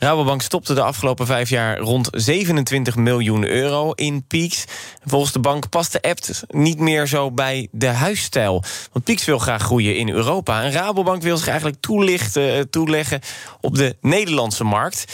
Rabobank 0.00 0.42
stopte 0.42 0.74
de 0.74 0.82
afgelopen 0.82 1.26
vijf 1.26 1.48
jaar 1.48 1.78
rond 1.78 2.08
27 2.12 2.96
miljoen 2.96 3.46
euro 3.46 3.92
in 3.92 4.24
Peaks. 4.26 4.64
Volgens 5.04 5.32
de 5.32 5.38
bank 5.38 5.68
past 5.68 5.92
de 5.92 6.02
app 6.02 6.18
niet 6.48 6.78
meer 6.78 7.06
zo 7.06 7.30
bij 7.30 7.68
de 7.70 7.86
huisstijl. 7.86 8.64
Want 8.92 9.04
Peaks 9.04 9.24
wil 9.24 9.38
graag 9.38 9.62
groeien 9.62 9.96
in 9.96 10.08
Europa. 10.08 10.62
En 10.62 10.72
Rabobank 10.72 11.22
wil 11.22 11.36
zich 11.36 11.48
eigenlijk 11.48 11.80
toelichten, 11.80 12.70
toeleggen 12.70 13.20
op 13.60 13.74
de 13.74 13.96
Nederlandse 14.00 14.64
markt. 14.64 15.04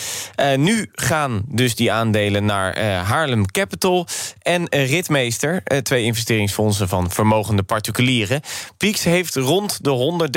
Uh, 0.40 0.56
nu 0.56 0.90
gaan 0.92 1.42
dus 1.46 1.74
die 1.74 1.92
aandelen 1.92 2.44
naar 2.44 2.78
uh, 2.78 3.08
Haarlem 3.08 3.46
Capital 3.46 4.06
en 4.42 4.62
uh, 4.70 4.90
Ritmeester. 4.90 5.62
twee 5.82 6.04
investeringsfondsen 6.04 6.88
van 6.88 7.10
vermogende 7.10 7.62
particulieren. 7.62 8.40
Peaks 8.76 9.04
heeft 9.04 9.34
rond 9.34 9.84
de 9.84 10.28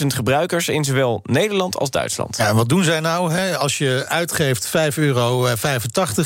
130.000 0.00 0.06
gebruikers 0.06 0.68
in 0.68 0.84
zowel 0.84 1.20
Nederland 1.24 1.76
als 1.76 1.90
Duitsland. 1.90 2.36
Ja, 2.36 2.54
wat 2.54 2.68
doen 2.68 2.84
zij 2.84 3.00
nou 3.00 3.32
hè? 3.32 3.56
als 3.56 3.78
je 3.78 3.84
je 3.86 4.06
uitgeeft 4.08 4.66
5,85 4.66 4.72
euro 4.94 5.46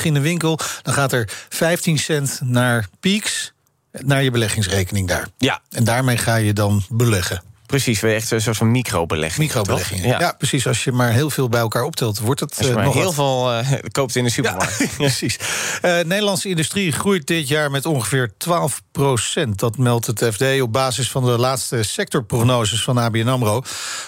in 0.02 0.14
de 0.14 0.20
winkel, 0.20 0.58
dan 0.82 0.94
gaat 0.94 1.12
er 1.12 1.28
15 1.48 1.98
cent 1.98 2.40
naar 2.42 2.88
Peaks, 3.00 3.52
naar 3.92 4.22
je 4.22 4.30
beleggingsrekening 4.30 5.08
daar. 5.08 5.28
Ja. 5.38 5.60
En 5.70 5.84
daarmee 5.84 6.16
ga 6.16 6.36
je 6.36 6.52
dan 6.52 6.82
beleggen. 6.88 7.42
Precies, 7.70 8.02
echt 8.02 8.30
een 8.30 8.40
soort 8.40 8.56
van 8.56 8.70
microbelegging. 8.70 9.38
Microbelegging, 9.46 10.04
ja. 10.04 10.18
ja. 10.18 10.32
precies. 10.32 10.66
Als 10.66 10.84
je 10.84 10.92
maar 10.92 11.12
heel 11.12 11.30
veel 11.30 11.48
bij 11.48 11.60
elkaar 11.60 11.82
optelt, 11.82 12.18
wordt 12.18 12.40
het 12.40 12.58
Als 12.58 12.66
je 12.66 12.72
maar 12.72 12.84
nog 12.84 12.94
heel 12.94 13.04
wat. 13.04 13.14
veel 13.14 13.52
uh, 13.52 13.72
koopt 13.92 14.16
in 14.16 14.24
de 14.24 14.30
supermarkt. 14.30 14.78
Ja, 14.78 14.86
precies. 14.96 15.38
Uh, 15.38 15.92
Nederlandse 15.92 16.48
industrie 16.48 16.92
groeit 16.92 17.26
dit 17.26 17.48
jaar 17.48 17.70
met 17.70 17.86
ongeveer 17.86 18.32
12 18.38 18.82
procent. 18.92 19.58
Dat 19.58 19.78
meldt 19.78 20.06
het 20.06 20.24
FD 20.32 20.60
op 20.60 20.72
basis 20.72 21.10
van 21.10 21.24
de 21.24 21.38
laatste 21.38 21.82
sectorprognoses 21.82 22.82
van 22.82 22.98
ABN 22.98 23.28
AMRO. 23.28 23.60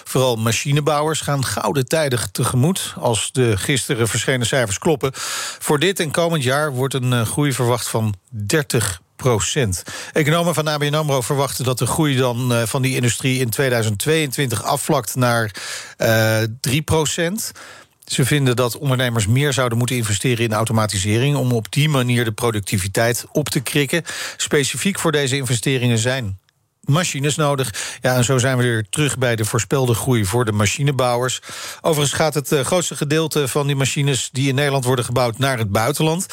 Vooral 0.03 0.35
machinebouwers 0.35 1.21
gaan 1.21 1.45
gouden 1.45 1.87
tijden 1.87 2.31
tegemoet... 2.31 2.93
als 2.99 3.31
de 3.31 3.57
gisteren 3.57 4.07
verschenen 4.07 4.47
cijfers 4.47 4.77
kloppen. 4.77 5.11
Voor 5.59 5.79
dit 5.79 5.99
en 5.99 6.11
komend 6.11 6.43
jaar 6.43 6.71
wordt 6.71 6.93
een 6.93 7.25
groei 7.25 7.53
verwacht 7.53 7.87
van 7.87 8.13
30 8.29 9.01
procent. 9.23 9.83
Economen 10.13 10.53
van 10.53 10.67
ABN 10.67 10.93
AMRO 10.93 11.21
verwachten 11.21 11.65
dat 11.65 11.77
de 11.77 11.85
groei 11.85 12.15
dan 12.15 12.51
uh, 12.51 12.61
van 12.63 12.81
die 12.81 12.95
industrie 12.95 13.39
in 13.39 13.49
2022 13.49 14.63
afvlakt 14.63 15.15
naar 15.15 15.51
uh, 15.97 16.37
3 16.59 16.81
procent. 16.81 17.51
Ze 18.05 18.25
vinden 18.25 18.55
dat 18.55 18.77
ondernemers 18.77 19.27
meer 19.27 19.53
zouden 19.53 19.77
moeten 19.77 19.95
investeren 19.95 20.45
in 20.45 20.53
automatisering 20.53 21.35
om 21.35 21.51
op 21.51 21.71
die 21.71 21.89
manier 21.89 22.25
de 22.25 22.31
productiviteit 22.31 23.25
op 23.31 23.49
te 23.49 23.59
krikken. 23.59 24.03
Specifiek 24.37 24.99
voor 24.99 25.11
deze 25.11 25.35
investeringen 25.35 25.97
zijn 25.97 26.37
machines 26.85 27.35
nodig. 27.35 27.97
Ja, 28.01 28.15
en 28.15 28.23
zo 28.23 28.37
zijn 28.37 28.57
we 28.57 28.63
weer 28.63 28.85
terug 28.89 29.17
bij 29.17 29.35
de 29.35 29.45
voorspelde 29.45 29.93
groei 29.93 30.25
voor 30.25 30.45
de 30.45 30.51
machinebouwers. 30.51 31.41
Overigens 31.81 32.17
gaat 32.19 32.33
het 32.33 32.51
eh, 32.51 32.59
grootste 32.59 32.95
gedeelte 32.95 33.47
van 33.47 33.67
die 33.67 33.75
machines 33.75 34.29
die 34.31 34.47
in 34.47 34.55
Nederland 34.55 34.85
worden 34.85 35.05
gebouwd 35.05 35.37
naar 35.37 35.57
het 35.57 35.71
buitenland. 35.71 36.25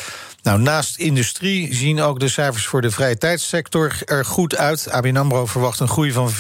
Nou, 0.43 0.61
naast 0.61 0.99
industrie 0.99 1.75
zien 1.75 2.01
ook 2.01 2.21
de 2.21 2.29
cijfers 2.29 2.67
voor 2.67 2.81
de 2.81 2.91
vrije 2.91 3.19
tijdssector 3.19 3.97
er 4.05 4.25
goed 4.25 4.57
uit. 4.57 4.91
ABN 4.91 5.17
AMRO 5.17 5.47
verwacht 5.47 5.81
een 5.81 5.89
groei 5.89 6.13
van 6.13 6.33
40% 6.33 6.35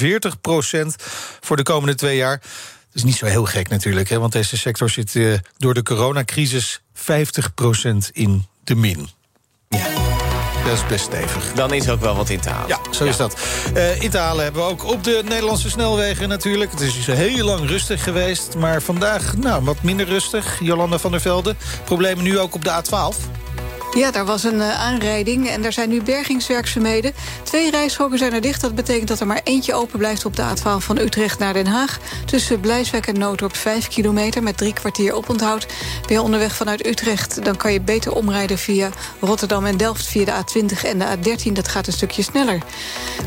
voor 1.40 1.56
de 1.56 1.62
komende 1.62 1.94
twee 1.94 2.16
jaar. 2.16 2.38
Dat 2.38 2.94
is 2.94 3.04
niet 3.04 3.16
zo 3.16 3.26
heel 3.26 3.44
gek 3.44 3.68
natuurlijk, 3.68 4.08
hè, 4.08 4.18
want 4.18 4.32
deze 4.32 4.56
sector 4.56 4.90
zit 4.90 5.14
uh, 5.14 5.38
door 5.56 5.74
de 5.74 5.82
coronacrisis 5.82 6.80
50% 6.94 7.02
in 8.12 8.46
de 8.64 8.74
min. 8.74 9.19
Dat 10.64 10.72
is 10.72 10.86
best 10.86 11.04
stevig. 11.04 11.52
Dan 11.54 11.72
is 11.72 11.88
ook 11.88 12.00
wel 12.00 12.16
wat 12.16 12.28
in 12.28 12.40
te 12.40 12.48
halen. 12.50 12.68
Ja, 12.68 12.78
zo 12.90 13.04
is 13.04 13.16
dat. 13.16 13.36
Uh, 13.76 14.02
in 14.02 14.10
te 14.10 14.18
halen 14.18 14.44
hebben 14.44 14.62
we 14.62 14.68
ook 14.68 14.84
op 14.84 15.04
de 15.04 15.22
Nederlandse 15.24 15.70
snelwegen 15.70 16.28
natuurlijk. 16.28 16.70
Het 16.70 16.80
is 16.80 16.94
dus 16.94 17.16
heel 17.16 17.44
lang 17.44 17.68
rustig 17.68 18.02
geweest. 18.02 18.56
Maar 18.56 18.82
vandaag 18.82 19.36
nou, 19.36 19.64
wat 19.64 19.82
minder 19.82 20.06
rustig. 20.06 20.58
Jolanda 20.60 20.98
van 20.98 21.10
der 21.10 21.20
Velde. 21.20 21.54
Problemen 21.84 22.24
nu 22.24 22.38
ook 22.38 22.54
op 22.54 22.64
de 22.64 22.70
A12? 22.70 23.39
Ja, 23.94 24.10
daar 24.10 24.24
was 24.24 24.44
een 24.44 24.54
uh, 24.54 24.80
aanrijding 24.80 25.48
en 25.48 25.64
er 25.64 25.72
zijn 25.72 25.88
nu 25.88 26.02
bergingswerkzaamheden. 26.02 27.12
Twee 27.42 27.70
rijstroken 27.70 28.18
zijn 28.18 28.32
er 28.32 28.40
dicht. 28.40 28.60
Dat 28.60 28.74
betekent 28.74 29.08
dat 29.08 29.20
er 29.20 29.26
maar 29.26 29.40
eentje 29.44 29.74
open 29.74 29.98
blijft 29.98 30.24
op 30.24 30.36
de 30.36 30.42
A12 30.42 30.84
van 30.84 30.98
Utrecht 30.98 31.38
naar 31.38 31.52
Den 31.52 31.66
Haag. 31.66 31.98
Tussen 32.26 32.60
Blijswijk 32.60 33.06
en 33.06 33.18
Noodorp 33.18 33.56
5 33.56 33.88
kilometer 33.88 34.42
met 34.42 34.56
drie 34.56 34.72
kwartier 34.72 35.12
oponthoud. 35.12 35.66
Ben 36.06 36.16
je 36.16 36.22
onderweg 36.22 36.54
vanuit 36.54 36.86
Utrecht, 36.86 37.44
dan 37.44 37.56
kan 37.56 37.72
je 37.72 37.80
beter 37.80 38.14
omrijden 38.14 38.58
via 38.58 38.88
Rotterdam 39.20 39.66
en 39.66 39.76
Delft... 39.76 40.06
via 40.06 40.24
de 40.24 40.32
A20 40.32 40.84
en 40.84 40.98
de 40.98 41.06
A13. 41.16 41.52
Dat 41.52 41.68
gaat 41.68 41.86
een 41.86 41.92
stukje 41.92 42.22
sneller. 42.22 42.58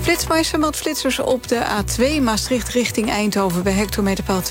Flitsmeister 0.01 0.59
meldt 0.59 0.77
flitsers 0.77 1.19
op 1.19 1.47
de 1.47 1.61
A2 1.61 2.21
Maastricht 2.21 2.69
richting 2.69 3.09
Eindhoven... 3.09 3.63
bij 3.63 3.73
hectometerpaal 3.73 4.41
217,3. 4.41 4.47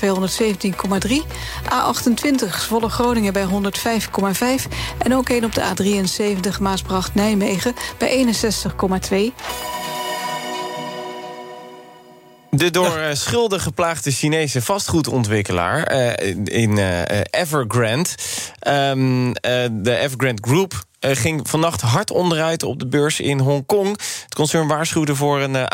A28 1.63 2.59
Zwolle 2.59 2.89
Groningen 2.89 3.33
bij 3.33 3.45
105,5. 3.45 4.67
En 4.97 5.15
ook 5.15 5.29
een 5.29 5.45
op 5.45 5.53
de 5.53 5.61
A3 5.61 6.01
73 6.05 6.59
Maasbracht-Nijmegen 6.59 7.73
bij 7.97 8.25
61,2. 9.29 9.33
De 12.49 12.71
door 12.71 12.99
ja. 12.99 13.15
schulden 13.15 13.59
geplaagde 13.59 14.11
Chinese 14.11 14.61
vastgoedontwikkelaar 14.61 15.93
uh, 15.93 16.35
in 16.43 16.77
uh, 16.77 17.01
Evergrande. 17.29 18.09
Um, 18.67 19.33
de 19.71 19.97
Evergrande 19.97 20.41
Group 20.47 20.83
ging 21.11 21.49
vannacht 21.49 21.81
hard 21.81 22.11
onderuit 22.11 22.63
op 22.63 22.79
de 22.79 22.87
beurs 22.87 23.19
in 23.19 23.39
Hongkong. 23.39 23.97
Het 24.23 24.35
concern 24.35 24.67
waarschuwde 24.67 25.15
voor 25.15 25.41
een 25.41 25.71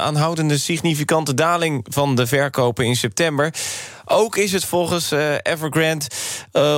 aanhoudende 0.00 0.58
significante 0.58 1.34
daling 1.34 1.86
van 1.90 2.14
de 2.14 2.26
verkopen 2.26 2.84
in 2.86 2.96
september. 2.96 3.54
Ook 4.04 4.36
is 4.36 4.52
het 4.52 4.64
volgens 4.64 5.10
Evergrande 5.42 6.04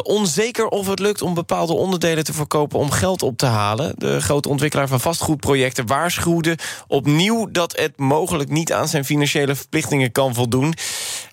onzeker 0.03 0.67
of 0.67 0.87
het 0.87 0.99
lukt 0.99 1.23
om 1.23 1.35
bepaalde 1.35 1.73
onderdelen 1.73 2.25
te 2.25 2.33
verkopen 2.33 2.79
om 2.79 2.91
geld 2.91 3.23
op 3.23 3.37
te 3.37 3.47
halen. 3.47 3.93
De 3.97 4.21
grote 4.21 4.49
ontwikkelaar 4.49 4.89
van 4.89 5.01
vastgoedprojecten 5.01 5.87
waarschuwde 5.87 6.59
opnieuw 6.87 7.51
dat 7.51 7.77
het 7.77 7.99
mogelijk 7.99 8.51
niet 8.51 8.73
aan 8.73 8.89
zijn 8.89 9.05
financiële 9.05 9.55
verplichtingen 9.55 10.13
kan 10.13 10.35
voldoen. 10.35 10.75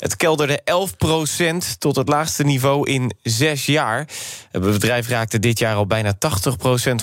Het 0.02 0.15
kelderde 0.15 0.61
11% 1.73 1.78
tot 1.78 1.95
het 1.95 2.07
laagste 2.07 2.44
niveau 2.44 2.90
in 2.90 3.14
zes 3.23 3.65
jaar. 3.65 4.07
Het 4.52 4.61
bedrijf 4.61 5.07
raakte 5.07 5.40
dit 5.40 5.60
jaar 5.60 5.76
al 5.76 5.86
bijna 5.88 6.14
80% 6.14 6.18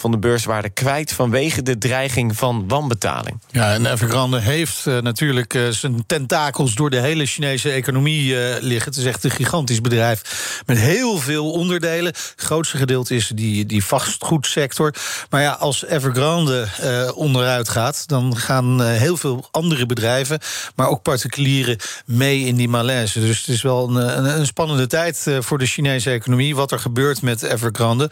van 0.01 0.11
de 0.11 0.19
beurswaarde 0.19 0.69
kwijt 0.69 1.13
vanwege 1.13 1.63
de 1.63 1.79
dreiging 1.79 2.37
van 2.37 2.69
wanbetaling. 2.69 3.41
Ja, 3.51 3.73
en 3.73 3.87
Evergrande 3.87 4.39
heeft 4.39 4.87
uh, 4.87 4.99
natuurlijk 4.99 5.55
uh, 5.55 5.69
zijn 5.69 6.07
tentakels 6.07 6.75
door 6.75 6.91
de 6.91 7.01
hele 7.01 7.27
Chinese 7.27 7.71
economie 7.71 8.25
uh, 8.25 8.55
liggen. 8.61 8.91
Het 8.91 9.01
is 9.01 9.07
echt 9.07 9.25
een 9.25 9.31
gigantisch 9.31 9.81
bedrijf 9.81 10.63
met 10.67 10.79
heel 10.79 11.19
veel 11.19 11.51
onderdelen. 11.51 12.13
Het 12.13 12.35
grootste 12.37 12.77
gedeelte 12.77 13.15
is 13.15 13.33
die, 13.35 13.67
die 13.67 13.85
vastgoedsector. 13.85 14.95
Maar 15.31 15.43
ja, 15.43 15.53
als 15.53 15.85
Evergrande 15.85 16.69
onderuit 17.15 17.69
gaat, 17.69 18.09
dan 18.09 18.37
gaan 18.37 18.83
heel 18.83 19.17
veel 19.17 19.49
andere 19.51 19.87
bedrijven, 19.87 20.39
maar 20.75 20.89
ook 20.89 21.03
particulieren, 21.03 21.79
mee 22.05 22.45
in 22.45 22.57
die 22.57 22.69
malaise. 22.69 22.87
Dus 22.97 23.39
het 23.39 23.49
is 23.49 23.63
wel 23.63 23.89
een, 23.97 24.39
een, 24.39 24.47
spannende 24.47 24.87
tijd 24.87 25.25
uh, 25.29 25.41
voor 25.41 25.59
de 25.59 25.67
Chinese 25.67 26.11
economie. 26.11 26.57
Wat 26.57 26.73
er 26.73 26.79
gebeurt 26.79 27.23
met 27.23 27.43
Evergrande. 27.43 28.11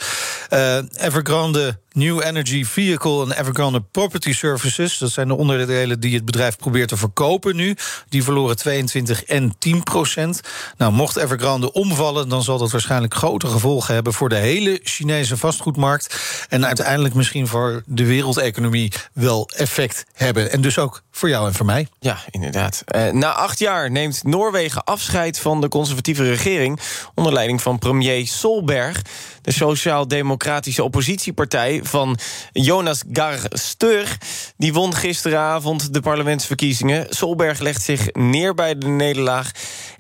Evergrande 0.97 1.79
New 1.97 2.23
Energy 2.23 2.65
Vehicle 2.65 3.25
en 3.25 3.39
Evergrande 3.41 3.81
Property 3.81 4.33
Services. 4.33 4.99
Dat 4.99 5.11
zijn 5.11 5.29
de 5.29 5.35
onderdelen 5.35 6.01
die 6.01 6.15
het 6.15 6.25
bedrijf 6.25 6.57
probeert 6.57 6.89
te 6.89 6.97
verkopen 6.97 7.57
nu. 7.57 7.77
Die 8.09 8.23
verloren 8.23 8.57
22 8.57 9.25
en 9.25 9.55
10 9.59 9.83
procent. 9.83 10.41
Nou, 10.77 10.93
mocht 10.93 11.17
Evergrande 11.17 11.73
omvallen, 11.73 12.29
dan 12.29 12.43
zal 12.43 12.59
dat 12.59 12.71
waarschijnlijk 12.71 13.15
grote 13.15 13.47
gevolgen 13.47 13.95
hebben 13.95 14.13
voor 14.13 14.29
de 14.29 14.37
hele 14.37 14.81
Chinese 14.83 15.37
vastgoedmarkt. 15.37 16.17
En 16.49 16.67
uiteindelijk 16.67 17.15
misschien 17.15 17.47
voor 17.47 17.83
de 17.87 18.05
wereldeconomie 18.05 18.93
wel 19.13 19.49
effect 19.57 20.05
hebben. 20.13 20.53
En 20.53 20.61
dus 20.61 20.79
ook 20.79 21.03
voor 21.17 21.29
jou 21.29 21.47
en 21.47 21.55
voor 21.55 21.67
mij. 21.67 21.87
Ja, 21.99 22.19
inderdaad. 22.31 22.85
Uh, 22.97 23.11
na 23.11 23.33
acht 23.33 23.59
jaar 23.59 23.91
neemt 23.91 24.25
Noorwegen 24.25 24.85
afscheid 24.85 25.39
van 25.39 25.61
de 25.61 25.69
conservatieve 25.69 26.29
regering 26.29 26.81
onder 27.15 27.33
leiding 27.33 27.63
van 27.63 27.79
premier 27.79 28.27
Solberg. 28.27 29.03
De 29.43 29.53
sociaal-democratische 29.53 30.83
oppositiepartij 30.83 31.81
van 31.83 32.19
Jonas 32.53 33.03
Gahr 33.13 33.39
Steur... 33.49 34.17
die 34.57 34.73
won 34.73 34.95
gisteravond 34.95 35.95
de 35.95 36.01
parlementsverkiezingen. 36.01 37.07
Solberg 37.09 37.59
legt 37.59 37.83
zich 37.83 38.13
neer 38.13 38.55
bij 38.55 38.79
de 38.79 38.87
nederlaag. 38.87 39.51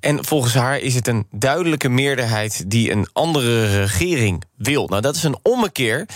En 0.00 0.24
volgens 0.24 0.54
haar 0.54 0.78
is 0.78 0.94
het 0.94 1.08
een 1.08 1.26
duidelijke 1.30 1.88
meerderheid... 1.88 2.70
die 2.70 2.90
een 2.90 3.08
andere 3.12 3.80
regering 3.80 4.42
wil. 4.56 4.86
Nou, 4.86 5.02
dat 5.02 5.16
is 5.16 5.22
een 5.22 5.38
ommekeer. 5.42 6.06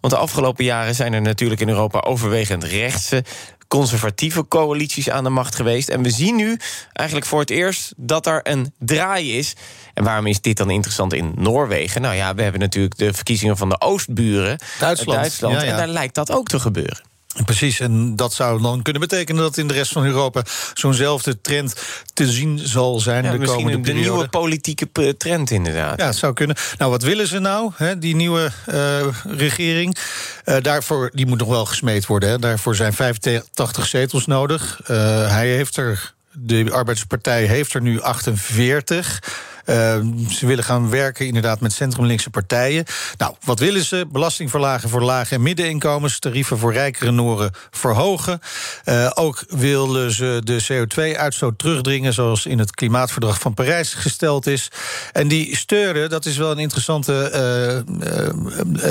Want 0.00 0.12
de 0.12 0.18
afgelopen 0.18 0.64
jaren 0.64 0.94
zijn 0.94 1.12
er 1.12 1.22
natuurlijk 1.22 1.60
in 1.60 1.68
Europa 1.68 2.00
overwegend 2.00 2.64
rechtse 2.64 3.24
conservatieve 3.70 4.48
coalities 4.48 5.10
aan 5.10 5.24
de 5.24 5.30
macht 5.30 5.54
geweest. 5.54 5.88
En 5.88 6.02
we 6.02 6.10
zien 6.10 6.36
nu 6.36 6.58
eigenlijk 6.92 7.28
voor 7.28 7.40
het 7.40 7.50
eerst 7.50 7.92
dat 7.96 8.26
er 8.26 8.40
een 8.42 8.74
draai 8.78 9.38
is. 9.38 9.54
En 9.94 10.04
waarom 10.04 10.26
is 10.26 10.40
dit 10.40 10.56
dan 10.56 10.70
interessant 10.70 11.12
in 11.12 11.32
Noorwegen? 11.36 12.00
Nou 12.00 12.14
ja, 12.14 12.34
we 12.34 12.42
hebben 12.42 12.60
natuurlijk 12.60 12.96
de 12.96 13.12
verkiezingen 13.12 13.56
van 13.56 13.68
de 13.68 13.80
Oostburen. 13.80 14.58
Duitsland. 14.78 15.18
Duitsland 15.18 15.54
Ja, 15.54 15.62
ja. 15.62 15.70
En 15.70 15.76
daar 15.76 15.88
lijkt 15.88 16.14
dat 16.14 16.32
ook 16.32 16.48
te 16.48 16.60
gebeuren. 16.60 17.09
Precies, 17.44 17.80
en 17.80 18.16
dat 18.16 18.32
zou 18.32 18.62
dan 18.62 18.82
kunnen 18.82 19.00
betekenen 19.02 19.42
dat 19.42 19.56
in 19.56 19.66
de 19.68 19.74
rest 19.74 19.92
van 19.92 20.04
Europa 20.04 20.42
zo'nzelfde 20.74 21.40
trend 21.40 21.74
te 22.14 22.30
zien 22.30 22.58
zal 22.62 23.00
zijn 23.00 23.24
Ja, 23.24 23.30
de 23.30 23.38
misschien 23.38 23.58
komende 23.64 23.80
de 23.80 23.90
periode. 23.92 24.10
nieuwe 24.10 24.28
politieke 24.28 24.86
p- 24.86 25.18
trend, 25.18 25.50
inderdaad. 25.50 25.98
Ja, 26.00 26.06
het 26.06 26.16
zou 26.16 26.32
kunnen. 26.32 26.56
Nou, 26.78 26.90
wat 26.90 27.02
willen 27.02 27.26
ze 27.26 27.38
nou, 27.38 27.70
hè, 27.76 27.98
die 27.98 28.16
nieuwe 28.16 28.50
eh, 28.66 29.06
regering? 29.36 29.96
Eh, 30.44 30.56
daarvoor, 30.62 31.10
die 31.14 31.26
moet 31.26 31.38
nog 31.38 31.48
wel 31.48 31.66
gesmeed 31.66 32.06
worden. 32.06 32.28
Hè. 32.28 32.38
Daarvoor 32.38 32.76
zijn 32.76 32.92
85 32.92 33.86
zetels 33.86 34.26
nodig. 34.26 34.80
Eh, 34.86 34.96
hij 35.30 35.48
heeft 35.48 35.76
er, 35.76 36.14
de 36.32 36.68
Arbeidspartij 36.72 37.44
heeft 37.44 37.74
er 37.74 37.80
nu 37.82 38.00
48. 38.00 39.22
Eh, 39.70 40.00
ze 40.28 40.46
willen 40.46 40.64
gaan 40.64 40.90
werken 40.90 41.26
inderdaad 41.26 41.60
met 41.60 41.72
centrumlinkse 41.72 42.30
partijen. 42.30 42.84
Nou, 43.16 43.34
wat 43.44 43.58
willen 43.58 43.84
ze? 43.84 44.06
Belasting 44.12 44.50
verlagen 44.50 44.88
voor 44.88 45.02
lage 45.02 45.34
en 45.34 45.42
middeninkomens, 45.42 46.18
tarieven 46.18 46.58
voor 46.58 46.72
rijkere 46.72 47.10
Noren 47.10 47.50
verhogen. 47.70 48.40
Eh, 48.84 49.10
ook 49.14 49.44
willen 49.48 50.10
ze 50.12 50.40
de 50.44 50.64
CO2-uitstoot 50.68 51.58
terugdringen, 51.58 52.12
zoals 52.12 52.46
in 52.46 52.58
het 52.58 52.70
klimaatverdrag 52.70 53.40
van 53.40 53.54
Parijs 53.54 53.94
gesteld 53.94 54.46
is. 54.46 54.70
En 55.12 55.28
die 55.28 55.56
Steuren, 55.56 56.10
dat 56.10 56.26
is 56.26 56.36
wel 56.36 56.50
een 56.50 56.58
interessante 56.58 57.30
eh, 57.30 57.78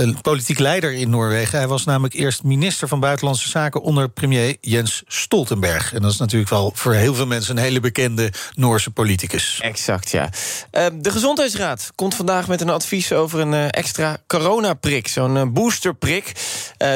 eh, 0.03 0.15
politiek 0.21 0.59
leider 0.59 0.93
in 0.93 1.09
Noorwegen. 1.09 1.57
Hij 1.57 1.67
was 1.67 1.85
namelijk 1.85 2.13
eerst 2.13 2.43
minister 2.43 2.87
van 2.87 2.99
Buitenlandse 2.99 3.49
Zaken 3.49 3.81
onder 3.81 4.09
premier 4.09 4.57
Jens 4.61 5.03
Stoltenberg. 5.07 5.93
En 5.93 6.01
dat 6.01 6.11
is 6.11 6.17
natuurlijk 6.17 6.49
wel 6.49 6.71
voor 6.75 6.93
heel 6.93 7.15
veel 7.15 7.27
mensen 7.27 7.57
een 7.57 7.63
hele 7.63 7.79
bekende 7.79 8.31
Noorse 8.53 8.91
politicus. 8.91 9.59
Exact, 9.61 10.11
ja. 10.11 10.29
Uh, 10.71 10.85
de 10.93 11.11
Gezondheidsraad 11.11 11.91
komt 11.95 12.15
vandaag 12.15 12.47
met 12.47 12.61
een 12.61 12.69
advies 12.69 13.13
over 13.13 13.39
een 13.39 13.53
uh, 13.53 13.65
extra 13.69 14.17
coronaprik. 14.27 15.07
Zo'n 15.07 15.35
uh, 15.35 15.43
boosterprik, 15.47 16.31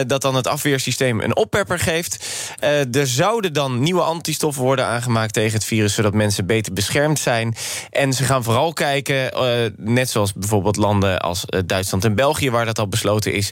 dat 0.07 0.21
dan 0.21 0.35
het 0.35 0.47
afweersysteem 0.47 1.21
een 1.21 1.35
oppepper 1.35 1.79
geeft. 1.79 2.25
er 2.91 3.07
zouden 3.07 3.53
dan 3.53 3.79
nieuwe 3.79 4.01
antistoffen 4.01 4.63
worden 4.63 4.85
aangemaakt 4.85 5.33
tegen 5.33 5.53
het 5.53 5.65
virus... 5.65 5.93
zodat 5.93 6.13
mensen 6.13 6.45
beter 6.45 6.73
beschermd 6.73 7.19
zijn. 7.19 7.55
En 7.89 8.13
ze 8.13 8.23
gaan 8.23 8.43
vooral 8.43 8.73
kijken, 8.73 9.31
net 9.77 10.09
zoals 10.09 10.33
bijvoorbeeld 10.33 10.75
landen 10.75 11.19
als 11.19 11.45
Duitsland 11.65 12.05
en 12.05 12.15
België... 12.15 12.51
waar 12.51 12.65
dat 12.65 12.79
al 12.79 12.87
besloten 12.87 13.33
is, 13.33 13.49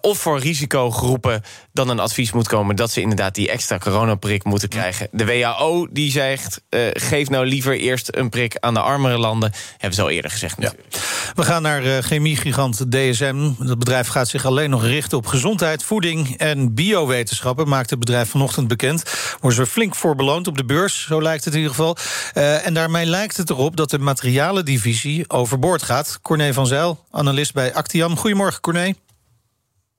of 0.00 0.18
voor 0.18 0.38
risicogroepen 0.38 1.42
dan 1.72 1.88
een 1.88 2.00
advies 2.00 2.32
moet 2.32 2.48
komen... 2.48 2.76
dat 2.76 2.90
ze 2.90 3.00
inderdaad 3.00 3.34
die 3.34 3.50
extra 3.50 3.78
coronaprik 3.78 4.44
moeten 4.44 4.68
krijgen. 4.68 5.08
De 5.10 5.24
WHO 5.24 5.88
die 5.90 6.10
zegt, 6.10 6.62
geef 6.92 7.28
nou 7.28 7.46
liever 7.46 7.78
eerst 7.78 8.08
een 8.16 8.28
prik 8.28 8.56
aan 8.60 8.74
de 8.74 8.80
armere 8.80 9.18
landen 9.18 9.35
landen. 9.40 9.60
Hebben 9.70 9.94
ze 9.94 10.02
al 10.02 10.10
eerder 10.10 10.30
gezegd 10.30 10.58
natuurlijk. 10.58 10.88
We 11.34 11.42
gaan 11.42 11.62
naar 11.62 11.84
uh, 11.84 11.98
chemiegigant 11.98 12.90
DSM. 12.90 13.50
Dat 13.58 13.78
bedrijf 13.78 14.08
gaat 14.08 14.28
zich 14.28 14.44
alleen 14.44 14.70
nog 14.70 14.84
richten 14.84 15.18
op 15.18 15.26
gezondheid, 15.26 15.82
voeding 15.82 16.36
en 16.36 16.74
biowetenschappen. 16.74 17.68
Maakt 17.68 17.90
het 17.90 17.98
bedrijf 17.98 18.28
vanochtend 18.28 18.68
bekend. 18.68 19.02
Worden 19.40 19.66
ze 19.66 19.72
flink 19.72 19.94
voor 19.94 20.14
beloond 20.14 20.46
op 20.46 20.56
de 20.56 20.64
beurs, 20.64 21.02
zo 21.02 21.22
lijkt 21.22 21.44
het 21.44 21.54
in 21.54 21.60
ieder 21.60 21.74
geval. 21.74 21.96
Uh, 22.34 22.66
en 22.66 22.74
daarmee 22.74 23.06
lijkt 23.06 23.36
het 23.36 23.50
erop 23.50 23.76
dat 23.76 23.90
de 23.90 23.98
materialendivisie 23.98 25.30
overboord 25.30 25.82
gaat. 25.82 26.18
Corné 26.22 26.52
van 26.52 26.66
Zijl, 26.66 27.04
analist 27.10 27.52
bij 27.52 27.74
Actiam. 27.74 28.16
Goedemorgen, 28.16 28.60
Corné. 28.60 28.94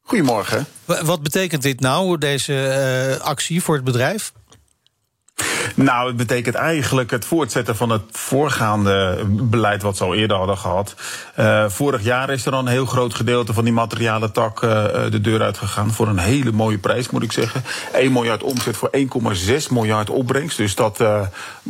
Goedemorgen. 0.02 0.66
Wat 0.86 1.24
betekent 1.24 1.62
dit 1.62 1.80
nou, 1.80 2.18
deze 2.18 3.16
uh, 3.18 3.26
actie 3.26 3.64
voor 3.64 3.76
het 3.76 3.84
bedrijf? 3.84 4.32
Nou, 5.78 6.08
het 6.08 6.18
betekent 6.18 6.56
eigenlijk 6.56 7.12
het 7.12 7.26
voortzetten 7.26 7.76
van 7.76 7.90
het 7.90 8.02
voorgaande 8.12 9.26
beleid 9.30 9.82
wat 9.82 9.98
ze 9.98 10.04
al 10.04 10.16
eerder 10.16 10.38
hadden 10.38 10.58
gehad. 10.58 10.96
Uh, 11.40 11.70
vorig 11.70 12.04
jaar 12.04 12.30
is 12.30 12.46
er 12.46 12.54
al 12.54 12.60
een 12.60 12.68
heel 12.68 12.86
groot 12.86 13.14
gedeelte 13.14 13.54
van 13.54 13.64
die 13.64 13.74
materialen 13.74 14.32
tak 14.32 14.62
uh, 14.62 14.86
de 15.10 15.22
deur 15.22 15.42
uitgegaan. 15.42 15.92
Voor 15.92 16.08
een 16.08 16.18
hele 16.18 16.52
mooie 16.52 16.78
prijs, 16.78 17.10
moet 17.10 17.24
ik 17.24 17.32
zeggen. 17.32 17.64
1 17.94 18.12
miljard 18.12 18.44
omzet 18.44 18.78
voor 18.78 18.90
1,6 18.98 19.68
miljard 19.70 20.10
opbrengst. 20.10 20.58
Dus 20.58 20.76
dat 20.76 21.04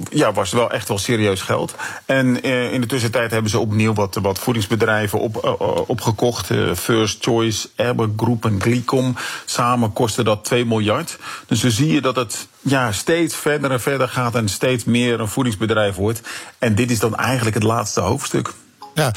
ja, 0.09 0.33
was 0.33 0.51
wel 0.51 0.71
echt 0.71 0.87
wel 0.87 0.97
serieus 0.97 1.41
geld. 1.41 1.75
En 2.05 2.41
in 2.71 2.81
de 2.81 2.87
tussentijd 2.87 3.31
hebben 3.31 3.51
ze 3.51 3.59
opnieuw 3.59 3.93
wat, 3.93 4.15
wat 4.21 4.39
voedingsbedrijven 4.39 5.19
op, 5.19 5.57
opgekocht. 5.87 6.49
First 6.75 7.23
Choice, 7.23 7.69
Erber 7.75 8.09
Group 8.17 8.45
en 8.45 8.61
Glicom. 8.61 9.15
Samen 9.45 9.93
kostte 9.93 10.23
dat 10.23 10.43
2 10.43 10.65
miljard. 10.65 11.17
Dus 11.47 11.61
dan 11.61 11.71
zie 11.71 11.93
je 11.93 12.01
dat 12.01 12.15
het 12.15 12.47
ja, 12.61 12.91
steeds 12.91 13.35
verder 13.35 13.71
en 13.71 13.81
verder 13.81 14.07
gaat 14.09 14.35
en 14.35 14.49
steeds 14.49 14.83
meer 14.83 15.19
een 15.19 15.27
voedingsbedrijf 15.27 15.95
wordt. 15.95 16.21
En 16.59 16.75
dit 16.75 16.91
is 16.91 16.99
dan 16.99 17.15
eigenlijk 17.15 17.55
het 17.55 17.63
laatste 17.63 18.01
hoofdstuk. 18.01 18.53
Ja, 18.93 19.13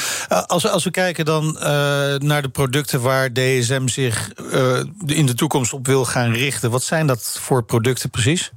als, 0.47 0.67
als 0.67 0.85
we 0.85 0.91
kijken 0.91 1.25
dan 1.25 1.57
uh, 1.59 1.63
naar 2.17 2.43
de 2.43 2.49
producten 2.49 3.01
waar 3.01 3.33
DSM 3.33 3.87
zich 3.87 4.33
uh, 4.53 4.81
in 5.07 5.27
de 5.27 5.35
toekomst 5.35 5.73
op 5.73 5.87
wil 5.87 6.05
gaan 6.05 6.33
richten, 6.33 6.71
wat 6.71 6.83
zijn 6.83 7.07
dat 7.07 7.39
voor 7.41 7.63
producten 7.65 8.11
precies? 8.11 8.51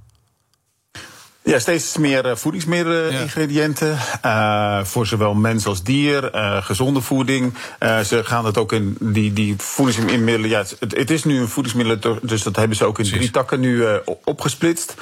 Ja, 1.46 1.60
steeds 1.60 1.98
meer 1.98 2.38
voedingsmiddelingrediënten. 2.38 3.98
Ja. 4.22 4.80
Uh, 4.80 4.86
voor 4.86 5.08
zowel 5.08 5.34
mens 5.34 5.66
als 5.66 5.84
dier. 5.84 6.36
Uh, 6.36 6.64
gezonde 6.64 7.02
voeding. 7.02 7.54
ze 7.80 8.22
gaan 8.24 8.46
het 8.46 8.58
ook 8.58 8.72
in 8.72 8.98
die, 9.00 9.34
die 9.34 9.56
voedingsmiddelen. 9.58 10.50
Ja, 10.50 10.60
het, 10.80 10.96
het, 10.96 11.10
is 11.10 11.24
nu 11.24 11.40
een 11.40 11.48
voedingsmiddel, 11.48 12.20
dus 12.22 12.44
dat 12.44 12.56
hebben 12.56 12.78
ze 12.78 12.86
ook 12.86 13.00
in 13.00 13.06
drie 13.06 13.32
takken 13.32 13.60
nu 13.60 13.86
opgesplitst. 14.24 14.96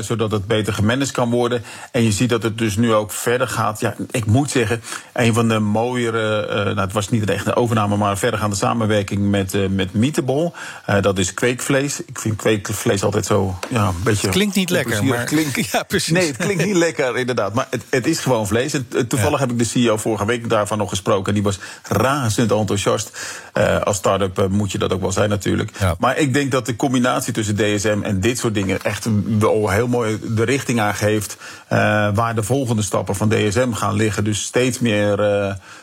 zodat 0.00 0.30
het 0.30 0.46
beter 0.46 0.72
gemanaged 0.72 1.10
kan 1.10 1.30
worden. 1.30 1.62
En 1.92 2.02
je 2.02 2.12
ziet 2.12 2.28
dat 2.28 2.42
het 2.42 2.58
dus 2.58 2.76
nu 2.76 2.94
ook 2.94 3.12
verder 3.12 3.48
gaat. 3.48 3.80
Ja, 3.80 3.94
ik 4.10 4.26
moet 4.26 4.50
zeggen, 4.50 4.82
een 5.12 5.34
van 5.34 5.48
de 5.48 5.58
mooiere. 5.58 6.46
nou, 6.54 6.80
het 6.80 6.92
was 6.92 7.08
niet 7.08 7.30
echt 7.30 7.46
een 7.46 7.56
overname, 7.56 7.96
maar 7.96 8.18
verdergaande 8.18 8.56
samenwerking 8.56 9.30
met, 9.30 9.70
met 9.70 9.94
Meatable. 9.94 10.52
dat 11.00 11.18
is 11.18 11.34
kweekvlees. 11.34 12.04
Ik 12.04 12.18
vind 12.18 12.36
kweekvlees 12.36 13.02
altijd 13.02 13.26
zo. 13.26 13.58
Ja, 13.68 13.86
een 13.88 13.94
beetje. 14.04 14.28
Klinkt 14.28 14.54
niet 14.54 14.70
lekker, 14.70 15.04
maar. 15.04 15.24
Klinkt 15.24 15.55
Ja, 15.72 15.82
precies. 15.82 16.12
Nee, 16.12 16.26
het 16.26 16.36
klinkt 16.36 16.64
niet 16.64 16.76
lekker, 16.76 17.16
inderdaad. 17.16 17.54
Maar 17.54 17.66
het, 17.70 17.84
het 17.88 18.06
is 18.06 18.18
gewoon 18.18 18.46
vlees. 18.46 18.74
Toevallig 19.08 19.38
ja. 19.38 19.38
heb 19.38 19.50
ik 19.50 19.58
de 19.58 19.64
CEO 19.64 19.96
vorige 19.96 20.26
week 20.26 20.48
daarvan 20.48 20.78
nog 20.78 20.88
gesproken. 20.88 21.26
En 21.26 21.34
die 21.34 21.42
was 21.42 21.58
razend 21.82 22.52
enthousiast. 22.52 23.10
Uh, 23.54 23.80
als 23.80 23.96
start-up 23.96 24.38
uh, 24.38 24.46
moet 24.46 24.72
je 24.72 24.78
dat 24.78 24.92
ook 24.92 25.00
wel 25.00 25.12
zijn, 25.12 25.28
natuurlijk. 25.28 25.70
Ja. 25.78 25.94
Maar 25.98 26.18
ik 26.18 26.32
denk 26.32 26.50
dat 26.50 26.66
de 26.66 26.76
combinatie 26.76 27.32
tussen 27.32 27.56
DSM 27.56 27.98
en 28.02 28.20
dit 28.20 28.38
soort 28.38 28.54
dingen 28.54 28.82
echt 28.82 29.08
wel 29.38 29.70
heel 29.70 29.88
mooi 29.88 30.18
de 30.22 30.44
richting 30.44 30.80
aangeeft. 30.80 31.36
Uh, 31.72 31.78
waar 32.14 32.34
de 32.34 32.42
volgende 32.42 32.82
stappen 32.82 33.14
van 33.14 33.28
DSM 33.28 33.72
gaan 33.72 33.94
liggen. 33.94 34.24
Dus 34.24 34.42
steeds 34.42 34.78
meer 34.78 35.18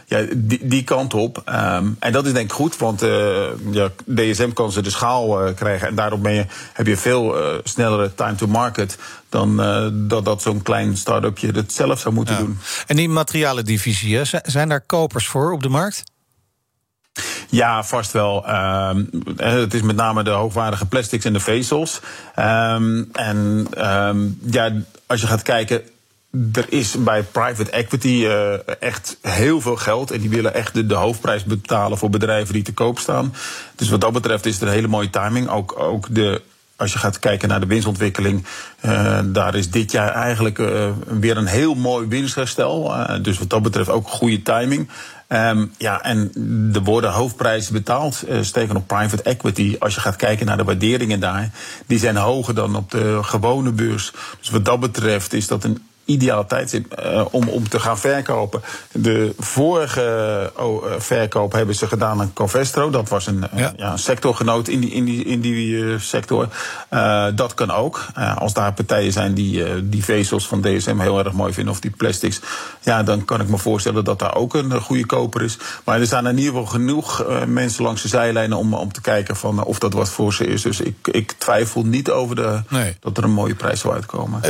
ja, 0.05 0.25
die, 0.35 0.67
die 0.67 0.83
kant 0.83 1.13
op. 1.13 1.43
Um, 1.45 1.95
en 1.99 2.11
dat 2.11 2.25
is 2.25 2.33
denk 2.33 2.45
ik 2.45 2.55
goed, 2.55 2.77
want 2.77 3.01
ja, 3.71 3.89
DSM 4.15 4.51
kan 4.51 4.71
ze 4.71 4.81
de 4.81 4.89
schaal 4.89 5.53
krijgen. 5.53 5.87
En 5.87 5.95
daarop 5.95 6.23
ben 6.23 6.33
je, 6.33 6.45
heb 6.73 6.87
je 6.87 6.97
veel 6.97 7.35
snellere 7.63 8.13
time 8.15 8.35
to 8.35 8.47
market 8.47 8.97
dan 9.29 9.57
dat, 10.07 10.25
dat 10.25 10.41
zo'n 10.41 10.61
klein 10.61 10.97
start-upje 10.97 11.51
het 11.51 11.73
zelf 11.73 11.99
zou 11.99 12.13
moeten 12.13 12.33
ja. 12.33 12.39
doen. 12.39 12.57
En 12.87 12.95
die 12.95 13.09
materialendivisie, 13.09 14.17
hè, 14.17 14.23
zijn 14.43 14.69
daar 14.69 14.81
kopers 14.81 15.27
voor 15.27 15.51
op 15.51 15.63
de 15.63 15.69
markt? 15.69 16.03
Ja, 17.49 17.83
vast 17.83 18.11
wel. 18.11 18.49
Um, 18.49 19.09
het 19.35 19.73
is 19.73 19.81
met 19.81 19.95
name 19.95 20.23
de 20.23 20.29
hoogwaardige 20.29 20.85
plastics 20.85 21.25
en 21.25 21.33
de 21.33 21.39
vezels. 21.39 21.99
Um, 22.39 23.09
en 23.11 23.67
ja, 24.41 24.71
als 25.05 25.21
je 25.21 25.27
gaat 25.27 25.41
kijken, 25.41 25.81
er 26.53 26.65
is 26.69 27.03
bij 27.03 27.23
private 27.23 27.71
equity 27.71 28.07
uh, 28.07 28.53
echt 28.79 29.17
heel 29.21 29.61
veel 29.61 29.75
geld. 29.75 30.11
En 30.11 30.19
die 30.19 30.29
willen 30.29 30.53
echt 30.53 30.89
de, 30.89 30.95
hoofdprijs 30.95 31.43
betalen 31.43 31.97
voor 31.97 32.09
bedrijven 32.09 32.53
die 32.53 32.63
te 32.63 32.73
koop 32.73 32.99
staan. 32.99 33.33
Dus 33.75 33.89
wat 33.89 34.01
dat 34.01 34.13
betreft 34.13 34.45
is 34.45 34.53
het 34.53 34.61
een 34.61 34.73
hele 34.73 34.87
mooie 34.87 35.09
timing. 35.09 35.49
Ook, 35.49 35.79
ook 35.79 36.07
de 36.09 36.41
als 36.75 36.93
je 36.93 36.99
gaat 36.99 37.19
kijken 37.19 37.49
naar 37.49 37.59
de 37.59 37.65
winstontwikkeling, 37.65 38.45
uh, 38.85 39.19
daar 39.25 39.55
is 39.55 39.69
dit 39.71 39.91
jaar 39.91 40.09
eigenlijk 40.09 40.57
uh, 40.57 40.89
weer 41.19 41.37
een 41.37 41.45
heel 41.45 41.75
mooi 41.75 42.07
winstherstel. 42.07 42.95
Uh, 42.95 43.15
dus 43.21 43.37
wat 43.37 43.49
dat 43.49 43.61
betreft 43.61 43.89
ook 43.89 44.07
goede 44.07 44.41
timing. 44.41 44.89
Um, 45.27 45.73
ja, 45.77 46.01
en 46.01 46.31
er 46.73 46.83
worden 46.83 47.11
hoofdprijzen 47.11 47.73
betaald, 47.73 48.23
steken 48.41 48.75
op 48.75 48.87
private 48.87 49.23
equity. 49.23 49.75
Als 49.79 49.95
je 49.95 50.01
gaat 50.01 50.15
kijken 50.15 50.45
naar 50.45 50.57
de 50.57 50.63
waarderingen 50.63 51.19
daar, 51.19 51.51
die 51.85 51.99
zijn 51.99 52.15
hoger 52.15 52.55
dan 52.55 52.75
op 52.75 52.91
de 52.91 53.19
gewone 53.21 53.71
beurs. 53.71 54.11
Dus 54.39 54.49
wat 54.49 54.65
dat 54.65 54.79
betreft 54.79 55.33
is 55.33 55.47
dat 55.47 55.63
een 55.63 55.81
ideale 56.05 56.45
tijdstip 56.45 57.03
uh, 57.05 57.25
om, 57.31 57.47
om 57.47 57.69
te 57.69 57.79
gaan 57.79 57.97
verkopen. 57.97 58.61
De 58.91 59.33
vorige 59.37 60.51
oh, 60.55 60.85
verkoop 60.97 61.51
hebben 61.51 61.75
ze 61.75 61.87
gedaan 61.87 62.21
aan 62.21 62.33
Covestro. 62.33 62.89
Dat 62.89 63.09
was 63.09 63.27
een, 63.27 63.43
ja. 63.55 63.73
ja 63.77 63.91
een 63.91 63.99
sectorgenoot 63.99 64.67
in 64.67 64.79
die, 64.79 64.91
in 64.91 65.05
die, 65.05 65.25
in 65.25 65.41
die 65.41 65.99
sector. 65.99 66.47
Dat 67.35 67.53
kan 67.53 67.71
ook. 67.71 68.05
als 68.37 68.53
daar 68.53 68.73
partijen 68.73 69.11
zijn 69.11 69.33
die 69.33 69.89
die 69.89 70.03
vezels 70.03 70.47
van 70.47 70.61
DSM 70.61 70.99
heel 70.99 71.19
erg 71.19 71.33
mooi 71.33 71.53
vinden... 71.53 71.73
of 71.73 71.79
die 71.79 71.91
plastics, 71.91 72.39
ja, 72.81 73.03
dan 73.03 73.25
kan 73.25 73.41
ik 73.41 73.47
me 73.47 73.57
voorstellen 73.57 74.03
dat 74.03 74.19
daar 74.19 74.35
ook 74.35 74.53
een 74.53 74.81
goede 74.81 75.05
koper 75.05 75.41
is. 75.41 75.57
Maar 75.83 75.99
er 75.99 76.05
staan 76.05 76.27
in 76.27 76.37
ieder 76.37 76.51
geval 76.51 76.65
genoeg 76.65 77.25
mensen 77.47 77.83
langs 77.83 78.01
de 78.01 78.07
zijlijnen... 78.07 78.57
om, 78.57 78.73
om 78.73 78.91
te 78.91 79.01
kijken 79.01 79.35
van, 79.35 79.63
of 79.63 79.79
dat 79.79 79.93
wat 79.93 80.09
voor 80.09 80.33
ze 80.33 80.45
is. 80.45 80.61
Dus 80.61 80.81
ik, 80.81 80.95
ik 81.11 81.31
twijfel 81.31 81.83
niet 81.85 82.09
over 82.09 82.35
de, 82.35 82.61
nee. 82.69 82.95
dat 82.99 83.17
er 83.17 83.23
een 83.23 83.31
mooie 83.31 83.55
prijs 83.55 83.79
zou 83.79 83.93
uitkomen. 83.93 84.41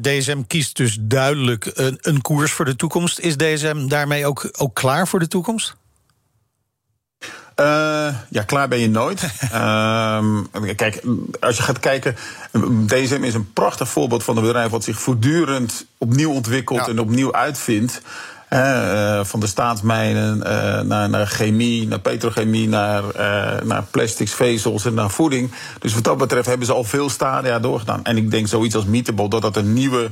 DSM 0.00 0.42
kiest 0.46 0.76
dus 0.76 0.85
dus 0.86 0.98
duidelijk 1.00 1.70
een, 1.74 1.98
een 2.00 2.20
koers 2.20 2.52
voor 2.52 2.64
de 2.64 2.76
toekomst. 2.76 3.18
Is 3.18 3.36
DSM 3.36 3.88
daarmee 3.88 4.26
ook, 4.26 4.48
ook 4.56 4.74
klaar 4.74 5.08
voor 5.08 5.18
de 5.18 5.28
toekomst? 5.28 5.76
Uh, 7.60 8.14
ja, 8.30 8.42
klaar 8.46 8.68
ben 8.68 8.78
je 8.78 8.88
nooit. 8.88 9.22
uh, 9.52 10.24
kijk, 10.76 11.02
als 11.40 11.56
je 11.56 11.62
gaat 11.62 11.80
kijken, 11.80 12.16
DSM 12.86 13.22
is 13.22 13.34
een 13.34 13.52
prachtig 13.52 13.88
voorbeeld 13.88 14.24
van 14.24 14.36
een 14.36 14.42
bedrijf 14.42 14.70
wat 14.70 14.84
zich 14.84 14.98
voortdurend 14.98 15.86
opnieuw 15.98 16.30
ontwikkelt 16.30 16.80
ja. 16.80 16.88
en 16.88 16.98
opnieuw 16.98 17.34
uitvindt. 17.34 18.02
Uh, 18.50 19.24
van 19.24 19.40
de 19.40 19.46
staatsmijnen 19.46 20.36
uh, 20.38 20.80
naar, 20.80 21.08
naar, 21.08 21.26
chemie, 21.26 21.86
naar 21.86 22.00
petrochemie, 22.00 22.68
naar, 22.68 23.02
naar 23.64 23.82
plastics, 23.90 24.34
vezels 24.34 24.84
en 24.84 24.94
naar 24.94 25.10
voeding. 25.10 25.50
Dus 25.78 25.94
wat 25.94 26.04
dat 26.04 26.18
betreft 26.18 26.46
hebben 26.46 26.66
ze 26.66 26.72
al 26.72 26.84
veel 26.84 27.10
stadia 27.10 27.58
doorgedaan. 27.58 28.04
En 28.04 28.16
ik 28.16 28.30
denk 28.30 28.46
zoiets 28.46 28.74
als 28.74 28.84
Meetable, 28.84 29.28
dat 29.28 29.42
dat 29.42 29.56
een 29.56 29.72
nieuwe 29.72 30.10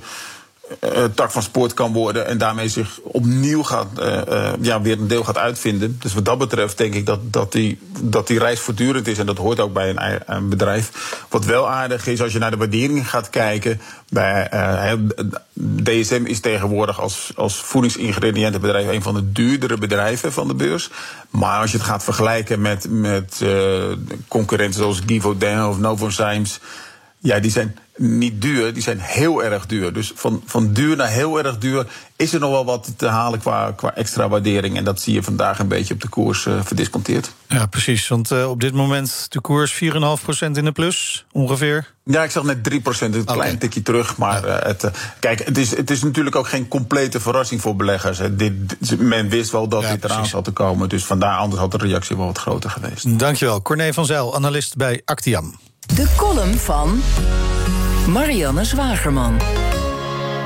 uh, 0.81 1.05
tak 1.15 1.31
van 1.31 1.43
sport 1.43 1.75
kan 1.75 1.93
worden 1.93 2.27
en 2.27 2.39
daarmee 2.39 2.69
zich 2.69 3.01
opnieuw 3.03 3.63
gaat, 3.63 3.87
uh, 3.99 4.53
ja, 4.61 4.81
weer 4.81 4.99
een 4.99 5.09
deel 5.09 5.25
gaat 5.25 5.39
uitvinden. 5.39 5.97
Dus 6.01 6.15
wat 6.15 6.25
dat 6.25 6.39
betreft 6.39 6.79
denk 6.79 6.95
ik 6.95 7.07
dat, 7.07 7.33
dat, 7.33 7.53
die, 7.53 7.79
dat 8.01 8.27
die 8.27 8.39
reis 8.39 8.61
voortdurend 8.61 9.07
is 9.07 9.19
en 9.19 9.27
dat 9.27 9.39
hoort 9.39 9.61
ook 9.61 9.73
bij 9.73 9.91
een, 9.91 10.23
een 10.27 10.49
bedrijf. 10.49 11.17
Wat 11.29 11.45
wel 11.45 11.71
aardig 11.71 12.07
is, 12.07 12.21
als 12.21 12.33
je 12.33 12.39
naar 12.39 12.51
de 12.51 12.57
waarderingen 12.57 13.05
gaat 13.05 13.31
kijken, 13.31 13.81
bij 14.09 14.49
DSM 15.83 16.23
is 16.25 16.41
tegenwoordig 16.41 17.01
als, 17.01 17.33
als 17.37 17.57
voedingsingrediëntenbedrijf 17.57 18.89
een 18.89 19.03
van 19.03 19.15
de 19.15 19.33
duurdere 19.33 19.79
bedrijven 19.79 20.33
van 20.33 20.49
de 20.49 20.55
beurs. 20.55 20.91
Maar 21.31 21.61
als 21.61 21.71
je 21.71 21.77
het 21.77 21.87
gaat 21.87 22.05
vergelijken 22.05 22.61
met, 22.61 22.87
met 22.91 23.45
concurrenten 24.29 24.81
zoals 24.81 25.01
Givaudan 25.07 25.69
of 25.69 25.79
Novozymes, 25.79 26.61
ja, 27.25 27.41
die 27.41 27.51
zijn 27.51 27.77
niet 27.97 28.43
duur, 28.43 28.73
die 28.73 28.83
zijn 28.83 29.01
heel 29.01 29.45
erg 29.45 29.67
duur. 29.67 29.93
Dus 29.93 30.13
van, 30.15 30.43
van 30.47 30.73
duur 30.73 30.97
naar 30.97 31.09
heel 31.09 31.39
erg 31.45 31.59
duur 31.59 31.87
is 32.17 32.33
er 32.35 32.41
nog 32.41 32.51
wel 32.51 32.65
wat 32.65 32.93
te 32.97 33.07
halen 33.07 33.39
qua, 33.39 33.73
qua 33.77 33.95
extra 33.95 34.29
waardering. 34.29 34.77
En 34.77 34.85
dat 34.85 35.01
zie 35.01 35.15
je 35.15 35.23
vandaag 35.23 35.59
een 35.59 35.69
beetje 35.69 35.95
op 35.95 36.01
de 36.01 36.09
koers 36.09 36.45
uh, 36.45 36.63
verdisconteerd. 36.63 37.33
Ja, 37.49 37.67
precies. 37.67 38.09
Want 38.09 38.31
uh, 38.31 38.51
op 38.51 38.61
dit 38.61 38.75
moment 38.75 39.27
de 39.29 39.41
koers 39.41 39.83
4,5% 39.85 39.89
in 40.39 40.65
de 40.65 40.73
plus, 40.73 41.27
ongeveer. 41.33 41.93
Ja, 42.05 42.23
ik 42.23 42.31
zag 42.31 42.45
net 42.45 42.71
3%, 42.71 42.73
een 42.73 43.21
okay. 43.21 43.35
klein 43.35 43.59
tikje 43.59 43.83
terug. 43.83 44.17
Maar 44.17 44.47
uh, 44.47 44.57
het, 44.59 44.91
kijk, 45.19 45.45
het 45.45 45.59
is, 45.59 45.77
het 45.77 45.91
is 45.91 46.03
natuurlijk 46.03 46.37
ook 46.37 46.49
geen 46.49 46.69
complete 46.69 47.21
verrassing 47.21 47.61
voor 47.61 47.77
beleggers. 47.77 48.21
Dit, 48.31 48.99
men 48.99 49.29
wist 49.29 49.51
wel 49.51 49.69
dat 49.69 49.83
ja, 49.83 49.91
dit 49.91 50.05
eraan 50.05 50.27
zat 50.27 50.45
te 50.45 50.53
komen. 50.53 50.89
Dus 50.89 51.05
vandaar 51.05 51.39
anders 51.39 51.61
had 51.61 51.71
de 51.71 51.79
reactie 51.79 52.17
wel 52.17 52.27
wat 52.27 52.39
groter 52.39 52.71
geweest. 52.71 53.19
Dankjewel. 53.19 53.63
Corné 53.63 53.93
van 53.93 54.07
Zijl, 54.07 54.35
analist 54.35 54.77
bij 54.77 55.03
Actiam. 55.05 55.55
De 55.87 56.15
column 56.17 56.55
van 56.55 57.03
Marianne 58.09 58.65
Zwagerman. 58.65 59.41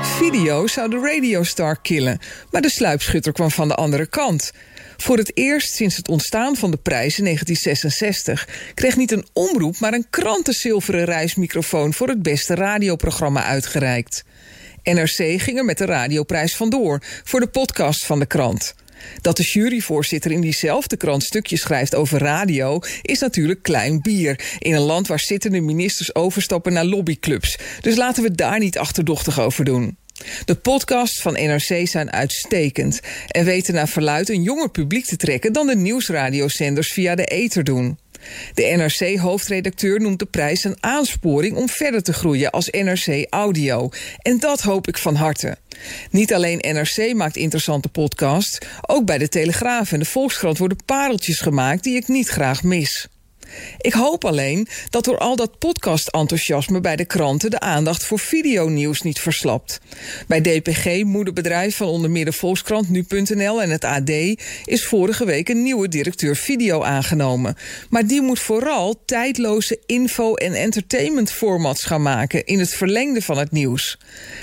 Video 0.01 0.67
zou 0.67 0.89
de 0.89 0.99
radiostar 0.99 1.81
killen, 1.81 2.19
maar 2.51 2.61
de 2.61 2.69
sluipschutter 2.69 3.31
kwam 3.31 3.51
van 3.51 3.67
de 3.67 3.75
andere 3.75 4.07
kant. 4.07 4.51
Voor 4.97 5.17
het 5.17 5.37
eerst 5.37 5.73
sinds 5.73 5.95
het 5.95 6.07
ontstaan 6.07 6.55
van 6.55 6.71
de 6.71 6.77
prijs 6.77 7.17
in 7.17 7.23
1966 7.23 8.47
kreeg 8.73 8.95
niet 8.95 9.11
een 9.11 9.27
omroep, 9.33 9.79
maar 9.79 9.93
een 9.93 10.09
krantenzilveren 10.09 11.05
reismicrofoon 11.05 11.93
voor 11.93 12.07
het 12.07 12.21
beste 12.21 12.55
radioprogramma 12.55 13.43
uitgereikt. 13.43 14.23
NRC 14.83 15.41
ging 15.41 15.57
er 15.57 15.65
met 15.65 15.77
de 15.77 15.85
radioprijs 15.85 16.55
vandoor 16.55 17.01
voor 17.23 17.39
de 17.39 17.47
podcast 17.47 18.05
van 18.05 18.19
de 18.19 18.25
krant. 18.25 18.75
Dat 19.21 19.37
de 19.37 19.43
juryvoorzitter 19.43 20.31
in 20.31 20.41
diezelfde 20.41 20.97
krant 20.97 21.23
stukjes 21.23 21.61
schrijft 21.61 21.95
over 21.95 22.19
radio 22.19 22.79
is 23.01 23.19
natuurlijk 23.19 23.61
klein 23.61 24.01
bier. 24.01 24.39
In 24.59 24.73
een 24.73 24.81
land 24.81 25.07
waar 25.07 25.19
zittende 25.19 25.59
ministers 25.59 26.15
overstappen 26.15 26.73
naar 26.73 26.85
lobbyclubs. 26.85 27.57
Dus 27.81 27.95
laten 27.95 28.23
we 28.23 28.31
daar 28.31 28.59
niet 28.59 28.77
achterdochtig 28.77 29.39
over 29.39 29.65
doen. 29.65 29.97
De 30.45 30.55
podcasts 30.55 31.21
van 31.21 31.33
NRC 31.33 31.87
zijn 31.87 32.11
uitstekend 32.11 32.99
en 33.27 33.45
weten 33.45 33.73
naar 33.73 33.87
verluid 33.87 34.29
een 34.29 34.43
jonger 34.43 34.69
publiek 34.69 35.05
te 35.05 35.15
trekken 35.15 35.53
dan 35.53 35.67
de 35.67 35.75
nieuwsradiozenders 35.75 36.93
via 36.93 37.15
de 37.15 37.25
ether 37.25 37.63
doen. 37.63 37.97
De 38.53 38.63
NRC-hoofdredacteur 38.63 40.01
noemt 40.01 40.19
de 40.19 40.25
prijs 40.25 40.63
een 40.63 40.77
aansporing 40.79 41.55
om 41.55 41.69
verder 41.69 42.03
te 42.03 42.13
groeien 42.13 42.51
als 42.51 42.69
NRC 42.69 43.25
Audio. 43.29 43.89
En 44.17 44.39
dat 44.39 44.61
hoop 44.61 44.87
ik 44.87 44.97
van 44.97 45.15
harte. 45.15 45.57
Niet 46.11 46.33
alleen 46.33 46.65
NRC 46.73 47.13
maakt 47.13 47.35
interessante 47.35 47.87
podcasts, 47.87 48.57
ook 48.81 49.05
bij 49.05 49.17
de 49.17 49.29
Telegraaf 49.29 49.91
en 49.91 49.99
de 49.99 50.05
Volkskrant 50.05 50.57
worden 50.57 50.85
pareltjes 50.85 51.39
gemaakt 51.39 51.83
die 51.83 51.95
ik 51.95 52.07
niet 52.07 52.27
graag 52.27 52.63
mis. 52.63 53.07
Ik 53.77 53.93
hoop 53.93 54.25
alleen 54.25 54.67
dat 54.89 55.03
door 55.03 55.17
al 55.17 55.35
dat 55.35 55.59
podcast-enthousiasme 55.59 56.81
bij 56.81 56.95
de 56.95 57.05
kranten 57.05 57.49
de 57.49 57.59
aandacht 57.59 58.03
voor 58.03 58.19
videonieuws 58.19 59.01
niet 59.01 59.19
verslapt. 59.19 59.79
Bij 60.27 60.41
DPG, 60.41 61.03
moederbedrijf 61.03 61.75
van 61.75 61.87
onder 61.87 62.09
meer 62.09 62.25
de 62.25 62.33
Volkskrant, 62.33 62.89
Nu.nl 62.89 63.61
en 63.61 63.69
het 63.69 63.83
AD, 63.83 64.09
is 64.65 64.85
vorige 64.85 65.25
week 65.25 65.49
een 65.49 65.63
nieuwe 65.63 65.87
directeur 65.87 66.35
video 66.35 66.83
aangenomen. 66.83 67.55
Maar 67.89 68.07
die 68.07 68.21
moet 68.21 68.39
vooral 68.39 69.01
tijdloze 69.05 69.79
info- 69.85 70.33
en 70.33 70.53
entertainment-formats 70.53 71.83
gaan 71.83 72.01
maken 72.01 72.45
in 72.45 72.59
het 72.59 72.73
verlengde 72.73 73.21
van 73.21 73.37
het 73.37 73.51
nieuws. 73.51 73.97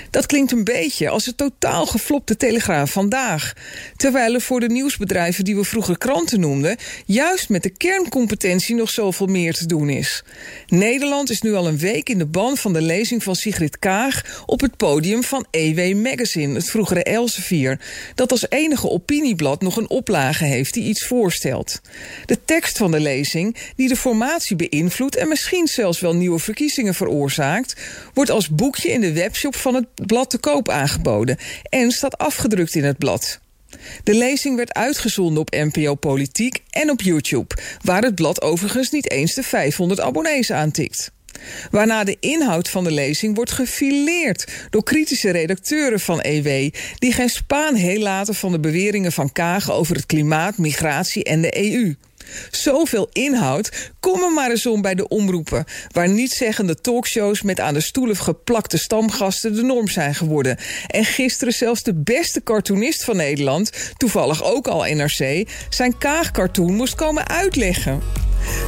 Dat 0.09 0.25
klinkt 0.25 0.51
een 0.51 0.63
beetje 0.63 1.09
als 1.09 1.25
het 1.25 1.37
totaal 1.37 1.85
geflopte 1.85 2.37
Telegraaf 2.37 2.91
vandaag. 2.91 3.53
Terwijl 3.95 4.33
er 4.33 4.41
voor 4.41 4.59
de 4.59 4.69
nieuwsbedrijven 4.69 5.43
die 5.43 5.55
we 5.55 5.63
vroeger 5.63 5.97
kranten 5.97 6.39
noemden, 6.39 6.77
juist 7.05 7.49
met 7.49 7.63
de 7.63 7.69
kerncompetentie 7.69 8.75
nog 8.75 8.89
zoveel 8.97 9.27
meer 9.27 9.53
te 9.53 9.65
doen 9.65 9.89
is. 9.89 10.23
Nederland 10.67 11.29
is 11.29 11.41
nu 11.41 11.53
al 11.53 11.67
een 11.67 11.77
week 11.77 12.09
in 12.09 12.17
de 12.17 12.25
ban 12.25 12.57
van 12.57 12.73
de 12.73 12.81
lezing 12.81 13.23
van 13.23 13.35
Sigrid 13.35 13.79
Kaag 13.79 14.43
op 14.45 14.61
het 14.61 14.77
podium 14.77 15.23
van 15.23 15.45
EW 15.51 15.95
Magazine, 15.95 16.53
het 16.53 16.69
vroegere 16.69 17.03
Elsevier, 17.03 17.79
dat 18.15 18.31
als 18.31 18.49
enige 18.49 18.89
opinieblad 18.89 19.61
nog 19.61 19.77
een 19.77 19.89
oplage 19.89 20.45
heeft 20.45 20.73
die 20.73 20.83
iets 20.83 21.05
voorstelt. 21.05 21.81
De 22.25 22.39
tekst 22.45 22.77
van 22.77 22.91
de 22.91 22.99
lezing, 22.99 23.55
die 23.75 23.87
de 23.87 23.95
formatie 23.95 24.55
beïnvloedt 24.55 25.15
en 25.15 25.27
misschien 25.27 25.67
zelfs 25.67 25.99
wel 25.99 26.15
nieuwe 26.15 26.39
verkiezingen 26.39 26.93
veroorzaakt, 26.93 27.75
wordt 28.13 28.31
als 28.31 28.49
boekje 28.49 28.89
in 28.89 29.01
de 29.01 29.13
webshop 29.13 29.55
van 29.55 29.75
het 29.75 29.87
blad 30.05 30.29
te 30.29 30.37
koop 30.37 30.69
aangeboden 30.69 31.37
en 31.63 31.91
staat 31.91 32.17
afgedrukt 32.17 32.75
in 32.75 32.83
het 32.83 32.97
blad. 32.97 33.39
De 34.03 34.13
lezing 34.13 34.55
werd 34.55 34.73
uitgezonden 34.73 35.41
op 35.41 35.49
NPO 35.49 35.95
Politiek 35.95 36.63
en 36.69 36.89
op 36.89 37.01
YouTube, 37.01 37.55
waar 37.81 38.01
het 38.01 38.15
blad 38.15 38.41
overigens 38.41 38.89
niet 38.89 39.11
eens 39.11 39.33
de 39.33 39.43
500 39.43 39.99
abonnees 39.99 40.51
aantikt. 40.51 41.11
Waarna 41.71 42.03
de 42.03 42.17
inhoud 42.19 42.69
van 42.69 42.83
de 42.83 42.91
lezing 42.91 43.35
wordt 43.35 43.51
gefileerd 43.51 44.67
door 44.69 44.83
kritische 44.83 45.29
redacteuren 45.29 45.99
van 45.99 46.19
EW, 46.21 46.73
die 46.95 47.11
geen 47.11 47.29
spaan 47.29 47.75
heel 47.75 47.99
laten 47.99 48.35
van 48.35 48.51
de 48.51 48.59
beweringen 48.59 49.11
van 49.11 49.31
Kagen 49.31 49.73
over 49.73 49.95
het 49.95 50.05
klimaat, 50.05 50.57
migratie 50.57 51.23
en 51.23 51.41
de 51.41 51.71
EU. 51.71 51.95
Zoveel 52.51 53.09
inhoud, 53.11 53.91
kom 53.99 54.23
er 54.23 54.31
maar 54.31 54.49
eens 54.49 54.65
om 54.65 54.81
bij 54.81 54.95
de 54.95 55.07
omroepen... 55.07 55.65
waar 55.91 56.09
nietzeggende 56.09 56.81
talkshows 56.81 57.41
met 57.41 57.59
aan 57.59 57.73
de 57.73 57.81
stoelen 57.81 58.15
geplakte 58.15 58.77
stamgasten 58.77 59.55
de 59.55 59.61
norm 59.63 59.87
zijn 59.87 60.15
geworden. 60.15 60.57
En 60.87 61.05
gisteren 61.05 61.53
zelfs 61.53 61.83
de 61.83 61.93
beste 61.93 62.43
cartoonist 62.43 63.03
van 63.03 63.15
Nederland, 63.15 63.71
toevallig 63.97 64.43
ook 64.43 64.67
al 64.67 64.83
NRC... 64.83 65.47
zijn 65.69 65.97
kaagcartoon 65.97 66.73
moest 66.73 66.95
komen 66.95 67.27
uitleggen. 67.27 68.01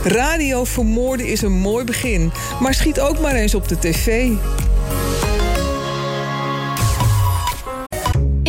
Radio 0.03 0.64
vermoorden 0.64 1.27
is 1.27 1.41
een 1.41 1.60
mooi 1.60 1.86
begin, 1.86 2.31
maar 2.61 2.73
schiet 2.73 2.99
ook 2.99 3.19
maar 3.19 3.36
eens 3.36 3.56
op 3.56 3.68
de 3.68 3.80
tv. 3.80 4.31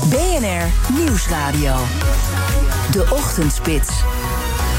BNR 0.00 0.94
Nieuwsradio. 0.98 1.74
De 2.92 3.06
Ochtendspits. 3.10 3.88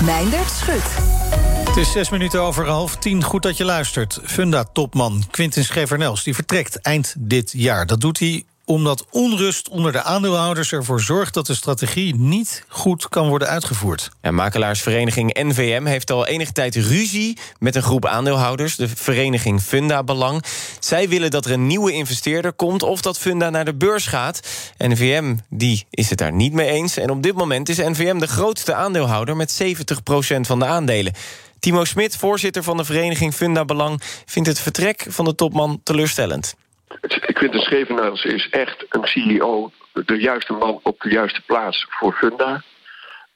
Mijndert 0.05 0.49
Schut. 0.51 0.83
Het 1.65 1.77
is 1.77 1.91
zes 1.91 2.09
minuten 2.09 2.41
over 2.41 2.67
half 2.67 2.95
tien. 2.95 3.23
Goed 3.23 3.43
dat 3.43 3.57
je 3.57 3.65
luistert. 3.65 4.19
Funda-topman 4.23 5.23
Quintin 5.31 5.63
Schevernels 5.63 6.23
die 6.23 6.33
vertrekt 6.33 6.81
eind 6.81 7.15
dit 7.17 7.51
jaar. 7.55 7.85
Dat 7.85 8.01
doet 8.01 8.19
hij 8.19 8.45
omdat 8.65 9.05
onrust 9.09 9.69
onder 9.69 9.91
de 9.91 10.03
aandeelhouders 10.03 10.71
ervoor 10.71 11.01
zorgt 11.01 11.33
dat 11.33 11.45
de 11.45 11.53
strategie 11.53 12.15
niet 12.15 12.65
goed 12.67 13.09
kan 13.09 13.27
worden 13.27 13.47
uitgevoerd. 13.47 14.09
Ja, 14.21 14.31
makelaarsvereniging 14.31 15.33
NVM 15.33 15.85
heeft 15.85 16.11
al 16.11 16.27
enige 16.27 16.51
tijd 16.51 16.75
ruzie 16.75 17.37
met 17.59 17.75
een 17.75 17.81
groep 17.81 18.05
aandeelhouders, 18.05 18.75
de 18.75 18.87
vereniging 18.87 19.61
Funda 19.61 20.03
Belang. 20.03 20.43
Zij 20.79 21.09
willen 21.09 21.31
dat 21.31 21.45
er 21.45 21.51
een 21.51 21.67
nieuwe 21.67 21.91
investeerder 21.91 22.53
komt 22.53 22.83
of 22.83 23.01
dat 23.01 23.19
Funda 23.19 23.49
naar 23.49 23.65
de 23.65 23.75
beurs 23.75 24.05
gaat. 24.05 24.39
NVM 24.77 25.35
die 25.49 25.85
is 25.89 26.09
het 26.09 26.17
daar 26.17 26.33
niet 26.33 26.53
mee 26.53 26.69
eens. 26.69 26.97
En 26.97 27.09
op 27.09 27.23
dit 27.23 27.35
moment 27.35 27.69
is 27.69 27.77
NVM 27.77 28.17
de 28.17 28.27
grootste 28.27 28.73
aandeelhouder 28.73 29.35
met 29.35 29.63
70% 29.63 30.39
van 30.39 30.59
de 30.59 30.65
aandelen. 30.65 31.13
Timo 31.59 31.83
Smit, 31.83 32.17
voorzitter 32.17 32.63
van 32.63 32.77
de 32.77 32.85
vereniging 32.85 33.33
Funda 33.33 33.65
Belang, 33.65 34.01
vindt 34.25 34.49
het 34.49 34.59
vertrek 34.59 35.05
van 35.09 35.25
de 35.25 35.35
topman 35.35 35.81
teleurstellend. 35.83 36.55
Quinten 37.33 37.59
Schevenaars 37.59 38.23
is 38.23 38.49
echt 38.49 38.85
een 38.89 39.07
CEO, 39.07 39.71
de 39.93 40.17
juiste 40.17 40.53
man 40.53 40.79
op 40.83 41.01
de 41.01 41.09
juiste 41.09 41.41
plaats 41.41 41.85
voor 41.89 42.13
Funda. 42.13 42.63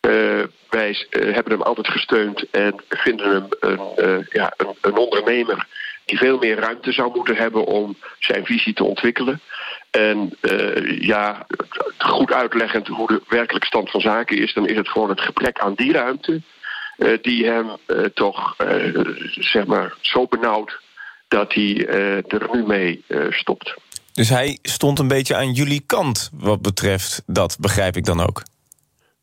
Uh, 0.01 0.43
wij 0.69 1.07
uh, 1.09 1.34
hebben 1.34 1.51
hem 1.51 1.61
altijd 1.61 1.88
gesteund 1.88 2.49
en 2.49 2.84
vinden 2.89 3.31
hem 3.31 3.47
een, 3.59 3.91
uh, 3.97 4.25
ja, 4.29 4.53
een, 4.57 4.75
een, 4.81 4.97
ondernemer 4.97 5.67
die 6.05 6.17
veel 6.17 6.38
meer 6.38 6.59
ruimte 6.59 6.91
zou 6.91 7.11
moeten 7.15 7.35
hebben 7.35 7.65
om 7.65 7.97
zijn 8.19 8.45
visie 8.45 8.73
te 8.73 8.84
ontwikkelen. 8.84 9.41
En 9.91 10.38
ja, 10.99 11.47
goed 11.97 12.34
uitleggend 12.34 12.88
hoe 12.88 13.07
de 13.07 13.21
werkelijke 13.27 13.67
stand 13.67 13.91
van 13.91 14.01
zaken 14.01 14.38
is, 14.38 14.53
dan 14.53 14.67
is 14.67 14.77
het 14.77 14.89
gewoon 14.89 15.09
het 15.09 15.21
gebrek 15.21 15.59
aan 15.59 15.73
die 15.73 15.91
ruimte 15.91 16.41
die 17.21 17.45
hem 17.45 17.77
toch 18.13 18.55
zeg 19.39 19.65
maar 19.65 19.93
zo 20.01 20.27
benauwd 20.27 20.79
dat 21.27 21.53
hij 21.53 21.87
er 22.27 22.47
nu 22.51 22.63
mee 22.65 23.03
stopt. 23.29 23.75
Dus 24.13 24.29
hij 24.29 24.57
stond 24.61 24.99
een 24.99 25.07
beetje 25.07 25.35
aan 25.35 25.51
jullie 25.51 25.83
kant 25.85 26.29
wat 26.33 26.61
betreft 26.61 27.23
dat, 27.25 27.57
begrijp 27.59 27.95
ik 27.95 28.05
dan 28.05 28.21
ook? 28.21 28.43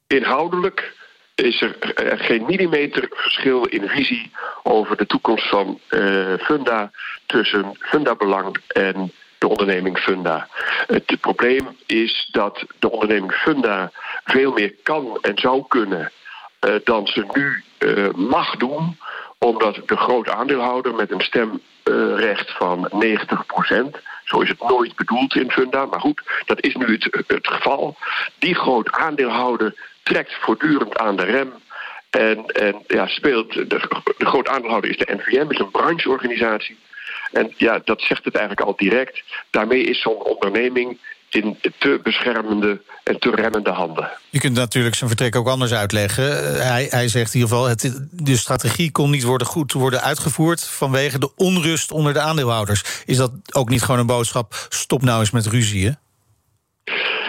Inhoudelijk 0.06 0.92
is 1.34 1.60
er 1.60 1.76
geen 2.18 2.44
millimeter 2.46 3.08
verschil 3.10 3.64
in 3.64 3.88
visie 3.88 4.30
over 4.62 4.96
de 4.96 5.06
toekomst 5.06 5.48
van 5.48 5.80
uh, 5.90 6.34
Funda 6.38 6.90
tussen 7.26 7.76
Funda 7.78 8.14
Belang 8.14 8.56
en 8.68 9.12
de 9.38 9.48
onderneming 9.48 9.98
Funda. 9.98 10.48
Het 10.86 11.20
probleem 11.20 11.76
is 11.86 12.28
dat 12.32 12.64
de 12.78 12.90
onderneming 12.90 13.32
Funda 13.32 13.90
veel 14.24 14.52
meer 14.52 14.74
kan 14.82 15.18
en 15.20 15.38
zou 15.38 15.64
kunnen 15.68 16.12
uh, 16.60 16.74
dan 16.84 17.06
ze 17.06 17.26
nu 17.32 17.62
uh, 17.78 18.12
mag 18.14 18.56
doen, 18.56 18.98
omdat 19.44 19.80
de 19.86 19.96
grote 19.96 20.34
aandeelhouder 20.34 20.94
met 20.94 21.10
een 21.10 21.20
stemrecht 21.20 22.50
van 22.50 22.88
90% 22.88 24.00
zo 24.24 24.40
is 24.40 24.48
het 24.48 24.68
nooit 24.68 24.96
bedoeld 24.96 25.34
in 25.34 25.50
Funda, 25.50 25.86
maar 25.86 26.00
goed, 26.00 26.22
dat 26.46 26.62
is 26.62 26.74
nu 26.74 26.92
het, 26.92 27.24
het 27.26 27.48
geval. 27.48 27.96
Die 28.38 28.54
groot 28.54 28.92
aandeelhouder 28.92 29.74
trekt 30.02 30.34
voortdurend 30.40 30.98
aan 30.98 31.16
de 31.16 31.24
rem. 31.24 31.52
En, 32.10 32.46
en 32.46 32.82
ja, 32.86 33.06
speelt. 33.06 33.52
De, 33.52 33.64
de 34.18 34.26
groot 34.26 34.48
aandeelhouder 34.48 34.90
is 34.90 34.96
de 34.96 35.14
NVM, 35.14 35.50
is 35.50 35.58
een 35.58 35.70
brancheorganisatie. 35.70 36.78
En 37.32 37.54
ja, 37.56 37.80
dat 37.84 38.00
zegt 38.02 38.24
het 38.24 38.34
eigenlijk 38.34 38.66
al 38.66 38.76
direct. 38.76 39.22
Daarmee 39.50 39.82
is 39.82 40.00
zo'n 40.00 40.22
onderneming 40.22 40.98
in 41.34 41.58
te 41.78 42.00
beschermende 42.02 42.80
en 43.04 43.18
te 43.18 43.30
remmende 43.30 43.70
handen. 43.70 44.10
Je 44.30 44.38
kunt 44.40 44.56
natuurlijk 44.56 44.94
zijn 44.94 45.08
vertrek 45.10 45.36
ook 45.36 45.48
anders 45.48 45.72
uitleggen. 45.72 46.24
Hij, 46.62 46.86
hij 46.90 47.08
zegt 47.08 47.34
in 47.34 47.40
ieder 47.40 47.56
geval: 47.56 47.68
het, 47.68 48.08
de 48.10 48.36
strategie 48.36 48.90
kon 48.92 49.10
niet 49.10 49.22
worden 49.22 49.46
goed 49.46 49.72
worden 49.72 50.02
uitgevoerd 50.02 50.64
vanwege 50.64 51.18
de 51.18 51.30
onrust 51.36 51.90
onder 51.90 52.12
de 52.12 52.20
aandeelhouders. 52.20 53.02
Is 53.06 53.16
dat 53.16 53.32
ook 53.52 53.68
niet 53.68 53.82
gewoon 53.82 54.00
een 54.00 54.06
boodschap? 54.06 54.66
Stop 54.68 55.02
nou 55.02 55.20
eens 55.20 55.30
met 55.30 55.46
ruzie, 55.46 55.94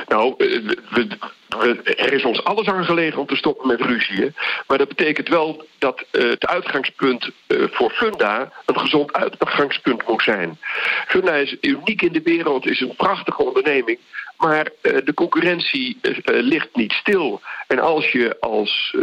Nou, 0.08 0.34
we, 0.38 1.18
er 1.84 2.14
is 2.14 2.24
ons 2.24 2.44
alles 2.44 2.68
aan 2.68 2.86
gelegen 2.86 3.20
om 3.20 3.26
te 3.26 3.36
stoppen 3.36 3.68
met 3.68 3.82
ruzie. 3.82 4.34
Maar 4.68 4.78
dat 4.78 4.88
betekent 4.88 5.28
wel 5.28 5.66
dat 5.78 6.06
uh, 6.12 6.30
het 6.30 6.46
uitgangspunt 6.48 7.32
uh, 7.48 7.64
voor 7.72 7.92
Funda 7.92 8.52
een 8.66 8.80
gezond 8.80 9.14
uitgangspunt 9.14 10.08
moet 10.08 10.24
zijn. 10.24 10.58
Funda 11.08 11.34
is 11.34 11.58
uniek 11.62 12.02
in 12.02 12.14
de 12.14 12.22
wereld, 12.22 12.68
is 12.68 12.80
een 12.80 12.96
prachtige 12.96 13.44
onderneming. 13.44 14.00
Maar 14.38 14.70
uh, 14.82 14.98
de 15.06 15.14
concurrentie 15.14 15.98
ligt 16.24 16.76
niet 16.76 16.92
stil. 16.92 17.42
En 17.68 17.80
als 17.80 18.12
je 18.12 18.40
als 18.40 18.96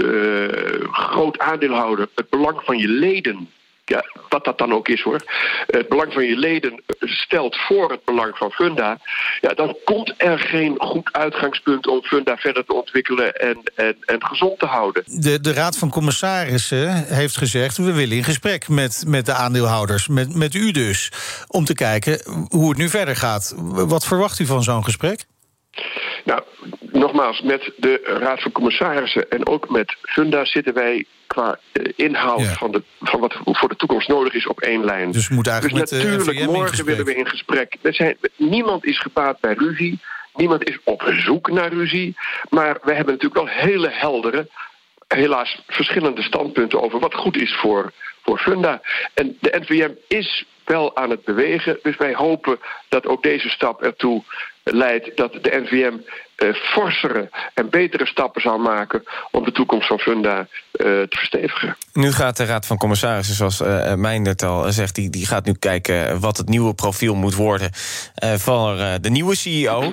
groot 0.90 1.38
aandeelhouder 1.38 2.08
het 2.14 2.30
belang 2.30 2.60
van 2.64 2.78
je 2.78 2.88
leden 2.88 3.50
ja, 3.84 4.04
wat 4.28 4.44
dat 4.44 4.58
dan 4.58 4.72
ook 4.72 4.88
is 4.88 5.02
hoor, 5.02 5.20
het 5.66 5.88
belang 5.88 6.12
van 6.12 6.24
je 6.24 6.36
leden 6.36 6.82
stelt 7.00 7.56
voor 7.56 7.90
het 7.90 8.04
belang 8.04 8.36
van 8.36 8.50
Funda, 8.50 8.98
ja, 9.40 9.54
dan 9.54 9.76
komt 9.84 10.14
er 10.16 10.38
geen 10.38 10.74
goed 10.78 11.12
uitgangspunt 11.12 11.86
om 11.86 12.02
Funda 12.02 12.36
verder 12.36 12.64
te 12.64 12.74
ontwikkelen 12.74 13.34
en, 13.34 13.62
en, 13.74 13.96
en 14.00 14.26
gezond 14.26 14.58
te 14.58 14.66
houden. 14.66 15.02
De, 15.06 15.40
de 15.40 15.52
Raad 15.52 15.78
van 15.78 15.90
Commissarissen 15.90 17.06
heeft 17.06 17.36
gezegd: 17.36 17.76
we 17.76 17.92
willen 17.92 18.16
in 18.16 18.24
gesprek 18.24 18.68
met, 18.68 19.04
met 19.06 19.26
de 19.26 19.32
aandeelhouders, 19.32 20.08
met, 20.08 20.34
met 20.34 20.54
u 20.54 20.70
dus, 20.70 21.12
om 21.48 21.64
te 21.64 21.74
kijken 21.74 22.20
hoe 22.48 22.68
het 22.68 22.78
nu 22.78 22.88
verder 22.88 23.16
gaat. 23.16 23.54
Wat 23.72 24.06
verwacht 24.06 24.38
u 24.38 24.46
van 24.46 24.62
zo'n 24.62 24.84
gesprek? 24.84 25.24
Nou, 26.24 26.42
nogmaals, 26.80 27.40
met 27.40 27.72
de 27.76 28.00
Raad 28.20 28.42
van 28.42 28.52
Commissarissen 28.52 29.30
en 29.30 29.46
ook 29.46 29.70
met 29.70 29.96
Funda 30.02 30.44
zitten 30.44 30.74
wij 30.74 31.06
qua 31.26 31.58
uh, 31.72 31.92
inhoud 31.96 32.46
van, 32.46 32.72
de, 32.72 32.82
van 33.00 33.20
wat 33.20 33.36
voor 33.44 33.68
de 33.68 33.76
toekomst 33.76 34.08
nodig 34.08 34.34
is 34.34 34.46
op 34.46 34.60
één 34.60 34.84
lijn. 34.84 35.10
Dus, 35.10 35.28
moet 35.28 35.46
eigenlijk 35.46 35.88
dus 35.88 36.02
natuurlijk, 36.02 36.46
morgen 36.46 36.84
willen 36.84 37.04
we 37.04 37.14
in 37.14 37.28
gesprek. 37.28 37.76
Zijn, 37.82 38.16
niemand 38.36 38.84
is 38.84 39.00
gebaat 39.00 39.40
bij 39.40 39.54
ruzie. 39.54 40.00
Niemand 40.34 40.68
is 40.68 40.78
op 40.84 41.02
zoek 41.16 41.50
naar 41.50 41.72
ruzie. 41.72 42.16
Maar 42.48 42.78
we 42.82 42.94
hebben 42.94 43.14
natuurlijk 43.14 43.44
wel 43.44 43.54
hele 43.54 43.90
heldere, 43.90 44.48
helaas 45.08 45.62
verschillende 45.66 46.22
standpunten 46.22 46.82
over 46.82 46.98
wat 46.98 47.14
goed 47.14 47.36
is 47.36 47.54
voor, 47.54 47.92
voor 48.22 48.38
Funda. 48.38 48.80
En 49.14 49.36
de 49.40 49.56
NVM 49.60 49.90
is 50.08 50.44
wel 50.64 50.96
aan 50.96 51.10
het 51.10 51.24
bewegen. 51.24 51.78
Dus 51.82 51.96
wij 51.96 52.14
hopen 52.14 52.58
dat 52.88 53.06
ook 53.06 53.22
deze 53.22 53.48
stap 53.48 53.82
ertoe 53.82 54.24
leidt 54.64 55.16
dat 55.16 55.32
de 55.32 55.62
NVM 55.64 55.94
uh, 56.36 56.54
forsere 56.54 57.30
en 57.54 57.70
betere 57.70 58.06
stappen 58.06 58.42
zal 58.42 58.58
maken 58.58 59.02
om 59.30 59.44
de 59.44 59.52
toekomst 59.52 59.86
van 59.86 59.98
Funda 59.98 60.38
uh, 60.38 60.46
te 60.72 61.06
verstevigen. 61.08 61.76
Nu 61.92 62.12
gaat 62.12 62.36
de 62.36 62.44
Raad 62.44 62.66
van 62.66 62.76
Commissarissen, 62.76 63.34
zoals 63.34 63.60
uh, 63.60 63.94
Meindert 63.94 64.42
al 64.42 64.72
zegt, 64.72 64.94
die, 64.94 65.10
die 65.10 65.26
gaat 65.26 65.44
nu 65.44 65.52
kijken 65.52 66.20
wat 66.20 66.36
het 66.36 66.48
nieuwe 66.48 66.74
profiel 66.74 67.14
moet 67.14 67.34
worden 67.34 67.70
van 68.36 68.76
de 69.00 69.10
nieuwe 69.10 69.36
CEO. 69.36 69.92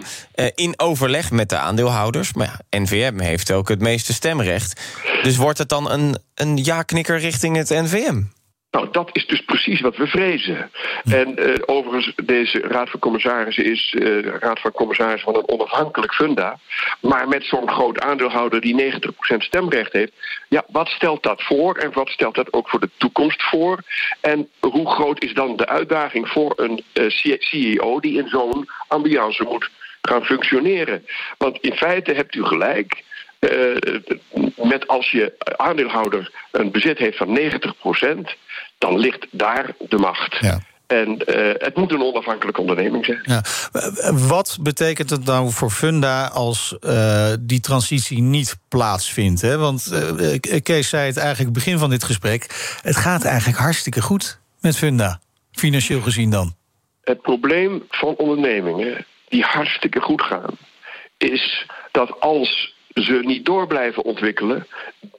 in 0.56 0.74
overleg 0.78 1.32
met 1.32 1.50
de 1.50 1.58
aandeelhouders. 1.58 2.34
Maar 2.34 2.60
ja, 2.70 2.80
NVM 2.80 3.20
heeft 3.20 3.52
ook 3.52 3.70
het 3.70 3.82
meeste 3.82 4.14
stemrecht. 4.14 4.82
Dus 5.22 5.38
wordt 5.38 5.58
het 5.58 5.70
dan 5.70 5.92
een, 5.92 6.18
een 6.36 6.58
ja-knikker 6.58 7.20
richting 7.20 7.56
het 7.56 7.70
NVM? 7.70 8.22
Nou, 8.72 8.88
dat 8.92 9.10
is 9.14 9.28
dus 9.28 9.42
precies 9.42 9.82
wat 9.82 9.98
we 9.98 10.08
vrezen. 10.08 10.72
En 11.04 11.36
uh, 11.40 11.56
overigens, 11.66 12.14
deze 12.16 12.60
Raad 12.60 12.90
van 12.90 13.00
Commissarissen 13.00 13.66
is 13.66 13.94
uh, 13.98 14.20
Raad 14.22 14.60
van 14.60 14.72
Commissarissen 14.72 15.34
van 15.34 15.42
een 15.42 15.50
onafhankelijk 15.50 16.14
funda. 16.14 16.60
Maar 17.02 17.28
met 17.28 17.44
zo'n 17.44 17.70
groot 17.70 18.00
aandeelhouder 18.00 18.62
die 18.62 18.94
90% 18.94 19.38
stemrecht 19.38 19.94
heeft. 19.94 20.12
Ja, 20.50 20.64
wat 20.68 20.88
stelt 20.88 21.24
dat 21.24 21.44
voor 21.44 21.76
en 21.76 21.94
wat 21.94 22.10
stelt 22.10 22.36
dat 22.36 22.54
ook 22.54 22.70
voor 22.70 22.80
de 22.80 22.90
toekomst 22.98 23.44
voor? 23.44 23.80
En 24.22 24.50
hoe 24.60 24.90
groot 24.90 25.24
is 25.24 25.34
dan 25.34 25.56
de 25.56 25.68
uitdaging 25.68 26.30
voor 26.30 26.54
een 26.56 26.84
uh, 26.94 27.10
CEO 27.40 28.00
die 28.00 28.18
in 28.18 28.28
zo'n 28.28 28.70
ambiance 28.88 29.44
moet 29.44 29.70
gaan 30.02 30.26
functioneren? 30.26 31.06
Want 31.38 31.58
in 31.58 31.74
feite 31.74 32.14
hebt 32.14 32.36
u 32.36 32.44
gelijk. 32.44 33.04
Met 34.56 34.88
als 34.88 35.12
je 35.12 35.34
aandeelhouder 35.58 36.32
een 36.52 36.72
bezit 36.72 36.98
heeft 36.98 37.18
van 37.18 37.40
90%, 37.40 38.38
dan 38.80 38.98
ligt 38.98 39.28
daar 39.32 39.76
de 39.90 39.98
macht. 39.98 40.38
Ja. 40.40 40.60
En 40.88 41.10
uh, 41.10 41.54
het 41.58 41.76
moet 41.76 41.92
een 41.92 42.02
onafhankelijke 42.02 42.62
onderneming 42.62 43.06
zijn. 43.06 43.22
Ja. 43.24 43.44
Wat 44.28 44.58
betekent 44.62 45.10
het 45.10 45.26
nou 45.26 45.52
voor 45.52 45.70
Funda 45.70 46.28
als 46.28 46.76
uh, 46.82 47.34
die 47.40 47.60
transitie 47.60 48.22
niet 48.22 48.58
plaatsvindt? 48.68 49.42
Hè? 49.42 49.58
Want 49.58 49.90
uh, 49.94 50.62
Kees 50.64 50.90
zei 50.90 51.08
het 51.08 51.18
eigenlijk 51.18 51.54
begin 51.54 51.78
van 51.78 51.90
dit 51.90 52.04
gesprek. 52.04 52.44
Het 52.82 52.96
gaat 52.96 53.24
eigenlijk 53.24 53.60
hartstikke 53.60 54.02
goed 54.02 54.40
met 54.62 54.78
Funda, 54.78 55.20
financieel 55.52 56.02
gezien 56.02 56.30
dan. 56.30 56.56
Het 57.04 57.22
probleem 57.22 57.84
van 57.90 58.16
ondernemingen 58.16 59.06
die 59.28 59.44
hartstikke 59.44 60.02
goed 60.02 60.22
gaan, 60.22 60.58
is 61.18 61.66
dat 61.92 62.20
als 62.20 62.76
ze 62.94 63.22
niet 63.24 63.46
door 63.46 63.68
blijven 63.68 64.04
ontwikkelen, 64.04 64.68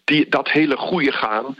die, 0.04 0.28
dat 0.28 0.50
hele 0.50 0.76
goede 0.76 1.12
gaan 1.12 1.56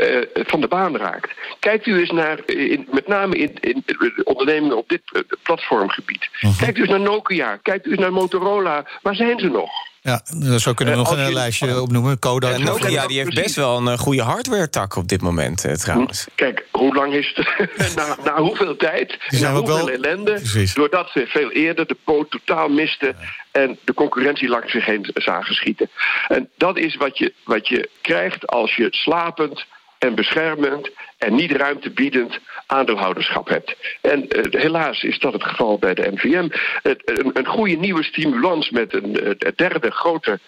uh, 0.00 0.44
van 0.46 0.60
de 0.60 0.68
baan 0.68 0.96
raakt. 0.96 1.30
Kijkt 1.58 1.86
u 1.86 1.98
eens 1.98 2.10
naar, 2.10 2.38
in, 2.46 2.88
met 2.90 3.06
name 3.06 3.36
in, 3.36 3.52
in, 3.60 3.84
ondernemingen 4.24 4.76
op 4.76 4.88
dit 4.88 5.02
uh, 5.12 5.22
platformgebied. 5.42 6.22
Uh 6.22 6.40
-huh. 6.40 6.58
Kijkt 6.58 6.78
u 6.78 6.80
eens 6.80 6.90
naar 6.90 7.00
Nokia, 7.00 7.56
kijkt 7.56 7.86
u 7.86 7.90
eens 7.90 8.00
naar 8.00 8.12
Motorola. 8.12 8.86
Waar 9.02 9.14
zijn 9.14 9.38
ze 9.38 9.48
nog? 9.48 9.70
Ja, 10.02 10.22
zo 10.58 10.72
kunnen 10.72 10.94
we 10.94 11.00
nog 11.00 11.12
een 11.16 11.26
je, 11.26 11.32
lijstje 11.32 11.80
opnoemen. 11.80 12.18
Kodak. 12.18 12.56
Ja, 12.56 12.64
Nokia 12.64 13.06
die 13.06 13.18
heeft 13.18 13.34
best 13.34 13.54
wel 13.56 13.86
een 13.86 13.98
goede 13.98 14.22
hardware-tak 14.22 14.96
op 14.96 15.08
dit 15.08 15.22
moment, 15.22 15.64
eh, 15.64 15.72
trouwens. 15.72 16.26
Kijk, 16.34 16.66
hoe 16.70 16.94
lang 16.94 17.12
is 17.12 17.32
het? 17.34 17.46
na, 17.96 18.16
na 18.24 18.36
hoeveel 18.36 18.76
tijd? 18.76 19.18
Na 19.40 19.52
hoeveel 19.52 19.76
wel... 19.76 19.90
ellende? 19.90 20.32
Precies. 20.32 20.74
Doordat 20.74 21.10
ze 21.10 21.26
veel 21.26 21.50
eerder 21.50 21.86
de 21.86 21.96
poot 22.04 22.30
totaal 22.30 22.68
misten... 22.68 23.16
En 23.50 23.78
de 23.84 23.94
concurrentie 23.94 24.48
langs 24.48 24.72
zich 24.72 24.84
heen 24.84 25.10
zagen 25.14 25.54
schieten. 25.54 25.90
En 26.28 26.48
dat 26.56 26.78
is 26.78 26.96
wat 26.96 27.18
je, 27.18 27.34
wat 27.44 27.68
je 27.68 27.88
krijgt 28.00 28.46
als 28.46 28.76
je 28.76 28.88
slapend 28.90 29.66
en 30.00 30.14
beschermend 30.14 30.90
en 31.18 31.34
niet 31.34 31.52
ruimtebiedend 31.52 32.38
aandeelhouderschap 32.66 33.48
hebt. 33.48 33.76
En 34.00 34.26
uh, 34.28 34.60
helaas 34.60 35.02
is 35.02 35.18
dat 35.18 35.32
het 35.32 35.44
geval 35.44 35.78
bij 35.78 35.94
de 35.94 36.10
NVM. 36.12 36.48
Een, 36.82 37.30
een, 37.32 37.46
goede 37.46 37.76
nieuwe 37.76 38.02
stimulans 38.02 38.70
met 38.70 38.94
een, 38.94 39.36
derde 39.56 39.90
grote 39.90 40.38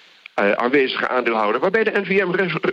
uh, 0.41 0.53
aanwezige 0.53 1.09
aandeelhouder, 1.09 1.61
waarbij 1.61 1.85
de 1.85 2.01
NVM 2.01 2.31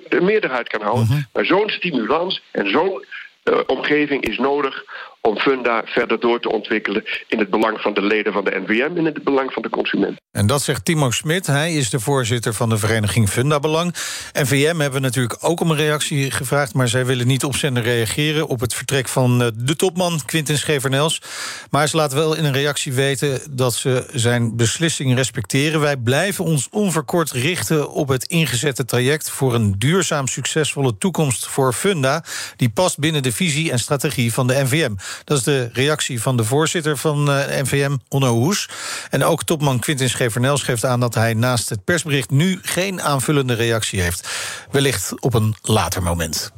de 0.10 0.22
meerderheid 0.22 0.68
kan 0.68 0.81
houden. 0.81 1.07
-huh. 1.07 1.23
Maar 1.34 1.45
zo'n 1.45 1.69
stimulans 1.69 2.41
en 2.51 2.69
zo'n 2.69 3.06
uh, 3.43 3.60
omgeving 3.65 4.23
is 4.23 4.38
nodig 4.38 4.84
om 5.30 5.38
Funda 5.38 5.81
verder 5.85 6.19
door 6.19 6.39
te 6.39 6.51
ontwikkelen 6.51 7.03
in 7.27 7.39
het 7.39 7.49
belang 7.49 7.81
van 7.81 7.93
de 7.93 8.01
leden 8.01 8.34
van 8.34 8.43
de 8.43 8.61
NVM 8.65 8.89
en 8.89 8.97
in 8.97 9.06
het 9.06 9.23
belang 9.23 9.53
van 9.53 9.61
de 9.61 9.69
consument. 9.69 10.18
En 10.31 10.47
dat 10.47 10.61
zegt 10.61 10.85
Timo 10.85 11.11
Smit. 11.11 11.47
Hij 11.47 11.73
is 11.73 11.89
de 11.89 11.99
voorzitter 11.99 12.53
van 12.53 12.69
de 12.69 12.77
vereniging 12.77 13.30
Funda 13.30 13.60
Belang. 13.60 13.95
NVM 14.34 14.80
hebben 14.80 15.01
natuurlijk 15.01 15.38
ook 15.41 15.60
om 15.60 15.72
een 15.72 15.77
reactie 15.77 16.31
gevraagd, 16.31 16.73
maar 16.73 16.88
zij 16.88 17.06
willen 17.06 17.27
niet 17.27 17.43
opzender 17.43 17.84
reageren 17.84 18.47
op 18.47 18.60
het 18.60 18.73
vertrek 18.73 19.07
van 19.07 19.41
eh, 19.41 19.47
de 19.56 19.76
topman 19.76 20.19
Quintin 20.26 20.57
Schevernels. 20.57 21.22
Maar 21.69 21.88
ze 21.88 21.95
laten 21.95 22.18
wel 22.18 22.35
in 22.35 22.45
een 22.45 22.53
reactie 22.53 22.93
weten 22.93 23.41
dat 23.51 23.73
ze 23.73 24.06
zijn 24.14 24.56
beslissing 24.56 25.15
respecteren. 25.15 25.80
Wij 25.80 25.97
blijven 25.97 26.45
ons 26.45 26.68
onverkort 26.72 27.31
richten 27.31 27.91
op 27.91 28.07
het 28.07 28.23
ingezette 28.23 28.85
traject 28.85 29.30
voor 29.30 29.53
een 29.53 29.76
duurzaam 29.77 30.27
succesvolle 30.27 30.97
toekomst 30.97 31.47
voor 31.47 31.73
Funda, 31.73 32.23
die 32.56 32.69
past 32.69 32.99
binnen 32.99 33.23
de 33.23 33.31
visie 33.31 33.72
en 33.72 33.80
strategie 33.80 34.34
van 34.34 34.47
de 34.47 34.61
NVM. 34.64 34.93
Dat 35.23 35.37
is 35.37 35.43
de 35.43 35.69
reactie 35.73 36.21
van 36.21 36.37
de 36.37 36.43
voorzitter 36.43 36.97
van 36.97 37.29
uh, 37.29 37.35
NVM, 37.35 37.97
Onno 38.07 38.33
Hoes. 38.33 38.69
En 39.09 39.23
ook 39.23 39.43
topman 39.43 39.79
Quintin 39.79 40.09
Schevernels 40.09 40.63
geeft 40.63 40.85
aan 40.85 40.99
dat 40.99 41.13
hij 41.13 41.33
naast 41.33 41.69
het 41.69 41.83
persbericht 41.83 42.29
nu 42.29 42.59
geen 42.61 43.01
aanvullende 43.01 43.53
reactie 43.53 44.01
heeft. 44.01 44.27
Wellicht 44.71 45.21
op 45.21 45.33
een 45.33 45.55
later 45.61 46.03
moment. 46.03 46.51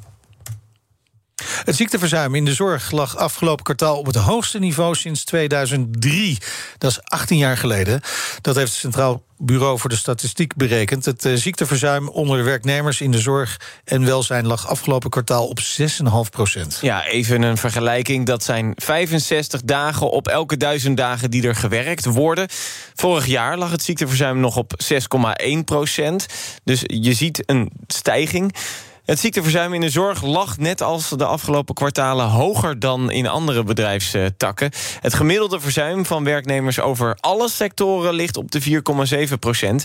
Het 1.63 1.75
ziekteverzuim 1.75 2.35
in 2.35 2.45
de 2.45 2.53
zorg 2.53 2.91
lag 2.91 3.17
afgelopen 3.17 3.63
kwartaal 3.63 3.97
op 3.97 4.05
het 4.05 4.15
hoogste 4.15 4.59
niveau 4.59 4.95
sinds 4.95 5.23
2003. 5.23 6.37
Dat 6.77 6.91
is 6.91 7.03
18 7.03 7.37
jaar 7.37 7.57
geleden. 7.57 8.01
Dat 8.41 8.55
heeft 8.55 8.71
het 8.71 8.79
Centraal 8.79 9.23
Bureau 9.43 9.79
voor 9.79 9.89
de 9.89 9.95
Statistiek 9.95 10.55
berekend. 10.55 11.05
Het 11.05 11.25
uh, 11.25 11.35
ziekteverzuim 11.35 12.09
onder 12.09 12.37
de 12.37 12.43
werknemers 12.43 13.01
in 13.01 13.11
de 13.11 13.19
zorg 13.19 13.59
en 13.83 14.05
welzijn 14.05 14.47
lag 14.47 14.67
afgelopen 14.67 15.09
kwartaal 15.09 15.47
op 15.47 15.59
6,5 15.59 16.29
procent. 16.29 16.79
Ja, 16.81 17.05
even 17.05 17.41
een 17.41 17.57
vergelijking. 17.57 18.25
Dat 18.25 18.43
zijn 18.43 18.73
65 18.75 19.61
dagen 19.61 20.11
op 20.11 20.27
elke 20.27 20.57
duizend 20.57 20.97
dagen 20.97 21.31
die 21.31 21.47
er 21.47 21.55
gewerkt 21.55 22.05
worden. 22.05 22.47
Vorig 22.95 23.25
jaar 23.25 23.57
lag 23.57 23.71
het 23.71 23.83
ziekteverzuim 23.83 24.39
nog 24.39 24.57
op 24.57 24.73
6,1 24.83 25.63
procent. 25.65 26.25
Dus 26.63 26.81
je 26.85 27.13
ziet 27.13 27.43
een 27.45 27.71
stijging. 27.87 28.55
Het 29.11 29.19
ziekteverzuim 29.19 29.73
in 29.73 29.81
de 29.81 29.89
zorg 29.89 30.23
lag 30.23 30.57
net 30.57 30.81
als 30.81 31.09
de 31.09 31.25
afgelopen 31.25 31.75
kwartalen 31.75 32.27
hoger 32.27 32.79
dan 32.79 33.11
in 33.11 33.27
andere 33.27 33.63
bedrijfstakken. 33.63 34.71
Het 34.99 35.13
gemiddelde 35.13 35.59
verzuim 35.59 36.05
van 36.05 36.23
werknemers 36.23 36.79
over 36.79 37.17
alle 37.19 37.49
sectoren 37.49 38.13
ligt 38.13 38.37
op 38.37 38.51
de 38.51 38.61
4,7 39.29 39.39
procent. 39.39 39.83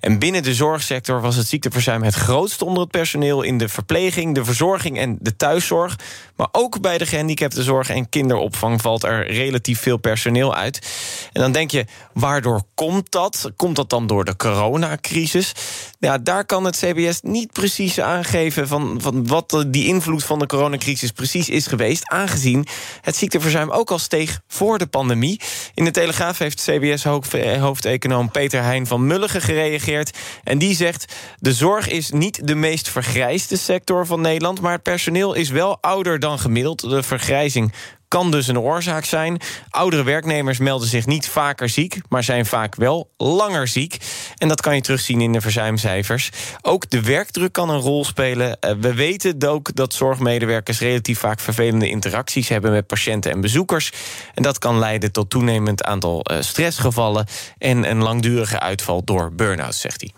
En 0.00 0.18
binnen 0.18 0.42
de 0.42 0.54
zorgsector 0.54 1.20
was 1.20 1.36
het 1.36 1.46
ziekteverzuim 1.46 2.02
het 2.02 2.14
grootst 2.14 2.62
onder 2.62 2.82
het 2.82 2.90
personeel 2.90 3.42
in 3.42 3.58
de 3.58 3.68
verpleging, 3.68 4.34
de 4.34 4.44
verzorging 4.44 4.98
en 4.98 5.18
de 5.20 5.36
thuiszorg. 5.36 5.96
Maar 6.36 6.48
ook 6.52 6.80
bij 6.80 6.98
de 6.98 7.06
gehandicaptenzorg 7.06 7.90
en 7.90 8.08
kinderopvang 8.08 8.80
valt 8.80 9.04
er 9.04 9.32
relatief 9.32 9.80
veel 9.80 9.96
personeel 9.96 10.54
uit. 10.54 10.86
En 11.32 11.40
dan 11.40 11.52
denk 11.52 11.70
je, 11.70 11.84
waardoor 12.12 12.62
komt 12.74 13.10
dat? 13.10 13.50
Komt 13.56 13.76
dat 13.76 13.90
dan 13.90 14.06
door 14.06 14.24
de 14.24 14.36
coronacrisis? 14.36 15.52
Ja, 16.00 16.18
daar 16.18 16.44
kan 16.44 16.64
het 16.64 16.76
CBS 16.76 17.20
niet 17.22 17.52
precies 17.52 18.00
aangeven 18.00 18.67
van, 18.68 18.98
van 19.00 19.26
wat 19.26 19.64
die 19.66 19.86
invloed 19.86 20.24
van 20.24 20.38
de 20.38 20.46
coronacrisis 20.46 21.12
precies 21.12 21.48
is 21.48 21.66
geweest, 21.66 22.08
aangezien 22.10 22.66
het 23.00 23.16
ziekteverzuim 23.16 23.70
ook 23.70 23.90
al 23.90 23.98
steeg 23.98 24.40
voor 24.48 24.78
de 24.78 24.86
pandemie. 24.86 25.40
In 25.74 25.84
de 25.84 25.90
Telegraaf 25.90 26.38
heeft 26.38 26.62
CBS-hoofdeconoom 26.62 28.30
Peter 28.30 28.62
Heijn 28.62 28.86
van 28.86 29.06
Mulligen 29.06 29.42
gereageerd. 29.42 30.18
En 30.44 30.58
die 30.58 30.74
zegt: 30.74 31.14
De 31.38 31.52
zorg 31.52 31.88
is 31.88 32.10
niet 32.10 32.46
de 32.46 32.54
meest 32.54 32.88
vergrijsde 32.88 33.56
sector 33.56 34.06
van 34.06 34.20
Nederland, 34.20 34.60
maar 34.60 34.72
het 34.72 34.82
personeel 34.82 35.34
is 35.34 35.50
wel 35.50 35.78
ouder 35.80 36.18
dan 36.18 36.38
gemiddeld. 36.38 36.80
De 36.80 37.02
vergrijzing 37.02 37.72
kan 38.08 38.30
dus 38.30 38.46
een 38.46 38.58
oorzaak 38.58 39.04
zijn. 39.04 39.40
Oudere 39.70 40.02
werknemers 40.02 40.58
melden 40.58 40.88
zich 40.88 41.06
niet 41.06 41.28
vaker 41.28 41.68
ziek, 41.68 42.00
maar 42.08 42.24
zijn 42.24 42.46
vaak 42.46 42.74
wel 42.74 43.10
langer 43.16 43.68
ziek. 43.68 43.96
En 44.36 44.48
dat 44.48 44.60
kan 44.60 44.74
je 44.74 44.80
terugzien 44.80 45.20
in 45.20 45.32
de 45.32 45.40
verzuimcijfers. 45.40 46.30
Ook 46.62 46.90
de 46.90 47.02
werkdruk 47.02 47.52
kan 47.52 47.70
een 47.70 47.80
rol 47.80 48.04
spelen. 48.04 48.60
Eh, 48.60 48.74
we 48.80 48.94
weten 48.94 49.48
ook 49.48 49.74
dat 49.74 49.94
zorgmedewerkers 49.94 50.80
relatief 50.80 51.18
vaak 51.18 51.40
vervelende 51.40 51.88
interacties 51.88 52.48
hebben 52.48 52.72
met 52.72 52.86
patiënten 52.86 53.30
en 53.30 53.40
bezoekers. 53.40 53.92
En 54.34 54.42
dat 54.42 54.58
kan 54.58 54.78
leiden 54.78 55.12
tot 55.12 55.30
toenemend 55.30 55.84
aantal 55.84 56.22
eh, 56.22 56.40
stressgevallen 56.40 57.26
en 57.58 57.90
een 57.90 58.02
langdurige 58.02 58.60
uitval 58.60 59.04
door 59.04 59.32
burn-out, 59.32 59.74
zegt 59.74 60.00
hij. 60.00 60.12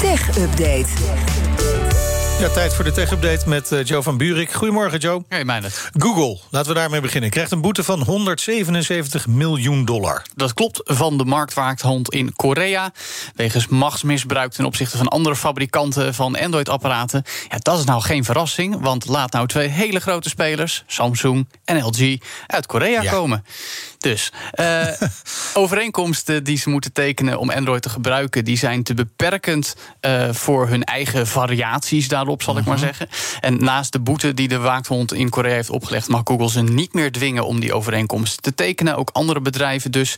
Tech 0.00 0.38
Update. 0.38 1.53
Ja, 2.38 2.48
tijd 2.48 2.74
voor 2.74 2.84
de 2.84 2.92
tech-update 2.92 3.48
met 3.48 3.72
uh, 3.72 3.84
Joe 3.84 4.02
van 4.02 4.16
Buurik. 4.16 4.52
Goedemorgen, 4.52 4.98
Joe. 4.98 5.24
Hey, 5.28 5.44
Meijnerd. 5.44 5.90
Google, 5.98 6.38
laten 6.50 6.72
we 6.72 6.78
daarmee 6.78 7.00
beginnen, 7.00 7.30
krijgt 7.30 7.50
een 7.50 7.60
boete 7.60 7.84
van 7.84 8.02
177 8.02 9.26
miljoen 9.26 9.84
dollar. 9.84 10.22
Dat 10.34 10.54
klopt, 10.54 10.80
van 10.84 11.18
de 11.18 11.24
marktwaakhond 11.24 12.12
in 12.12 12.32
Korea. 12.32 12.92
Wegens 13.34 13.68
machtsmisbruik 13.68 14.52
ten 14.52 14.64
opzichte 14.64 14.96
van 14.96 15.08
andere 15.08 15.36
fabrikanten 15.36 16.14
van 16.14 16.38
Android-apparaten. 16.38 17.22
Ja, 17.48 17.56
dat 17.58 17.78
is 17.78 17.84
nou 17.84 18.02
geen 18.02 18.24
verrassing, 18.24 18.80
want 18.80 19.06
laat 19.06 19.32
nou 19.32 19.46
twee 19.46 19.68
hele 19.68 20.00
grote 20.00 20.28
spelers, 20.28 20.84
Samsung 20.86 21.48
en 21.64 21.84
LG, 21.84 22.16
uit 22.46 22.66
Korea 22.66 23.02
ja. 23.02 23.10
komen. 23.10 23.44
Dus 24.04 24.32
uh, 24.60 24.86
overeenkomsten 25.62 26.44
die 26.44 26.56
ze 26.56 26.70
moeten 26.70 26.92
tekenen 26.92 27.38
om 27.38 27.50
Android 27.50 27.82
te 27.82 27.88
gebruiken, 27.88 28.44
die 28.44 28.56
zijn 28.56 28.82
te 28.82 28.94
beperkend 28.94 29.76
uh, 30.00 30.32
voor 30.32 30.68
hun 30.68 30.84
eigen 30.84 31.26
variaties 31.26 32.08
daarop, 32.08 32.42
zal 32.42 32.56
uh 32.56 32.64
-huh. 32.64 32.72
ik 32.72 32.80
maar 32.80 32.88
zeggen. 32.88 33.08
En 33.40 33.64
naast 33.64 33.92
de 33.92 34.00
boete 34.00 34.34
die 34.34 34.48
de 34.48 34.58
waakhond 34.58 35.12
in 35.12 35.28
Korea 35.28 35.54
heeft 35.54 35.70
opgelegd, 35.70 36.08
mag 36.08 36.20
Google 36.24 36.50
ze 36.50 36.62
niet 36.62 36.92
meer 36.92 37.12
dwingen 37.12 37.46
om 37.46 37.60
die 37.60 37.74
overeenkomsten 37.74 38.42
te 38.42 38.54
tekenen. 38.54 38.96
Ook 38.96 39.10
andere 39.12 39.40
bedrijven 39.40 39.92
dus. 39.92 40.16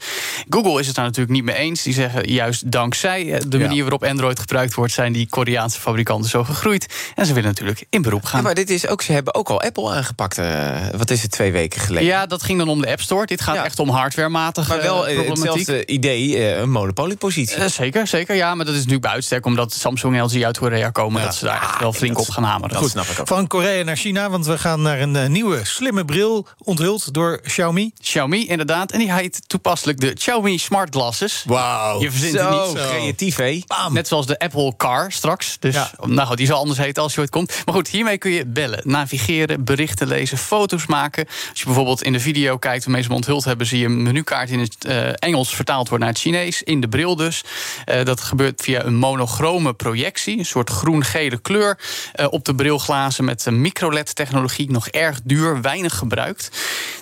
Google 0.48 0.80
is 0.80 0.86
het 0.86 0.96
daar 0.96 1.04
natuurlijk 1.04 1.34
niet 1.34 1.44
mee 1.44 1.56
eens. 1.56 1.82
Die 1.82 1.94
zeggen 1.94 2.30
juist 2.30 2.72
dankzij 2.72 3.42
de 3.48 3.58
manier 3.58 3.82
waarop 3.82 4.04
Android 4.04 4.38
gebruikt 4.38 4.74
wordt, 4.74 4.92
zijn 4.92 5.12
die 5.12 5.28
Koreaanse 5.28 5.80
fabrikanten 5.80 6.30
zo 6.30 6.44
gegroeid. 6.44 6.86
En 7.14 7.26
ze 7.26 7.32
willen 7.32 7.48
natuurlijk 7.48 7.84
in 7.90 8.02
beroep 8.02 8.24
gaan. 8.24 8.40
Ja, 8.40 8.46
maar 8.46 8.54
dit 8.54 8.70
is 8.70 8.86
ook, 8.86 9.02
ze 9.02 9.12
hebben 9.12 9.34
ook 9.34 9.48
al 9.48 9.60
Apple 9.60 9.90
aangepakt. 9.90 10.40
Wat 10.96 11.10
is 11.10 11.22
het, 11.22 11.30
twee 11.30 11.52
weken 11.52 11.80
geleden? 11.80 12.08
Ja, 12.08 12.26
dat 12.26 12.42
ging 12.42 12.58
dan 12.58 12.68
om 12.68 12.80
de 12.80 12.90
App 12.90 13.00
Store. 13.00 13.26
Dit 13.26 13.40
gaat 13.40 13.54
ja. 13.54 13.64
echt 13.64 13.75
om 13.78 13.88
hardwarematige 13.88 14.68
Maar 14.68 14.82
wel 14.82 15.10
uh, 15.10 15.28
hetzelfde 15.28 15.86
idee, 15.86 16.28
uh, 16.28 16.58
een 16.58 16.70
monopoliepositie. 16.70 17.58
Uh, 17.58 17.66
zeker, 17.66 18.06
zeker. 18.06 18.34
Ja, 18.34 18.54
maar 18.54 18.64
dat 18.64 18.74
is 18.74 18.80
natuurlijk 18.80 19.06
bij 19.06 19.14
uitstek... 19.14 19.46
omdat 19.46 19.72
Samsung 19.72 20.16
en 20.16 20.22
LG 20.22 20.42
uit 20.42 20.58
Korea 20.58 20.90
komen... 20.90 21.20
Ja. 21.20 21.26
dat 21.26 21.36
ze 21.36 21.44
daar 21.44 21.62
echt 21.62 21.78
wel 21.78 21.92
flink 21.92 22.18
op 22.18 22.28
gaan 22.28 22.44
hameren. 22.44 22.76
Goed, 22.76 22.90
snap 22.90 23.06
ik 23.06 23.20
ook. 23.20 23.26
Van 23.26 23.46
Korea 23.46 23.84
naar 23.84 23.96
China, 23.96 24.30
want 24.30 24.46
we 24.46 24.58
gaan 24.58 24.82
naar 24.82 25.00
een 25.00 25.32
nieuwe 25.32 25.64
slimme 25.64 26.04
bril... 26.04 26.46
onthuld 26.58 27.14
door 27.14 27.40
Xiaomi. 27.40 27.92
Xiaomi, 28.00 28.46
inderdaad. 28.46 28.92
En 28.92 28.98
die 28.98 29.12
heet 29.12 29.42
toepasselijk 29.46 30.00
de 30.00 30.12
Xiaomi 30.12 30.58
Smart 30.58 30.94
Glasses. 30.94 31.42
Wauw. 31.46 32.00
Je 32.00 32.10
verzint 32.10 32.34
zo, 32.34 32.50
het 32.50 32.68
niet. 32.68 32.82
Zo. 32.82 32.88
Creatief, 32.88 33.36
hé? 33.36 33.62
Net 33.90 34.08
zoals 34.08 34.26
de 34.26 34.38
Apple 34.38 34.76
Car 34.76 35.12
straks. 35.12 35.56
Dus, 35.60 35.74
ja. 35.74 35.90
nou 36.04 36.28
goed, 36.28 36.36
die 36.36 36.46
zal 36.46 36.58
anders 36.58 36.78
heten 36.78 37.02
als 37.02 37.14
je 37.14 37.20
ooit 37.20 37.30
komt. 37.30 37.62
Maar 37.64 37.74
goed, 37.74 37.88
hiermee 37.88 38.18
kun 38.18 38.30
je 38.30 38.46
bellen, 38.46 38.80
navigeren, 38.84 39.64
berichten 39.64 40.08
lezen... 40.08 40.38
foto's 40.38 40.86
maken. 40.86 41.26
Als 41.50 41.58
je 41.58 41.64
bijvoorbeeld 41.64 42.02
in 42.02 42.12
de 42.12 42.20
video 42.20 42.56
kijkt... 42.56 42.84
waarmee 42.84 43.02
ze 43.02 43.08
hem 43.08 43.16
onthuld 43.16 43.44
hebben... 43.44 43.65
zie 43.66 43.78
je 43.78 43.84
een 43.84 44.02
menukaart 44.02 44.50
in 44.50 44.58
het 44.58 44.76
uh, 44.86 45.08
Engels 45.14 45.54
vertaald 45.54 45.88
wordt 45.88 46.04
naar 46.04 46.12
het 46.12 46.22
Chinees. 46.22 46.62
In 46.62 46.80
de 46.80 46.88
bril 46.88 47.16
dus. 47.16 47.44
Uh, 47.86 48.04
dat 48.04 48.20
gebeurt 48.20 48.62
via 48.62 48.84
een 48.84 48.96
monochrome 48.96 49.74
projectie. 49.74 50.38
Een 50.38 50.46
soort 50.46 50.70
groen-gele 50.70 51.38
kleur 51.38 51.78
uh, 52.20 52.26
op 52.30 52.44
de 52.44 52.54
brilglazen... 52.54 53.24
met 53.24 53.50
micro-LED-technologie. 53.50 54.70
Nog 54.70 54.88
erg 54.88 55.20
duur, 55.24 55.60
weinig 55.60 55.96
gebruikt. 55.96 56.50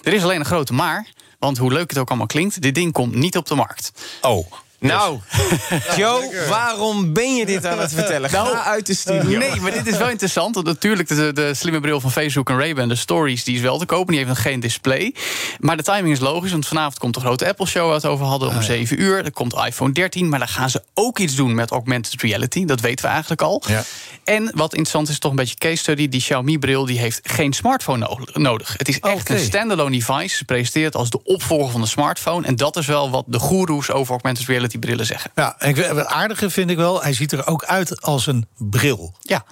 Er 0.02 0.12
is 0.12 0.22
alleen 0.22 0.40
een 0.40 0.44
grote 0.44 0.72
maar... 0.72 1.06
Want 1.38 1.58
hoe 1.58 1.72
leuk 1.72 1.90
het 1.90 1.98
ook 1.98 2.08
allemaal 2.08 2.26
klinkt, 2.26 2.62
dit 2.62 2.74
ding 2.74 2.92
komt 2.92 3.14
niet 3.14 3.36
op 3.36 3.46
de 3.46 3.54
markt. 3.54 3.92
Oh. 4.20 4.52
Nou, 4.84 5.20
Joe, 5.96 6.46
waarom 6.48 7.12
ben 7.12 7.34
je 7.34 7.46
dit 7.46 7.66
aan 7.66 7.78
het 7.78 7.92
vertellen? 7.92 8.30
Ga 8.30 8.42
nou, 8.42 8.56
uit 8.56 8.86
de 8.86 8.94
studio. 8.94 9.38
Nee, 9.38 9.60
maar 9.60 9.72
dit 9.72 9.86
is 9.86 9.96
wel 9.96 10.10
interessant. 10.10 10.54
Want 10.54 10.66
natuurlijk, 10.66 11.08
de, 11.08 11.32
de 11.32 11.54
slimme 11.54 11.80
bril 11.80 12.00
van 12.00 12.10
Facebook 12.10 12.50
en 12.50 12.56
Ray-Ban, 12.56 12.88
de 12.88 12.94
Stories, 12.94 13.44
die 13.44 13.54
is 13.54 13.60
wel 13.60 13.78
te 13.78 13.86
kopen. 13.86 14.06
Die 14.06 14.16
heeft 14.16 14.28
nog 14.28 14.42
geen 14.42 14.60
display. 14.60 15.14
Maar 15.58 15.76
de 15.76 15.82
timing 15.82 16.14
is 16.14 16.20
logisch, 16.20 16.50
want 16.50 16.66
vanavond 16.66 16.98
komt 16.98 17.14
de 17.14 17.20
grote 17.20 17.48
Apple-show... 17.48 17.82
waar 17.82 17.90
we 17.90 17.96
het 17.96 18.06
over 18.06 18.26
hadden, 18.26 18.48
om 18.48 18.56
ah, 18.56 18.62
7 18.62 19.02
uur. 19.02 19.24
Er 19.24 19.32
komt 19.32 19.54
iPhone 19.66 19.92
13, 19.92 20.28
maar 20.28 20.38
dan 20.38 20.48
gaan 20.48 20.70
ze 20.70 20.82
ook 20.94 21.18
iets 21.18 21.34
doen 21.34 21.54
met 21.54 21.70
augmented 21.70 22.22
reality. 22.22 22.64
Dat 22.64 22.80
weten 22.80 23.04
we 23.04 23.10
eigenlijk 23.10 23.42
al. 23.42 23.62
Ja. 23.66 23.82
En 24.24 24.44
wat 24.54 24.70
interessant 24.70 25.08
is, 25.08 25.18
toch 25.18 25.30
een 25.30 25.36
beetje 25.36 25.54
case 25.54 25.76
study... 25.76 26.08
die 26.08 26.20
Xiaomi-bril 26.20 26.86
die 26.86 26.98
heeft 26.98 27.20
geen 27.22 27.52
smartphone 27.52 28.18
nodig. 28.32 28.74
Het 28.76 28.88
is 28.88 29.00
echt 29.00 29.20
okay. 29.20 29.36
een 29.36 29.42
standalone 29.42 29.98
device. 29.98 30.36
Ze 30.36 30.44
presenteert 30.44 30.94
als 30.96 31.10
de 31.10 31.22
opvolger 31.24 31.70
van 31.70 31.80
de 31.80 31.86
smartphone. 31.86 32.46
En 32.46 32.56
dat 32.56 32.76
is 32.76 32.86
wel 32.86 33.10
wat 33.10 33.24
de 33.26 33.38
goeroes 33.38 33.90
over 33.90 34.10
augmented 34.10 34.46
reality 34.46 34.73
brillen 34.78 35.06
zeggen. 35.06 35.30
Ja, 35.34 35.54
en 35.58 35.76
het 35.76 36.06
aardige 36.06 36.50
vind 36.50 36.70
ik 36.70 36.76
wel, 36.76 37.02
hij 37.02 37.12
ziet 37.12 37.32
er 37.32 37.46
ook 37.46 37.64
uit 37.64 38.02
als 38.02 38.26
een 38.26 38.46
bril. 38.56 39.14
Ja. 39.20 39.44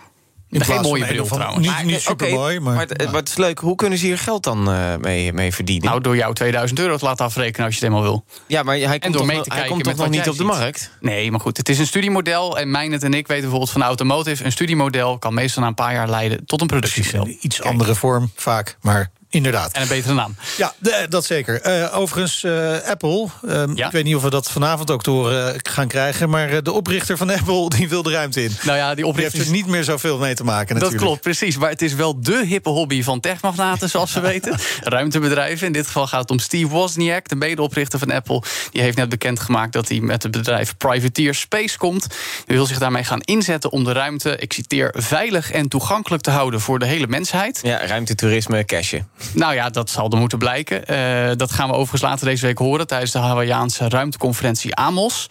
In 0.53 0.65
geen 0.65 0.81
mooie 0.81 1.07
bril 1.07 1.27
van, 1.27 1.39
trouwens. 1.39 1.67
Niet, 1.67 1.85
niet 1.85 2.01
super 2.01 2.27
okay, 2.27 2.39
mooi, 2.39 2.61
maar, 2.61 2.75
maar, 2.75 2.87
het, 2.87 3.05
maar, 3.05 3.15
het, 3.15 3.29
is 3.29 3.37
leuk. 3.37 3.59
Hoe 3.59 3.75
kunnen 3.75 3.99
ze 3.99 4.07
hier 4.07 4.19
geld 4.19 4.45
dan 4.45 4.71
uh, 4.71 4.97
mee, 4.97 5.33
mee 5.33 5.55
verdienen? 5.55 5.89
Nou, 5.89 6.01
door 6.01 6.17
jou 6.17 6.35
2000 6.35 6.79
euro 6.79 6.97
te 6.97 7.05
laten 7.05 7.25
afrekenen 7.25 7.67
als 7.67 7.75
je 7.79 7.81
het 7.81 7.89
eenmaal 7.89 8.05
wil. 8.07 8.25
Ja, 8.47 8.63
maar 8.63 8.77
hij 8.77 8.99
komt 8.99 9.13
door 9.13 9.27
toch, 9.27 9.55
hij 9.55 9.69
komt 9.69 9.85
toch 9.85 9.97
nog 9.97 10.09
niet 10.09 10.29
op 10.29 10.37
de 10.37 10.45
markt? 10.45 10.91
Nee, 11.01 11.31
maar 11.31 11.41
goed, 11.41 11.57
het 11.57 11.69
is 11.69 11.79
een 11.79 11.87
studiemodel. 11.87 12.59
En 12.59 12.71
Mijnet 12.71 13.03
en 13.03 13.15
ik 13.15 13.27
weten 13.27 13.41
bijvoorbeeld 13.41 13.71
van 13.71 13.81
de 13.81 13.87
automotive... 13.87 14.45
een 14.45 14.53
studiemodel 14.53 15.19
kan 15.19 15.35
meestal 15.35 15.63
na 15.63 15.69
een 15.69 15.75
paar 15.75 15.93
jaar 15.93 16.09
leiden 16.09 16.47
tot 16.47 16.61
een 16.61 16.67
productiemodel. 16.67 17.23
Precies, 17.23 17.43
iets 17.43 17.57
Kijk. 17.57 17.69
andere 17.69 17.95
vorm 17.95 18.31
vaak, 18.35 18.77
maar 18.81 19.11
Inderdaad. 19.33 19.73
En 19.73 19.83
een 19.83 19.89
betere 19.89 20.15
naam. 20.15 20.37
Ja, 20.57 20.75
de, 20.79 21.07
dat 21.09 21.25
zeker. 21.25 21.81
Uh, 21.81 21.99
overigens, 21.99 22.43
uh, 22.43 22.79
Apple. 22.87 23.29
Uh, 23.43 23.63
ja? 23.75 23.87
Ik 23.87 23.93
weet 23.93 24.05
niet 24.05 24.17
of 24.17 24.23
we 24.23 24.31
dat 24.31 24.51
vanavond 24.51 24.91
ook 24.91 25.03
te 25.03 25.11
horen 25.11 25.55
gaan 25.63 25.89
krijgen. 25.89 26.31
Maar 26.31 26.63
de 26.63 26.73
oprichter 26.73 27.17
van 27.17 27.31
Apple 27.39 27.69
die 27.69 27.89
wil 27.89 28.03
de 28.03 28.11
ruimte 28.11 28.45
in. 28.45 28.57
Nou 28.63 28.79
ja, 28.79 28.95
die 28.95 29.07
oprichter. 29.07 29.33
Die 29.33 29.41
heeft 29.41 29.51
er 29.51 29.63
niet 29.63 29.73
meer 29.73 29.85
zoveel 29.85 30.19
mee 30.19 30.35
te 30.35 30.45
maken. 30.45 30.75
Natuurlijk. 30.75 30.93
Dat 30.93 31.09
klopt, 31.09 31.21
precies. 31.21 31.57
Maar 31.57 31.71
het 31.71 31.83
is 31.83 31.95
wel 31.95 32.21
de 32.21 32.45
hippe 32.47 32.69
hobby 32.69 33.03
van 33.03 33.21
techmagnaten, 33.21 33.89
zoals 33.89 34.13
we 34.13 34.21
weten. 34.21 34.59
Ruimtebedrijven. 34.83 35.67
In 35.67 35.73
dit 35.73 35.87
geval 35.87 36.07
gaat 36.07 36.21
het 36.21 36.31
om 36.31 36.39
Steve 36.39 36.69
Wozniak, 36.69 37.29
de 37.29 37.37
medeoprichter 37.37 37.99
van 37.99 38.11
Apple. 38.11 38.43
Die 38.71 38.83
heeft 38.83 38.97
net 38.97 39.09
bekendgemaakt 39.09 39.73
dat 39.73 39.89
hij 39.89 40.01
met 40.01 40.23
het 40.23 40.33
bedrijf 40.33 40.77
Privateer 40.77 41.35
Space 41.35 41.79
komt. 41.79 42.07
Hij 42.47 42.57
wil 42.57 42.67
zich 42.67 42.79
daarmee 42.79 43.05
gaan 43.05 43.21
inzetten 43.21 43.71
om 43.71 43.85
de 43.85 43.93
ruimte, 43.93 44.37
ik 44.37 44.53
citeer, 44.53 44.95
veilig 44.97 45.51
en 45.51 45.69
toegankelijk 45.69 46.23
te 46.23 46.31
houden 46.31 46.61
voor 46.61 46.79
de 46.79 46.87
hele 46.87 47.07
mensheid. 47.07 47.61
Ja, 47.63 47.87
ruimtetoerisme, 47.87 48.65
cashen. 48.65 49.09
Nou 49.35 49.55
ja, 49.55 49.71
dat 49.71 49.91
zal 49.91 50.11
er 50.11 50.19
moeten 50.19 50.39
blijken. 50.39 50.83
Uh, 50.91 51.37
dat 51.37 51.53
gaan 51.53 51.69
we 51.69 51.73
overigens 51.75 52.03
later 52.03 52.27
deze 52.27 52.47
week 52.47 52.59
horen 52.59 52.87
tijdens 52.87 53.11
de 53.11 53.19
Hawaïaanse 53.19 53.89
ruimteconferentie 53.89 54.75
Amos. 54.75 55.27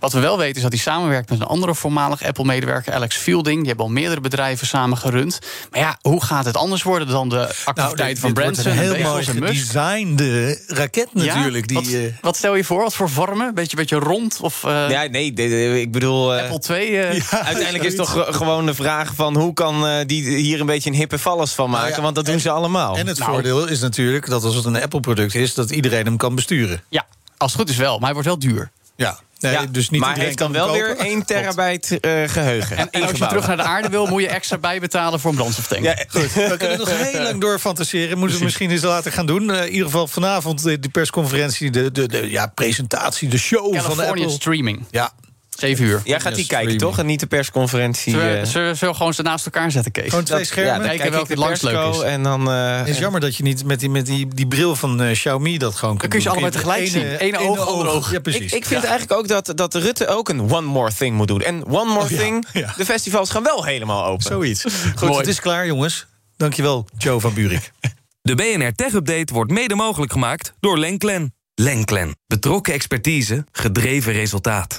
Wat 0.00 0.12
we 0.12 0.20
wel 0.20 0.38
weten 0.38 0.56
is 0.56 0.62
dat 0.62 0.72
hij 0.72 0.80
samenwerkt 0.80 1.30
met 1.30 1.40
een 1.40 1.46
andere 1.46 1.74
voormalig 1.74 2.22
Apple-medewerker, 2.22 2.92
Alex 2.92 3.16
Fielding. 3.16 3.58
Die 3.58 3.66
hebben 3.66 3.84
al 3.84 3.90
meerdere 3.90 4.20
bedrijven 4.20 4.66
samen 4.66 4.98
gerund. 4.98 5.38
Maar 5.70 5.80
ja, 5.80 5.98
hoe 6.02 6.24
gaat 6.24 6.44
het 6.44 6.56
anders 6.56 6.82
worden 6.82 7.08
dan 7.08 7.28
de 7.28 7.54
activiteit 7.64 7.98
nou, 7.98 8.18
van 8.18 8.32
Branson? 8.32 8.72
Een 8.72 8.78
heel 8.78 8.98
mooi 8.98 9.24
gedesignde 9.24 10.60
raket 10.66 11.08
natuurlijk. 11.12 11.70
Ja? 11.70 11.80
Die, 11.80 11.90
wat, 11.92 12.00
uh... 12.00 12.12
wat, 12.20 12.36
stel 12.36 12.54
je 12.54 12.64
voor? 12.64 12.82
Wat 12.82 12.94
voor 12.94 13.10
vormen? 13.10 13.54
Beetje, 13.54 13.76
beetje 13.76 13.96
rond? 13.96 14.38
Of, 14.40 14.62
uh... 14.66 14.90
Ja, 14.90 15.04
nee, 15.04 15.32
de, 15.32 15.48
de, 15.48 15.80
ik 15.80 15.92
bedoel... 15.92 16.34
Apple 16.34 16.58
2? 16.58 16.90
Ja, 16.90 17.10
uiteindelijk 17.30 17.84
is 17.84 17.94
toch 17.94 18.26
gewoon 18.28 18.66
de 18.66 18.74
vraag 18.74 19.14
van... 19.14 19.36
hoe 19.36 19.52
kan 19.52 20.04
die 20.06 20.36
hier 20.36 20.60
een 20.60 20.66
beetje 20.66 20.90
een 20.90 20.96
hippe 20.96 21.18
vallers 21.18 21.52
van 21.52 21.70
maken? 21.70 21.86
Nou 21.86 21.96
ja, 21.96 22.02
Want 22.02 22.14
dat 22.14 22.24
doen 22.24 22.34
en, 22.34 22.40
ze 22.40 22.50
allemaal. 22.50 22.96
En 22.96 23.06
het 23.06 23.18
nou, 23.18 23.29
voordeel 23.32 23.66
is 23.66 23.80
natuurlijk 23.80 24.28
dat 24.28 24.44
als 24.44 24.54
het 24.54 24.64
een 24.64 24.82
Apple-product 24.82 25.34
is... 25.34 25.54
dat 25.54 25.70
iedereen 25.70 26.04
hem 26.04 26.16
kan 26.16 26.34
besturen. 26.34 26.82
Ja, 26.88 27.06
als 27.36 27.52
het 27.52 27.60
goed 27.60 27.70
is 27.70 27.76
wel, 27.76 27.94
maar 27.94 28.04
hij 28.04 28.12
wordt 28.12 28.28
wel 28.28 28.38
duur. 28.38 28.70
Ja. 28.96 29.18
Nee, 29.40 29.52
Ja, 29.52 29.66
dus 29.66 29.90
niet 29.90 30.00
maar 30.00 30.18
heeft 30.18 30.38
dan 30.38 30.52
wel 30.52 30.72
weer 30.72 30.88
kopen. 30.88 31.04
1 31.04 31.24
terabyte 31.26 32.00
eh, 32.00 32.28
geheugen. 32.28 32.76
En, 32.76 32.90
en 32.90 33.02
als 33.02 33.10
je 33.10 33.26
terug 33.26 33.46
naar 33.46 33.56
de 33.56 33.62
aarde 33.62 33.88
wil, 33.88 34.06
moet 34.06 34.22
je 34.22 34.28
extra 34.28 34.58
bijbetalen 34.68 35.20
voor 35.20 35.30
een 35.30 35.36
brandstoftank. 35.36 35.82
Ja, 35.82 35.94
Goed, 36.08 36.32
we 36.34 36.54
kunnen 36.58 36.78
nog 36.78 36.90
heel 36.90 37.22
lang 37.22 37.40
door 37.40 37.58
fantaseren. 37.58 38.18
Moeten 38.18 38.38
we 38.38 38.44
misschien 38.44 38.70
eens 38.70 38.82
later 38.82 39.12
gaan 39.12 39.26
doen. 39.26 39.50
Eh, 39.50 39.64
in 39.64 39.70
ieder 39.70 39.84
geval 39.86 40.06
vanavond 40.06 40.66
eh, 40.66 40.76
die 40.80 40.90
persconferentie, 40.90 41.70
de, 41.70 41.92
de, 41.92 42.08
de 42.08 42.30
ja, 42.30 42.46
presentatie, 42.46 43.28
de 43.28 43.38
show 43.38 43.74
van 43.74 43.82
California 43.82 44.22
Apple. 44.24 44.30
streaming. 44.30 44.84
Ja. 44.90 45.12
7 45.60 45.84
uur. 45.84 46.00
Jij 46.04 46.20
gaat 46.20 46.34
die 46.34 46.46
kijken, 46.46 46.76
toch? 46.76 46.98
En 46.98 47.06
niet 47.06 47.20
de 47.20 47.26
persconferentie. 47.26 48.12
Zullen 48.12 48.30
we, 48.32 48.36
eh, 48.38 48.46
zullen 48.46 48.76
we 48.80 48.94
gewoon 48.94 49.14
ze 49.14 49.22
naast 49.22 49.44
elkaar 49.44 49.70
zetten, 49.70 49.92
Kees? 49.92 50.08
Gewoon 50.08 50.24
twee 50.24 50.38
dat- 50.38 50.46
schermen. 50.46 50.72
Ja, 50.72 50.78
dan 50.78 50.86
Kijken 50.88 51.02
kijk 51.04 51.14
welke 51.28 51.36
langst 51.36 51.62
leuk 51.62 51.94
is. 51.94 52.00
En 52.00 52.22
dan... 52.22 52.50
eh, 52.50 52.78
Het 52.78 52.88
is 52.88 52.98
jammer 52.98 53.20
dat 53.20 53.36
je 53.36 53.42
niet 53.42 53.64
met 53.64 53.80
die, 53.80 53.90
met 53.90 54.06
die, 54.06 54.28
die 54.34 54.46
bril 54.46 54.76
van 54.76 55.02
eh, 55.02 55.12
Xiaomi 55.12 55.58
dat 55.58 55.74
gewoon 55.74 55.96
kunt 55.96 56.10
kun 56.10 56.18
je 56.20 56.24
ze 56.24 56.30
allebei 56.30 56.52
tegelijk 56.52 56.86
zien. 56.88 57.16
Ene 57.16 57.38
oog, 57.38 57.58
andere 57.68 57.88
oog. 57.90 58.10
Ja, 58.10 58.16
Ik, 58.16 58.22
precies. 58.22 58.52
ik 58.52 58.64
vind 58.66 58.84
eigenlijk 58.84 59.20
ook 59.20 59.28
dat, 59.28 59.52
dat 59.54 59.74
Rutte 59.74 60.06
ook 60.06 60.28
een 60.28 60.40
one 60.40 60.66
more 60.66 60.92
thing 60.98 61.16
moet 61.16 61.28
doen. 61.28 61.40
En 61.40 61.66
one 61.66 61.84
more 61.92 62.00
Oh, 62.00 62.06
thing, 62.18 62.46
ja. 62.52 62.74
de 62.76 62.84
festivals 62.84 63.30
gaan 63.30 63.42
wel 63.42 63.64
helemaal 63.64 64.04
open. 64.04 64.22
Zoiets. 64.26 64.62
Goed, 64.94 65.00
Mooi. 65.08 65.16
het 65.18 65.26
is 65.28 65.40
klaar, 65.40 65.66
jongens. 65.66 66.06
Dankjewel, 66.36 66.86
Joe 66.98 67.20
van 67.20 67.34
Buurik. 67.34 67.72
De 68.22 68.34
BNR 68.34 68.72
Tech 68.74 68.92
Update 68.92 69.34
wordt 69.34 69.50
mede 69.50 69.74
mogelijk 69.74 70.12
gemaakt 70.12 70.52
door 70.60 70.78
Lenklen. 70.78 71.34
Lenklen. 71.54 72.16
Betrokken 72.26 72.72
expertise, 72.72 73.44
gedreven 73.52 74.12
resultaat. 74.12 74.76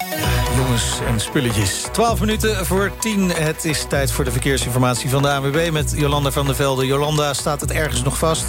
Jongens 0.56 1.00
en 1.08 1.20
spulletjes. 1.20 1.86
12 1.92 2.20
minuten 2.20 2.66
voor 2.66 2.92
10. 3.00 3.30
Het 3.30 3.66
is 3.66 3.86
tijd 3.90 4.12
voor 4.12 4.24
de 4.24 4.32
verkeersinformatie 4.32 5.10
van 5.10 5.22
de 5.22 5.30
ANWB 5.30 5.70
met 5.72 5.94
Jolanda 5.96 6.32
van 6.32 6.46
der 6.46 6.56
Velde. 6.56 6.86
Jolanda, 6.86 7.34
staat 7.34 7.62
het 7.62 7.72
ergens 7.72 8.04
nog 8.04 8.18
vast? 8.18 8.46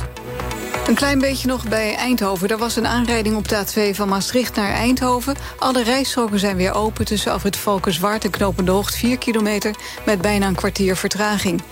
Een 0.86 0.94
klein 0.94 1.18
beetje 1.18 1.46
nog 1.46 1.68
bij 1.68 1.94
Eindhoven. 1.94 2.48
Er 2.48 2.58
was 2.58 2.76
een 2.76 2.86
aanrijding 2.86 3.36
op 3.36 3.48
de 3.48 3.64
A2 3.64 3.96
van 3.96 4.08
Maastricht 4.08 4.54
naar 4.54 4.72
Eindhoven. 4.72 5.36
Alle 5.58 5.82
rijstroken 5.82 6.38
zijn 6.38 6.56
weer 6.56 6.74
open 6.74 7.04
tussen 7.04 7.32
Afrit 7.32 7.56
Valkenswaard 7.56 8.24
en 8.24 8.30
Knopende 8.30 8.70
Hoogt 8.70 8.96
4 8.96 9.18
kilometer... 9.18 9.74
met 10.06 10.20
bijna 10.20 10.46
een 10.46 10.54
kwartier 10.54 10.96
vertraging. 10.96 11.62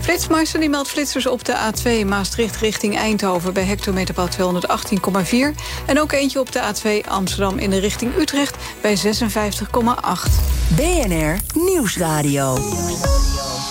Flitsmeister 0.00 0.60
die 0.60 0.68
meldt 0.68 0.88
flitsers 0.88 1.26
op 1.26 1.44
de 1.44 1.54
A2 1.54 2.06
Maastricht 2.06 2.56
richting 2.56 2.96
Eindhoven... 2.96 3.52
bij 3.52 3.64
hectometerpaal 3.64 4.28
218,4. 4.28 5.30
En 5.86 6.00
ook 6.00 6.12
eentje 6.12 6.40
op 6.40 6.52
de 6.52 6.60
A2 6.60 7.08
Amsterdam 7.08 7.58
in 7.58 7.70
de 7.70 7.78
richting 7.78 8.16
Utrecht 8.16 8.56
bij 8.80 8.96
56,8. 8.96 9.02
BNR 10.76 11.36
Nieuwsradio. 11.54 12.56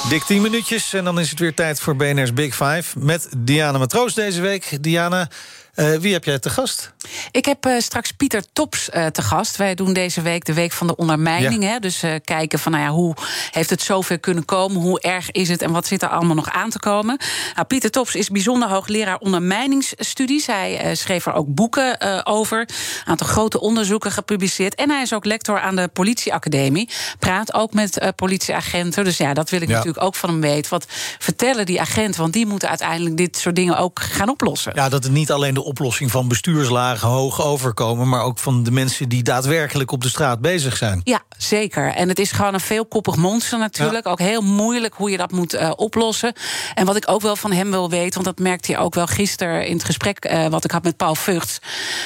Dik 0.10 0.24
10 0.24 0.42
minuutjes 0.42 0.94
en 0.94 1.04
dan 1.04 1.20
is 1.20 1.30
het 1.30 1.40
weer 1.40 1.54
tijd 1.54 1.80
voor 1.80 1.96
BNR's 1.96 2.34
Big 2.34 2.56
Five... 2.56 3.00
met 3.00 3.30
Diana 3.38 3.78
Matroos 3.78 4.14
deze 4.14 4.42
week. 4.42 4.78
Diana, 4.82 5.30
eh, 5.76 5.94
wie 5.94 6.14
heb 6.14 6.24
jij 6.24 6.40
te 6.40 6.50
gast? 6.50 6.94
Ik 7.32 7.46
heb 7.46 7.66
eh, 7.66 7.80
straks 7.80 8.12
Pieter 8.12 8.44
Tops 8.54 8.90
eh, 8.90 9.06
te 9.06 9.22
gast. 9.22 9.58
Wij 9.58 9.76
doen 9.76 9.94
deze 9.94 10.22
week 10.22 10.46
de 10.46 10.54
week 10.54 10.72
van 10.72 10.88
de 10.88 10.96
ondermijning. 10.96 11.64
Ja. 11.64 11.70
Hè? 11.70 11.80
Dus 11.80 12.04
kijken 12.24 12.60
van 12.60 12.72
nou 12.72 12.84
ja, 12.84 12.90
hoe 12.90 13.16
heeft 13.52 13.70
het 13.70 13.82
zover 13.82 14.20
kunnen 14.20 14.46
komen? 14.46 14.82
Hoe 14.82 15.02
erg 15.02 15.32
is 15.32 15.50
het 15.50 15.62
en 15.62 15.72
wat 15.72 15.88
zit 15.88 16.02
er 16.02 16.10
allemaal 16.10 16.36
nog 16.36 16.52
aan 16.52 16.70
te 16.70 16.80
komen? 16.80 17.18
Nou, 17.56 17.68
Pieter 17.68 17.92
Tops 17.92 18.16
is 18.16 18.30
bijzonder 18.30 18.70
hoogleraar 18.70 19.18
ondermijningsstudies. 19.18 20.46
Hij 20.46 20.96
schreef 20.96 21.26
er 21.26 21.34
ook 21.34 21.48
boeken 21.48 22.26
over. 22.26 22.60
Een 22.60 22.68
aantal 23.06 23.28
grote 23.28 23.60
onderzoeken 23.60 24.12
gepubliceerd. 24.12 24.76
En 24.76 24.90
hij 24.90 25.02
is 25.02 25.14
ook 25.14 25.26
lector 25.26 25.60
aan 25.60 25.76
de 25.76 25.88
politieacademie. 25.88 26.90
Praat 27.20 27.54
ook 27.54 27.74
met 27.74 28.12
politieagenten. 28.16 29.04
Dus 29.04 29.18
ja, 29.18 29.34
dat 29.34 29.50
wil 29.50 29.62
ik 29.62 29.68
Ja. 29.68 29.74
natuurlijk 29.76 30.04
ook 30.04 30.16
van 30.16 30.30
hem 30.30 30.42
weten. 30.42 30.72
Wat 30.72 30.86
vertellen 31.20 31.66
die 31.66 31.82
agenten? 31.82 32.22
Want 32.22 32.34
die 32.34 32.46
moeten 32.46 32.70
uiteindelijk 32.70 33.18
dit 33.18 33.38
soort 33.38 33.56
dingen 33.56 33.78
ook 33.78 34.00
gaan 34.00 34.30
oplossen. 34.30 34.72
Ja, 34.76 34.90
dat 34.90 35.04
het 35.04 35.12
niet 35.14 35.32
alleen 35.32 35.54
de 35.54 35.64
oplossing 35.66 36.12
van 36.12 36.28
bestuurslagen 36.28 37.08
hoog 37.08 37.44
overkomen... 37.44 38.10
maar 38.10 38.24
ook 38.24 38.40
van 38.40 38.64
de 38.64 38.72
mensen 38.72 39.10
die 39.10 39.24
daadwerkelijk 39.24 39.92
op 39.92 40.02
de 40.02 40.10
straat 40.10 40.42
bezig 40.42 40.78
zijn. 40.78 41.02
Ja, 41.04 41.22
zeker. 41.38 41.94
En 41.94 42.10
het 42.10 42.20
is 42.20 42.32
gewoon 42.32 42.54
een 42.54 42.60
veelkoppig 42.60 43.16
monster 43.16 43.60
natuurlijk. 43.60 44.08
Ook 44.08 44.20
heel 44.20 44.42
moeilijk 44.42 44.94
hoe 44.94 45.12
je 45.12 45.18
dat 45.18 45.32
moet 45.32 45.54
eh, 45.54 45.72
oplossen. 45.76 46.34
En 46.74 46.86
wat 46.86 46.96
ik 46.96 47.10
ook 47.10 47.22
wel 47.22 47.36
van 47.36 47.52
hem 47.52 47.72
wil 47.72 47.90
weten... 47.90 48.24
want 48.24 48.38
dat 48.38 48.46
merkte 48.46 48.72
je 48.72 48.78
ook 48.78 48.96
wel 48.96 49.08
gisteren 49.08 49.66
in 49.68 49.74
het 49.74 49.84
gesprek... 49.86 50.18
eh, 50.26 50.48
wat 50.48 50.64
ik 50.64 50.72
had 50.72 50.84
met 50.84 50.98
Paul 50.98 51.16
Vugts... 51.16 51.60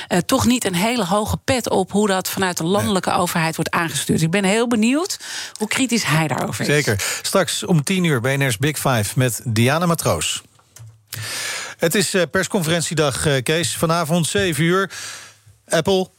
eh, 0.07 0.17
toch 0.17 0.45
niet 0.45 0.65
een 0.65 0.75
hele 0.75 1.05
hoge 1.05 1.37
pet 1.37 1.69
op... 1.69 1.91
hoe 1.91 2.07
dat 2.07 2.29
vanuit 2.29 2.57
de 2.57 2.63
landelijke 2.63 3.11
overheid 3.11 3.55
wordt 3.55 3.71
aangestuurd. 3.71 4.21
Ik 4.21 4.31
ben 4.31 4.43
heel 4.43 4.67
benieuwd 4.67 5.19
hoe 5.57 5.67
kritisch 5.67 6.05
hij 6.05 6.27
daarover 6.27 6.61
is. 6.61 6.67
Zeker. 6.67 7.03
Straks 7.21 7.65
om 7.65 7.83
10 7.83 8.03
uur 8.03 8.21
BNR's 8.21 8.57
Big 8.57 8.77
Five 8.77 9.11
met 9.15 9.41
Diana 9.43 9.85
Matroos. 9.85 10.41
Het 11.79 11.95
is 11.95 12.13
eh, 12.13 12.21
persconferentiedag, 12.31 13.25
eh, 13.25 13.43
Kees. 13.43 13.75
Vanavond 13.75 14.27
7 14.27 14.63
uur. 14.63 14.91
Apple. 15.67 16.09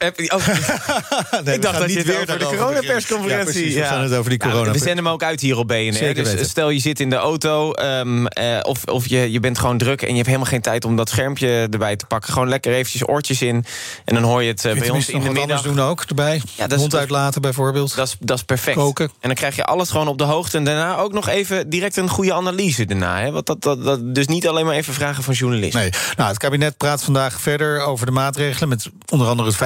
Oh, 0.00 0.46
Nee, 1.44 1.54
ik 1.54 1.62
dacht 1.62 1.78
dat 1.78 1.86
niet 1.86 1.96
je 1.96 2.02
weer 2.04 2.20
over 2.20 2.38
de 2.38 2.44
coronapersconferentie... 2.44 3.36
Ja, 3.36 3.44
precies, 3.44 3.74
we 3.74 3.84
gaan 3.84 4.02
het 4.02 4.14
over 4.14 4.30
die 4.30 4.38
Nou, 4.38 4.50
corona- 4.52 4.72
we 4.72 4.78
zenden 4.78 5.04
hem 5.04 5.12
ook 5.12 5.22
uit 5.22 5.40
hier 5.40 5.56
op 5.58 5.68
BNR. 5.68 5.92
Zeker 5.92 6.24
dus 6.24 6.48
stel 6.48 6.70
je 6.70 6.78
zit 6.78 7.00
in 7.00 7.10
de 7.10 7.16
auto 7.16 7.72
ehm, 7.72 8.26
eh, 8.26 8.58
of, 8.62 8.84
of 8.84 9.06
je, 9.06 9.32
je 9.32 9.40
bent 9.40 9.58
gewoon 9.58 9.78
druk... 9.78 10.02
en 10.02 10.08
je 10.08 10.14
hebt 10.14 10.26
helemaal 10.26 10.48
geen 10.48 10.60
tijd 10.60 10.84
om 10.84 10.96
dat 10.96 11.08
schermpje 11.08 11.68
erbij 11.70 11.96
te 11.96 12.06
pakken. 12.06 12.32
Gewoon 12.32 12.48
lekker 12.48 12.72
eventjes 12.72 13.08
oortjes 13.08 13.42
in 13.42 13.64
en 14.04 14.14
dan 14.14 14.22
hoor 14.22 14.42
je 14.42 14.48
het 14.48 14.64
eh, 14.64 14.78
bij 14.78 14.90
ons 14.90 15.08
in 15.08 15.20
de 15.20 15.24
middag. 15.24 15.42
anders 15.42 15.62
doen 15.62 15.80
ook 15.80 16.04
erbij. 16.08 16.42
Ja, 16.56 16.66
dat 16.66 16.78
Mond 16.78 16.94
uitlaten 16.94 17.40
bijvoorbeeld. 17.40 17.94
Dat 17.96 18.06
is, 18.06 18.16
dat 18.20 18.36
is 18.36 18.44
perfect. 18.44 18.76
Koken. 18.76 19.04
En 19.04 19.28
dan 19.28 19.34
krijg 19.34 19.56
je 19.56 19.64
alles 19.64 19.90
gewoon 19.90 20.08
op 20.08 20.18
de 20.18 20.24
hoogte. 20.24 20.56
En 20.56 20.64
daarna 20.64 20.96
ook 20.96 21.12
nog 21.12 21.28
even 21.28 21.68
direct 21.70 21.96
een 21.96 22.08
goede 22.08 22.34
analyse 22.34 22.84
daarna. 22.84 23.20
Hè? 23.20 23.30
Want 23.30 23.46
dat, 23.46 23.62
dat, 23.62 23.84
dat, 23.84 24.14
dus 24.14 24.26
niet 24.26 24.48
alleen 24.48 24.66
maar 24.66 24.74
even 24.74 24.94
vragen 24.94 25.22
van 25.22 25.34
journalisten. 25.34 25.80
Nee. 25.80 25.90
Nou, 26.16 26.28
het 26.28 26.38
kabinet 26.38 26.76
praat 26.76 27.02
vandaag 27.02 27.40
verder 27.40 27.80
over 27.80 28.06
de 28.06 28.12
maatregelen... 28.12 28.68
met 28.68 28.86
onder 29.08 29.28
andere 29.28 29.48
het 29.48 29.56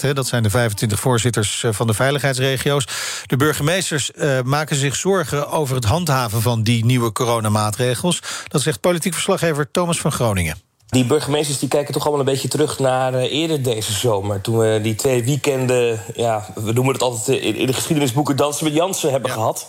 Hè. 0.00 0.14
Dat 0.14 0.26
zijn 0.26 0.42
de 0.42 0.50
25 0.50 1.00
voorzitters 1.00 1.64
eh, 1.64 1.72
van 1.72 1.86
de 1.86 1.94
veiligheidsregio's. 1.94 2.86
De 3.26 3.36
burgemeesters 3.36 4.12
eh, 4.12 4.40
maken 4.42 4.76
zich 4.76 4.96
zorgen 4.96 5.50
over 5.50 5.74
het 5.74 5.84
handhaven... 5.84 6.42
van 6.42 6.62
die 6.62 6.84
nieuwe 6.84 7.12
coronamaatregels. 7.12 8.22
Dat 8.48 8.62
zegt 8.62 8.80
politiek 8.80 9.12
verslaggever 9.12 9.70
Thomas 9.70 10.00
van 10.00 10.12
Groningen. 10.12 10.71
Die 10.92 11.04
burgemeesters 11.04 11.58
die 11.58 11.68
kijken 11.68 11.92
toch 11.92 12.02
allemaal 12.02 12.20
een 12.20 12.32
beetje 12.32 12.48
terug 12.48 12.78
naar 12.78 13.14
eh, 13.14 13.32
eerder 13.32 13.62
deze 13.62 13.92
zomer. 13.92 14.40
Toen 14.40 14.58
we 14.58 14.80
die 14.82 14.94
twee 14.94 15.24
weekenden, 15.24 16.00
ja, 16.14 16.46
we 16.54 16.72
noemen 16.72 16.92
het 16.92 17.02
altijd 17.02 17.38
eh, 17.40 17.46
in, 17.46 17.56
in 17.56 17.66
de 17.66 17.72
geschiedenisboeken 17.72 18.36
dansen 18.36 18.64
met 18.64 18.74
Jansen 18.74 19.10
hebben 19.10 19.30
gehad. 19.30 19.66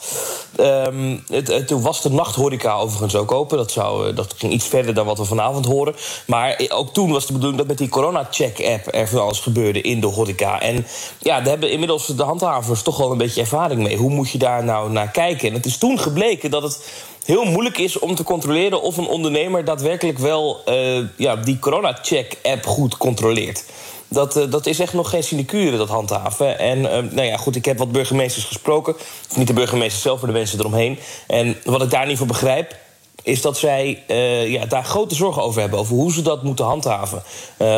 Ehm, 0.56 1.18
het, 1.28 1.48
het- 1.48 1.68
toen 1.68 1.82
was 1.82 2.02
de 2.02 2.10
nachthoreca 2.10 2.74
overigens 2.76 3.16
ook 3.16 3.32
open. 3.32 3.58
Dat, 3.58 3.72
zou, 3.72 4.10
eh, 4.10 4.16
dat 4.16 4.34
ging 4.38 4.54
iets 4.54 4.66
verder 4.66 4.94
dan 4.94 5.06
wat 5.06 5.18
we 5.18 5.26
vanavond 5.26 5.66
horen. 5.66 5.96
Maar 6.28 6.50
eh, 6.54 6.78
ook 6.78 6.94
toen 6.94 7.12
was 7.12 7.26
de 7.26 7.34
bedoeling 7.34 7.58
dat 7.60 7.68
met 7.68 7.78
die 7.78 7.90
corona-check-app 7.90 8.88
er 8.94 9.08
van 9.08 9.22
alles 9.22 9.40
gebeurde 9.40 9.82
in 9.82 10.00
de 10.02 10.08
horeca. 10.08 10.62
En 10.62 10.86
ja, 11.20 11.38
daar 11.38 11.50
hebben 11.50 11.72
inmiddels 11.72 12.06
de 12.06 12.24
handhavers 12.24 12.82
toch 12.82 12.98
wel 12.98 13.12
een 13.12 13.18
beetje 13.18 13.42
ervaring 13.42 13.84
mee. 13.84 13.98
Hoe 13.98 14.10
moet 14.14 14.30
je 14.30 14.38
daar 14.38 14.64
nou 14.64 14.92
naar 14.92 15.12
kijken? 15.12 15.48
En 15.48 15.54
het 15.54 15.66
is 15.66 15.78
toen 15.78 16.00
gebleken 16.00 16.52
dat 16.52 16.64
het 16.64 16.80
heel 17.26 17.46
moeilijk 17.46 17.78
is 17.78 18.00
om 18.00 18.16
te 18.16 18.24
controleren 18.24 18.82
of 18.82 18.98
een 18.98 19.08
ondernemer 19.08 19.66
daadwerkelijk 19.66 20.18
wel 20.18 20.62
eh, 20.66 20.98
ja, 21.18 21.36
die 21.36 21.60
corona-check-app 21.60 22.66
goed 22.66 22.98
controleert. 22.98 23.64
Dat, 24.08 24.38
eh, 24.38 24.52
dat 24.52 24.66
is 24.66 24.80
echt 24.80 24.94
nog 24.94 25.10
geen 25.10 25.24
sinecure, 25.24 25.78
dat 25.78 25.90
handhaven. 25.90 26.60
En 26.60 26.92
eh, 26.92 27.04
nou 27.12 27.28
ja, 27.28 27.38
goed, 27.38 27.56
ik 27.56 27.66
heb 27.66 27.78
wat 27.78 27.92
burgemeesters 27.92 28.46
gesproken. 28.46 28.96
Of 29.30 29.38
niet 29.38 29.48
de 29.48 29.54
burgemeesters 29.54 30.02
zelf, 30.02 30.22
maar 30.22 30.32
de 30.32 30.38
mensen 30.38 30.60
eromheen. 30.60 31.00
En 31.28 31.58
wat 31.64 31.82
ik 31.82 31.90
daar 31.90 32.08
niet 32.08 32.18
voor 32.18 32.28
begrijp, 32.28 32.76
is 33.24 33.42
dat 33.42 33.58
zij 33.58 34.04
ja, 34.48 34.66
daar 34.66 34.84
grote 34.84 35.16
zorgen 35.16 35.42
over 35.42 35.62
hebben. 35.62 35.80
Over 35.80 35.96
hoe 35.96 36.14
ze 36.14 36.22
dat 36.22 36.44
moeten 36.44 36.66
handhaven. 36.66 37.24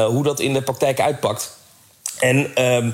Hoe 0.08 0.24
dat 0.24 0.40
in 0.40 0.54
de 0.54 0.62
praktijk 0.62 1.00
uitpakt. 1.00 1.58
En 2.20 2.56
ehm, 2.56 2.92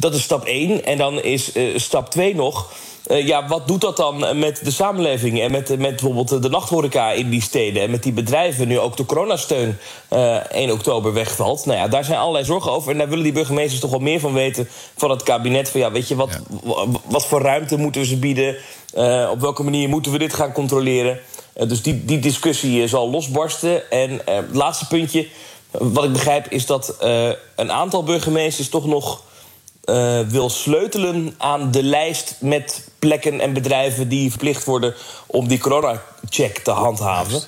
dat 0.00 0.14
is 0.14 0.22
stap 0.22 0.44
1. 0.44 0.84
En 0.84 0.98
dan 0.98 1.22
is 1.22 1.52
eh, 1.52 1.64
stap 1.78 2.10
2 2.10 2.34
nog. 2.34 2.72
eh, 3.06 3.26
ja, 3.26 3.46
wat 3.48 3.66
doet 3.68 3.80
dat 3.80 3.96
dan 3.96 4.38
met 4.38 4.64
de 4.64 4.70
samenleving 4.70 5.40
en 5.40 5.50
met, 5.50 5.68
met 5.68 5.78
bijvoorbeeld 5.90 6.42
de 6.42 6.48
nachthoreca 6.48 7.12
in 7.12 7.30
die 7.30 7.42
steden 7.42 7.82
en 7.82 7.90
met 7.90 8.02
die 8.02 8.12
bedrijven 8.12 8.68
nu 8.68 8.78
ook 8.78 8.96
de 8.96 9.04
coronasteun 9.06 9.78
eh 10.08 10.36
1 10.52 10.70
oktober 10.70 11.12
wegvalt? 11.12 11.66
Nou 11.66 11.78
ja, 11.78 11.88
daar 11.88 12.04
zijn 12.04 12.18
allerlei 12.18 12.44
zorgen 12.44 12.72
over 12.72 12.92
en 12.92 12.98
daar 12.98 13.08
willen 13.08 13.24
die 13.24 13.32
burgemeesters 13.32 13.80
toch 13.80 13.90
wel 13.90 13.98
meer 14.00 14.20
van 14.20 14.32
weten 14.32 14.68
van 14.96 15.10
het 15.10 15.22
kabinet. 15.22 15.68
Van 15.70 15.80
ja, 15.80 15.90
weet 15.92 16.08
je, 16.08 16.14
wat, 16.16 16.38
wa- 16.62 16.86
wat 17.04 17.26
voor 17.26 17.42
ruimte 17.42 17.76
moeten 17.76 18.00
we 18.00 18.06
ze 18.06 18.16
bieden? 18.16 18.56
Eh, 18.94 19.28
op 19.32 19.40
welke 19.40 19.62
manier 19.62 19.88
moeten 19.88 20.12
we 20.12 20.18
dit 20.18 20.34
gaan 20.34 20.52
controleren? 20.52 21.20
Eh, 21.52 21.68
dus 21.68 21.82
die, 21.82 22.04
die 22.04 22.18
discussie 22.18 22.82
eh, 22.82 22.88
zal 22.88 23.10
losbarsten. 23.10 23.90
En 23.90 24.26
eh, 24.26 24.34
het 24.36 24.54
laatste 24.54 24.86
puntje, 24.86 25.26
wat 25.70 26.04
ik 26.04 26.12
begrijp, 26.12 26.46
is 26.50 26.66
dat 26.66 26.96
eh, 27.00 27.28
een 27.56 27.72
aantal 27.72 28.02
burgemeesters 28.04 28.68
toch 28.68 28.86
nog 28.86 29.22
eh, 29.84 30.20
wil 30.20 30.50
sleutelen 30.50 31.34
aan 31.38 31.70
de 31.70 31.82
lijst 31.82 32.36
met 32.40 32.88
plekken 32.98 33.40
en 33.40 33.52
bedrijven 33.52 34.08
die 34.08 34.30
verplicht 34.30 34.64
worden 34.64 34.94
om 35.26 35.48
die 35.48 35.58
corona-check 35.58 36.58
te 36.58 36.70
handhaven. 36.70 37.42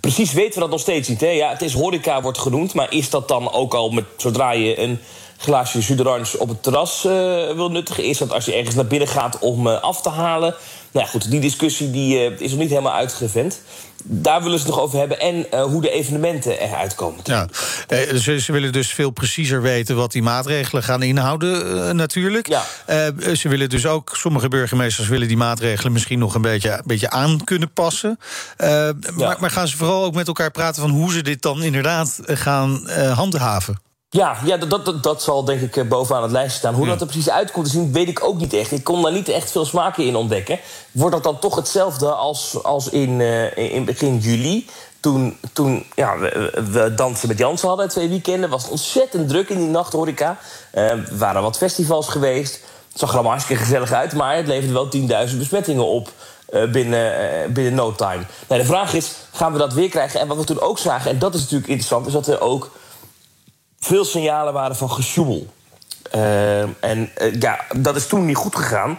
Precies 0.00 0.32
weten 0.32 0.54
we 0.54 0.60
dat 0.60 0.70
nog 0.70 0.80
steeds 0.80 1.08
niet. 1.08 1.20
Hè? 1.20 1.28
Ja, 1.28 1.50
het 1.50 1.62
is 1.62 1.72
horeca 1.72 2.22
wordt 2.22 2.38
genoemd, 2.38 2.74
maar 2.74 2.92
is 2.92 3.10
dat 3.10 3.28
dan 3.28 3.52
ook 3.52 3.74
al 3.74 3.90
met, 3.90 4.04
zodra 4.16 4.50
je 4.50 4.78
een 4.78 5.00
glaasje 5.40 5.78
jus 5.78 5.96
d'orange 5.96 6.38
op 6.38 6.48
het 6.48 6.62
terras 6.62 7.04
eh, 7.04 7.12
wil 7.54 7.70
nuttigen. 7.70 8.04
Is 8.04 8.18
dat 8.18 8.32
als 8.32 8.44
je 8.44 8.54
ergens 8.54 8.74
naar 8.74 8.86
binnen 8.86 9.08
gaat 9.08 9.38
om 9.38 9.66
eh, 9.66 9.80
af 9.80 10.02
te 10.02 10.08
halen. 10.08 10.54
Nou 10.92 11.04
ja, 11.04 11.10
goed, 11.10 11.30
die 11.30 11.40
discussie 11.40 11.90
die, 11.90 12.18
eh, 12.18 12.40
is 12.40 12.50
nog 12.50 12.60
niet 12.60 12.68
helemaal 12.68 12.94
uitgevend. 12.94 13.60
Daar 14.04 14.42
willen 14.42 14.58
ze 14.58 14.64
het 14.64 14.74
nog 14.74 14.84
over 14.84 14.98
hebben. 14.98 15.20
En 15.20 15.46
hoe 15.62 15.80
de 15.80 15.90
evenementen 15.90 16.60
eruit 16.60 16.94
komen. 16.94 17.20
Ja. 17.24 17.46
Eh, 17.88 18.14
ze, 18.16 18.40
ze 18.40 18.52
willen 18.52 18.72
dus 18.72 18.92
veel 18.92 19.10
preciezer 19.10 19.62
weten 19.62 19.96
wat 19.96 20.12
die 20.12 20.22
maatregelen 20.22 20.82
gaan 20.82 21.02
inhouden, 21.02 21.96
natuurlijk. 21.96 22.48
Eh, 22.86 23.06
ze 23.34 23.48
willen 23.48 23.68
dus 23.68 23.86
ook, 23.86 24.16
sommige 24.16 24.48
burgemeesters 24.48 25.08
willen 25.08 25.28
die 25.28 25.36
maatregelen 25.36 25.92
misschien 25.92 26.18
nog 26.18 26.34
een 26.34 26.42
beetje, 26.42 26.70
een 26.70 26.82
beetje 26.84 27.10
aan 27.10 27.44
kunnen 27.44 27.72
passen. 27.72 28.18
Eh, 28.56 28.88
maar, 29.14 29.36
maar 29.40 29.50
gaan 29.50 29.68
ze 29.68 29.76
vooral 29.76 30.04
ook 30.04 30.14
met 30.14 30.26
elkaar 30.26 30.50
praten 30.50 30.82
van 30.82 30.90
hoe 30.90 31.12
ze 31.12 31.22
dit 31.22 31.42
dan 31.42 31.62
inderdaad 31.62 32.18
gaan 32.24 32.90
handhaven? 33.14 33.89
Ja, 34.12 34.36
ja 34.44 34.56
dat, 34.56 34.84
dat, 34.84 35.02
dat 35.02 35.22
zal 35.22 35.44
denk 35.44 35.60
ik 35.60 35.76
eh, 35.76 35.88
bovenaan 35.88 36.22
het 36.22 36.32
lijstje 36.32 36.58
staan. 36.58 36.74
Hoe 36.74 36.86
dat 36.86 37.00
er 37.00 37.06
precies 37.06 37.30
uitkomt 37.30 37.64
te 37.64 37.70
zien, 37.70 37.92
weet 37.92 38.08
ik 38.08 38.24
ook 38.24 38.38
niet 38.38 38.52
echt. 38.52 38.72
Ik 38.72 38.84
kon 38.84 39.02
daar 39.02 39.12
niet 39.12 39.28
echt 39.28 39.50
veel 39.50 39.64
smaken 39.64 40.04
in 40.04 40.16
ontdekken. 40.16 40.58
Wordt 40.90 41.14
dat 41.14 41.24
dan 41.24 41.38
toch 41.38 41.56
hetzelfde 41.56 42.12
als, 42.12 42.62
als 42.62 42.88
in, 42.88 43.20
eh, 43.20 43.74
in 43.74 43.84
begin 43.84 44.18
juli? 44.18 44.68
Toen, 45.00 45.38
toen 45.52 45.86
ja, 45.94 46.18
we, 46.18 46.62
we 46.72 46.94
dansen 46.94 47.28
met 47.28 47.38
Jansen 47.38 47.68
hadden, 47.68 47.88
twee 47.88 48.08
weekenden. 48.08 48.50
was 48.50 48.68
ontzettend 48.68 49.28
druk 49.28 49.48
in 49.48 49.58
die 49.58 49.68
nachthoreca. 49.68 50.38
Eh, 50.70 50.90
er 50.90 51.18
waren 51.18 51.42
wat 51.42 51.56
festivals 51.56 52.08
geweest. 52.08 52.54
Het 52.88 52.98
zag 52.98 53.08
er 53.08 53.14
allemaal 53.14 53.32
hartstikke 53.32 53.62
gezellig 53.62 53.92
uit... 53.92 54.14
maar 54.14 54.36
het 54.36 54.46
leverde 54.46 54.72
wel 54.72 55.28
10.000 55.28 55.38
besmettingen 55.38 55.86
op 55.86 56.12
binnen, 56.72 57.16
eh, 57.42 57.50
binnen 57.50 57.74
no 57.74 57.94
time. 57.94 58.24
Nou, 58.48 58.60
de 58.60 58.66
vraag 58.66 58.94
is, 58.94 59.12
gaan 59.32 59.52
we 59.52 59.58
dat 59.58 59.72
weer 59.72 59.88
krijgen? 59.88 60.20
En 60.20 60.26
wat 60.26 60.36
we 60.36 60.44
toen 60.44 60.60
ook 60.60 60.78
zagen, 60.78 61.10
en 61.10 61.18
dat 61.18 61.34
is 61.34 61.40
natuurlijk 61.40 61.68
interessant... 61.68 62.06
is 62.06 62.12
dat 62.12 62.26
er 62.26 62.40
ook 62.40 62.70
veel 63.80 64.04
signalen 64.04 64.52
waren 64.52 64.76
van 64.76 64.90
gesjoemel. 64.90 65.46
Eh, 66.10 66.60
en 66.60 67.10
eh, 67.14 67.40
ja, 67.40 67.64
dat 67.76 67.96
is 67.96 68.06
toen 68.06 68.24
niet 68.26 68.36
goed 68.36 68.56
gegaan. 68.56 68.98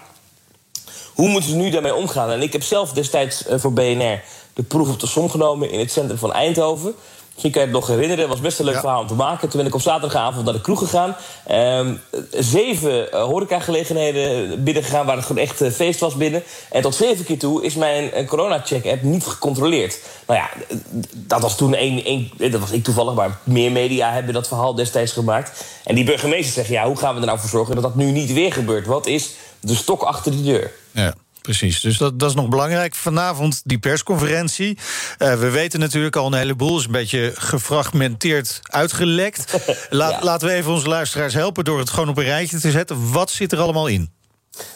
Hoe 1.13 1.29
moeten 1.29 1.49
ze 1.49 1.55
nu 1.55 1.69
daarmee 1.69 1.95
omgaan? 1.95 2.31
En 2.31 2.41
ik 2.41 2.51
heb 2.51 2.63
zelf 2.63 2.93
destijds 2.93 3.45
eh, 3.45 3.59
voor 3.59 3.73
BNR 3.73 4.23
de 4.53 4.63
proef 4.63 4.89
op 4.89 4.99
de 4.99 5.07
som 5.07 5.29
genomen 5.29 5.71
in 5.71 5.79
het 5.79 5.91
centrum 5.91 6.17
van 6.17 6.33
Eindhoven. 6.33 6.95
Misschien 7.41 7.61
kan 7.61 7.69
je 7.71 7.77
het 7.77 7.87
nog 7.87 7.95
herinneren. 7.97 8.23
Het 8.23 8.33
was 8.33 8.47
best 8.47 8.59
een 8.59 8.65
leuk 8.65 8.79
verhaal 8.79 9.01
om 9.01 9.07
te 9.07 9.13
maken. 9.13 9.49
Toen 9.49 9.59
ben 9.59 9.67
ik 9.67 9.75
op 9.75 9.81
zaterdagavond 9.81 10.45
naar 10.45 10.53
de 10.53 10.61
kroeg 10.61 10.79
gegaan. 10.79 11.15
Ehm, 11.47 11.95
zeven 12.31 13.07
uh, 13.13 13.23
horecagelegenheden 13.23 14.63
binnengegaan 14.63 15.05
waar 15.05 15.15
het 15.15 15.25
gewoon 15.25 15.41
echt 15.41 15.61
uh, 15.61 15.71
feest 15.71 15.99
was 15.99 16.15
binnen. 16.15 16.43
En 16.71 16.81
tot 16.81 16.95
zeven 16.95 17.25
keer 17.25 17.39
toe 17.39 17.63
is 17.63 17.75
mijn 17.75 18.11
uh, 18.15 18.27
corona-check-app 18.27 19.01
niet 19.01 19.25
gecontroleerd. 19.25 19.99
Nou 20.27 20.39
ja, 20.39 20.49
dat 21.13 21.41
was 21.41 21.57
toen 21.57 21.73
één, 21.73 22.03
één... 22.03 22.31
Dat 22.37 22.59
was 22.59 22.71
ik 22.71 22.83
toevallig, 22.83 23.13
maar 23.13 23.39
meer 23.43 23.71
media 23.71 24.11
hebben 24.11 24.33
dat 24.33 24.47
verhaal 24.47 24.75
destijds 24.75 25.11
gemaakt. 25.11 25.65
En 25.83 25.95
die 25.95 26.05
burgemeester 26.05 26.53
zeggen, 26.53 26.73
ja, 26.73 26.85
hoe 26.85 26.97
gaan 26.97 27.13
we 27.13 27.19
er 27.19 27.25
nou 27.25 27.39
voor 27.39 27.49
zorgen... 27.49 27.73
dat 27.75 27.83
dat 27.83 27.95
nu 27.95 28.11
niet 28.11 28.33
weer 28.33 28.53
gebeurt? 28.53 28.85
Wat 28.85 29.07
is 29.07 29.31
de 29.59 29.75
stok 29.75 30.01
achter 30.01 30.31
die 30.31 30.43
deur? 30.43 30.71
Ja. 30.91 31.13
Precies, 31.41 31.79
dus 31.79 31.97
dat, 31.97 32.19
dat 32.19 32.29
is 32.29 32.35
nog 32.35 32.49
belangrijk. 32.49 32.95
Vanavond 32.95 33.61
die 33.65 33.79
persconferentie. 33.79 34.77
Uh, 35.19 35.39
we 35.39 35.49
weten 35.49 35.79
natuurlijk 35.79 36.15
al 36.15 36.27
een 36.27 36.37
heleboel, 36.37 36.77
is 36.77 36.85
een 36.85 36.91
beetje 36.91 37.31
gefragmenteerd 37.35 38.59
uitgelekt. 38.61 39.53
La, 39.89 40.09
ja. 40.09 40.19
Laten 40.21 40.47
we 40.47 40.53
even 40.53 40.71
onze 40.71 40.87
luisteraars 40.87 41.33
helpen 41.33 41.63
door 41.63 41.79
het 41.79 41.89
gewoon 41.89 42.09
op 42.09 42.17
een 42.17 42.23
rijtje 42.23 42.59
te 42.59 42.71
zetten. 42.71 43.11
Wat 43.11 43.31
zit 43.31 43.51
er 43.51 43.59
allemaal 43.59 43.87
in? 43.87 44.11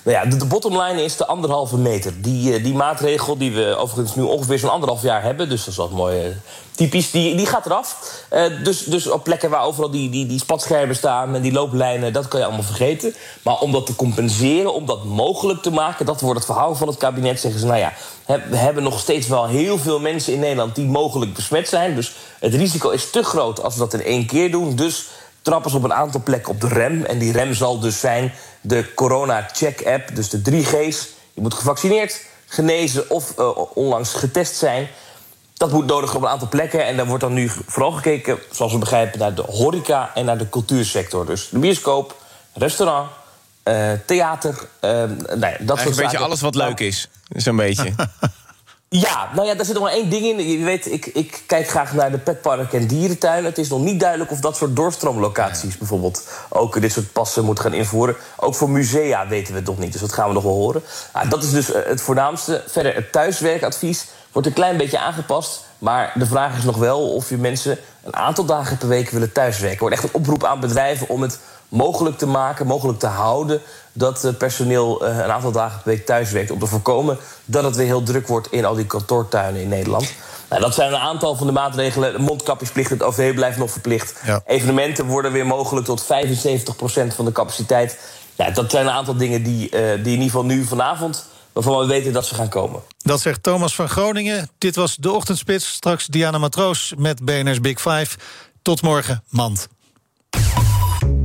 Nou 0.04 0.18
ja, 0.18 0.26
de, 0.26 0.38
de 0.38 0.46
bottomline 0.46 1.04
is 1.04 1.18
de 1.18 1.26
anderhalve 1.26 1.78
meter. 1.78 2.22
Die, 2.22 2.62
die 2.62 2.74
maatregel 2.74 3.38
die 3.38 3.52
we 3.52 3.76
overigens 3.76 4.16
nu 4.16 4.24
ongeveer 4.24 4.60
zo'n 4.60 4.72
anderhalf 4.72 5.02
jaar 5.02 5.24
hebben... 5.24 5.50
dus 5.50 5.60
dat 5.60 5.68
is 5.68 5.76
wat 5.76 5.92
mooi 5.92 6.28
uh, 6.28 6.36
typisch, 6.72 7.12
die, 7.12 7.36
die 7.36 7.46
gaat 7.46 7.66
eraf. 7.66 8.22
Uh, 8.34 8.64
dus, 8.64 8.84
dus 8.84 9.08
op 9.08 9.24
plekken 9.24 9.50
waar 9.50 9.64
overal 9.64 9.90
die, 9.90 10.10
die, 10.10 10.26
die 10.26 10.40
spatschermen 10.40 10.96
staan... 10.96 11.36
en 11.36 11.42
die 11.42 11.52
looplijnen, 11.52 12.14
dat 12.14 12.28
kan 12.28 12.40
je 12.40 12.46
allemaal 12.46 12.66
vergeten. 12.66 13.16
Maar 13.42 13.60
om 13.60 13.72
dat 13.72 13.86
te 13.86 13.96
compenseren, 13.96 14.74
om 14.74 14.86
dat 14.86 15.04
mogelijk 15.04 15.62
te 15.62 15.72
maken... 15.72 16.06
dat 16.06 16.22
wordt 16.22 16.38
het 16.38 16.46
verhaal 16.46 16.76
van 16.76 16.88
het 16.88 16.98
kabinet, 16.98 17.40
zeggen 17.40 17.60
ze... 17.60 17.66
nou 17.66 17.80
ja, 17.80 17.94
we 18.26 18.58
hebben 18.58 18.84
nog 18.84 19.00
steeds 19.00 19.28
wel 19.28 19.46
heel 19.46 19.78
veel 19.78 20.00
mensen 20.00 20.34
in 20.34 20.40
Nederland... 20.40 20.76
die 20.76 20.86
mogelijk 20.86 21.34
besmet 21.34 21.68
zijn. 21.68 21.96
Dus 21.96 22.14
het 22.40 22.54
risico 22.54 22.90
is 22.90 23.10
te 23.10 23.24
groot 23.24 23.64
als 23.64 23.74
we 23.74 23.80
dat 23.80 23.94
in 23.94 24.04
één 24.04 24.26
keer 24.26 24.52
doen. 24.52 24.76
Dus 24.76 25.06
trappen 25.46 25.72
ze 25.72 25.78
op 25.78 25.84
een 25.84 25.94
aantal 25.94 26.22
plekken 26.24 26.52
op 26.52 26.62
de 26.62 26.68
rem. 26.68 27.04
En 27.04 27.18
die 27.18 27.32
rem 27.32 27.54
zal 27.54 27.80
dus 27.80 28.00
zijn 28.00 28.34
de 28.62 28.94
corona-check-app, 28.94 30.16
dus 30.16 30.30
de 30.30 30.42
3G's. 30.52 31.08
Je 31.34 31.42
moet 31.42 31.54
gevaccineerd, 31.54 32.22
genezen 32.46 33.10
of 33.10 33.34
uh, 33.40 33.58
onlangs 33.74 34.14
getest 34.14 34.56
zijn. 34.56 34.88
Dat 35.54 35.72
moet 35.72 35.86
nodig 35.86 36.16
op 36.16 36.22
een 36.22 36.28
aantal 36.28 36.50
plekken. 36.50 36.86
En 36.86 36.98
daar 36.98 37.06
wordt 37.06 37.24
dan 37.24 37.34
nu 37.34 37.50
vooral 37.68 37.92
gekeken, 37.92 38.38
zoals 38.52 38.72
we 38.72 38.78
begrijpen, 38.78 39.20
naar 39.20 39.34
de 39.34 39.42
horeca 39.42 40.12
en 40.14 40.26
naar 40.26 40.38
de 40.38 40.50
cultuursector. 40.50 41.26
Dus 41.26 41.50
de 41.50 41.60
bioscoop, 41.60 42.16
restaurant, 42.54 43.10
uh, 43.64 43.92
theater. 44.06 44.68
Uh, 44.82 44.92
nou 44.92 45.40
ja, 45.40 45.58
dat 45.60 45.80
soort 45.80 45.98
een 45.98 46.04
beetje 46.04 46.18
alles 46.18 46.42
wat 46.42 46.56
leuk 46.56 46.80
is. 46.80 47.10
Zo'n 47.30 47.56
beetje. 47.56 47.94
Ja, 48.90 49.30
nou 49.34 49.48
ja, 49.48 49.56
daar 49.56 49.66
zit 49.66 49.74
nog 49.74 49.84
maar 49.84 49.92
één 49.92 50.10
ding 50.10 50.26
in. 50.26 50.50
Je 50.60 50.66
weet, 50.66 50.92
ik, 50.92 51.06
ik 51.06 51.44
kijk 51.46 51.70
graag 51.70 51.94
naar 51.94 52.12
de 52.12 52.18
petpark 52.18 52.74
en 52.74 52.88
dierentuinen. 52.88 53.50
Het 53.50 53.58
is 53.58 53.70
nog 53.70 53.80
niet 53.80 54.00
duidelijk 54.00 54.32
of 54.32 54.40
dat 54.40 54.58
soort 54.58 54.76
doorstroomlocaties 54.76 55.72
ja. 55.72 55.78
bijvoorbeeld 55.80 56.28
ook 56.50 56.82
dit 56.82 56.92
soort 56.92 57.12
passen 57.12 57.46
moet 57.46 57.60
gaan 57.60 57.74
invoeren. 57.74 58.16
Ook 58.36 58.56
voor 58.56 58.70
musea 58.70 59.28
weten 59.28 59.54
we 59.54 59.60
het 59.60 59.68
nog 59.68 59.78
niet, 59.78 59.92
dus 59.92 60.02
dat 60.02 60.14
gaan 60.14 60.28
we 60.28 60.34
nog 60.34 60.44
wel 60.44 60.54
horen. 60.54 60.84
Nou, 61.14 61.30
dat 61.30 61.44
is 61.44 61.52
dus 61.52 61.68
het 61.68 62.02
voornaamste. 62.02 62.64
Verder, 62.68 62.96
het 62.96 63.12
thuiswerkadvies 63.12 64.08
wordt 64.32 64.48
een 64.48 64.54
klein 64.54 64.78
beetje 64.78 65.00
aangepast. 65.00 65.64
Maar 65.80 66.12
de 66.16 66.26
vraag 66.26 66.58
is 66.58 66.64
nog 66.64 66.78
wel 66.78 67.14
of 67.14 67.30
je 67.30 67.38
mensen 67.38 67.78
een 68.04 68.16
aantal 68.16 68.46
dagen 68.46 68.78
per 68.78 68.88
week 68.88 69.10
willen 69.10 69.32
thuiswerken. 69.32 69.78
Er 69.78 69.80
wordt 69.80 69.96
echt 69.96 70.04
een 70.04 70.20
oproep 70.20 70.44
aan 70.44 70.60
bedrijven 70.60 71.10
om 71.10 71.22
het 71.22 71.40
mogelijk 71.76 72.18
te 72.18 72.28
maken, 72.28 72.68
mogelijk 72.68 73.00
te 73.00 73.08
houden 73.08 73.62
dat 73.94 74.34
personeel 74.38 75.06
een 75.06 75.32
aantal 75.32 75.52
dagen 75.52 75.82
per 75.82 75.94
week 75.94 76.06
thuiswerkt. 76.06 76.52
Om 76.52 76.60
te 76.60 76.66
voorkomen 76.66 77.18
dat 77.46 77.64
het 77.64 77.76
weer 77.76 77.86
heel 77.86 78.04
druk 78.04 78.28
wordt 78.28 78.52
in 78.52 78.66
al 78.66 78.76
die 78.76 78.86
kantoortuinen 78.86 79.62
in 79.62 79.68
Nederland. 79.68 80.14
Nou, 80.50 80.62
dat 80.62 80.74
zijn 80.76 80.94
een 80.94 81.00
aantal 81.00 81.36
van 81.36 81.48
de 81.48 81.54
maatregelen. 81.54 82.22
Mondkapjesplicht, 82.22 82.90
het 82.90 83.04
OV 83.04 83.34
blijft 83.34 83.58
nog 83.58 83.72
verplicht. 83.72 84.20
Ja. 84.26 84.42
Evenementen 84.46 85.06
worden 85.06 85.32
weer 85.32 85.46
mogelijk 85.46 85.86
tot 85.86 86.04
75% 86.04 86.06
van 87.16 87.26
de 87.26 87.32
capaciteit. 87.32 88.00
Ja, 88.36 88.50
dat 88.50 88.72
zijn 88.72 88.86
een 88.86 88.92
aantal 88.92 89.18
dingen 89.18 89.44
die, 89.44 89.64
uh, 89.66 89.72
die 89.72 89.90
in 89.92 90.06
ieder 90.06 90.24
geval 90.24 90.46
nu 90.46 90.64
vanavond 90.64 91.26
waarvan 91.54 91.80
we 91.80 91.86
weten 91.86 92.14
dat 92.14 92.26
ze 92.26 92.36
gaan 92.36 92.50
komen. 92.50 92.82
Dat 92.98 93.22
zegt 93.22 93.44
Thomas 93.44 93.76
van 93.76 93.90
Groningen. 93.90 94.50
Dit 94.58 94.76
was 94.76 94.96
de 94.96 95.12
Ochtendspits. 95.12 95.68
Straks 95.68 96.06
Diana 96.06 96.38
Matroos 96.38 96.94
met 96.98 97.26
BNR's 97.26 97.62
Big 97.62 97.82
Five. 97.82 98.18
Tot 98.62 98.82
morgen, 98.82 99.24
Mand. 99.30 99.68